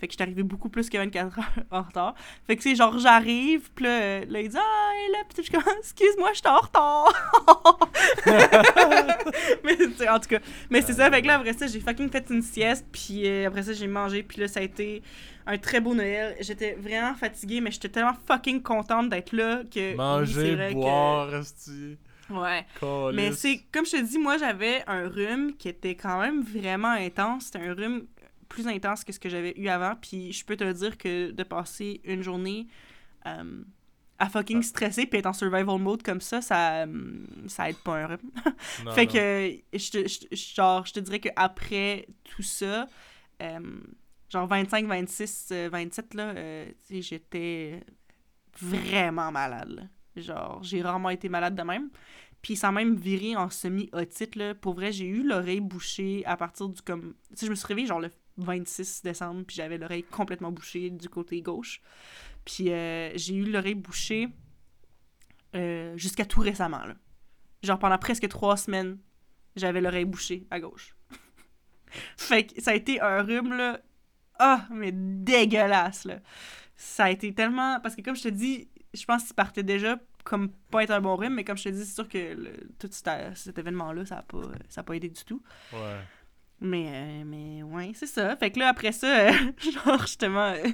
Fait 0.00 0.08
que 0.08 0.12
j'étais 0.12 0.24
arrivée 0.24 0.42
beaucoup 0.42 0.68
plus 0.68 0.90
que 0.90 0.98
24 0.98 1.38
heures 1.38 1.44
en 1.70 1.82
retard. 1.82 2.14
Fait 2.48 2.56
que, 2.56 2.62
sais, 2.64 2.74
genre, 2.74 2.98
j'arrive, 2.98 3.70
pis 3.76 3.84
là, 3.84 3.90
euh, 3.90 4.24
là, 4.28 4.40
il 4.40 4.48
dit 4.48 4.56
«Ah, 4.58 4.92
est 5.06 5.12
là!» 5.12 5.18
Pis 5.28 5.36
je 5.38 5.42
suis 5.42 5.52
comme 5.52 5.62
«Excuse-moi, 5.78 6.30
je 6.32 6.38
suis 6.38 6.48
en 6.48 6.58
retard!» 6.58 7.12
Mais, 9.64 9.76
tu 9.76 9.94
sais, 9.94 10.08
en 10.08 10.18
tout 10.18 10.28
cas, 10.28 10.40
mais 10.68 10.82
c'est 10.82 10.94
ça. 10.94 11.08
Fait 11.10 11.22
que 11.22 11.26
là, 11.28 11.36
après 11.36 11.52
ça, 11.52 11.68
j'ai 11.68 11.78
fucking 11.80 12.10
fait 12.10 12.26
une 12.30 12.42
sieste, 12.42 12.84
puis 12.90 13.26
euh, 13.26 13.46
après 13.46 13.62
ça, 13.62 13.72
j'ai 13.72 13.86
mangé, 13.86 14.24
puis 14.24 14.40
là, 14.40 14.48
ça 14.48 14.60
a 14.60 14.62
été 14.64 15.00
un 15.46 15.58
très 15.58 15.80
beau 15.80 15.94
Noël. 15.94 16.36
J'étais 16.40 16.72
vraiment 16.74 17.14
fatiguée, 17.14 17.60
mais 17.60 17.70
j'étais 17.70 17.88
tellement 17.88 18.14
fucking 18.26 18.62
contente 18.62 19.10
d'être 19.10 19.32
là 19.32 19.62
que... 19.62 19.92
oui, 19.92 19.92
c'est 19.92 19.94
Manger, 19.96 20.56
que- 20.70 20.72
boire, 20.74 21.34
esti. 21.36 21.98
Ouais. 22.30 22.64
Calice. 22.80 23.14
Mais 23.14 23.32
c'est, 23.32 23.64
comme 23.72 23.84
je 23.86 23.92
te 23.92 24.02
dis, 24.02 24.18
moi, 24.18 24.38
j'avais 24.38 24.82
un 24.86 25.08
rhume 25.08 25.54
qui 25.56 25.68
était 25.68 25.94
quand 25.94 26.20
même 26.20 26.42
vraiment 26.42 26.88
intense. 26.92 27.46
C'était 27.46 27.58
un 27.66 27.74
rhume 27.74 28.06
plus 28.48 28.66
intense 28.68 29.04
que 29.04 29.12
ce 29.12 29.18
que 29.20 29.28
j'avais 29.28 29.52
eu 29.58 29.68
avant. 29.68 29.94
Puis 29.96 30.32
je 30.32 30.44
peux 30.44 30.56
te 30.56 30.70
dire 30.72 30.96
que 30.98 31.30
de 31.32 31.42
passer 31.42 32.00
une 32.04 32.22
journée 32.22 32.66
euh, 33.26 33.62
à 34.18 34.28
fucking 34.28 34.62
stresser 34.62 35.06
puis 35.06 35.18
être 35.18 35.26
en 35.26 35.32
survival 35.32 35.78
mode 35.78 36.02
comme 36.02 36.20
ça, 36.20 36.40
ça, 36.40 36.84
euh, 36.84 37.24
ça 37.48 37.68
aide 37.68 37.76
pas 37.78 37.96
un 37.96 38.06
rhume. 38.06 38.30
Non, 38.84 38.92
fait 38.92 39.06
non. 39.06 39.12
que, 39.12 39.78
je 39.78 39.90
te, 39.90 40.08
je- 40.08 40.36
genre, 40.54 40.86
je 40.86 40.92
te 40.92 41.00
dirais 41.00 41.20
qu'après 41.20 42.06
tout 42.22 42.42
ça, 42.42 42.86
euh, 43.42 43.58
genre 44.30 44.46
25, 44.46 44.86
26, 44.86 45.48
euh, 45.52 45.68
27, 45.70 46.14
là, 46.14 46.28
euh, 46.30 46.66
j'étais 46.90 47.80
vraiment 48.60 49.32
malade. 49.32 49.70
là. 49.70 49.82
Genre, 50.16 50.62
j'ai 50.62 50.82
rarement 50.82 51.10
été 51.10 51.28
malade 51.28 51.54
de 51.54 51.62
même. 51.62 51.90
Puis 52.42 52.56
ça 52.56 52.68
a 52.68 52.72
même 52.72 52.96
viré 52.96 53.36
en 53.36 53.48
semi-otite, 53.48 54.36
là. 54.36 54.54
Pour 54.54 54.74
vrai, 54.74 54.92
j'ai 54.92 55.06
eu 55.06 55.22
l'oreille 55.22 55.60
bouchée 55.60 56.22
à 56.26 56.36
partir 56.36 56.68
du 56.68 56.82
comme... 56.82 57.14
Tu 57.36 57.46
je 57.46 57.50
me 57.50 57.54
suis 57.54 57.66
réveillée 57.66 57.86
genre 57.86 58.00
le 58.00 58.10
26 58.36 59.02
décembre, 59.02 59.44
puis 59.46 59.56
j'avais 59.56 59.78
l'oreille 59.78 60.02
complètement 60.02 60.52
bouchée 60.52 60.90
du 60.90 61.08
côté 61.08 61.40
gauche. 61.40 61.80
Puis 62.44 62.70
euh, 62.70 63.10
j'ai 63.14 63.34
eu 63.34 63.44
l'oreille 63.44 63.74
bouchée 63.74 64.28
euh, 65.56 65.96
jusqu'à 65.96 66.26
tout 66.26 66.40
récemment, 66.40 66.84
là. 66.84 66.94
Genre 67.62 67.78
pendant 67.78 67.96
presque 67.96 68.28
trois 68.28 68.58
semaines, 68.58 68.98
j'avais 69.56 69.80
l'oreille 69.80 70.04
bouchée 70.04 70.46
à 70.50 70.60
gauche. 70.60 70.94
fait 72.18 72.44
que 72.44 72.60
ça 72.60 72.72
a 72.72 72.74
été 72.74 73.00
un 73.00 73.22
rhume, 73.22 73.56
là. 73.56 73.80
Ah, 74.38 74.66
mais 74.70 74.90
dégueulasse, 74.92 76.04
là. 76.04 76.18
Ça 76.76 77.04
a 77.04 77.10
été 77.10 77.32
tellement. 77.32 77.80
Parce 77.80 77.94
que 77.94 78.02
comme 78.02 78.16
je 78.16 78.24
te 78.24 78.28
dis, 78.28 78.68
je 78.94 79.04
pense 79.04 79.24
qu'il 79.24 79.34
partait 79.34 79.62
déjà 79.62 79.98
comme 80.24 80.50
pas 80.70 80.82
être 80.82 80.90
un 80.90 81.00
bon 81.00 81.16
rhume, 81.16 81.34
mais 81.34 81.44
comme 81.44 81.58
je 81.58 81.64
te 81.64 81.68
dis, 81.68 81.84
c'est 81.84 81.94
sûr 81.94 82.08
que 82.08 82.34
tout 82.78 82.88
cet, 82.90 83.58
événement-là, 83.58 84.06
ça 84.06 84.18
a 84.18 84.22
pas, 84.22 84.82
pas 84.82 84.96
aidé 84.96 85.10
du 85.10 85.24
tout. 85.24 85.42
Ouais. 85.72 86.00
Mais, 86.64 86.86
euh, 86.88 87.22
mais 87.26 87.62
ouais, 87.62 87.92
c'est 87.94 88.06
ça. 88.06 88.34
Fait 88.36 88.50
que 88.50 88.58
là, 88.58 88.68
après 88.68 88.90
ça, 88.92 89.28
euh, 89.28 89.32
genre, 89.58 90.00
justement, 90.00 90.46
euh, 90.52 90.62
tu 90.64 90.70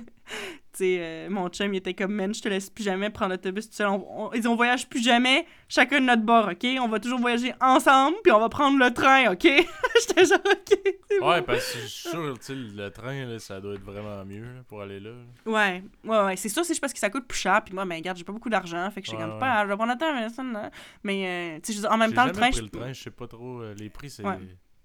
sais, 0.73 0.99
euh, 1.01 1.29
mon 1.29 1.49
chum, 1.49 1.75
il 1.75 1.79
était 1.79 1.95
comme, 1.95 2.13
man, 2.15 2.33
je 2.33 2.41
te 2.41 2.49
laisse 2.49 2.71
plus 2.71 2.85
jamais 2.85 3.11
prendre 3.11 3.33
l'autobus 3.33 3.69
tout 3.69 3.75
seul. 3.75 3.89
On, 3.89 4.27
on- 4.29 4.33
ils 4.33 4.41
dit, 4.41 4.47
on 4.47 4.55
voyage 4.55 4.89
plus 4.89 5.03
jamais, 5.03 5.45
chacun 5.69 6.01
de 6.01 6.07
notre 6.07 6.23
bord, 6.23 6.47
OK? 6.49 6.65
On 6.81 6.87
va 6.87 7.01
toujours 7.01 7.19
voyager 7.19 7.53
ensemble, 7.61 8.17
puis 8.23 8.31
on 8.31 8.39
va 8.39 8.49
prendre 8.49 8.79
le 8.79 8.93
train, 8.95 9.33
OK? 9.33 9.43
J'étais 10.09 10.25
genre, 10.27 10.39
OK, 10.45 10.79
bon. 11.21 11.29
Ouais, 11.29 11.43
parce 11.43 11.73
que 11.73 11.81
je 11.81 11.87
suis 11.87 12.09
sûr, 12.11 12.39
tu 12.39 12.45
sais, 12.47 12.55
le 12.55 12.89
train, 12.91 13.25
là, 13.27 13.39
ça 13.41 13.61
doit 13.61 13.75
être 13.75 13.83
vraiment 13.83 14.25
mieux 14.25 14.45
là, 14.45 14.63
pour 14.69 14.83
aller 14.83 15.01
là. 15.01 15.11
Ouais, 15.45 15.83
ouais, 16.05 16.25
ouais. 16.25 16.37
C'est 16.37 16.49
sûr, 16.49 16.65
c'est 16.65 16.79
parce 16.79 16.93
que 16.93 17.01
ça 17.01 17.11
coûte 17.11 17.27
plus 17.27 17.39
cher, 17.41 17.63
puis 17.65 17.75
moi, 17.75 17.85
ben, 17.85 17.97
regarde, 17.97 18.17
j'ai 18.17 18.23
pas 18.23 18.33
beaucoup 18.33 18.49
d'argent, 18.49 18.89
fait 18.93 19.01
que 19.01 19.07
j'étais 19.09 19.21
Ouais, 19.21 19.29
comme, 19.29 19.41
pas, 19.41 19.65
je 19.65 19.69
vais 19.71 19.77
prendre 19.77 19.93
le 19.93 19.99
train, 19.99 20.71
mais 21.03 21.27
euh, 21.57 21.59
tu 21.65 21.73
sais, 21.73 21.81
je 21.83 21.87
en 21.89 21.97
même 21.97 22.13
temps, 22.13 22.27
le 22.27 22.33
jamais 22.33 22.39
train, 22.39 22.51
pris 22.51 22.59
je- 22.59 22.63
le 22.63 22.71
train, 22.71 22.93
je 22.93 23.03
sais 23.03 23.11
pas 23.11 23.27
trop. 23.27 23.63
les 23.77 23.91
prix, 23.91 24.09
c'est. 24.09 24.23
Ouais. 24.25 24.39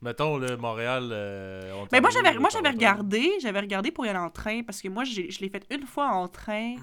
Mettons, 0.05 0.37
là, 0.37 0.55
Montréal. 0.55 1.09
euh, 1.11 1.61
Mais 1.91 1.99
Ontario, 1.99 2.01
moi 2.01 2.09
j'avais 2.11 2.39
moi 2.39 2.49
j'avais 2.51 2.69
regardé, 2.69 3.31
j'avais 3.41 3.59
regardé 3.59 3.91
pour 3.91 4.05
y 4.05 4.09
aller 4.09 4.19
en 4.19 4.29
train 4.29 4.61
parce 4.63 4.81
que 4.81 4.87
moi 4.87 5.03
j'ai- 5.03 5.29
je 5.31 5.39
l'ai 5.41 5.49
fait 5.49 5.65
une 5.71 5.85
fois 5.85 6.07
en 6.11 6.27
train. 6.27 6.75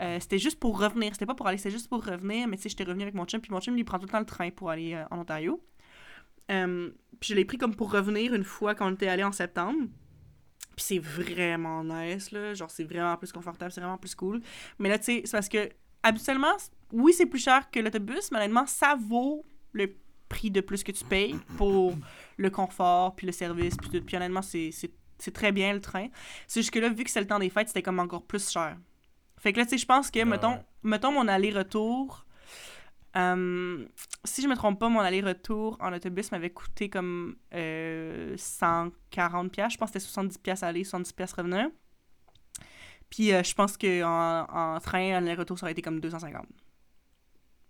Euh, 0.00 0.18
c'était 0.20 0.38
juste 0.38 0.60
pour 0.60 0.78
revenir, 0.78 1.12
c'était 1.14 1.26
pas 1.26 1.34
pour 1.34 1.48
aller, 1.48 1.56
c'était 1.58 1.70
juste 1.72 1.88
pour 1.88 2.04
revenir, 2.04 2.46
mais 2.46 2.56
tu 2.56 2.62
sais 2.64 2.68
j'étais 2.68 2.84
revenu 2.84 3.02
avec 3.02 3.14
mon 3.14 3.24
chum 3.24 3.40
puis 3.40 3.50
mon 3.50 3.60
chum 3.60 3.76
il 3.76 3.84
prend 3.84 3.98
tout 3.98 4.06
le 4.06 4.12
temps 4.12 4.20
le 4.20 4.24
train 4.26 4.50
pour 4.50 4.70
aller 4.70 4.94
euh, 4.94 5.04
en 5.10 5.18
Ontario. 5.20 5.60
Euh, 6.50 6.90
puis 7.20 7.30
je 7.30 7.34
l'ai 7.34 7.44
pris 7.44 7.58
comme 7.58 7.74
pour 7.74 7.90
revenir 7.92 8.32
une 8.34 8.44
fois 8.44 8.74
quand 8.74 8.88
on 8.88 8.94
était 8.94 9.08
allé 9.08 9.24
en 9.24 9.32
septembre. 9.32 9.80
Puis 10.76 10.84
c'est 10.86 10.98
vraiment 11.00 11.82
nice 11.82 12.30
là, 12.30 12.54
genre 12.54 12.70
c'est 12.70 12.84
vraiment 12.84 13.16
plus 13.16 13.32
confortable, 13.32 13.72
c'est 13.72 13.80
vraiment 13.80 13.98
plus 13.98 14.14
cool. 14.14 14.40
Mais 14.78 14.88
là 14.88 14.98
tu 14.98 15.04
sais, 15.06 15.22
c'est 15.24 15.32
parce 15.32 15.48
que 15.48 15.68
habituellement 16.02 16.54
oui, 16.92 17.12
c'est 17.12 17.26
plus 17.26 17.42
cher 17.42 17.68
que 17.70 17.80
l'autobus, 17.80 18.30
mais 18.30 18.38
honnêtement, 18.38 18.66
ça 18.66 18.96
vaut 18.96 19.44
le 19.72 19.94
prix 20.28 20.50
de 20.50 20.60
plus 20.60 20.82
que 20.84 20.92
tu 20.92 21.04
payes 21.04 21.36
pour 21.56 21.94
le 22.38 22.50
confort, 22.50 23.14
puis 23.16 23.26
le 23.26 23.32
service, 23.32 23.76
puis 23.76 23.90
tout. 23.90 24.02
Puis 24.04 24.16
honnêtement, 24.16 24.42
c'est 24.42 25.32
très 25.34 25.52
bien 25.52 25.72
le 25.74 25.80
train. 25.80 26.08
C'est 26.46 26.60
juste 26.60 26.70
que 26.72 26.78
là, 26.78 26.88
vu 26.88 27.04
que 27.04 27.10
c'est 27.10 27.20
le 27.20 27.26
temps 27.26 27.38
des 27.38 27.50
fêtes, 27.50 27.68
c'était 27.68 27.82
comme 27.82 27.98
encore 28.00 28.22
plus 28.26 28.48
cher. 28.50 28.76
Fait 29.38 29.52
que 29.52 29.58
là, 29.60 29.64
tu 29.66 29.72
sais, 29.72 29.78
je 29.78 29.86
pense 29.86 30.10
que, 30.10 30.24
mettons, 30.24 30.58
mettons 30.82 31.12
mon 31.12 31.28
aller-retour. 31.28 32.24
euh, 33.16 33.86
si 34.24 34.42
je 34.42 34.48
me 34.48 34.54
trompe 34.56 34.78
pas, 34.80 34.88
mon 34.88 35.00
aller-retour 35.00 35.76
en 35.80 35.92
autobus 35.92 36.30
m'avait 36.32 36.50
coûté 36.50 36.88
comme 36.90 37.36
euh, 37.54 38.34
140 38.36 39.50
pièces. 39.52 39.72
Je 39.72 39.78
pense 39.78 39.90
que 39.90 39.98
c'était 39.98 40.10
70 40.10 40.38
pièces 40.38 40.62
aller, 40.62 40.84
70 40.84 41.12
pièces 41.12 41.32
revenir. 41.32 41.68
Puis 43.10 43.32
euh, 43.32 43.42
je 43.42 43.54
pense 43.54 43.76
que 43.76 44.02
en, 44.04 44.76
en 44.76 44.80
train, 44.80 45.14
en 45.18 45.26
aller-retour, 45.26 45.58
ça 45.58 45.64
aurait 45.66 45.72
été 45.72 45.82
comme 45.82 46.00
250. 46.00 46.46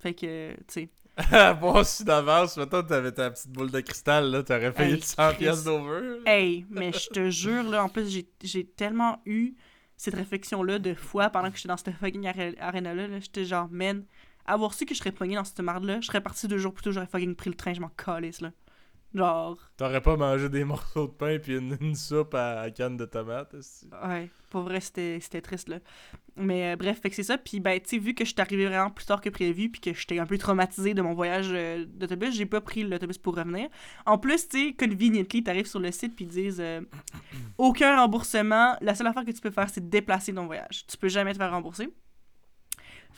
Fait 0.00 0.14
que, 0.14 0.54
tu 0.54 0.64
sais. 0.68 0.88
bon, 1.60 1.82
si 1.84 2.04
d'avance, 2.04 2.56
mettons, 2.56 2.82
t'avais 2.82 3.12
ta 3.12 3.30
petite 3.30 3.50
boule 3.50 3.70
de 3.70 3.80
cristal, 3.80 4.30
là, 4.30 4.42
t'aurais 4.42 4.72
payé 4.72 4.94
Hey, 4.94 5.02
100 5.02 5.28
Chris. 5.30 5.36
pièces 5.38 5.64
d'over. 5.64 6.20
Hey, 6.26 6.64
mais 6.70 6.92
je 6.92 7.08
te 7.08 7.30
jure, 7.30 7.64
là, 7.64 7.84
en 7.84 7.88
plus, 7.88 8.08
j'ai- 8.42 8.64
tellement 8.66 9.20
eu 9.26 9.54
cette 9.96 10.14
réflexion-là 10.14 10.78
de 10.78 10.94
fois 10.94 11.28
pendant 11.30 11.50
que 11.50 11.56
j'étais 11.56 11.68
dans 11.68 11.76
cette 11.76 11.94
fucking 11.96 12.26
are- 12.26 12.54
arena-là. 12.60 13.08
là, 13.08 13.18
j'étais 13.20 13.44
genre, 13.44 13.68
man, 13.70 14.04
avoir 14.46 14.72
su 14.74 14.86
que 14.86 14.94
je 14.94 14.98
serais 15.00 15.12
pogné 15.12 15.34
dans 15.34 15.44
cette 15.44 15.60
marde-là, 15.60 16.00
je 16.00 16.06
serais 16.06 16.20
parti 16.20 16.46
deux 16.46 16.58
jours 16.58 16.72
plus 16.72 16.82
tôt, 16.84 16.92
j'aurais 16.92 17.06
fucking 17.08 17.34
pris 17.34 17.50
le 17.50 17.56
train, 17.56 17.74
je 17.74 17.80
m'en 17.80 17.88
calisse, 17.90 18.40
là. 18.40 18.52
Genre, 19.14 19.58
T'aurais 19.78 20.02
pas 20.02 20.16
mangé 20.16 20.48
des 20.50 20.64
morceaux 20.64 21.06
de 21.06 21.12
pain 21.12 21.38
puis 21.38 21.56
une, 21.56 21.78
une 21.80 21.94
soupe 21.94 22.34
à, 22.34 22.60
à 22.60 22.70
canne 22.70 22.96
de 22.96 23.06
tomates. 23.06 23.54
esti. 23.54 23.88
ouais, 24.06 24.28
pour 24.50 24.62
vrai, 24.62 24.80
c'était 24.80 25.18
c'était 25.20 25.40
triste, 25.40 25.68
là. 25.68 25.78
Mais 26.36 26.72
euh, 26.72 26.76
bref, 26.76 27.00
fait 27.00 27.08
que 27.10 27.16
c'est 27.16 27.22
ça. 27.22 27.38
Puis, 27.38 27.58
ben, 27.58 27.80
tu 27.80 27.88
sais, 27.88 27.98
vu 27.98 28.14
que 28.14 28.24
je 28.24 28.30
suis 28.30 28.40
arrivée 28.40 28.66
vraiment 28.66 28.90
plus 28.90 29.06
tard 29.06 29.20
que 29.20 29.30
prévu, 29.30 29.70
puis 29.70 29.80
que 29.80 29.94
j'étais 29.94 30.18
un 30.18 30.26
peu 30.26 30.36
traumatisée 30.38 30.94
de 30.94 31.02
mon 31.02 31.14
voyage 31.14 31.48
euh, 31.50 31.84
d'autobus, 31.86 32.34
j'ai 32.34 32.46
pas 32.46 32.60
pris 32.60 32.84
l'autobus 32.84 33.18
pour 33.18 33.34
revenir. 33.34 33.68
En 34.06 34.18
plus, 34.18 34.46
tu 34.48 34.68
sais, 34.68 34.72
conveniently, 34.74 35.42
t'arrives 35.42 35.66
sur 35.66 35.80
le 35.80 35.90
site, 35.90 36.14
puis 36.14 36.26
ils 36.26 36.30
disent 36.30 36.60
euh, 36.60 36.82
aucun 37.58 37.96
remboursement. 37.96 38.76
La 38.80 38.94
seule 38.94 39.06
affaire 39.06 39.24
que 39.24 39.32
tu 39.32 39.40
peux 39.40 39.50
faire, 39.50 39.70
c'est 39.70 39.88
déplacer 39.88 40.32
ton 40.34 40.46
voyage. 40.46 40.86
Tu 40.86 40.96
peux 40.96 41.08
jamais 41.08 41.32
te 41.32 41.38
faire 41.38 41.50
rembourser. 41.50 41.88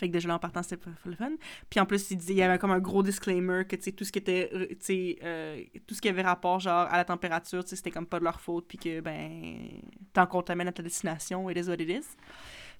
Fait 0.01 0.09
que 0.09 0.13
déjà 0.15 0.29
là, 0.29 0.37
en 0.37 0.39
partant, 0.39 0.63
c'était 0.63 0.79
pas 0.79 0.91
le 1.05 1.15
fun. 1.15 1.31
Puis 1.69 1.79
en 1.79 1.85
plus, 1.85 2.11
il, 2.11 2.17
disait- 2.17 2.33
il 2.33 2.39
y 2.39 2.43
avait 2.43 2.59
comme 2.59 2.71
un 2.71 2.79
gros 2.81 3.03
disclaimer 3.03 3.65
que, 3.69 3.77
tu 3.77 3.83
sais, 3.83 3.93
tout 3.93 4.05
ce 4.05 4.11
qui 4.11 4.19
était, 4.19 4.49
euh, 4.55 4.67
tu 4.71 4.77
sais, 4.81 5.19
euh, 5.23 5.63
tout 5.87 5.95
ce 5.95 6.01
qui 6.01 6.09
avait 6.09 6.23
rapport, 6.23 6.59
genre, 6.59 6.89
à 6.91 6.97
la 6.97 7.05
température, 7.05 7.63
tu 7.63 7.69
sais, 7.71 7.77
c'était 7.77 7.91
comme 7.91 8.07
pas 8.07 8.19
de 8.19 8.25
leur 8.25 8.41
faute, 8.41 8.67
puis 8.67 8.79
que, 8.79 9.01
ben, 9.01 9.69
tant 10.15 10.27
qu'on 10.27 10.41
t'amène 10.43 10.69
à 10.69 10.73
ta 10.73 10.83
destination, 10.83 11.51
it 11.51 11.59
is 11.59 11.69
what 11.69 11.75
it 11.75 11.91
is. 11.91 12.07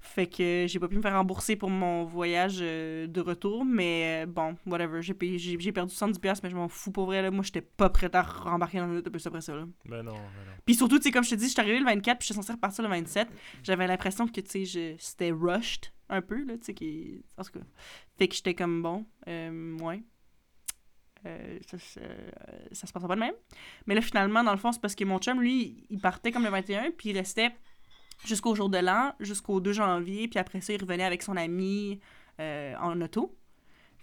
Fait 0.03 0.27
que 0.27 0.65
j'ai 0.67 0.79
pas 0.79 0.89
pu 0.89 0.97
me 0.97 1.03
faire 1.03 1.13
rembourser 1.13 1.57
pour 1.57 1.69
mon 1.69 2.05
voyage 2.05 2.61
euh, 2.63 3.07
de 3.07 3.21
retour, 3.21 3.67
mais 3.67 4.23
euh, 4.23 4.27
bon, 4.27 4.57
whatever. 4.65 5.03
J'ai 5.03 5.13
payé- 5.13 5.39
j'ai 5.39 5.61
j'ai 5.61 5.73
perdu 5.73 5.95
110$, 5.95 6.19
piastres, 6.19 6.43
mais 6.43 6.49
je 6.51 6.57
m'en 6.57 6.69
fous 6.69 6.91
pour 6.91 7.05
vrai, 7.05 7.21
là. 7.21 7.31
Moi, 7.31 7.45
j'étais 7.45 7.61
pas 7.61 7.91
prête 7.91 8.15
à 8.15 8.23
rembarquer 8.23 8.79
dans 8.79 8.87
l'autobus 8.87 9.27
après 9.27 9.43
ça, 9.43 9.55
là. 9.55 9.67
Mais 9.85 10.03
non, 10.03 10.13
mais 10.13 10.13
non. 10.15 10.53
Puis 10.65 10.75
surtout, 10.75 10.97
tu 10.97 11.03
sais, 11.05 11.11
comme 11.11 11.23
je 11.25 11.29
te 11.31 11.35
dis, 11.35 11.45
je 11.49 11.51
suis 11.51 11.61
arrivée 11.61 11.79
le 11.81 11.85
24, 11.85 12.17
puis 12.19 12.29
je 12.29 12.33
suis 12.33 12.35
censée 12.35 12.53
repartir 12.53 12.83
le 12.83 12.89
27. 12.89 13.29
J'avais 13.63 13.87
l'impression 13.87 14.27
que, 14.27 14.41
tu 14.41 14.65
sais, 14.65 14.97
c'était 14.99 15.33
rushed 15.33 15.89
un 16.11 16.21
peu, 16.23 16.45
là, 16.45 16.59
tu 16.59 16.65
sais, 16.67 16.75
qui... 16.75 17.25
En 17.39 17.45
tout 17.45 17.53
cas. 17.53 17.65
Fait 18.19 18.29
que 18.29 18.35
j'étais 18.35 18.55
comme, 18.55 18.83
bon, 18.83 19.07
euh, 19.29 19.79
ouais. 19.79 20.03
Euh, 21.27 21.59
ça, 21.67 21.79
ça, 21.79 22.01
ça 22.73 22.87
se 22.87 22.93
passera 22.93 23.09
pas 23.09 23.15
de 23.15 23.21
même. 23.21 23.35
Mais 23.87 23.95
là, 23.95 24.01
finalement, 24.01 24.43
dans 24.43 24.53
le 24.53 24.59
fond, 24.59 24.73
c'est 24.73 24.81
parce 24.81 24.95
que 24.95 25.05
mon 25.05 25.19
chum, 25.19 25.41
lui, 25.41 25.85
il 25.91 26.01
partait 26.01 26.33
comme 26.33 26.45
le 26.45 26.51
21, 26.51 26.93
puis 26.93 27.11
il 27.11 27.17
restait 27.19 27.55
jusqu'au 28.25 28.55
jour 28.55 28.69
de 28.71 28.79
l'an, 28.79 29.15
jusqu'au 29.21 29.61
2 29.61 29.73
janvier, 29.73 30.29
puis 30.29 30.39
après 30.39 30.61
ça, 30.61 30.73
il 30.73 30.81
revenait 30.81 31.05
avec 31.05 31.23
son 31.23 31.37
ami 31.37 32.01
euh, 32.41 32.75
en 32.81 33.01
auto. 33.01 33.37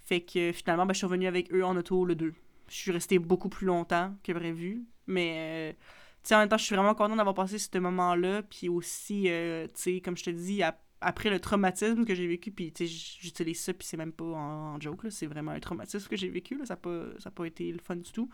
Fait 0.04 0.22
que 0.22 0.52
finalement, 0.54 0.86
ben, 0.86 0.94
je 0.94 1.00
suis 1.00 1.06
revenue 1.08 1.28
avec 1.28 1.52
eux 1.54 1.64
en 1.66 1.76
auto 1.76 2.06
le 2.06 2.16
2. 2.16 2.34
Je 2.70 2.76
suis 2.76 2.92
restée 2.92 3.20
beaucoup 3.20 3.50
plus 3.50 3.66
longtemps 3.66 4.16
que 4.24 4.32
prévu, 4.32 4.86
mais... 5.08 5.74
euh, 5.74 5.78
tu 6.24 6.30
sais, 6.30 6.36
en 6.36 6.40
même 6.40 6.50
temps, 6.50 6.58
je 6.58 6.66
suis 6.66 6.76
vraiment 6.76 6.94
contente 6.94 7.18
d'avoir 7.18 7.36
passé 7.36 7.58
ce 7.58 7.78
moment-là. 7.78 8.44
Puis 8.44 8.68
aussi, 8.70 9.24
tu 9.24 9.70
sais, 9.76 10.02
comme 10.02 10.18
je 10.18 10.26
te 10.26 10.30
dis, 10.30 10.62
ap- 10.62 10.84
après 11.02 11.30
le 11.30 11.40
traumatisme 11.40 12.06
que 12.06 12.16
j'ai 12.16 12.28
vécu, 12.28 12.52
puis 12.52 12.74
j'utilise 12.78 13.60
ça, 13.60 13.74
puis 13.74 13.88
c'est 13.88 13.98
même 13.98 14.12
pas 14.12 14.26
en, 14.26 14.76
en 14.76 14.82
joke, 14.82 15.06
c'est 15.10 15.28
vraiment 15.28 15.52
un 15.52 15.60
traumatisme 15.60 16.08
que 16.08 16.16
j'ai 16.16 16.30
vécu, 16.30 16.58
là, 16.58 16.66
ça 16.66 16.74
n'a 16.74 16.78
pas, 16.78 17.32
pas 17.36 17.46
été 17.46 17.72
le 17.72 17.80
fun 17.80 17.98
du 17.98 18.12
tout. 18.12 18.30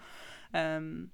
Euh, 0.55 1.05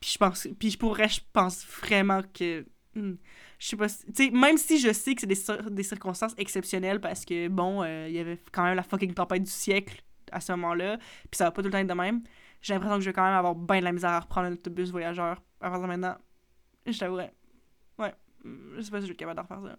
puis 0.00 0.10
je 0.12 0.18
pense, 0.18 0.48
puis 0.58 0.76
pour 0.76 0.90
vrai, 0.90 1.08
je 1.08 1.20
pense 1.32 1.66
vraiment 1.66 2.22
que, 2.22 2.66
hmm, 2.94 3.14
je 3.58 3.66
sais 3.66 3.76
pas, 3.76 3.88
tu 3.88 4.30
même 4.30 4.56
si 4.56 4.78
je 4.78 4.92
sais 4.92 5.14
que 5.14 5.20
c'est 5.20 5.26
des, 5.26 5.34
cir- 5.34 5.68
des 5.70 5.82
circonstances 5.82 6.34
exceptionnelles, 6.38 7.00
parce 7.00 7.24
que, 7.24 7.48
bon, 7.48 7.82
euh, 7.82 8.06
il 8.08 8.14
y 8.14 8.18
avait 8.18 8.38
quand 8.52 8.64
même 8.64 8.76
la 8.76 8.82
fucking 8.82 9.12
tempête 9.12 9.42
du 9.42 9.50
siècle 9.50 10.02
à 10.32 10.40
ce 10.40 10.52
moment-là, 10.52 10.96
puis 10.96 11.36
ça 11.36 11.44
va 11.44 11.50
pas 11.50 11.62
tout 11.62 11.68
le 11.68 11.72
temps 11.72 11.78
être 11.78 11.86
de 11.86 11.94
même, 11.94 12.22
j'ai 12.62 12.74
l'impression 12.74 12.96
que 12.96 13.02
je 13.02 13.10
vais 13.10 13.14
quand 13.14 13.24
même 13.24 13.34
avoir 13.34 13.54
bien 13.54 13.80
de 13.80 13.84
la 13.84 13.92
misère 13.92 14.10
à 14.10 14.20
reprendre 14.20 14.48
un 14.48 14.52
autobus 14.52 14.90
voyageur 14.90 15.42
à 15.60 15.70
partir 15.70 15.82
de 15.82 15.86
maintenant. 15.86 16.16
Je 16.86 16.98
t'avouerais. 16.98 17.34
Ouais. 17.98 18.14
Je 18.44 18.80
sais 18.80 18.90
pas 18.90 19.00
si 19.00 19.06
je 19.06 19.12
vais 19.12 19.14
être 19.14 19.18
capable 19.18 19.36
de 19.36 19.42
refaire 19.42 19.62
ça. 19.62 19.78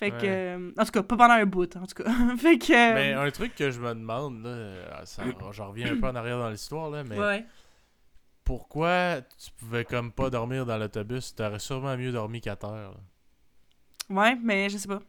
Fait 0.00 0.10
que. 0.10 0.16
Ouais. 0.16 0.28
euh, 0.28 0.72
En 0.78 0.84
tout 0.84 0.90
cas, 0.92 1.02
pas 1.02 1.16
pendant 1.16 1.34
un 1.34 1.44
bout, 1.46 1.76
en 1.76 1.86
tout 1.86 2.02
cas. 2.02 2.10
fait 2.38 2.58
que. 2.58 2.72
euh, 2.72 2.94
Mais 2.94 3.12
un 3.12 3.30
truc 3.30 3.54
que 3.54 3.70
je 3.70 3.78
me 3.80 3.90
demande, 3.94 4.42
là, 4.42 4.48
euh, 4.48 5.04
ça, 5.04 5.22
j'en 5.52 5.68
reviens 5.68 5.92
un 5.92 6.00
peu 6.00 6.06
en 6.08 6.14
arrière 6.16 6.38
dans 6.38 6.48
l'histoire, 6.50 6.90
là, 6.90 7.04
mais 7.04 7.18
Ouais. 7.18 7.44
pourquoi 8.44 9.20
tu 9.38 9.50
pouvais 9.58 9.84
comme 9.84 10.10
pas 10.12 10.30
dormir 10.30 10.66
dans 10.66 10.78
l'autobus? 10.78 11.34
T'aurais 11.34 11.58
sûrement 11.58 11.96
mieux 11.96 12.12
dormi 12.12 12.40
qu'à 12.40 12.56
terre. 12.56 12.70
là. 12.70 12.94
Ouais, 14.08 14.36
mais 14.42 14.68
je 14.70 14.76
sais 14.78 14.88
pas. 14.88 15.00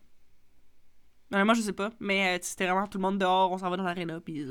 moi 1.31 1.53
je 1.53 1.61
sais 1.61 1.73
pas. 1.73 1.91
Mais 1.99 2.35
euh, 2.38 2.39
c'était 2.41 2.65
vraiment 2.65 2.88
tout 2.88 2.97
le 2.97 3.01
monde 3.03 3.18
dehors, 3.18 3.51
on 3.51 3.57
s'en 3.57 3.69
va 3.69 3.77
dans 3.77 3.84
l'aréna, 3.84 4.19
pis. 4.19 4.45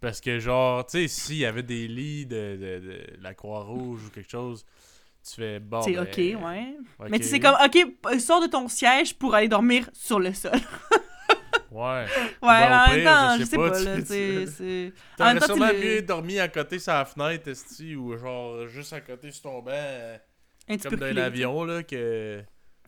Parce 0.00 0.20
que, 0.20 0.38
genre, 0.38 0.84
tu 0.86 0.92
sais, 0.98 1.08
s'il 1.08 1.36
y 1.36 1.44
avait 1.46 1.62
des 1.62 1.86
lits 1.86 2.26
de, 2.26 2.56
de- 2.56 2.86
de 3.16 3.22
la 3.22 3.34
Croix-Rouge 3.34 4.06
ou 4.06 4.10
quelque 4.10 4.30
chose, 4.30 4.64
tu 5.24 5.34
fais 5.36 5.60
bon. 5.60 5.82
C'est 5.82 5.92
ben, 5.92 6.02
ok, 6.02 6.44
ouais. 6.44 6.76
Mais 7.10 7.18
tu 7.18 7.26
sais, 7.26 7.40
comme, 7.40 7.56
ok, 7.64 8.18
sors 8.20 8.40
de 8.42 8.46
ton 8.46 8.68
siège 8.68 9.14
pour 9.14 9.34
aller 9.34 9.48
dormir 9.48 9.88
sur 9.92 10.18
le 10.18 10.32
sol. 10.32 10.52
Ouais. 11.70 12.04
Ouais, 12.04 12.06
Bon, 12.42 12.48
en 12.50 12.88
même 12.90 13.04
temps, 13.04 13.38
je 13.38 13.44
sais 13.44 13.56
pas, 13.56 13.70
pas, 13.70 13.78
tu- 13.78 13.84
là, 13.86 13.96
c'est... 14.04 14.92
T'aurais 15.16 15.40
sûrement 15.40 15.68
le- 15.68 15.80
mieux 15.80 16.02
dormi 16.02 16.38
à 16.38 16.46
côté 16.48 16.78
sur 16.78 16.92
la 16.92 17.06
fenêtre, 17.06 17.48
esti, 17.48 17.96
ou 17.96 18.14
genre 18.18 18.68
juste 18.68 18.92
à 18.92 19.00
côté 19.00 19.30
sur 19.30 19.42
ton 19.44 19.62
banc, 19.62 19.72
Un 20.68 20.76
comme 20.76 20.96
dans 20.96 21.14
l'avion, 21.14 21.64
là, 21.64 21.82
que. 21.82 22.42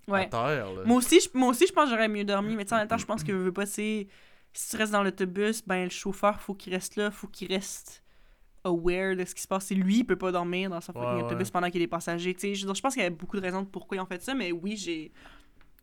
Ouais. 0.07 0.25
À 0.25 0.27
terre, 0.27 0.73
là. 0.73 0.83
Moi 0.85 0.99
aussi, 0.99 1.19
je, 1.19 1.31
moi 1.33 1.49
aussi, 1.49 1.67
je 1.67 1.73
pense 1.73 1.85
que 1.87 1.91
j'aurais 1.93 2.09
mieux 2.09 2.25
dormi, 2.25 2.55
mais 2.57 2.65
tu 2.65 2.69
sais, 2.71 2.75
en 2.75 2.79
même 2.81 2.89
temps, 2.89 2.99
je 2.99 3.07
pense 3.07 3.25
que 3.25 3.33
je 3.33 3.37
veux 3.39 3.53
pas, 3.53 3.65
c'est... 3.65 4.07
Si 4.53 4.71
tu 4.71 4.77
restes 4.77 4.93
dans 4.93 5.03
l'autobus, 5.03 5.63
ben, 5.67 5.85
le 5.85 5.91
chauffeur, 5.91 6.39
faut 6.43 6.53
qu'il 6.55 6.75
reste 6.75 6.97
là, 6.97 7.11
faut 7.11 7.27
qu'il 7.27 7.49
reste 7.53 8.04
aware 8.65 9.15
de 9.17 9.25
ce 9.25 9.35
qui 9.35 9.43
se 9.43 9.49
passe. 9.49 9.71
Et 9.71 9.75
lui, 9.75 9.99
il 9.99 10.05
peut 10.05 10.17
pas 10.17 10.33
dormir 10.33 10.71
dans 10.71 10.81
son 10.81 10.93
Ouais, 10.93 11.01
fucking 11.03 11.17
ouais. 11.19 11.25
autobus 11.25 11.51
pendant 11.51 11.67
qu'il 11.71 11.81
y 11.81 11.85
a 11.85 11.87
des 11.87 11.91
passagers, 11.91 12.35
tu 12.35 12.41
sais. 12.41 12.55
Je 12.55 12.67
je 12.67 12.81
pense 12.81 12.95
qu'il 12.95 13.03
y 13.03 13.07
a 13.07 13.11
beaucoup 13.11 13.37
de 13.37 13.43
raisons 13.43 13.63
de 13.63 13.67
pourquoi 13.69 13.97
ils 13.97 14.01
ont 14.01 14.07
fait 14.07 14.23
ça, 14.23 14.35
mais 14.35 14.53
oui, 14.53 14.77
j'ai... 14.77 15.13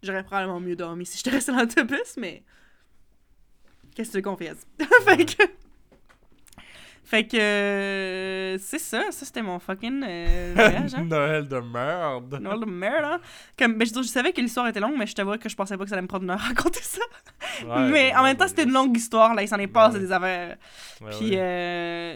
J'aurais 0.04 0.24
probablement 0.24 0.60
mieux 0.60 0.76
dormi 0.76 1.06
si 1.06 1.18
j'étais 1.18 1.30
resté 1.30 1.52
dans 1.52 1.60
l'autobus, 1.60 2.16
mais... 2.18 2.44
Qu'est-ce 3.96 4.18
que 4.18 4.36
tu 4.38 4.46
fasse? 4.48 4.66
fait 5.06 5.26
que... 5.26 5.44
Fait 7.04 7.28
que... 7.28 7.36
euh, 7.38 8.58
C'est 8.58 8.80
ça, 8.80 9.04
ça 9.12 9.26
c'était 9.26 9.42
mon 9.42 9.60
fucking 9.60 10.02
euh, 10.08 10.54
voyage, 10.56 10.94
hein. 10.96 11.04
Noël 11.04 11.48
de 11.48 11.60
merde. 11.60 12.40
Noël 12.42 12.60
de 12.62 12.66
merde, 12.66 13.04
hein. 13.06 13.20
Comme, 13.60 13.78
ben, 13.78 13.86
je, 13.86 13.94
je 14.02 14.08
savais 14.08 14.32
que 14.32 14.40
l'histoire 14.40 14.68
était 14.68 14.80
longue, 14.80 14.96
mais 14.98 15.06
je 15.08 15.14
t'avoue 15.14 15.38
que 15.38 15.50
je 15.50 15.56
pensais 15.56 15.78
pas 15.78 15.84
que 15.84 15.90
ça 15.90 15.96
allait 15.96 16.04
me 16.04 16.08
prendre 16.08 16.24
une 16.24 16.30
heure 16.30 16.40
à 16.42 16.48
raconter 16.48 16.80
ça. 16.82 17.02
Ouais, 17.68 17.90
mais 17.92 18.16
en 18.16 18.24
même 18.24 18.38
temps, 18.38 18.48
c'était 18.48 18.64
une 18.64 18.72
longue 18.72 18.96
histoire, 18.96 19.36
là. 19.36 19.44
Il 19.44 19.48
s'en 19.48 19.58
est 19.60 19.68
passé 19.68 19.96
Ouais. 19.96 20.00
des 20.00 20.12
affaires. 20.12 20.58
ouais, 21.02 21.10
Puis, 21.20 21.32
euh... 21.36 22.16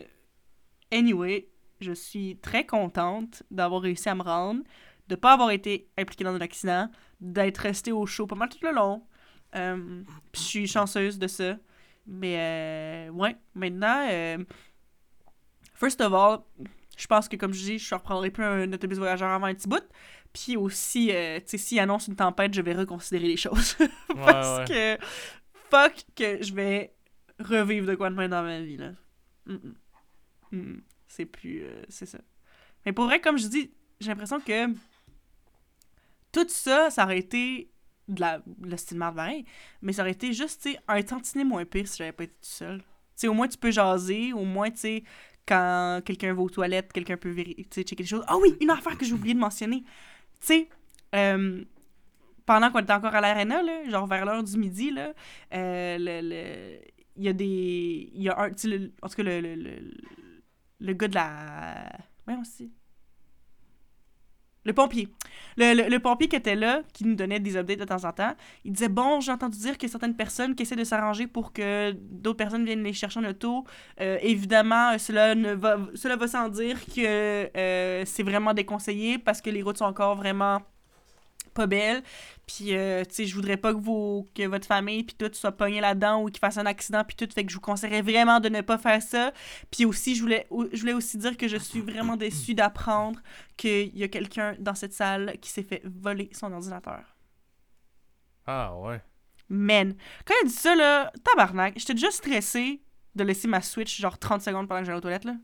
Anyway, 0.92 1.50
je 1.82 1.92
suis 1.92 2.38
très 2.38 2.66
contente 2.66 3.44
d'avoir 3.52 3.82
réussi 3.82 4.10
à 4.10 4.16
me 4.16 4.24
rendre, 4.24 4.64
de 5.08 5.16
pas 5.16 5.34
avoir 5.34 5.52
été 5.52 5.90
impliquée 5.98 6.24
dans 6.24 6.34
un 6.34 6.42
accident, 6.42 6.90
d'être 7.20 7.60
restée 7.60 7.92
au 7.92 8.06
show 8.06 8.28
pas 8.28 8.36
mal 8.36 8.50
tout 8.50 8.60
le 8.62 8.72
long. 8.72 9.04
Euh, 9.56 10.04
je 10.34 10.40
suis 10.40 10.68
chanceuse 10.68 11.20
de 11.20 11.28
ça. 11.28 11.58
Mais, 12.08 12.38
euh, 12.38 13.10
ouais, 13.12 13.36
maintenant, 13.56 14.08
euh, 14.10 14.38
first 15.74 16.02
of 16.02 16.14
all, 16.14 16.40
je 16.98 17.08
pense 17.08 17.28
que, 17.28 17.36
comme 17.36 17.54
je 17.54 17.64
dis, 17.64 17.80
je 17.80 17.96
reprendrai 17.96 18.30
plus 18.30 18.44
un 18.44 18.72
autobus 18.72 18.98
voyageur 18.98 19.30
avant 19.30 19.48
un 19.48 19.54
petit 19.54 19.68
bout. 19.68 19.84
Puis 20.34 20.58
aussi, 20.58 21.12
euh, 21.12 21.40
tu 21.40 21.46
sais, 21.48 21.58
s'il 21.58 21.80
annonce 21.80 22.08
une 22.08 22.16
tempête, 22.16 22.54
je 22.54 22.62
vais 22.62 22.74
reconsidérer 22.74 23.28
les 23.28 23.38
choses. 23.38 23.76
Parce 24.16 24.70
que, 24.70 24.98
fuck, 25.70 25.94
que 26.16 26.44
je 26.44 26.54
vais 26.54 26.94
revivre 27.40 27.88
de 27.88 27.96
quoi 27.96 28.10
de 28.10 28.16
même 28.16 28.32
dans 28.32 28.44
ma 28.44 28.62
vie, 28.62 28.78
là. 28.78 28.92
Mm-mm. 29.48 29.74
Mm-mm. 30.52 30.82
C'est 31.08 31.26
plus... 31.26 31.64
euh, 31.64 31.82
c'est 31.90 32.06
ça. 32.06 32.20
Mais 32.86 32.94
pour 32.94 33.06
vrai, 33.06 33.20
comme 33.22 33.38
je 33.38 33.48
dis, 33.48 33.72
j'ai 34.00 34.10
l'impression 34.10 34.40
que 34.40 34.68
tout 36.32 36.46
ça, 36.50 36.90
ça 36.90 37.04
aurait 37.06 37.20
été 37.20 37.70
de 38.08 38.22
la, 38.22 38.42
le 38.62 38.78
style 38.78 38.98
marde 38.98 39.16
pareil, 39.16 39.46
mais 39.82 39.94
ça 39.94 40.04
aurait 40.04 40.12
été 40.12 40.34
juste, 40.34 40.62
tu 40.64 40.76
un 40.88 41.02
tantinet 41.02 41.44
moins 41.44 41.66
pire 41.66 41.88
si 41.88 41.98
j'avais 41.98 42.12
pas 42.12 42.26
été 42.26 42.34
tout 42.34 42.40
seul. 42.42 42.80
Tu 42.80 42.84
sais, 43.16 43.28
au 43.28 43.34
moins 43.34 43.48
tu 43.48 43.58
peux 43.58 43.72
jaser, 43.72 44.34
au 44.34 44.44
moins, 44.44 44.70
tu 44.70 44.78
sais, 44.78 45.04
quand 45.48 46.02
quelqu'un 46.06 46.34
va 46.34 46.42
aux 46.42 46.50
toilettes, 46.50 46.92
quelqu'un 46.92 47.18
peut 47.18 47.32
véri- 47.32 47.56
tu 47.56 47.68
sais, 47.72 47.84
checker 47.84 48.04
des 48.04 48.10
choses. 48.10 48.26
Ah 48.28 48.38
oui, 48.38 48.56
une 48.62 48.70
affaire 48.70 48.98
que 48.98 49.06
j'ai 49.06 49.14
oublié 49.14 49.34
de 49.34 49.40
mentionner. 49.40 49.82
Tu 50.42 50.48
sais, 50.48 50.70
euh, 51.16 51.64
pendant 52.46 52.72
qu'on 52.72 52.80
était 52.80 52.94
encore 52.94 53.16
à 53.16 53.22
l'arena, 53.22 53.62
genre 53.90 54.08
vers 54.08 54.26
l'heure 54.26 54.44
du 54.44 54.58
midi, 54.58 54.92
là, 54.92 55.14
euh, 55.54 55.98
le, 56.00 56.22
le- 56.30 56.80
il 57.18 57.24
y 57.24 57.30
a 57.30 57.34
des... 57.34 58.12
Il 58.14 58.24
y 58.24 58.30
a 58.30 58.38
un... 58.40 58.50
en 58.50 59.10
tout 59.10 59.16
cas, 59.16 59.24
le, 59.24 59.56
le 60.80 60.94
gars 60.94 61.08
de 61.08 61.16
la... 61.16 61.92
Ouais, 62.28 62.36
aussi. 62.40 62.72
Le 64.66 64.74
pompier. 64.74 65.08
Le, 65.58 65.98
pompier 66.00 66.28
qui 66.28 66.36
était 66.36 66.56
là, 66.56 66.82
qui 66.92 67.06
nous 67.06 67.14
donnait 67.14 67.40
des 67.40 67.56
updates 67.56 67.80
de 67.80 67.86
temps 67.86 68.04
en 68.04 68.12
temps, 68.12 68.34
il 68.64 68.72
disait 68.72 68.90
Bon, 68.90 69.20
j'ai 69.20 69.32
entendu 69.32 69.60
dire 69.60 69.78
que 69.78 69.88
certaines 69.88 70.16
personnes 70.16 70.56
qui 70.56 70.64
essaient 70.64 70.76
de 70.76 70.84
s'arranger 70.84 71.28
pour 71.28 71.54
que 71.54 71.92
d'autres 71.92 72.38
personnes 72.38 72.66
viennent 72.66 72.84
les 72.84 72.92
chercher 72.92 73.20
en 73.20 73.26
auto. 73.26 73.64
Euh, 74.02 74.18
évidemment, 74.24 74.94
euh, 74.94 74.98
cela, 74.98 75.36
ne 75.36 75.54
va, 75.54 75.78
cela 75.94 76.16
va 76.16 76.28
sans 76.28 76.50
dire 76.50 76.84
que 76.88 77.50
euh, 77.56 78.04
c'est 78.06 78.24
vraiment 78.24 78.56
déconseillé 78.56 79.20
parce 79.20 79.40
que 79.40 79.52
les 79.52 79.62
routes 79.62 79.78
sont 79.78 79.86
encore 79.86 80.16
vraiment 80.16 80.62
pas 81.56 81.66
belles. 81.66 82.04
Puis, 82.46 82.76
euh, 82.76 83.04
tu 83.06 83.16
sais, 83.16 83.26
je 83.26 83.34
voudrais 83.34 83.58
pas 83.58 83.74
que, 83.74 83.80
vos, 83.80 84.30
que 84.36 84.46
votre 84.46 84.68
famille 84.68 85.04
puis 85.04 85.16
tout 85.16 85.30
soit 85.34 85.54
pogné 85.54 85.82
là-dedans 85.82 86.22
ou 86.22 86.28
qu'il 86.28 86.40
fasse 86.40 86.58
un 86.58 86.68
accident 86.68 87.04
puis 87.04 87.16
tout. 87.16 87.28
Fait 87.34 87.44
que 87.44 87.50
je 87.50 87.56
vous 87.56 87.62
conseillerais 87.62 88.04
vraiment 88.04 88.40
de 88.40 88.50
ne 88.50 88.62
pas 88.62 88.78
faire 88.78 89.02
ça. 89.02 89.32
Puis 89.72 89.86
aussi, 89.86 90.16
je 90.16 90.22
voulais, 90.22 90.48
je 90.72 90.80
voulais 90.80 90.94
aussi 90.94 91.18
dire 91.18 91.36
que 91.38 91.48
je 91.48 91.58
suis 91.58 91.82
vraiment 91.82 92.18
déçue 92.18 92.54
d'apprendre 92.54 93.20
qu'il 93.58 93.98
y 93.98 94.04
a 94.04 94.08
quelqu'un 94.08 94.56
dans 94.60 94.76
cette 94.76 94.94
salle 94.94 95.38
qui 95.42 95.50
s'est 95.50 95.64
fait 95.64 95.82
voler 95.86 96.30
son 96.34 96.54
ordinateur. 96.54 97.16
Ah 98.46 98.78
ouais. 98.78 99.02
Man, 99.50 99.96
quand 100.26 100.34
il 100.42 100.46
a 100.46 100.50
dit 100.50 100.56
ça, 100.56 100.76
là, 100.76 101.12
tabarnak, 101.24 101.74
j'étais 101.78 101.94
déjà 101.94 102.12
stressée 102.12 102.82
de 103.16 103.24
laisser 103.24 103.48
ma 103.48 103.62
Switch 103.62 104.00
genre 104.00 104.18
30 104.18 104.42
secondes 104.42 104.68
pendant 104.68 104.82
que 104.82 104.86
j'allais 104.86 104.98
aux 104.98 105.02
toilettes, 105.02 105.26
là. 105.26 105.36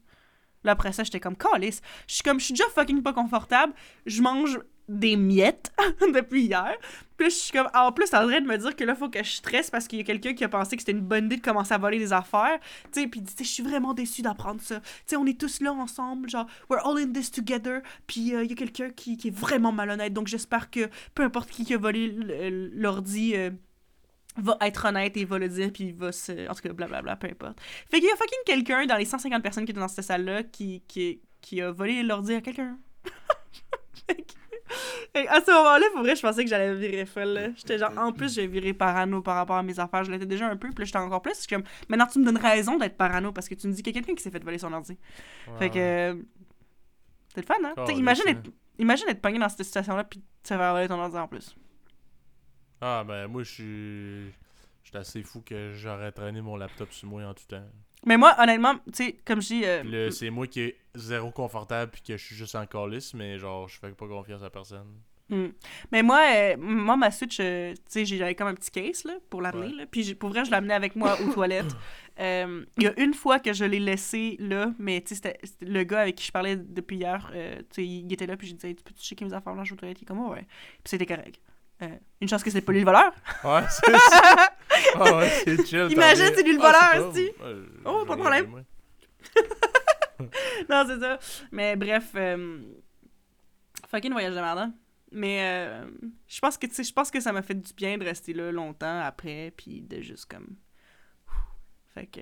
Là, 0.63 0.73
après 0.73 0.91
ça, 0.91 1.03
j'étais 1.03 1.19
comme, 1.19 1.35
calice. 1.35 1.81
Je 2.07 2.15
suis 2.15 2.23
comme, 2.23 2.39
je 2.39 2.45
suis 2.45 2.53
déjà 2.53 2.69
fucking 2.75 3.01
pas 3.01 3.13
confortable. 3.13 3.73
Je 4.05 4.21
mange 4.21 4.59
des 4.99 5.15
miettes 5.15 5.71
depuis 6.13 6.43
hier. 6.43 6.75
Puis 7.17 7.29
je 7.29 7.35
suis 7.35 7.51
comme, 7.51 7.69
en 7.73 7.91
plus, 7.91 8.05
en 8.13 8.27
train 8.27 8.41
de 8.41 8.47
me 8.47 8.57
dire 8.57 8.75
que 8.75 8.83
là, 8.83 8.95
faut 8.95 9.09
que 9.09 9.23
je 9.23 9.29
stresse 9.31 9.69
parce 9.69 9.87
qu'il 9.87 9.99
y 9.99 10.01
a 10.01 10.05
quelqu'un 10.05 10.33
qui 10.33 10.43
a 10.43 10.49
pensé 10.49 10.75
que 10.75 10.81
c'était 10.81 10.91
une 10.91 11.01
bonne 11.01 11.25
idée 11.25 11.37
de 11.37 11.41
commencer 11.41 11.73
à 11.73 11.77
voler 11.77 11.99
des 11.99 12.13
affaires. 12.13 12.59
Tu 12.91 13.01
sais, 13.01 13.07
puis 13.07 13.21
tu 13.23 13.43
je 13.43 13.49
suis 13.49 13.63
vraiment 13.63 13.93
déçue 13.93 14.21
d'apprendre 14.21 14.61
ça. 14.61 14.79
Tu 14.79 14.87
sais, 15.07 15.15
on 15.17 15.25
est 15.25 15.39
tous 15.39 15.61
là 15.61 15.71
ensemble, 15.73 16.29
genre, 16.29 16.47
we're 16.69 16.85
all 16.85 16.97
in 16.97 17.11
this 17.11 17.29
together. 17.31 17.81
Puis 18.07 18.33
euh, 18.35 18.43
il 18.43 18.49
y 18.49 18.53
a 18.53 18.55
quelqu'un 18.55 18.89
qui, 18.89 19.17
qui 19.17 19.27
est 19.29 19.35
vraiment 19.35 19.71
malhonnête. 19.71 20.13
Donc 20.13 20.27
j'espère 20.27 20.71
que 20.71 20.89
peu 21.13 21.23
importe 21.23 21.49
qui 21.51 21.63
qui 21.65 21.73
a 21.73 21.77
volé 21.77 22.11
l'ordi. 22.73 23.35
euh, 23.35 23.51
va 24.37 24.55
être 24.61 24.85
honnête 24.85 25.17
et 25.17 25.25
va 25.25 25.37
le 25.39 25.49
dire, 25.49 25.71
puis 25.73 25.91
va 25.91 26.13
se... 26.13 26.49
En 26.49 26.53
tout 26.55 26.61
cas, 26.61 26.71
blablabla, 26.71 27.17
peu 27.17 27.27
importe. 27.27 27.59
Fait 27.89 27.99
qu'il 27.99 28.07
y 28.07 28.11
a 28.11 28.15
fucking 28.15 28.39
quelqu'un 28.45 28.85
dans 28.85 28.95
les 28.95 29.03
150 29.03 29.43
personnes 29.43 29.65
qui 29.65 29.71
étaient 29.71 29.79
dans 29.81 29.89
cette 29.89 30.05
salle-là 30.05 30.43
qui, 30.43 30.81
qui, 30.87 31.19
qui 31.41 31.61
a 31.61 31.69
volé 31.69 32.01
l'ordi 32.01 32.33
à 32.35 32.39
quelqu'un. 32.41 32.77
Fait 34.07 34.15
que- 34.15 34.33
que 35.13 35.27
à 35.29 35.41
ce 35.43 35.51
moment-là, 35.51 35.85
pour 35.93 36.01
vrai, 36.03 36.15
je 36.15 36.21
pensais 36.21 36.43
que 36.43 36.49
j'allais 36.49 36.75
virer 36.75 37.05
folle. 37.05 37.53
J'étais 37.55 37.77
genre, 37.77 37.91
en 37.97 38.11
plus, 38.11 38.33
j'ai 38.33 38.47
viré 38.47 38.73
parano 38.73 39.21
par 39.21 39.35
rapport 39.35 39.57
à 39.57 39.63
mes 39.63 39.79
affaires. 39.79 40.03
Je 40.03 40.11
l'étais 40.11 40.25
déjà 40.25 40.47
un 40.47 40.57
peu, 40.57 40.69
puis 40.69 40.79
là, 40.79 40.85
j'étais 40.85 40.97
encore 40.99 41.21
plus. 41.21 41.47
Comme, 41.47 41.63
maintenant, 41.89 42.07
tu 42.07 42.19
me 42.19 42.25
donnes 42.25 42.37
raison 42.37 42.77
d'être 42.77 42.97
parano 42.97 43.31
parce 43.31 43.47
que 43.49 43.55
tu 43.55 43.67
me 43.67 43.73
dis 43.73 43.83
qu'il 43.83 43.93
y 43.95 43.97
a 43.97 44.01
quelqu'un 44.01 44.15
qui 44.15 44.23
s'est 44.23 44.31
fait 44.31 44.43
voler 44.43 44.57
son 44.57 44.73
ordi. 44.73 44.97
Fait 45.59 45.69
que. 45.69 45.77
euh, 45.79 46.15
C'est 47.33 47.41
le 47.41 47.45
fun, 47.45 47.55
hein? 47.63 47.73
T'sais, 47.83 47.95
imagine, 47.95 48.23
hein. 48.27 48.31
être, 48.31 48.49
imagine 48.77 49.07
être 49.09 49.21
pogné 49.21 49.39
dans 49.39 49.49
cette 49.49 49.63
situation-là, 49.63 50.03
puis 50.03 50.21
te 50.43 50.47
faire 50.49 50.73
voler 50.73 50.87
ton 50.87 50.99
ordi 50.99 51.17
en 51.17 51.27
plus. 51.27 51.55
Ah 52.81 53.03
ben 53.07 53.27
moi 53.27 53.43
je 53.43 53.51
suis. 53.51 54.31
Je 54.83 54.89
suis 54.89 54.97
assez 54.97 55.23
fou 55.23 55.41
que 55.41 55.71
j'aurais 55.73 56.11
traîné 56.11 56.41
mon 56.41 56.55
laptop 56.55 56.91
sur 56.91 57.07
moi 57.07 57.23
en 57.25 57.33
tout 57.33 57.45
temps. 57.47 57.63
Mais 58.05 58.17
moi, 58.17 58.35
honnêtement, 58.39 58.75
tu 58.87 58.93
sais, 58.93 59.17
comme 59.25 59.41
je 59.41 59.47
dis. 59.47 59.65
euh, 59.65 60.09
c'est 60.09 60.29
moi 60.29 60.47
qui 60.47 60.61
est 60.61 60.77
zéro 60.95 61.31
confortable 61.31 61.91
puis 61.91 62.01
que 62.01 62.17
je 62.17 62.25
suis 62.25 62.35
juste 62.35 62.55
en 62.55 62.65
calice, 62.65 63.13
mais 63.13 63.37
genre 63.37 63.67
je 63.67 63.77
fais 63.79 63.91
pas 63.91 64.07
confiance 64.07 64.41
à 64.43 64.49
personne. 64.49 64.87
Hmm. 65.29 65.47
Mais 65.93 66.03
moi, 66.03 66.19
euh, 66.35 66.57
moi, 66.59 66.97
ma 66.97 67.09
Switch, 67.09 67.37
euh, 67.39 67.73
tu 67.73 67.81
sais, 67.87 68.05
j'avais 68.05 68.35
comme 68.35 68.49
un 68.49 68.53
petit 68.53 68.69
case 68.69 69.05
là, 69.05 69.13
pour 69.29 69.41
l'amener. 69.41 69.73
Ouais. 69.75 69.85
Puis 69.89 70.13
pour 70.13 70.29
vrai, 70.29 70.43
je 70.43 70.53
amené 70.53 70.73
avec 70.73 70.95
moi 70.97 71.17
aux 71.21 71.31
toilettes. 71.33 71.73
Euh, 72.19 72.65
Il 72.77 72.83
y 72.83 72.87
a 72.87 72.99
une 72.99 73.13
fois 73.13 73.39
que 73.39 73.53
je 73.53 73.63
l'ai 73.63 73.79
laissé 73.79 74.35
là, 74.39 74.73
mais 74.77 74.99
tu 75.01 75.15
sais, 75.15 75.37
le 75.61 75.83
gars 75.83 76.01
avec 76.01 76.15
qui 76.15 76.25
je 76.25 76.31
parlais 76.33 76.57
depuis 76.57 76.97
hier, 76.97 77.31
tu 77.31 77.39
sais, 77.75 77.85
il 77.85 78.11
était 78.11 78.27
là, 78.27 78.35
puis 78.35 78.47
j'ai 78.47 78.55
dit, 78.55 78.67
Hey, 78.67 78.75
tu 78.75 78.83
peux-tu 78.83 79.01
checker 79.01 79.23
mes 79.23 79.33
affaires 79.33 79.55
là, 79.55 79.63
je 79.63 79.73
aux 79.73 79.77
toilettes? 79.77 80.01
Il 80.01 80.03
est 80.03 80.07
comme, 80.07 80.19
Oh, 80.19 80.31
ouais. 80.31 80.45
Puis 80.83 80.89
c'était 80.89 81.05
correct. 81.05 81.39
Euh, 81.81 81.87
une 82.19 82.27
chance 82.27 82.43
que 82.43 82.49
c'est 82.51 82.61
pas 82.61 82.71
lui 82.71 82.79
le 82.79 82.85
voleur? 82.85 83.11
Ouais, 83.43 83.63
c'est 83.69 83.91
ça. 83.97 84.49
Ah 84.95 85.17
ouais, 85.17 85.29
c'est 85.43 85.65
chill. 85.65 85.87
Imagine, 85.91 86.31
c'est 86.35 86.43
lui 86.43 86.53
le. 86.53 86.59
Ah, 86.63 86.97
voleur, 86.97 87.13
ouais, 87.13 87.33
Oh, 87.85 88.05
pas 88.05 88.15
de 88.15 88.19
problème. 88.21 88.63
non, 90.69 90.83
c'est 90.87 90.99
ça. 90.99 91.19
Mais 91.51 91.75
bref, 91.75 92.11
euh, 92.15 92.61
fucking 93.87 94.11
voyage 94.11 94.33
de 94.35 94.39
merde. 94.39 94.59
hein. 94.59 94.73
Mais 95.11 95.39
euh, 95.43 95.85
je 96.27 96.39
pense 96.39 96.57
que 96.57 96.67
tu 96.67 96.73
sais, 96.73 96.83
je 96.83 96.93
pense 96.93 97.11
que 97.11 97.19
ça 97.19 97.33
m'a 97.33 97.41
fait 97.41 97.55
du 97.55 97.73
bien 97.73 97.97
de 97.97 98.05
rester 98.05 98.33
là 98.33 98.51
longtemps 98.51 98.99
après, 99.01 99.53
puis 99.57 99.81
de 99.81 100.01
juste 100.01 100.25
comme. 100.25 100.55
Fait 101.93 102.05
que, 102.07 102.21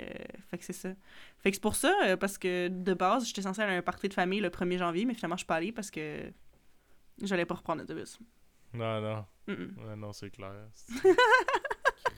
fait 0.49 0.57
que 0.57 0.65
c'est 0.65 0.73
ça. 0.73 0.89
Fait 1.37 1.51
que 1.51 1.55
c'est 1.55 1.61
pour 1.61 1.75
ça, 1.75 1.93
euh, 2.05 2.17
parce 2.17 2.39
que 2.39 2.67
de 2.69 2.93
base, 2.95 3.27
j'étais 3.27 3.43
censée 3.43 3.61
aller 3.61 3.75
à 3.75 3.77
un 3.77 3.81
party 3.83 4.09
de 4.09 4.13
famille 4.15 4.39
le 4.39 4.49
1er 4.49 4.79
janvier, 4.79 5.05
mais 5.05 5.13
finalement, 5.13 5.35
je 5.35 5.41
suis 5.41 5.47
pas 5.47 5.57
allée 5.57 5.71
parce 5.71 5.91
que 5.91 6.31
j'allais 7.21 7.45
pas 7.45 7.53
reprendre 7.55 7.81
l'autobus. 7.81 8.17
Non, 8.73 8.99
non. 9.01 9.25
Ouais, 9.49 9.95
non, 9.97 10.13
c'est 10.13 10.29
clair. 10.29 10.53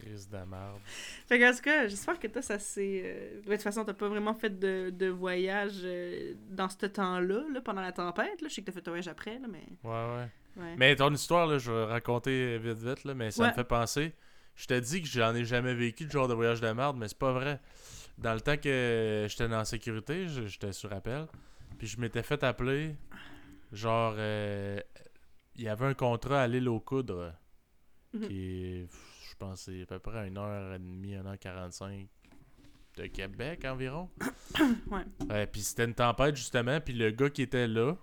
Crise 0.02 0.28
de 0.30 0.38
merde. 0.38 0.80
Fait 1.28 1.40
que, 1.40 1.52
en 1.52 1.56
tout 1.56 1.62
cas, 1.62 1.88
j'espère 1.88 2.20
que 2.20 2.28
toi, 2.28 2.41
ça 2.41 2.60
s'est. 2.60 3.02
euh, 3.06 3.41
de 3.41 3.52
toute 3.52 3.62
façon, 3.62 3.84
t'as 3.86 3.94
pas 3.94 4.08
vraiment 4.10 4.34
fait 4.34 4.58
de, 4.60 4.90
de 4.90 5.08
voyage 5.08 5.82
euh, 5.84 6.34
dans 6.49 6.70
ce 6.70 6.86
temps-là, 6.86 7.44
là, 7.53 7.62
pendant 7.62 7.82
la 7.82 7.91
tempête. 7.91 8.41
Là. 8.41 8.48
Je 8.48 8.53
sais 8.53 8.62
que 8.62 8.68
t'as 8.68 8.72
fait 8.74 8.82
ton 8.82 8.91
voyage 8.91 9.08
après, 9.08 9.38
là, 9.40 9.48
mais. 9.49 9.64
Ouais, 9.84 9.91
ouais. 9.91 10.28
Ouais. 10.58 10.76
Mais 10.78 10.95
ton 10.95 11.14
histoire, 11.14 11.48
là, 11.48 11.58
je 11.58 11.72
vais 11.72 11.86
raconter 11.86 12.58
vite, 12.58 12.80
vite, 12.80 13.03
là, 13.06 13.14
mais 13.14 13.32
ça 13.32 13.44
Ouais. 13.44 13.49
me 13.49 13.53
fait 13.53 13.64
penser. 13.64 14.14
Je 14.56 14.66
te 14.68 14.78
dis 14.80 15.02
que 15.02 15.08
j'en 15.08 15.34
ai 15.34 15.45
jamais 15.45 15.74
vécu 15.74 16.06
de 16.06 16.12
genre 16.12 16.28
de 16.28 16.34
voyage 16.34 16.60
de 16.62 16.70
merde, 16.72 16.98
mais 16.98 17.08
c'est 17.08 17.18
pas 17.18 17.32
vrai. 17.32 17.60
Dans 18.18 18.34
le 18.34 18.41
temps 18.41 18.58
que 18.58 19.26
j'étais 19.30 19.48
la 19.48 19.66
sécurité, 19.66 20.28
j'étais 20.28 20.74
sur 20.74 20.91
appel, 20.94 21.26
puis 21.78 21.88
je 21.88 21.99
m'étais 21.99 22.22
fait 22.22 22.44
appeler 22.44 22.95
genre, 23.72 24.14
euh, 24.18 24.80
il 25.62 25.66
y 25.66 25.70
avait 25.70 25.86
un 25.86 25.94
contrat 25.94 26.42
à 26.42 26.48
l'île 26.48 26.68
aux 26.70 26.80
coudres, 26.80 27.34
Mhm. 28.14 28.28
qui 28.28 28.38
est, 28.66 28.88
je 29.30 29.36
pense, 29.38 29.62
c'est 29.62 29.84
à 29.84 29.86
peu 29.86 30.00
près 30.00 30.28
une 30.28 30.38
heure 30.38 30.74
et 30.74 30.80
demie, 30.80 31.14
une 31.16 31.28
heure 31.28 31.38
quarante-cinq 31.40 32.08
de 32.98 33.06
Québec 33.06 33.64
environ. 33.66 34.10
Ouais. 34.92 35.06
Ouais, 35.30 35.48
puis 35.48 35.62
c'était 35.62 35.86
une 35.86 35.94
tempête, 35.94 36.36
justement, 36.36 36.82
puis 36.82 36.94
le 36.94 37.12
gars 37.12 37.30
qui 37.30 37.44
était 37.44 37.68
là 37.68 37.96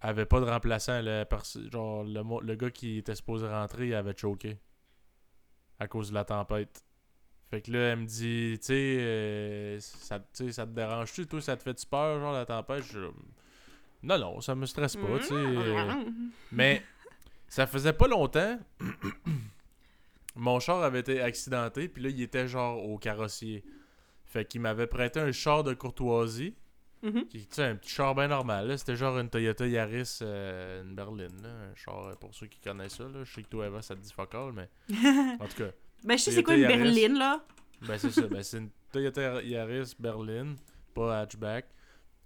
avait 0.00 0.26
pas 0.26 0.40
de 0.40 0.44
remplaçant. 0.44 1.00
Le, 1.02 1.24
genre, 1.70 2.04
le, 2.04 2.22
le 2.46 2.54
gars 2.54 2.70
qui 2.70 2.98
était 2.98 3.14
supposé 3.14 3.46
rentrer, 3.48 3.88
il 3.88 3.94
avait 3.94 4.16
choqué 4.16 4.58
à 5.78 5.88
cause 5.88 6.10
de 6.10 6.14
la 6.14 6.24
tempête. 6.24 6.84
Fait 7.50 7.60
que 7.62 7.70
là, 7.72 7.78
elle 7.92 8.00
me 8.00 8.06
dit, 8.06 8.56
tu 8.60 8.66
sais, 8.66 8.96
euh, 9.00 9.80
ça, 9.80 10.20
ça 10.32 10.66
te 10.66 10.70
dérange-tu, 10.72 11.26
toi, 11.26 11.40
ça 11.40 11.56
te 11.56 11.62
fait-tu 11.62 11.86
peur, 11.86 12.20
genre, 12.20 12.32
la 12.32 12.46
tempête? 12.46 12.84
Je... 12.84 12.98
Non, 14.02 14.18
non, 14.18 14.40
ça 14.40 14.54
me 14.54 14.66
stresse 14.66 14.96
pas, 14.96 15.18
tu 15.18 15.26
sais. 15.26 15.34
euh, 15.34 15.92
mais 16.50 16.82
ça 17.48 17.66
faisait 17.66 17.92
pas 17.92 18.08
longtemps. 18.08 18.58
Mon 20.34 20.60
char 20.60 20.82
avait 20.82 21.00
été 21.00 21.20
accidenté, 21.20 21.88
puis 21.88 22.02
là, 22.02 22.08
il 22.08 22.22
était 22.22 22.48
genre 22.48 22.82
au 22.84 22.96
carrossier. 22.98 23.62
Fait 24.24 24.46
qu'il 24.46 24.62
m'avait 24.62 24.86
prêté 24.86 25.20
un 25.20 25.30
char 25.30 25.62
de 25.62 25.74
courtoisie, 25.74 26.54
qui 27.28 27.46
tu 27.46 27.54
sais, 27.54 27.64
un 27.64 27.76
petit 27.76 27.90
char 27.90 28.14
bien 28.14 28.28
normal. 28.28 28.78
C'était 28.78 28.96
genre 28.96 29.18
une 29.18 29.28
Toyota 29.28 29.66
Yaris, 29.66 30.20
euh, 30.22 30.82
une 30.82 30.94
berline, 30.94 31.42
là. 31.42 31.48
Un 31.50 31.74
char, 31.74 32.06
euh, 32.06 32.14
pour 32.14 32.34
ceux 32.34 32.46
qui 32.46 32.60
connaissent 32.60 32.96
ça, 32.96 33.04
là. 33.04 33.24
Je 33.24 33.32
sais 33.32 33.42
que 33.42 33.48
toi, 33.48 33.66
Eva, 33.66 33.82
ça 33.82 33.94
te 33.94 34.00
dit 34.00 34.12
fuck 34.12 34.34
all, 34.34 34.52
mais 34.52 34.68
en 35.38 35.46
tout 35.46 35.56
cas. 35.58 35.70
Ben, 36.04 36.16
je 36.16 36.22
sais 36.22 36.30
c'est 36.32 36.42
quoi 36.42 36.54
une 36.54 36.62
Yaris. 36.62 36.78
berline, 36.78 37.18
là? 37.18 37.44
Ben 37.82 37.98
c'est 37.98 38.10
ça, 38.12 38.22
ben 38.28 38.42
c'est 38.42 38.58
une 38.58 38.70
Toyota 38.92 39.42
Yaris 39.42 39.94
berline, 39.98 40.56
pas 40.94 41.20
hatchback. 41.20 41.66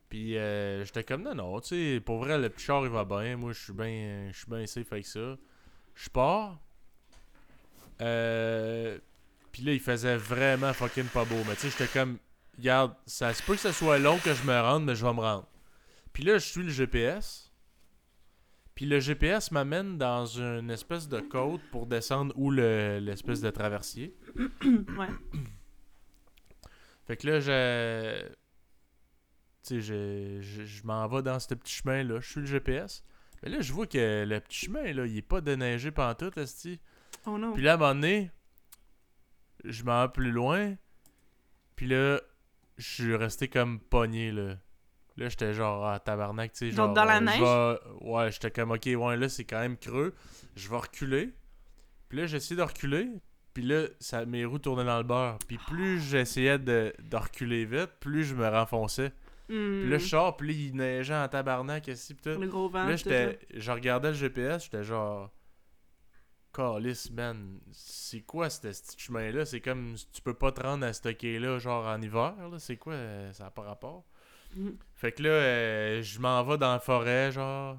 Puis 0.08 0.36
euh, 0.38 0.84
j'étais 0.84 1.02
comme 1.04 1.22
non 1.22 1.34
non, 1.34 1.60
tu 1.60 1.68
sais, 1.94 2.00
pour 2.00 2.18
vrai 2.18 2.38
le 2.38 2.48
petit 2.48 2.64
char 2.66 2.84
il 2.84 2.90
va 2.90 3.04
bien, 3.04 3.36
moi 3.36 3.52
je 3.52 3.58
suis 3.60 3.72
bien 3.72 4.28
je 4.32 4.36
suis 4.38 4.46
bien 4.48 4.66
safe 4.66 4.92
avec 4.92 5.06
ça. 5.06 5.36
Je 5.94 6.08
pars. 6.10 6.60
Euh, 8.02 8.98
puis 9.52 9.62
là 9.62 9.72
il 9.72 9.80
faisait 9.80 10.16
vraiment 10.16 10.72
fucking 10.72 11.06
pas 11.06 11.24
beau, 11.24 11.36
mais 11.48 11.54
tu 11.54 11.62
sais 11.62 11.70
j'étais 11.70 11.86
comme 11.98 12.18
regarde, 12.56 12.94
ça 13.06 13.32
se 13.34 13.42
peut 13.42 13.54
que 13.54 13.60
ce 13.60 13.72
soit 13.72 13.98
long 13.98 14.18
que 14.18 14.32
je 14.34 14.42
me 14.44 14.58
rende, 14.60 14.84
mais 14.84 14.94
je 14.94 15.04
vais 15.04 15.12
me 15.12 15.20
rendre. 15.20 15.48
Puis 16.12 16.22
là 16.24 16.38
je 16.38 16.46
suis 16.46 16.62
le 16.62 16.68
GPS. 16.70 17.42
Puis 18.74 18.84
le 18.84 19.00
GPS 19.00 19.50
m'amène 19.52 19.96
dans 19.96 20.26
une 20.26 20.70
espèce 20.70 21.08
de 21.08 21.20
côte 21.20 21.62
pour 21.72 21.86
descendre 21.86 22.34
où 22.36 22.50
le- 22.50 22.98
l'espèce 22.98 23.40
de 23.40 23.48
traversier. 23.48 24.14
ouais. 24.36 25.08
Fait 27.06 27.16
que 27.16 27.26
là, 27.26 27.40
je. 27.40 28.28
Tu 29.66 29.74
sais, 29.74 29.80
je, 29.80 30.40
je, 30.40 30.64
je 30.64 30.84
m'en 30.84 31.06
vais 31.08 31.22
dans 31.22 31.40
ce 31.40 31.54
petit 31.54 31.74
chemin-là. 31.74 32.20
Je 32.20 32.28
suis 32.28 32.40
le 32.40 32.46
GPS. 32.46 33.02
Mais 33.42 33.48
là, 33.48 33.60
je 33.60 33.72
vois 33.72 33.86
que 33.86 34.24
le 34.24 34.40
petit 34.40 34.66
chemin, 34.66 34.92
là, 34.92 35.06
il 35.06 35.16
est 35.16 35.22
pas 35.22 35.40
déneigé 35.40 35.90
pantoute, 35.90 36.38
esti. 36.38 36.80
Oh 37.26 37.36
non. 37.36 37.52
Puis 37.52 37.62
là, 37.62 37.72
à 37.72 37.74
un 37.74 37.78
moment 37.78 37.94
donné, 37.94 38.30
je 39.64 39.82
m'en 39.82 40.02
vais 40.02 40.12
plus 40.12 40.30
loin. 40.30 40.74
Puis 41.74 41.86
là, 41.88 42.20
je 42.78 42.84
suis 42.84 43.16
resté 43.16 43.48
comme 43.48 43.80
pogné, 43.80 44.30
là. 44.30 44.56
Là, 45.16 45.28
j'étais 45.30 45.54
genre, 45.54 45.84
ah, 45.86 45.98
tabarnak, 45.98 46.52
tu 46.52 46.70
sais, 46.70 46.76
Genre 46.76 46.92
dans 46.92 47.04
la 47.04 47.16
euh, 47.16 47.20
neige? 47.20 47.78
Ouais, 48.02 48.30
j'étais 48.30 48.50
comme, 48.50 48.70
ok, 48.70 48.86
ouais, 48.86 49.16
là, 49.16 49.28
c'est 49.28 49.44
quand 49.44 49.60
même 49.60 49.78
creux. 49.78 50.14
Je 50.54 50.68
vais 50.68 50.76
reculer. 50.76 51.32
Puis 52.08 52.18
là, 52.18 52.26
j'essayais 52.26 52.56
de 52.56 52.62
reculer. 52.62 53.08
Puis 53.54 53.64
là, 53.64 53.86
ça, 53.98 54.26
mes 54.26 54.44
roues 54.44 54.58
tournaient 54.58 54.84
dans 54.84 54.98
le 54.98 55.04
beurre. 55.04 55.38
Puis 55.48 55.58
plus 55.58 55.98
j'essayais 56.00 56.58
de, 56.58 56.92
de 57.02 57.16
reculer 57.16 57.64
vite, 57.64 57.90
plus 58.00 58.24
je 58.24 58.34
me 58.34 58.46
renfonçais. 58.46 59.12
Puis 59.48 59.88
là, 59.90 59.98
je 59.98 60.06
sors, 60.06 60.36
puis 60.36 60.48
là, 60.48 60.54
il 60.54 60.76
neigeait 60.76 61.14
en 61.14 61.28
tabarnak, 61.28 61.86
ici, 61.88 62.14
pis 62.14 62.22
tout. 62.22 62.30
Hmm. 62.30 62.40
Le 62.42 62.48
gros 62.48 62.68
vent. 62.68 62.84
Là, 62.86 62.96
j'étais, 62.96 63.38
je 63.54 63.70
regardais 63.70 64.08
le 64.08 64.14
GPS, 64.14 64.64
j'étais 64.64 64.82
genre. 64.84 65.30
Calice, 66.52 67.10
man. 67.10 67.60
C'est 67.72 68.22
quoi 68.22 68.48
ce 68.48 68.60
petit 68.62 68.98
chemin-là? 68.98 69.44
C'est 69.44 69.60
comme. 69.60 69.94
Tu 70.12 70.22
peux 70.22 70.34
pas 70.34 70.52
te 70.52 70.62
rendre 70.62 70.86
à 70.86 70.92
ce 70.92 71.08
quai-là, 71.10 71.58
genre 71.58 71.86
en 71.86 72.00
hiver, 72.00 72.34
là. 72.50 72.58
C'est 72.58 72.76
quoi? 72.78 72.94
euh, 72.94 73.32
Ça 73.32 73.44
n'a 73.44 73.50
pas 73.50 73.62
rapport? 73.62 74.04
Mhm. 74.56 74.76
Fait 74.94 75.12
que 75.12 75.22
là, 75.22 75.28
euh, 75.28 76.02
je 76.02 76.18
m'en 76.18 76.42
vais 76.44 76.56
dans 76.56 76.72
la 76.72 76.78
forêt, 76.80 77.30
genre. 77.30 77.78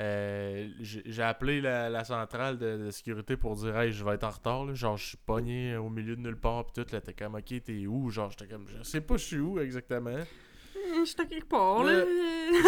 Euh, 0.00 0.68
j'ai 0.80 1.22
appelé 1.22 1.60
la, 1.60 1.88
la 1.90 2.04
centrale 2.04 2.56
de, 2.56 2.76
de 2.86 2.90
sécurité 2.92 3.36
pour 3.36 3.56
dire 3.56 3.76
Hey, 3.76 3.90
je 3.92 4.04
vais 4.04 4.14
être 4.14 4.24
en 4.24 4.30
retard. 4.30 4.64
Là. 4.64 4.74
Genre, 4.74 4.96
je 4.96 5.06
suis 5.08 5.16
pogné 5.16 5.76
au 5.76 5.88
milieu 5.88 6.14
de 6.16 6.20
nulle 6.20 6.38
part. 6.38 6.66
Pis 6.66 6.72
tout, 6.74 6.86
là, 6.92 7.00
t'es 7.00 7.14
comme 7.14 7.34
Ok, 7.34 7.52
t'es 7.64 7.86
où? 7.86 8.08
Genre, 8.10 8.30
j'étais 8.30 8.46
comme 8.46 8.66
Je 8.68 8.82
sais 8.82 9.00
pas, 9.00 9.16
je 9.16 9.24
suis 9.24 9.38
où 9.38 9.58
exactement. 9.60 10.18
Euh, 11.02 11.04
suis 11.04 11.20
à 11.20 11.24
quelque 11.26 11.48
part, 11.48 11.82
là. 11.84 12.04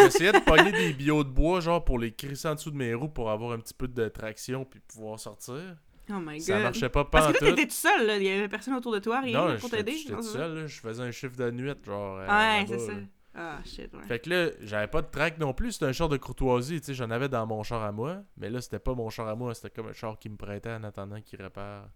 J'essayais 0.04 0.32
de 0.32 0.38
pogner 0.38 0.72
des 0.72 0.92
billots 0.92 1.24
de 1.24 1.30
bois, 1.30 1.60
genre, 1.60 1.84
pour 1.84 1.98
les 1.98 2.12
crisser 2.12 2.48
en 2.48 2.54
dessous 2.54 2.70
de 2.70 2.76
mes 2.76 2.94
roues 2.94 3.08
pour 3.08 3.30
avoir 3.30 3.52
un 3.52 3.58
petit 3.58 3.74
peu 3.74 3.88
de 3.88 4.08
traction 4.08 4.64
puis 4.64 4.80
pouvoir 4.80 5.18
sortir. 5.18 5.76
Oh 6.10 6.14
my 6.18 6.38
god. 6.38 6.40
Ça 6.40 6.58
marchait 6.58 6.88
pas 6.88 7.04
Parce 7.04 7.32
que 7.32 7.38
t'étais 7.38 7.66
tout 7.66 7.72
seul, 7.72 8.06
là. 8.06 8.16
Il 8.16 8.24
y 8.24 8.30
avait 8.30 8.48
personne 8.48 8.74
autour 8.74 8.92
de 8.92 8.98
toi, 8.98 9.20
rien 9.20 9.38
Non, 9.38 9.56
pour 9.58 9.68
j'étais 9.70 9.84
t'aider. 9.84 9.96
j'étais 9.98 10.14
tout 10.14 10.22
seul, 10.22 10.54
là. 10.54 10.66
Je 10.66 10.80
faisais 10.80 11.02
un 11.02 11.10
chiffre 11.12 11.36
de 11.36 11.50
nuit, 11.50 11.72
genre. 11.86 12.18
euh, 12.18 12.26
Ouais, 12.28 12.64
c'est 12.66 12.78
ça. 12.78 12.92
Ah, 13.32 13.58
shit, 13.64 13.94
ouais. 13.94 14.02
Fait 14.08 14.18
que 14.18 14.28
là, 14.28 14.50
j'avais 14.60 14.88
pas 14.88 15.02
de 15.02 15.06
track 15.06 15.38
non 15.38 15.54
plus. 15.54 15.70
C'était 15.72 15.86
un 15.86 15.92
char 15.92 16.08
de 16.08 16.16
courtoisie, 16.16 16.80
tu 16.80 16.86
sais. 16.86 16.94
J'en 16.94 17.10
avais 17.12 17.28
dans 17.28 17.46
mon 17.46 17.62
char 17.62 17.80
à 17.84 17.92
moi. 17.92 18.24
Mais 18.36 18.50
là, 18.50 18.60
c'était 18.60 18.80
pas 18.80 18.92
mon 18.94 19.08
char 19.08 19.28
à 19.28 19.36
moi. 19.36 19.54
C'était 19.54 19.70
comme 19.70 19.86
un 19.88 19.92
char 19.92 20.18
qui 20.18 20.28
me 20.28 20.36
prêtait 20.36 20.72
en 20.72 20.82
attendant 20.82 21.20
qu'il 21.20 21.40
répare 21.40 21.88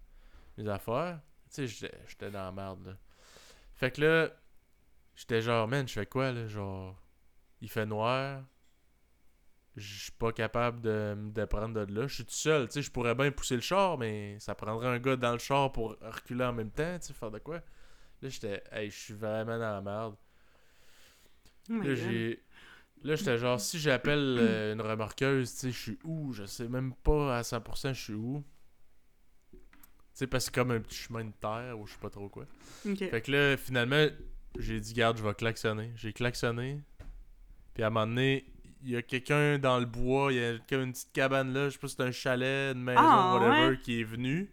mes 0.57 0.69
affaires. 0.69 1.19
Tu 1.53 1.55
sais, 1.55 1.67
j'étais- 1.67 1.97
j'étais 2.07 2.31
dans 2.31 2.45
la 2.45 2.51
merde, 2.53 2.85
là. 2.85 2.93
Fait 3.73 3.91
que 3.91 3.99
là, 4.01 4.29
j'étais 5.15 5.41
genre, 5.41 5.67
man, 5.67 5.87
je 5.87 5.93
fais 5.93 6.05
quoi, 6.05 6.31
là? 6.31 6.47
Genre, 6.47 6.95
il 7.61 7.69
fait 7.69 7.85
noir. 7.85 8.43
Je 9.75 10.03
suis 10.03 10.11
pas 10.13 10.31
capable 10.31 10.79
de 10.79 11.15
me 11.17 11.31
déprendre 11.31 11.85
de 11.85 11.93
là. 11.93 12.07
Je 12.07 12.15
suis 12.15 12.25
tout 12.25 12.31
seul, 12.31 12.67
tu 12.67 12.75
sais. 12.75 12.81
Je 12.81 12.91
pourrais 12.91 13.13
bien 13.13 13.29
pousser 13.31 13.55
le 13.55 13.61
char, 13.61 13.97
mais 13.97 14.37
ça 14.39 14.55
prendrait 14.55 14.87
un 14.87 14.99
gars 14.99 15.17
dans 15.17 15.33
le 15.33 15.39
char 15.39 15.71
pour 15.71 15.97
reculer 16.01 16.45
en 16.45 16.53
même 16.53 16.71
temps, 16.71 16.97
tu 16.99 17.07
sais, 17.07 17.13
faire 17.13 17.31
de 17.31 17.39
quoi? 17.39 17.57
Là, 18.21 18.29
j'étais, 18.29 18.63
hey, 18.71 18.89
je 18.89 18.95
suis 18.97 19.13
vraiment 19.13 19.57
dans 19.59 19.73
la 19.73 19.81
merde. 19.81 20.15
Oh 21.69 21.81
Là, 21.81 21.95
j'ai. 21.95 22.41
Là, 23.03 23.15
j'étais 23.15 23.37
genre, 23.37 23.59
si 23.59 23.77
j'appelle 23.77 24.37
euh, 24.39 24.73
une 24.73 24.81
remorqueuse, 24.81 25.51
tu 25.53 25.57
sais, 25.59 25.71
je 25.71 25.77
suis 25.77 25.99
où? 26.05 26.31
Je 26.33 26.45
sais 26.45 26.67
même 26.69 26.93
pas 27.03 27.37
à 27.37 27.41
100% 27.43 27.93
je 27.93 28.01
suis 28.01 28.13
où. 28.13 28.43
Tu 29.51 29.59
sais, 30.13 30.27
parce 30.27 30.45
que 30.45 30.55
c'est 30.55 30.61
comme 30.61 30.71
un 30.71 30.79
petit 30.79 30.95
chemin 30.95 31.25
de 31.25 31.33
terre 31.41 31.77
ou 31.77 31.85
je 31.85 31.93
sais 31.93 31.99
pas 31.99 32.09
trop 32.09 32.29
quoi. 32.29 32.45
Fait 33.09 33.21
que 33.21 33.31
là, 33.31 33.57
finalement, 33.57 34.07
j'ai 34.59 34.79
dit, 34.79 34.93
garde, 34.93 35.17
je 35.17 35.23
vais 35.23 35.33
klaxonner. 35.33 35.91
J'ai 35.95 36.13
klaxonné. 36.13 36.81
Puis 37.73 37.83
à 37.83 37.87
un 37.87 37.89
moment 37.89 38.07
donné, 38.07 38.45
il 38.83 38.91
y 38.91 38.95
a 38.95 39.01
quelqu'un 39.01 39.57
dans 39.57 39.79
le 39.79 39.85
bois, 39.85 40.31
il 40.31 40.39
y 40.39 40.43
a 40.45 40.53
comme 40.69 40.81
une 40.83 40.91
petite 40.93 41.11
cabane 41.11 41.53
là, 41.53 41.65
je 41.69 41.73
sais 41.73 41.79
pas 41.79 41.87
si 41.87 41.95
c'est 41.97 42.03
un 42.03 42.11
chalet, 42.11 42.75
une 42.75 42.83
maison, 42.83 42.99
Ah, 43.01 43.33
whatever, 43.39 43.69
ouais? 43.69 43.79
qui 43.83 43.99
est 43.99 44.03
venu 44.03 44.49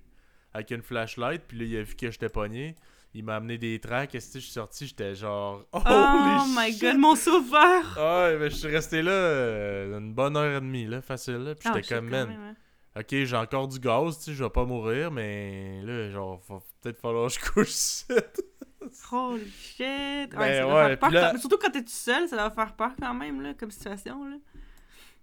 avec 0.55 0.71
une 0.71 0.83
flashlight. 0.83 1.43
Puis 1.47 1.59
là, 1.59 1.65
il 1.65 1.77
a 1.77 1.83
vu 1.83 1.95
que 1.95 2.11
j'étais 2.11 2.29
pogné. 2.29 2.75
Il 3.15 3.25
m'a 3.25 3.37
amené 3.37 3.59
des 3.59 3.79
tracks. 3.79 4.15
Est-ce 4.15 4.33
que 4.33 4.39
je 4.39 4.45
suis 4.45 4.53
sorti, 4.55 4.87
j'étais 4.87 5.15
genre. 5.15 5.65
Oh 5.75 5.81
Holy 5.85 6.55
my 6.57 6.73
shit! 6.73 6.81
god, 6.81 6.97
mon 6.99 7.15
sauveur! 7.15 7.85
Ah 7.99 8.25
ouais, 8.31 8.39
mais 8.39 8.49
je 8.51 8.57
suis 8.57 8.69
resté 8.69 9.03
là 9.03 9.11
euh, 9.13 9.99
une 9.99 10.15
bonne 10.15 10.35
heure 10.37 10.57
et 10.57 10.61
demie, 10.61 10.87
là, 10.87 11.03
facile. 11.03 11.35
Là. 11.37 11.55
Puis 11.55 11.69
Ah, 11.69 11.75
j'étais 11.77 11.95
comme, 11.95 12.09
man, 12.09 12.29
même, 12.31 12.55
ouais. 12.97 13.01
ok, 13.03 13.27
j'ai 13.27 13.37
encore 13.37 13.69
du 13.69 13.79
gaz, 13.79 14.17
tu 14.19 14.25
sais, 14.25 14.35
je 14.35 14.43
vais 14.43 14.49
pas 14.51 14.65
mourir, 14.65 15.11
mais 15.11 15.83
là, 15.83 16.11
genre, 16.11 16.41
va 16.49 16.59
peut-être 16.81 16.99
falloir 16.99 17.29
que 17.31 17.35
je 17.35 17.51
couche. 17.53 18.17
Holy 19.11 19.51
shit! 19.51 19.81
Ouais, 19.81 20.29
Ben 20.33 20.55
ça 20.55 20.61
doit 20.63 20.75
ouais, 20.75 20.89
faire 20.89 20.99
peur 20.99 21.09
puis 21.09 21.15
là- 21.19 21.31
quand- 21.33 21.39
Surtout 21.39 21.59
quand 21.59 21.71
t'es 21.71 21.83
tout 21.83 21.89
seul, 21.91 22.29
ça 22.29 22.37
doit 22.37 22.51
faire 22.51 22.75
peur 22.75 22.93
quand 22.99 23.15
même, 23.15 23.41
là, 23.41 23.55
comme 23.55 23.71
situation, 23.71 24.25
là. 24.25 24.37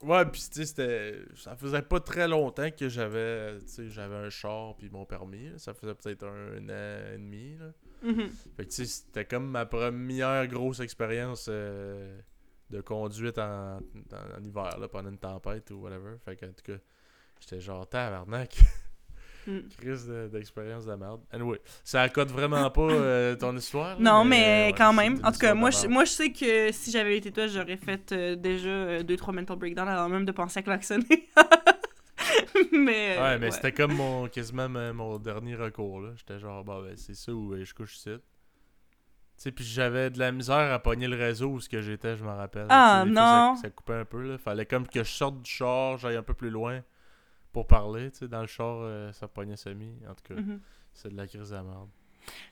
Ouais, 0.02 0.26
puis 0.28 0.40
tu 0.42 0.48
sais, 0.54 0.66
c'était. 0.66 1.20
Ça 1.36 1.58
faisait 1.58 1.82
pas 1.82 2.00
très 2.00 2.26
longtemps 2.28 2.70
que 2.72 2.88
j'avais. 2.88 3.60
Tu 3.60 3.68
sais, 3.68 3.90
j'avais 3.90 4.16
un 4.16 4.30
char 4.30 4.76
puis 4.78 4.90
mon 4.90 5.06
permis. 5.06 5.50
là. 5.50 5.58
Ça 5.58 5.74
faisait 5.74 5.94
peut-être 5.94 6.24
un 6.26 6.70
an 6.70 7.14
et 7.14 7.18
demi, 7.18 7.58
là. 7.58 7.66
Mhm. 8.04 8.30
Fait 8.56 8.64
que 8.66 8.70
tu 8.70 8.76
sais, 8.76 8.86
c'était 8.86 9.26
comme 9.26 9.50
ma 9.50 9.66
première 9.66 10.48
grosse 10.48 10.80
expérience 10.80 11.48
euh, 11.50 12.18
de 12.70 12.80
conduite 12.80 13.38
en, 13.40 13.78
en, 13.80 13.80
en 14.40 14.42
hiver, 14.42 14.78
là, 14.80 14.88
pendant 14.88 15.10
une 15.10 15.18
tempête 15.18 15.70
ou 15.72 15.82
whatever. 15.82 16.16
Fait 16.24 16.38
que, 16.38 16.46
en 16.46 16.54
tout 16.54 16.64
cas, 16.72 16.78
j'étais 17.42 17.60
genre 17.60 17.86
tabarnak. 17.90 18.58
Mm. 19.50 19.70
Crise 19.80 20.08
de- 20.08 20.28
d'expérience 20.28 20.86
de, 20.86 20.94
merde. 20.94 21.22
Anyway, 21.32 21.60
ça 21.84 22.02
accote 22.04 22.30
vraiment 22.30 22.70
pas 22.70 22.82
euh, 22.82 23.36
ton 23.40 23.56
histoire. 23.58 24.00
Non, 24.00 24.24
mais 24.24 24.68
ouais, 24.68 24.76
quand 24.78 24.94
même. 24.94 25.20
En 25.24 25.32
tout 25.32 25.40
cas, 25.40 25.54
de 25.54 25.58
moi 25.60 25.72
je, 25.72 25.88
moi, 25.88 26.06
je 26.06 26.12
sais 26.12 26.32
que 26.32 26.72
si 26.72 26.92
j'avais 26.92 27.18
été 27.18 27.32
toi, 27.32 27.48
j'aurais 27.48 27.78
fait 27.78 28.12
euh, 28.12 28.36
déjà 28.36 29.02
2-3 29.02 29.34
mental 29.34 29.58
breakdowns 29.58 29.88
avant 29.88 30.10
même 30.10 30.26
de 30.26 30.32
penser 30.32 30.60
à 30.60 30.62
klaxonner. 30.62 31.28
mais. 32.72 33.18
euh, 33.18 33.22
Ouais, 33.24 33.38
mais 33.40 33.46
ouais. 33.48 33.52
c'était 33.52 33.72
comme 33.72 33.94
mon, 33.94 34.28
quasiment 34.28 34.70
mon 34.70 35.18
dernier 35.18 35.56
recours. 35.56 36.02
J'étais 36.16 36.40
genre, 36.40 36.64
bah, 36.64 36.80
ben, 36.84 36.94
c'est 36.96 37.16
ça 37.16 37.32
où 37.34 37.54
euh, 37.54 37.64
je 37.64 37.74
couche 37.74 37.96
ici. 37.98 38.10
Tu 39.38 39.44
sais, 39.44 39.52
puis 39.52 39.64
j'avais 39.64 40.10
de 40.10 40.20
la 40.20 40.32
misère 40.34 40.74
à 40.74 40.80
pogner 40.80 41.08
le 41.08 41.16
réseau 41.16 41.48
où 41.48 41.60
ce 41.62 41.70
que 41.70 41.82
j'étais, 41.82 42.18
je 42.18 42.24
me 42.24 42.30
rappelle. 42.30 42.66
Ah, 42.70 43.06
non. 43.08 43.56
Ça, 43.56 43.62
ça 43.64 43.70
coupait 43.70 43.94
un 43.94 44.06
peu, 44.06 44.22
là. 44.22 44.38
Fallait 44.38 44.66
comme 44.66 44.86
que 44.86 45.04
je 45.04 45.10
sorte 45.10 45.42
du 45.42 45.50
char, 45.50 45.98
j'aille 45.98 46.18
un 46.18 46.24
peu 46.24 46.34
plus 46.34 46.50
loin 46.50 46.82
pour 47.52 47.68
parler, 47.68 48.12
tu 48.12 48.20
sais. 48.20 48.28
Dans 48.28 48.42
le 48.42 48.48
char, 48.48 48.78
euh, 48.82 49.12
ça 49.14 49.28
pognait 49.28 49.56
semi. 49.58 49.92
En 50.10 50.14
tout 50.14 50.34
cas, 50.34 50.40
Mhm. 50.40 50.60
c'est 50.94 51.10
de 51.12 51.18
la 51.18 51.28
crise 51.28 51.50
de 51.50 51.56
la 51.56 51.64
merde. 51.64 51.90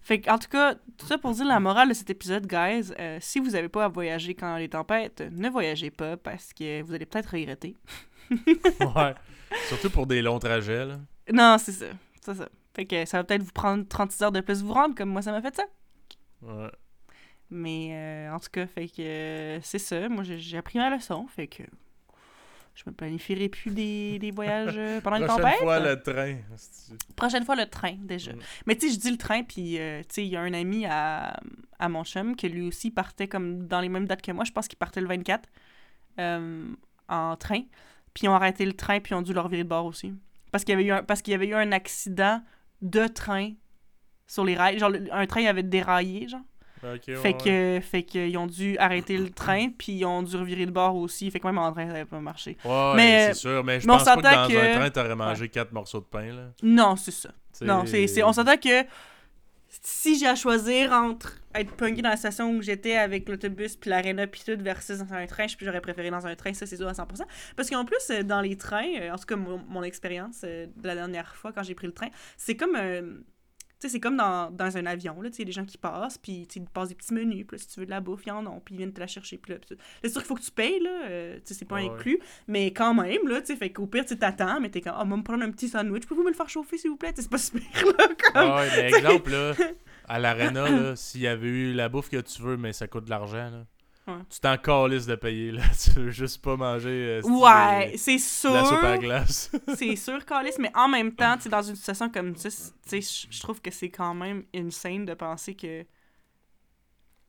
Fait 0.02 0.20
que, 0.22 0.30
en 0.32 0.40
tout 0.40 0.48
cas, 0.50 0.74
tout 0.98 1.06
ça 1.06 1.18
pour 1.20 1.32
dire 1.34 1.46
la 1.46 1.60
morale 1.60 1.90
de 1.90 1.94
cet 1.94 2.10
épisode, 2.10 2.48
guys. 2.48 2.92
euh, 3.00 3.18
si 3.22 3.40
vous 3.40 3.52
n'avez 3.52 3.70
pas 3.70 3.86
à 3.86 3.88
voyager 3.90 4.34
quand 4.34 4.58
les 4.58 4.70
tempêtes, 4.70 5.22
ne 5.32 5.50
voyagez 5.50 5.92
pas 5.92 6.18
parce 6.18 6.52
que 6.54 6.82
vous 6.82 6.94
allez 6.94 7.06
peut-être 7.06 7.28
regretter. 7.32 7.76
ouais. 8.32 9.14
Surtout 9.68 9.90
pour 9.90 10.08
des 10.08 10.22
longs 10.22 10.40
trajets, 10.40 10.86
là. 10.86 11.00
Non, 11.32 11.58
c'est 11.60 11.72
ça. 11.74 11.86
C'est 12.22 12.34
ça. 12.34 12.50
Fait 12.76 12.86
que 12.86 13.06
ça 13.06 13.18
va 13.18 13.24
peut-être 13.24 13.44
vous 13.44 13.52
prendre 13.52 13.88
36 13.88 14.22
heures 14.24 14.32
de 14.32 14.42
plus 14.42 14.62
vous 14.64 14.74
rendre, 14.74 14.96
comme 14.96 15.10
moi 15.10 15.22
ça 15.22 15.32
m'a 15.32 15.42
fait 15.42 15.56
ça. 15.56 15.64
Ouais. 16.42 16.70
Mais 17.50 17.90
euh, 17.94 18.34
en 18.36 18.40
tout 18.40 18.50
cas, 18.52 18.68
fait 18.68 18.88
que 18.88 19.02
euh, 19.02 19.60
c'est 19.62 19.80
ça. 19.80 20.10
Moi, 20.10 20.24
j'ai 20.24 20.38
j'ai 20.38 20.58
appris 20.58 20.78
ma 20.80 20.90
leçon. 20.96 21.26
Fait 21.28 21.48
que 21.48 21.64
je 22.78 22.84
me 22.86 22.92
planifierai 22.94 23.50
plus 23.50 23.72
des, 23.72 24.20
des 24.20 24.30
voyages 24.30 24.76
euh, 24.78 25.02
pendant 25.02 25.18
les 25.18 25.26
Prochaine 25.26 25.44
tempêtes. 25.46 25.60
fois, 25.62 25.80
le 25.80 26.00
train. 26.00 26.36
Prochaine 27.16 27.44
fois, 27.44 27.56
le 27.56 27.66
train, 27.66 27.96
déjà. 28.00 28.34
Mm. 28.34 28.40
Mais 28.68 28.76
tu 28.76 28.88
sais, 28.88 28.94
je 28.94 29.00
dis 29.00 29.10
le 29.10 29.18
train, 29.18 29.42
puis 29.44 29.80
euh, 29.80 30.02
tu 30.02 30.06
sais, 30.14 30.26
il 30.26 30.30
y 30.30 30.36
a 30.36 30.42
un 30.42 30.54
ami 30.54 30.86
à, 30.86 31.40
à 31.80 31.90
mon 31.90 32.04
chum 32.04 32.36
que 32.36 32.46
lui 32.46 32.62
aussi 32.62 32.92
partait 32.92 33.28
comme 33.28 33.68
dans 33.68 33.82
les 33.82 33.90
mêmes 33.90 34.06
dates 34.06 34.22
que 34.22 34.32
moi. 34.32 34.44
Je 34.44 34.52
pense 34.52 34.68
qu'il 34.68 34.78
partait 34.78 35.02
le 35.02 35.08
24 35.08 35.50
euh, 36.20 36.68
en 37.10 37.36
train. 37.36 37.62
Puis 38.14 38.26
ils 38.26 38.30
ont 38.30 38.36
arrêté 38.36 38.64
le 38.66 38.74
train, 38.74 39.00
puis 39.00 39.14
ils 39.14 39.16
ont 39.16 39.22
dû 39.24 39.34
leur 39.34 39.48
virer 39.48 39.64
de 39.64 39.70
bord 39.70 39.86
aussi. 39.86 40.14
Parce 40.52 40.64
qu'il 40.64 40.74
y 40.74 40.76
avait 40.76 40.86
eu 40.86 40.92
un, 40.92 41.04
parce 41.04 41.22
qu'il 41.24 41.32
y 41.32 41.36
avait 41.36 41.48
eu 41.48 41.56
un 41.56 41.72
accident 41.72 42.42
de 42.84 43.08
train 43.08 43.54
sur 44.28 44.46
les 44.46 44.56
rails. 44.56 44.78
Genre, 44.78 44.90
le- 44.90 45.12
un 45.12 45.26
train 45.26 45.46
avait 45.46 45.64
déraillé, 45.64 46.28
genre. 46.28 46.42
Ouais, 46.84 47.00
Fait 47.00 47.16
ouais. 47.16 47.34
que, 47.34 47.80
fait 47.86 48.04
qu'ils 48.04 48.38
ont 48.38 48.48
dû 48.48 48.78
arrêter 48.78 49.18
le 49.18 49.30
train, 49.30 49.70
puis 49.70 49.94
ils 49.94 50.06
ont 50.06 50.22
dû 50.24 50.36
revirer 50.36 50.66
de 50.66 50.72
bord 50.72 50.96
aussi. 50.96 51.30
Fait 51.32 51.40
que 51.40 51.48
même 51.48 51.58
en 51.58 51.72
train, 51.72 51.88
ça 51.88 51.94
n'avait 51.94 52.06
pas 52.06 52.20
marché. 52.20 52.58
Ouais, 52.64 52.70
ouais, 52.72 52.94
Mais- 52.96 53.28
c'est 53.28 53.40
sûr. 53.40 53.64
Mais 53.64 53.80
je 53.80 53.88
mais 53.88 53.94
pense 53.94 54.04
pas 54.04 54.16
que 54.18 54.22
dans 54.22 54.48
que- 54.48 54.58
un 54.58 54.80
train, 54.80 54.90
t'aurais 54.90 55.16
mangé 55.16 55.50
quatre 55.50 55.72
morceaux 55.72 56.00
de 56.00 56.06
pain, 56.06 56.34
là. 56.34 56.52
Non, 56.62 56.96
c'est 56.96 57.12
ça. 57.12 57.30
Non, 57.62 57.86
c'est, 57.86 58.06
c'est- 58.08 58.22
on 58.24 58.32
s'entend 58.34 58.58
que 58.58 58.86
si 59.70 60.18
j'ai 60.18 60.28
à 60.28 60.36
choisir 60.36 60.92
entre 60.94 61.34
être 61.54 61.72
pogné 61.76 62.02
dans 62.02 62.10
la 62.10 62.18
station 62.18 62.52
où 62.52 62.62
j'étais 62.62 62.96
avec 62.96 63.28
l'autobus 63.28 63.76
puis 63.76 63.90
l'aréna 63.90 64.28
puis 64.28 64.42
tout 64.46 64.56
versus 64.62 65.00
dans 65.00 65.14
un 65.14 65.26
train, 65.26 65.48
je- 65.48 65.56
j'aurais 65.60 65.82
préféré 65.82 66.10
dans 66.12 66.26
un 66.26 66.36
train, 66.36 66.54
ça 66.54 66.66
c'est 66.66 66.78
sûr 66.78 66.88
à 66.88 66.94
100%. 66.94 67.26
Parce 67.56 67.70
qu'en 67.70 67.84
plus, 67.84 67.98
euh, 68.12 68.24
dans 68.24 68.42
les 68.42 68.56
trains, 68.58 68.88
euh, 69.02 69.12
en 69.12 69.18
tout 69.18 69.26
cas 69.26 69.36
mon, 69.36 69.58
mon 69.68 69.84
expérience 69.84 70.42
euh, 70.44 70.68
de 70.76 70.88
la 70.88 70.96
dernière 70.96 71.36
fois 71.36 71.52
quand 71.52 71.64
j'ai 71.64 71.76
pris 71.76 71.88
le 71.88 71.94
train, 71.94 72.10
c'est 72.38 72.56
comme... 72.56 72.74
tu 72.76 73.24
sais, 73.80 73.90
c'est 73.90 74.00
comme 74.00 74.18
dans, 74.18 74.52
dans 74.52 74.78
un 74.78 74.86
avion, 74.86 75.22
là, 75.22 75.30
tu 75.30 75.38
sais, 75.38 75.46
des 75.46 75.52
gens 75.52 75.66
qui 75.66 75.78
passent, 75.78 76.18
puis 76.18 76.48
ils 76.56 76.66
passent 76.66 76.90
des 76.90 76.96
petits 76.96 77.14
menus, 77.14 77.46
puis 77.48 77.58
là, 77.58 77.62
si 77.62 77.68
tu 77.68 77.80
veux 77.80 77.86
de 77.86 77.92
la 77.92 78.02
bouffe, 78.02 78.26
ils 78.26 78.32
en 78.32 78.46
ont, 78.48 78.60
puis 78.60 78.76
ils 78.76 78.78
viennent 78.78 78.94
te 78.94 79.00
la 79.00 79.08
chercher, 79.08 79.38
puis 79.38 79.54
là, 79.54 79.60
c'est 80.02 80.10
sûr 80.10 80.22
qu'il 80.22 80.28
faut 80.28 80.36
que 80.36 80.42
tu 80.42 80.52
payes, 80.52 80.80
là, 80.80 81.08
euh, 81.10 81.36
tu 81.36 81.42
sais, 81.46 81.54
c'est 81.54 81.66
pas 81.66 81.76
Ouais, 81.76 81.90
inclus, 81.90 82.20
mais 82.48 82.72
quand 82.72 82.94
même, 82.94 83.28
là, 83.28 83.42
tu 83.42 83.48
sais, 83.48 83.56
fait 83.56 83.72
qu'au 83.72 83.86
pire, 83.86 84.06
tu 84.06 84.18
t'attends, 84.18 84.60
mais 84.60 84.70
t'es 84.70 84.82
comme, 84.82 84.96
ah, 84.96 85.06
moi, 85.06 85.18
me 85.18 85.24
prendre 85.24 85.44
un 85.44 85.52
petit 85.52 85.70
sandwich, 85.70 86.06
pouvez-vous 86.06 86.24
me 86.24 86.32
le 86.32 86.36
faire 86.36 86.50
chauffer, 86.50 86.78
s'il 86.78 86.90
vous 86.90 86.98
plaît, 86.98 87.14
c'est 87.16 87.30
pas 87.30 87.38
super, 87.38 87.62
là, 87.86 88.08
comme... 88.08 88.56
Ouais, 88.56 88.70
mais 88.76 88.90
exemple, 88.90 89.32
là, 89.32 89.54
à 90.08 90.20
l'arena, 90.20 90.70
là, 90.70 90.96
s'il 90.96 91.22
y 91.22 91.28
avait 91.28 91.48
eu 91.48 91.74
la 91.74 91.90
bouffe 91.90 92.10
que 92.10 92.22
tu 92.22 92.42
veux, 92.42 92.58
mais 92.58 92.74
ça 92.74 92.88
coûte 92.88 93.06
de 93.06 93.10
l'argent, 93.10 93.50
là. 93.50 93.66
Ouais. 94.08 94.14
Tu 94.30 94.40
t'en 94.40 94.58
calisses 94.58 95.06
de 95.06 95.16
payer, 95.16 95.52
là. 95.52 95.64
Tu 95.84 95.92
veux 96.00 96.12
juste 96.12 96.42
pas 96.42 96.56
manger 96.56 96.90
euh, 96.90 97.22
Ouais, 97.24 97.94
euh, 97.94 97.98
c'est 97.98 98.16
de 98.16 98.54
la 98.54 98.64
soupe 98.66 98.84
à 98.84 98.94
sûr, 98.94 99.00
glace. 99.02 99.52
c'est 99.76 99.96
sûr, 99.98 100.26
Calis, 100.26 100.54
mais 100.60 100.72
en 100.76 100.88
même 100.88 101.14
temps, 101.14 101.36
tu 101.36 101.44
sais, 101.44 101.50
dans 101.50 101.62
une 101.62 101.76
situation 101.76 102.10
comme 102.10 102.36
ça, 102.38 102.50
tu 102.50 103.02
sais, 103.02 103.28
je- 103.30 103.42
trouve 103.42 103.62
que 103.62 103.70
c'est 103.70 103.90
quand 103.90 104.14
même 104.14 104.44
insane 104.56 105.04
de 105.06 105.14
penser 105.14 105.56
que, 105.56 105.82
tu 105.82 105.88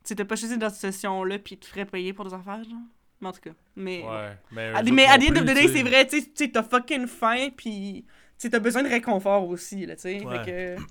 sais, 0.04 0.14
t'as 0.14 0.24
pas 0.24 0.36
choisi 0.36 0.56
dans 0.56 0.68
cette 0.68 0.76
situation-là, 0.76 1.38
puis 1.40 1.56
tu 1.56 1.60
te 1.62 1.66
ferais 1.66 1.84
payer 1.84 2.12
pour 2.12 2.24
des 2.26 2.34
affaires, 2.34 2.62
genre. 2.62 2.78
Mais 3.20 3.26
en 3.28 3.32
tout 3.32 3.40
cas, 3.40 3.50
mais... 3.74 4.04
ouais, 4.04 4.38
mais. 4.52 4.68
À 4.72 4.82
mais 4.84 5.06
à 5.06 5.18
the 5.18 5.22
end 5.30 5.36
of 5.36 5.42
the 5.42 5.54
day, 5.54 5.66
c'est 5.66 5.82
vrai, 5.82 6.06
tu 6.06 6.20
sais, 6.20 6.26
tu 6.26 6.32
sais, 6.44 6.50
t'as 6.52 6.62
fucking 6.62 7.08
faim, 7.08 7.48
puis 7.56 8.04
tu 8.06 8.12
sais, 8.38 8.50
t'as 8.50 8.60
besoin 8.60 8.84
de 8.84 8.88
réconfort 8.88 9.48
aussi, 9.48 9.84
là, 9.84 9.96
tu 9.96 10.02
sais. 10.02 10.24
Ouais. 10.24 10.44
Fait 10.44 10.76
que 10.78 10.82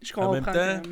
je 0.00 0.12
En 0.14 0.32
comprends. 0.32 0.32
même 0.52 0.80
temps. 0.82 0.90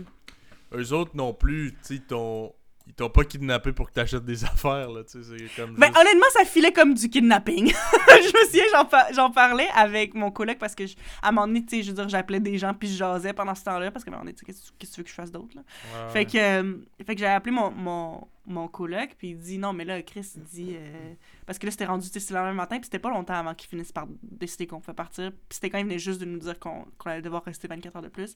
Eux 0.75 0.93
autres 0.93 1.13
non 1.17 1.33
plus, 1.33 1.73
tu 1.83 1.95
sais, 1.97 2.01
t'ont. 2.01 2.53
Ils 2.89 2.95
t'ont 2.95 3.11
pas 3.11 3.23
kidnappé 3.25 3.73
pour 3.73 3.89
que 3.89 3.93
t'achètes 3.93 4.25
des 4.25 4.45
affaires, 4.47 4.89
là. 4.91 5.05
Tu 5.05 5.23
sais, 5.23 5.37
comme. 5.57 5.75
Ben, 5.77 5.87
juste- 5.89 5.99
honnêtement, 6.01 6.27
ça 6.33 6.45
filait 6.47 6.73
comme 6.73 6.95
du 6.95 7.09
kidnapping. 7.11 7.67
je 8.09 8.39
me 8.39 8.45
souviens, 8.47 8.65
j'en, 8.73 8.85
par- 8.87 9.13
j'en 9.13 9.31
parlais 9.31 9.69
avec 9.77 10.15
mon 10.15 10.31
coloc 10.31 10.59
parce 10.59 10.75
que, 10.75 10.87
je- 10.87 10.97
à 11.23 11.29
un 11.29 11.33
moment 11.33 11.47
donné, 11.47 11.65
tu 11.65 11.77
sais, 11.77 11.83
je 11.83 11.91
veux 11.91 11.95
dire, 11.97 12.09
j'appelais 12.09 12.41
des 12.41 12.57
gens 12.59 12.73
puis 12.75 12.89
je 12.89 12.97
jasais 12.97 13.33
pendant 13.35 13.55
ce 13.55 13.63
temps-là 13.65 13.91
parce 13.91 14.05
que, 14.05 14.11
à 14.11 14.15
un 14.15 14.17
moment 14.17 14.25
donné, 14.25 14.35
tu 14.35 14.41
sais, 14.41 14.47
qu'est-ce 14.47 14.73
que 14.73 14.95
tu 14.95 15.01
veux 15.01 15.05
que 15.05 15.11
je 15.11 15.15
fasse 15.15 15.31
d'autre, 15.31 15.55
là? 15.55 15.63
Ouais, 16.07 16.13
Fait 16.13 16.19
ouais. 16.21 16.25
que, 16.27 16.39
euh, 16.39 16.77
fait 17.07 17.15
que 17.15 17.21
j'avais 17.21 17.35
appelé 17.35 17.53
mon, 17.55 17.71
mon, 17.71 18.27
mon 18.47 18.69
coloc, 18.69 19.11
puis 19.19 19.29
il 19.31 19.39
dit 19.39 19.59
non, 19.59 19.75
mais 19.75 19.85
là, 19.85 20.01
Chris, 20.03 20.27
il 20.37 20.43
dit. 20.45 20.77
euh, 20.79 21.13
parce 21.47 21.59
que 21.59 21.67
là, 21.67 21.71
c'était 21.71 21.85
rendu, 21.85 22.09
tu 22.11 22.19
sais, 22.21 22.33
le 22.33 22.39
lendemain 22.41 22.55
matin, 22.55 22.77
puis 22.77 22.85
c'était 22.87 22.99
pas 22.99 23.11
longtemps 23.11 23.35
avant 23.35 23.55
qu'il 23.55 23.69
finisse 23.69 23.93
par 23.93 24.07
décider 24.23 24.67
qu'on 24.67 24.81
pouvait 24.81 24.95
partir. 24.95 25.31
Puis 25.31 25.41
c'était 25.57 25.69
quand 25.71 25.79
il 25.79 25.85
venait 25.85 25.99
juste 25.99 26.21
de 26.21 26.25
nous 26.25 26.39
dire 26.39 26.59
qu'on 26.59 26.87
qu'on 26.97 27.11
allait 27.11 27.23
devoir 27.23 27.45
rester 27.45 27.69
24 27.69 27.97
heures 27.97 28.03
de 28.03 28.09
plus. 28.09 28.35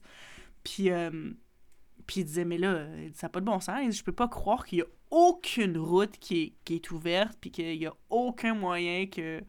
Puis, 0.63 0.91
euh, 0.91 1.31
puis 2.05 2.21
il 2.21 2.25
disait, 2.25 2.45
mais 2.45 2.57
là, 2.57 2.69
euh, 2.69 3.09
ça 3.13 3.27
n'a 3.27 3.29
pas 3.29 3.39
de 3.39 3.45
bon 3.45 3.59
sens. 3.59 3.95
Je 3.95 4.03
peux 4.03 4.11
pas 4.11 4.27
croire 4.27 4.65
qu'il 4.65 4.79
y 4.79 4.81
a 4.81 4.85
aucune 5.11 5.77
route 5.77 6.17
qui 6.19 6.41
est, 6.41 6.53
qui 6.65 6.75
est 6.75 6.91
ouverte, 6.91 7.37
puis 7.39 7.51
qu'il 7.51 7.75
y 7.75 7.85
a 7.85 7.93
aucun 8.09 8.53
moyen 8.55 9.05
que, 9.07 9.41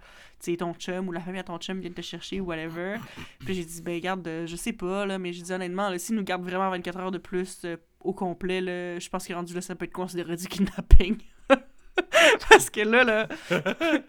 ton 0.58 0.74
chum 0.74 1.08
ou 1.08 1.12
la 1.12 1.20
famille 1.20 1.40
à 1.40 1.44
ton 1.44 1.58
chum 1.58 1.80
vienne 1.80 1.94
te 1.94 2.02
chercher 2.02 2.40
ou 2.40 2.46
whatever. 2.46 2.96
Puis 3.40 3.54
j'ai 3.54 3.64
dit, 3.64 3.80
ben, 3.80 3.98
garde, 3.98 4.26
euh, 4.28 4.46
je 4.46 4.56
sais 4.56 4.74
pas, 4.74 5.06
là, 5.06 5.18
mais 5.18 5.32
j'ai 5.32 5.42
dit, 5.42 5.52
honnêtement, 5.52 5.88
là, 5.88 5.98
s'il 5.98 6.16
nous 6.16 6.22
garde 6.22 6.42
vraiment 6.42 6.68
24 6.70 6.98
heures 6.98 7.10
de 7.10 7.18
plus 7.18 7.62
euh, 7.64 7.76
au 8.00 8.12
complet, 8.12 8.60
je 9.00 9.08
pense 9.08 9.28
est 9.30 9.34
rendu 9.34 9.54
là, 9.54 9.62
ça 9.62 9.74
peut 9.74 9.86
être 9.86 9.92
considéré 9.92 10.36
du 10.36 10.46
kidnapping. 10.46 11.16
Parce 12.50 12.68
que 12.68 12.80
là, 12.80 13.04
là, 13.04 13.28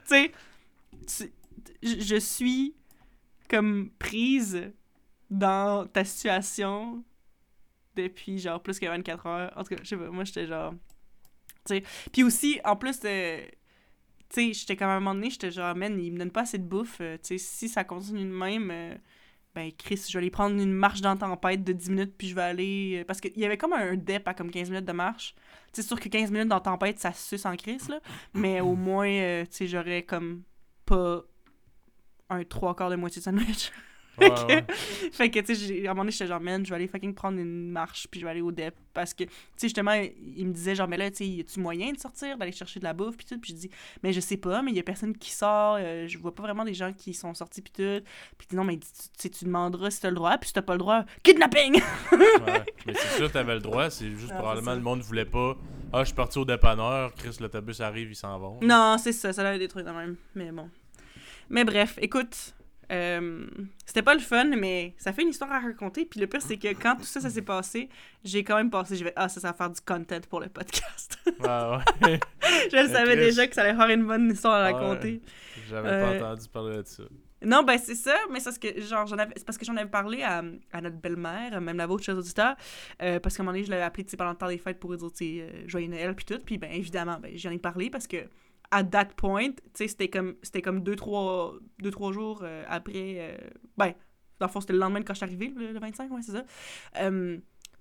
tu 0.08 0.32
sais, 1.06 1.32
je 1.82 2.16
suis 2.18 2.76
comme 3.50 3.92
prise 3.98 4.72
dans 5.30 5.88
ta 5.88 6.04
situation 6.04 7.04
depuis 7.96 8.40
genre 8.40 8.62
plus 8.62 8.80
que 8.80 8.86
24 8.86 9.26
heures. 9.26 9.54
En 9.56 9.64
tout 9.64 9.76
cas, 9.76 9.82
je 9.84 9.90
sais 9.90 9.98
pas, 9.98 10.10
moi 10.10 10.24
j'étais 10.24 10.48
genre. 10.48 10.74
Tu 11.66 11.76
sais. 11.76 11.84
Puis 12.12 12.24
aussi, 12.24 12.60
en 12.64 12.76
plus, 12.76 13.00
euh, 13.06 13.42
tu 14.30 14.36
sais, 14.36 14.54
j'étais 14.54 14.76
comme 14.76 14.90
à 14.90 14.94
un 14.96 15.00
moment 15.00 15.16
donné, 15.16 15.30
j'étais 15.30 15.52
genre, 15.52 15.76
man, 15.76 16.00
il 16.00 16.12
me 16.14 16.20
donne 16.20 16.32
pas 16.32 16.42
assez 16.42 16.58
de 16.58 16.64
bouffe. 16.64 16.98
euh, 17.02 17.18
tu 17.18 17.38
sais, 17.38 17.38
si 17.38 17.70
ça 17.70 17.84
continue 17.84 18.22
de 18.24 18.34
même, 18.36 18.70
euh, 18.72 18.96
ben 19.56 19.72
Chris, 19.78 20.04
je 20.08 20.14
vais 20.14 20.20
aller 20.20 20.32
prendre 20.32 20.62
une 20.62 20.74
marche 20.74 21.02
dans 21.02 21.16
tempête 21.16 21.64
de 21.64 21.74
10 21.74 21.90
minutes, 21.90 22.14
puis 22.18 22.30
je 22.30 22.36
vais 22.36 22.42
aller. 22.42 23.00
euh, 23.02 23.06
parce 23.06 23.22
qu'il 23.22 23.38
y 23.38 23.46
avait 23.46 23.58
comme 23.58 23.74
un 23.74 23.96
dep 23.96 24.28
à 24.28 24.34
comme 24.34 24.52
15 24.52 24.70
minutes 24.70 24.86
de 24.86 24.92
marche. 24.92 25.36
Tu 25.74 25.82
sais, 25.82 25.88
sûr 25.88 26.00
que 26.00 26.10
15 26.10 26.32
minutes 26.32 26.50
dans 26.50 26.60
tempête, 26.60 27.00
ça 27.00 27.14
suce 27.14 27.46
en 27.46 27.56
Chris, 27.56 27.80
là. 27.90 28.00
Mais 28.34 28.62
au 28.62 28.76
moins, 28.76 29.44
tu 29.46 29.48
sais, 29.52 29.68
j'aurais 29.68 30.04
comme 30.04 30.44
pas 30.86 31.24
un 32.30 32.44
trois 32.44 32.76
quarts 32.76 32.90
de 32.90 32.96
moitié 32.96 33.20
de 33.22 33.24
sandwich. 33.24 33.72
Ouais, 34.20 34.30
que- 34.30 34.46
ouais. 34.54 34.66
fait 35.12 35.30
que, 35.30 35.40
tu 35.40 35.56
sais, 35.56 35.88
à 35.88 35.92
un 35.92 35.94
moment 35.94 36.02
donné, 36.04 36.12
j'étais 36.12 36.28
genre, 36.28 36.40
man, 36.42 36.66
je 36.66 36.70
vais 36.70 36.76
aller 36.76 36.88
fucking 36.88 37.14
prendre 37.14 37.38
une 37.40 37.70
marche, 37.72 38.08
puis 38.10 38.20
je 38.20 38.26
vais 38.26 38.32
aller 38.32 38.42
au 38.42 38.52
DEP. 38.52 38.74
Parce 38.94 39.14
que, 39.14 39.26
tu 39.26 39.30
sais, 39.58 39.68
justement, 39.68 39.92
il 39.94 40.48
me 40.48 40.54
disait, 40.54 40.74
genre, 40.76 40.88
mais 40.88 40.96
là, 40.98 41.10
tu 41.12 41.18
sais, 41.18 41.28
y 41.28 41.42
a-tu 41.42 41.60
moyen 41.60 41.92
de 41.92 42.00
sortir, 42.00 42.38
d'aller 42.38 42.54
chercher 42.54 42.80
de 42.80 42.86
la 42.86 42.94
bouffe, 42.94 43.18
puis 43.18 43.26
tout. 43.26 43.38
Puis 43.40 43.52
je 43.54 43.58
dis, 43.60 43.70
mais 44.04 44.14
je 44.14 44.20
sais 44.22 44.38
pas, 44.38 44.62
mais 44.62 44.72
il 44.72 44.78
y 44.78 44.80
a 44.80 44.84
personne 44.84 45.18
qui 45.18 45.32
sort, 45.32 45.78
euh, 45.80 46.08
je 46.08 46.18
vois 46.18 46.34
pas 46.34 46.44
vraiment 46.44 46.64
des 46.64 46.74
gens 46.74 46.94
qui 46.94 47.14
sont 47.14 47.34
sortis, 47.34 47.62
puis 47.62 47.74
tout. 47.76 48.06
Puis 48.38 48.48
il 48.48 48.50
dit, 48.52 48.56
non, 48.56 48.64
mais 48.64 48.78
tu, 48.78 48.88
tu 48.88 49.10
sais, 49.18 49.30
tu 49.30 49.46
demanderas 49.46 49.90
si 49.92 50.00
t'as 50.02 50.10
le 50.10 50.16
droit, 50.16 50.38
puis 50.38 50.48
si 50.48 50.54
t'as 50.54 50.62
pas 50.62 50.74
le 50.74 50.80
droit, 50.80 51.04
kidnapping! 51.24 51.82
Ouais. 52.14 52.64
Mais 52.86 52.94
c'est 52.94 53.18
sûr 53.18 53.32
t'avais 53.32 53.56
le 53.56 53.60
droit, 53.62 53.90
c'est 53.90 54.12
juste 54.12 54.32
Ah, 54.34 54.38
probablement 54.38 54.74
le 54.76 54.82
monde 54.82 55.02
voulait 55.02 55.26
pas. 55.26 55.58
Ah, 55.92 56.00
je 56.02 56.06
suis 56.06 56.16
parti 56.16 56.38
au 56.40 56.46
dépanneur, 56.46 57.14
Chris, 57.16 57.36
l'autobus 57.40 57.80
arrive, 57.82 58.12
ils 58.12 58.16
s'en 58.16 58.38
vont. 58.40 58.60
non, 58.62 58.98
c'est 58.98 59.12
ça, 59.12 59.34
ça 59.34 59.42
a 59.42 59.52
l'air 59.52 59.60
des 59.60 59.68
trucs 59.68 59.86
de 59.86 59.92
même. 59.92 60.16
Mais 60.36 60.52
bon. 60.52 60.70
Mais 61.50 61.64
bref, 61.64 61.98
écoute. 62.02 62.55
Euh, 62.92 63.46
c'était 63.86 64.02
pas 64.02 64.14
le 64.14 64.20
fun, 64.20 64.46
mais 64.58 64.94
ça 64.98 65.14
fait 65.14 65.22
une 65.24 65.30
histoire 65.30 65.52
à 65.52 65.60
raconter. 65.60 66.06
Puis 66.06 66.20
le 66.20 66.28
pire, 66.28 66.42
c'est 66.42 66.58
que 66.58 66.70
quand 66.74 66.96
tout 66.96 67.04
ça, 67.04 67.20
ça 67.22 67.30
s'est 67.30 67.42
passé, 67.42 67.90
j'ai 68.24 68.44
quand 68.44 68.56
même 68.58 68.70
passé. 68.70 68.96
Je 68.96 69.04
vais, 69.04 69.14
ah, 69.16 69.30
ça, 69.30 69.40
ça 69.40 69.50
va 69.52 69.54
faire 69.54 69.70
du 69.70 69.82
content 69.82 70.20
pour 70.30 70.40
le 70.42 70.50
podcast. 70.50 71.18
Ah 71.44 71.78
ouais. 72.02 72.20
je 72.72 72.78
le 72.84 72.88
savais 72.88 73.16
déjà 73.16 73.48
que 73.48 73.54
ça 73.56 73.64
allait 73.64 73.76
faire 73.76 73.90
une 73.90 74.06
bonne 74.06 74.32
histoire 74.32 74.54
à 74.56 74.68
Ouais. 74.68 74.74
raconter. 74.74 75.22
J'avais 75.70 75.90
Euh, 75.90 76.20
pas 76.20 76.28
entendu 76.32 76.48
parler 76.50 76.78
de 76.78 76.84
ça. 76.88 77.04
Non, 77.44 77.64
ben 77.64 77.78
c'est 77.78 77.96
ça, 77.96 78.16
mais 78.32 78.40
c'est 78.40 78.46
parce 78.46 78.58
que, 78.60 78.82
genre, 78.82 79.06
j'en 79.06 79.18
avais, 79.18 79.34
c'est 79.36 79.46
parce 79.46 79.58
que 79.58 79.66
j'en 79.66 79.76
avais 79.76 79.90
parlé 79.90 80.24
à, 80.24 80.44
à 80.72 80.82
notre 80.82 80.96
belle-mère, 80.98 81.60
même 81.62 81.78
la 81.78 81.86
vôtre, 81.88 82.04
chers 82.04 82.18
auditeurs, 82.18 82.56
euh, 83.02 83.20
parce 83.20 83.36
qu'à 83.36 83.42
un 83.42 83.46
moment 83.46 83.54
donné, 83.54 83.66
je 83.66 83.72
l'avais 83.72 83.84
appelé, 83.84 84.06
tu 84.06 84.12
sais, 84.12 84.18
pendant 84.18 84.32
le 84.32 84.38
temps 84.38 84.48
des 84.48 84.58
fêtes 84.58 84.80
pour 84.80 84.92
lui 84.92 84.98
dire, 84.98 85.12
tu 85.12 85.18
sais, 85.18 85.42
euh, 85.42 85.64
Joyeux 85.68 85.88
Noël, 85.90 86.16
puis 86.16 86.26
tout, 86.26 86.40
puis 86.44 86.58
ben 86.58 86.72
évidemment, 86.72 87.20
ben 87.22 87.32
j'en 87.36 87.52
ai 87.52 87.60
parlé 87.60 87.90
parce 87.90 88.08
que, 88.08 88.18
à 88.72 88.84
that 88.84 89.06
point, 89.18 89.52
c'était 89.74 90.10
comme, 90.10 90.36
c'était 90.44 90.62
comme 90.62 90.82
deux, 90.82 90.96
trois, 90.96 91.54
deux, 91.80 91.92
trois 91.92 92.12
jours 92.12 92.42
euh, 92.44 92.64
après, 92.68 93.16
euh, 93.20 93.38
ben, 93.78 93.94
dans 94.40 94.48
le 94.48 94.52
fond, 94.52 94.62
c'était 94.62 94.74
le 94.74 94.80
lendemain 94.80 95.00
de 95.00 95.06
quand 95.06 95.14
je 95.14 95.20
suis 95.20 95.26
arrivée, 95.26 95.54
le, 95.56 95.72
le 95.72 95.80
25, 95.80 96.12
ouais, 96.12 96.22
c'est 96.22 96.34
ça. 96.34 96.44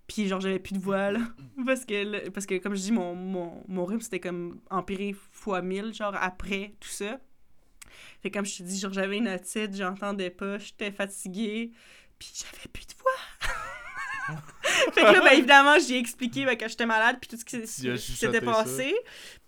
Puis 0.07 0.29
genre, 0.29 0.41
j'avais 0.41 0.59
plus 0.59 0.75
de 0.75 0.79
voix, 0.79 1.11
là, 1.13 1.21
parce 1.67 1.85
que, 1.85 2.29
parce 2.29 2.47
que 2.47 2.59
comme 2.59 2.75
je 2.75 2.81
dis, 2.83 2.93
mon, 2.93 3.15
mon, 3.15 3.65
mon 3.69 3.85
rythme, 3.85 4.03
c'était 4.03 4.21
comme 4.21 4.61
empiré 4.71 5.15
fois 5.33 5.63
1000, 5.63 5.95
genre, 5.95 6.15
après 6.15 6.75
tout 6.81 6.89
ça. 6.89 7.19
Fait 8.23 8.31
comme 8.31 8.45
je 8.45 8.59
te 8.59 8.63
dis, 8.63 8.79
genre 8.79 8.93
j'avais 8.93 9.17
une 9.19 9.29
otite, 9.29 9.75
j'entendais 9.75 10.31
pas, 10.31 10.59
j'étais 10.59 10.91
fatiguée, 10.91 11.73
puis 12.19 12.33
j'avais 12.35 12.69
plus 12.69 12.87
de 12.87 12.95
voix. 13.01 14.37
fait 14.93 15.01
que 15.01 15.13
là, 15.13 15.21
ben, 15.21 15.33
évidemment, 15.39 15.77
j'ai 15.79 15.99
expliqué 15.99 16.45
ben, 16.45 16.57
que 16.57 16.69
j'étais 16.69 16.87
malade, 16.87 17.17
puis 17.21 17.29
tout 17.29 17.37
ce 17.37 17.45
qui 17.45 17.67
s'était 17.67 18.41
passé. 18.41 18.95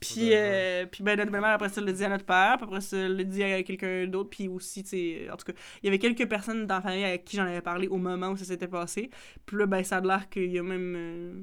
Puis, 0.01 0.31
euh, 0.33 0.87
puis 0.87 1.03
ben, 1.03 1.17
notre 1.19 1.31
mère, 1.33 1.45
après 1.47 1.69
ça, 1.69 1.81
l'a 1.81 1.93
dit 1.93 2.05
à 2.05 2.09
notre 2.09 2.25
père, 2.25 2.57
puis 2.59 2.65
après 2.67 2.81
ça, 2.81 2.97
l'a 3.09 3.25
dit 3.25 3.43
à 3.43 3.63
quelqu'un 3.63 4.07
d'autre, 4.07 4.31
puis 4.31 4.49
aussi, 4.49 4.83
tu 4.83 4.91
sais, 4.91 5.29
en 5.33 5.37
tout 5.37 5.51
cas, 5.53 5.59
il 5.83 5.87
y 5.87 5.89
avait 5.89 5.99
quelques 5.99 6.29
personnes 6.29 6.67
dans 6.67 6.77
la 6.77 6.83
famille 6.83 7.05
avec 7.05 7.25
qui 7.25 7.37
j'en 7.37 7.45
avais 7.47 7.63
parlé 7.63 7.89
au 7.89 7.97
moment 7.97 8.29
où 8.29 8.37
ça 8.37 8.45
s'était 8.45 8.69
passé. 8.69 9.11
Puis 9.47 9.57
là, 9.57 9.67
ben, 9.67 9.83
ça 9.85 9.97
a 9.99 10.01
l'air 10.01 10.29
qu'il 10.29 10.51
y 10.51 10.59
a 10.59 10.63
même. 10.63 10.95
euh, 10.97 11.35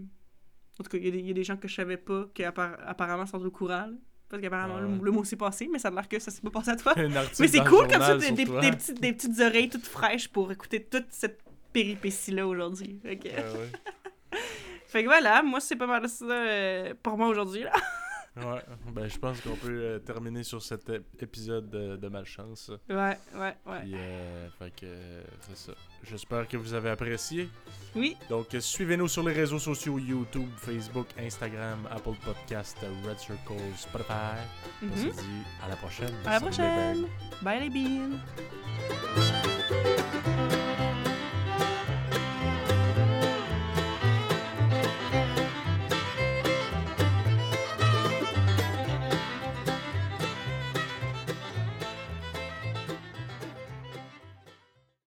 En 0.80 0.84
tout 0.84 0.90
cas, 0.90 0.98
il 0.98 1.06
y, 1.06 1.08
a 1.08 1.12
des- 1.12 1.20
il 1.20 1.28
y 1.28 1.32
a 1.32 1.34
des 1.34 1.44
gens 1.44 1.58
que 1.58 1.68
je 1.68 1.76
savais 1.76 1.98
pas 1.98 2.26
qui 2.34 2.44
appar- 2.44 2.78
apparemment 2.86 3.26
sont 3.26 3.44
au 3.44 3.52
courant. 3.52 3.88
là. 3.88 3.90
Parce 4.30 4.42
qu'apparemment, 4.42 4.76
ouais. 4.78 4.98
le, 5.00 5.06
le 5.06 5.12
mot 5.12 5.24
s'est 5.24 5.36
passé, 5.36 5.70
mais 5.72 5.78
ça 5.78 5.90
a 5.90 5.92
l'air 5.92 6.08
que 6.10 6.18
ça 6.18 6.32
s'est 6.32 6.42
pas 6.42 6.50
passé 6.50 6.72
à 6.72 6.76
toi. 6.76 6.94
Mais 7.40 7.48
c'est 7.48 7.60
le 7.60 7.70
cool 7.70 7.88
comme 7.88 8.02
ça, 8.02 8.18
des, 8.18 8.32
des 8.32 8.46
petites, 8.72 9.00
des 9.00 9.14
petites 9.14 9.40
oreilles 9.40 9.70
toutes 9.70 9.86
fraîches 9.86 10.28
pour 10.28 10.52
écouter 10.52 10.84
toute 10.84 11.06
cette 11.10 11.43
péripétie-là 11.74 12.48
aujourd'hui. 12.48 13.00
Fait 13.02 13.18
que, 13.18 13.30
Ah 13.36 13.52
ouais. 13.52 14.40
fait 14.88 15.02
que 15.04 15.08
voilà, 15.08 15.44
moi 15.44 15.60
c'est 15.60 15.76
pas 15.76 15.88
mal 15.88 16.08
ça 16.08 16.26
euh, 16.26 16.94
pour 17.02 17.18
moi 17.18 17.28
aujourd'hui. 17.28 17.64
là. 17.64 17.74
Ouais, 18.36 18.64
ben 18.92 19.08
je 19.08 19.20
pense 19.20 19.40
qu'on 19.42 19.56
peut 19.56 19.70
euh, 19.70 20.00
terminer 20.00 20.42
sur 20.42 20.60
cet 20.60 20.90
ép- 20.90 21.04
épisode 21.20 21.70
de, 21.70 21.98
de 21.98 22.08
malchance. 22.08 22.72
Ouais, 22.90 23.16
ouais, 23.36 23.56
ouais. 23.68 23.80
Puis, 23.84 23.94
euh, 23.94 24.50
fait 24.58 24.72
que 24.72 24.86
euh, 24.86 25.24
c'est 25.42 25.56
ça. 25.56 25.74
J'espère 26.02 26.48
que 26.48 26.58
vous 26.58 26.74
avez 26.74 26.90
apprécié. 26.90 27.48
Oui, 27.96 28.18
Donc, 28.30 28.48
suivez-nous 28.60 29.08
sur 29.08 29.22
les 29.22 29.34
réseaux 29.34 29.60
sociaux 29.60 30.00
YouTube, 30.00 30.50
Facebook, 30.58 31.06
Instagram, 31.20 31.88
Apple 31.92 32.16
Podcast, 32.26 32.76
Red 33.08 33.20
Circle, 33.20 33.62
Spotify. 33.78 34.42
On 34.82 34.88
mhm. 34.88 34.98
se 34.98 35.22
dit 35.22 35.44
à 35.64 35.70
la 35.70 35.76
prochaine. 35.76 36.14
à 36.26 36.32
la 36.32 36.40
prochaine. 36.40 37.06
Bye 37.44 37.60
les 37.60 37.70
beans. 37.70 38.18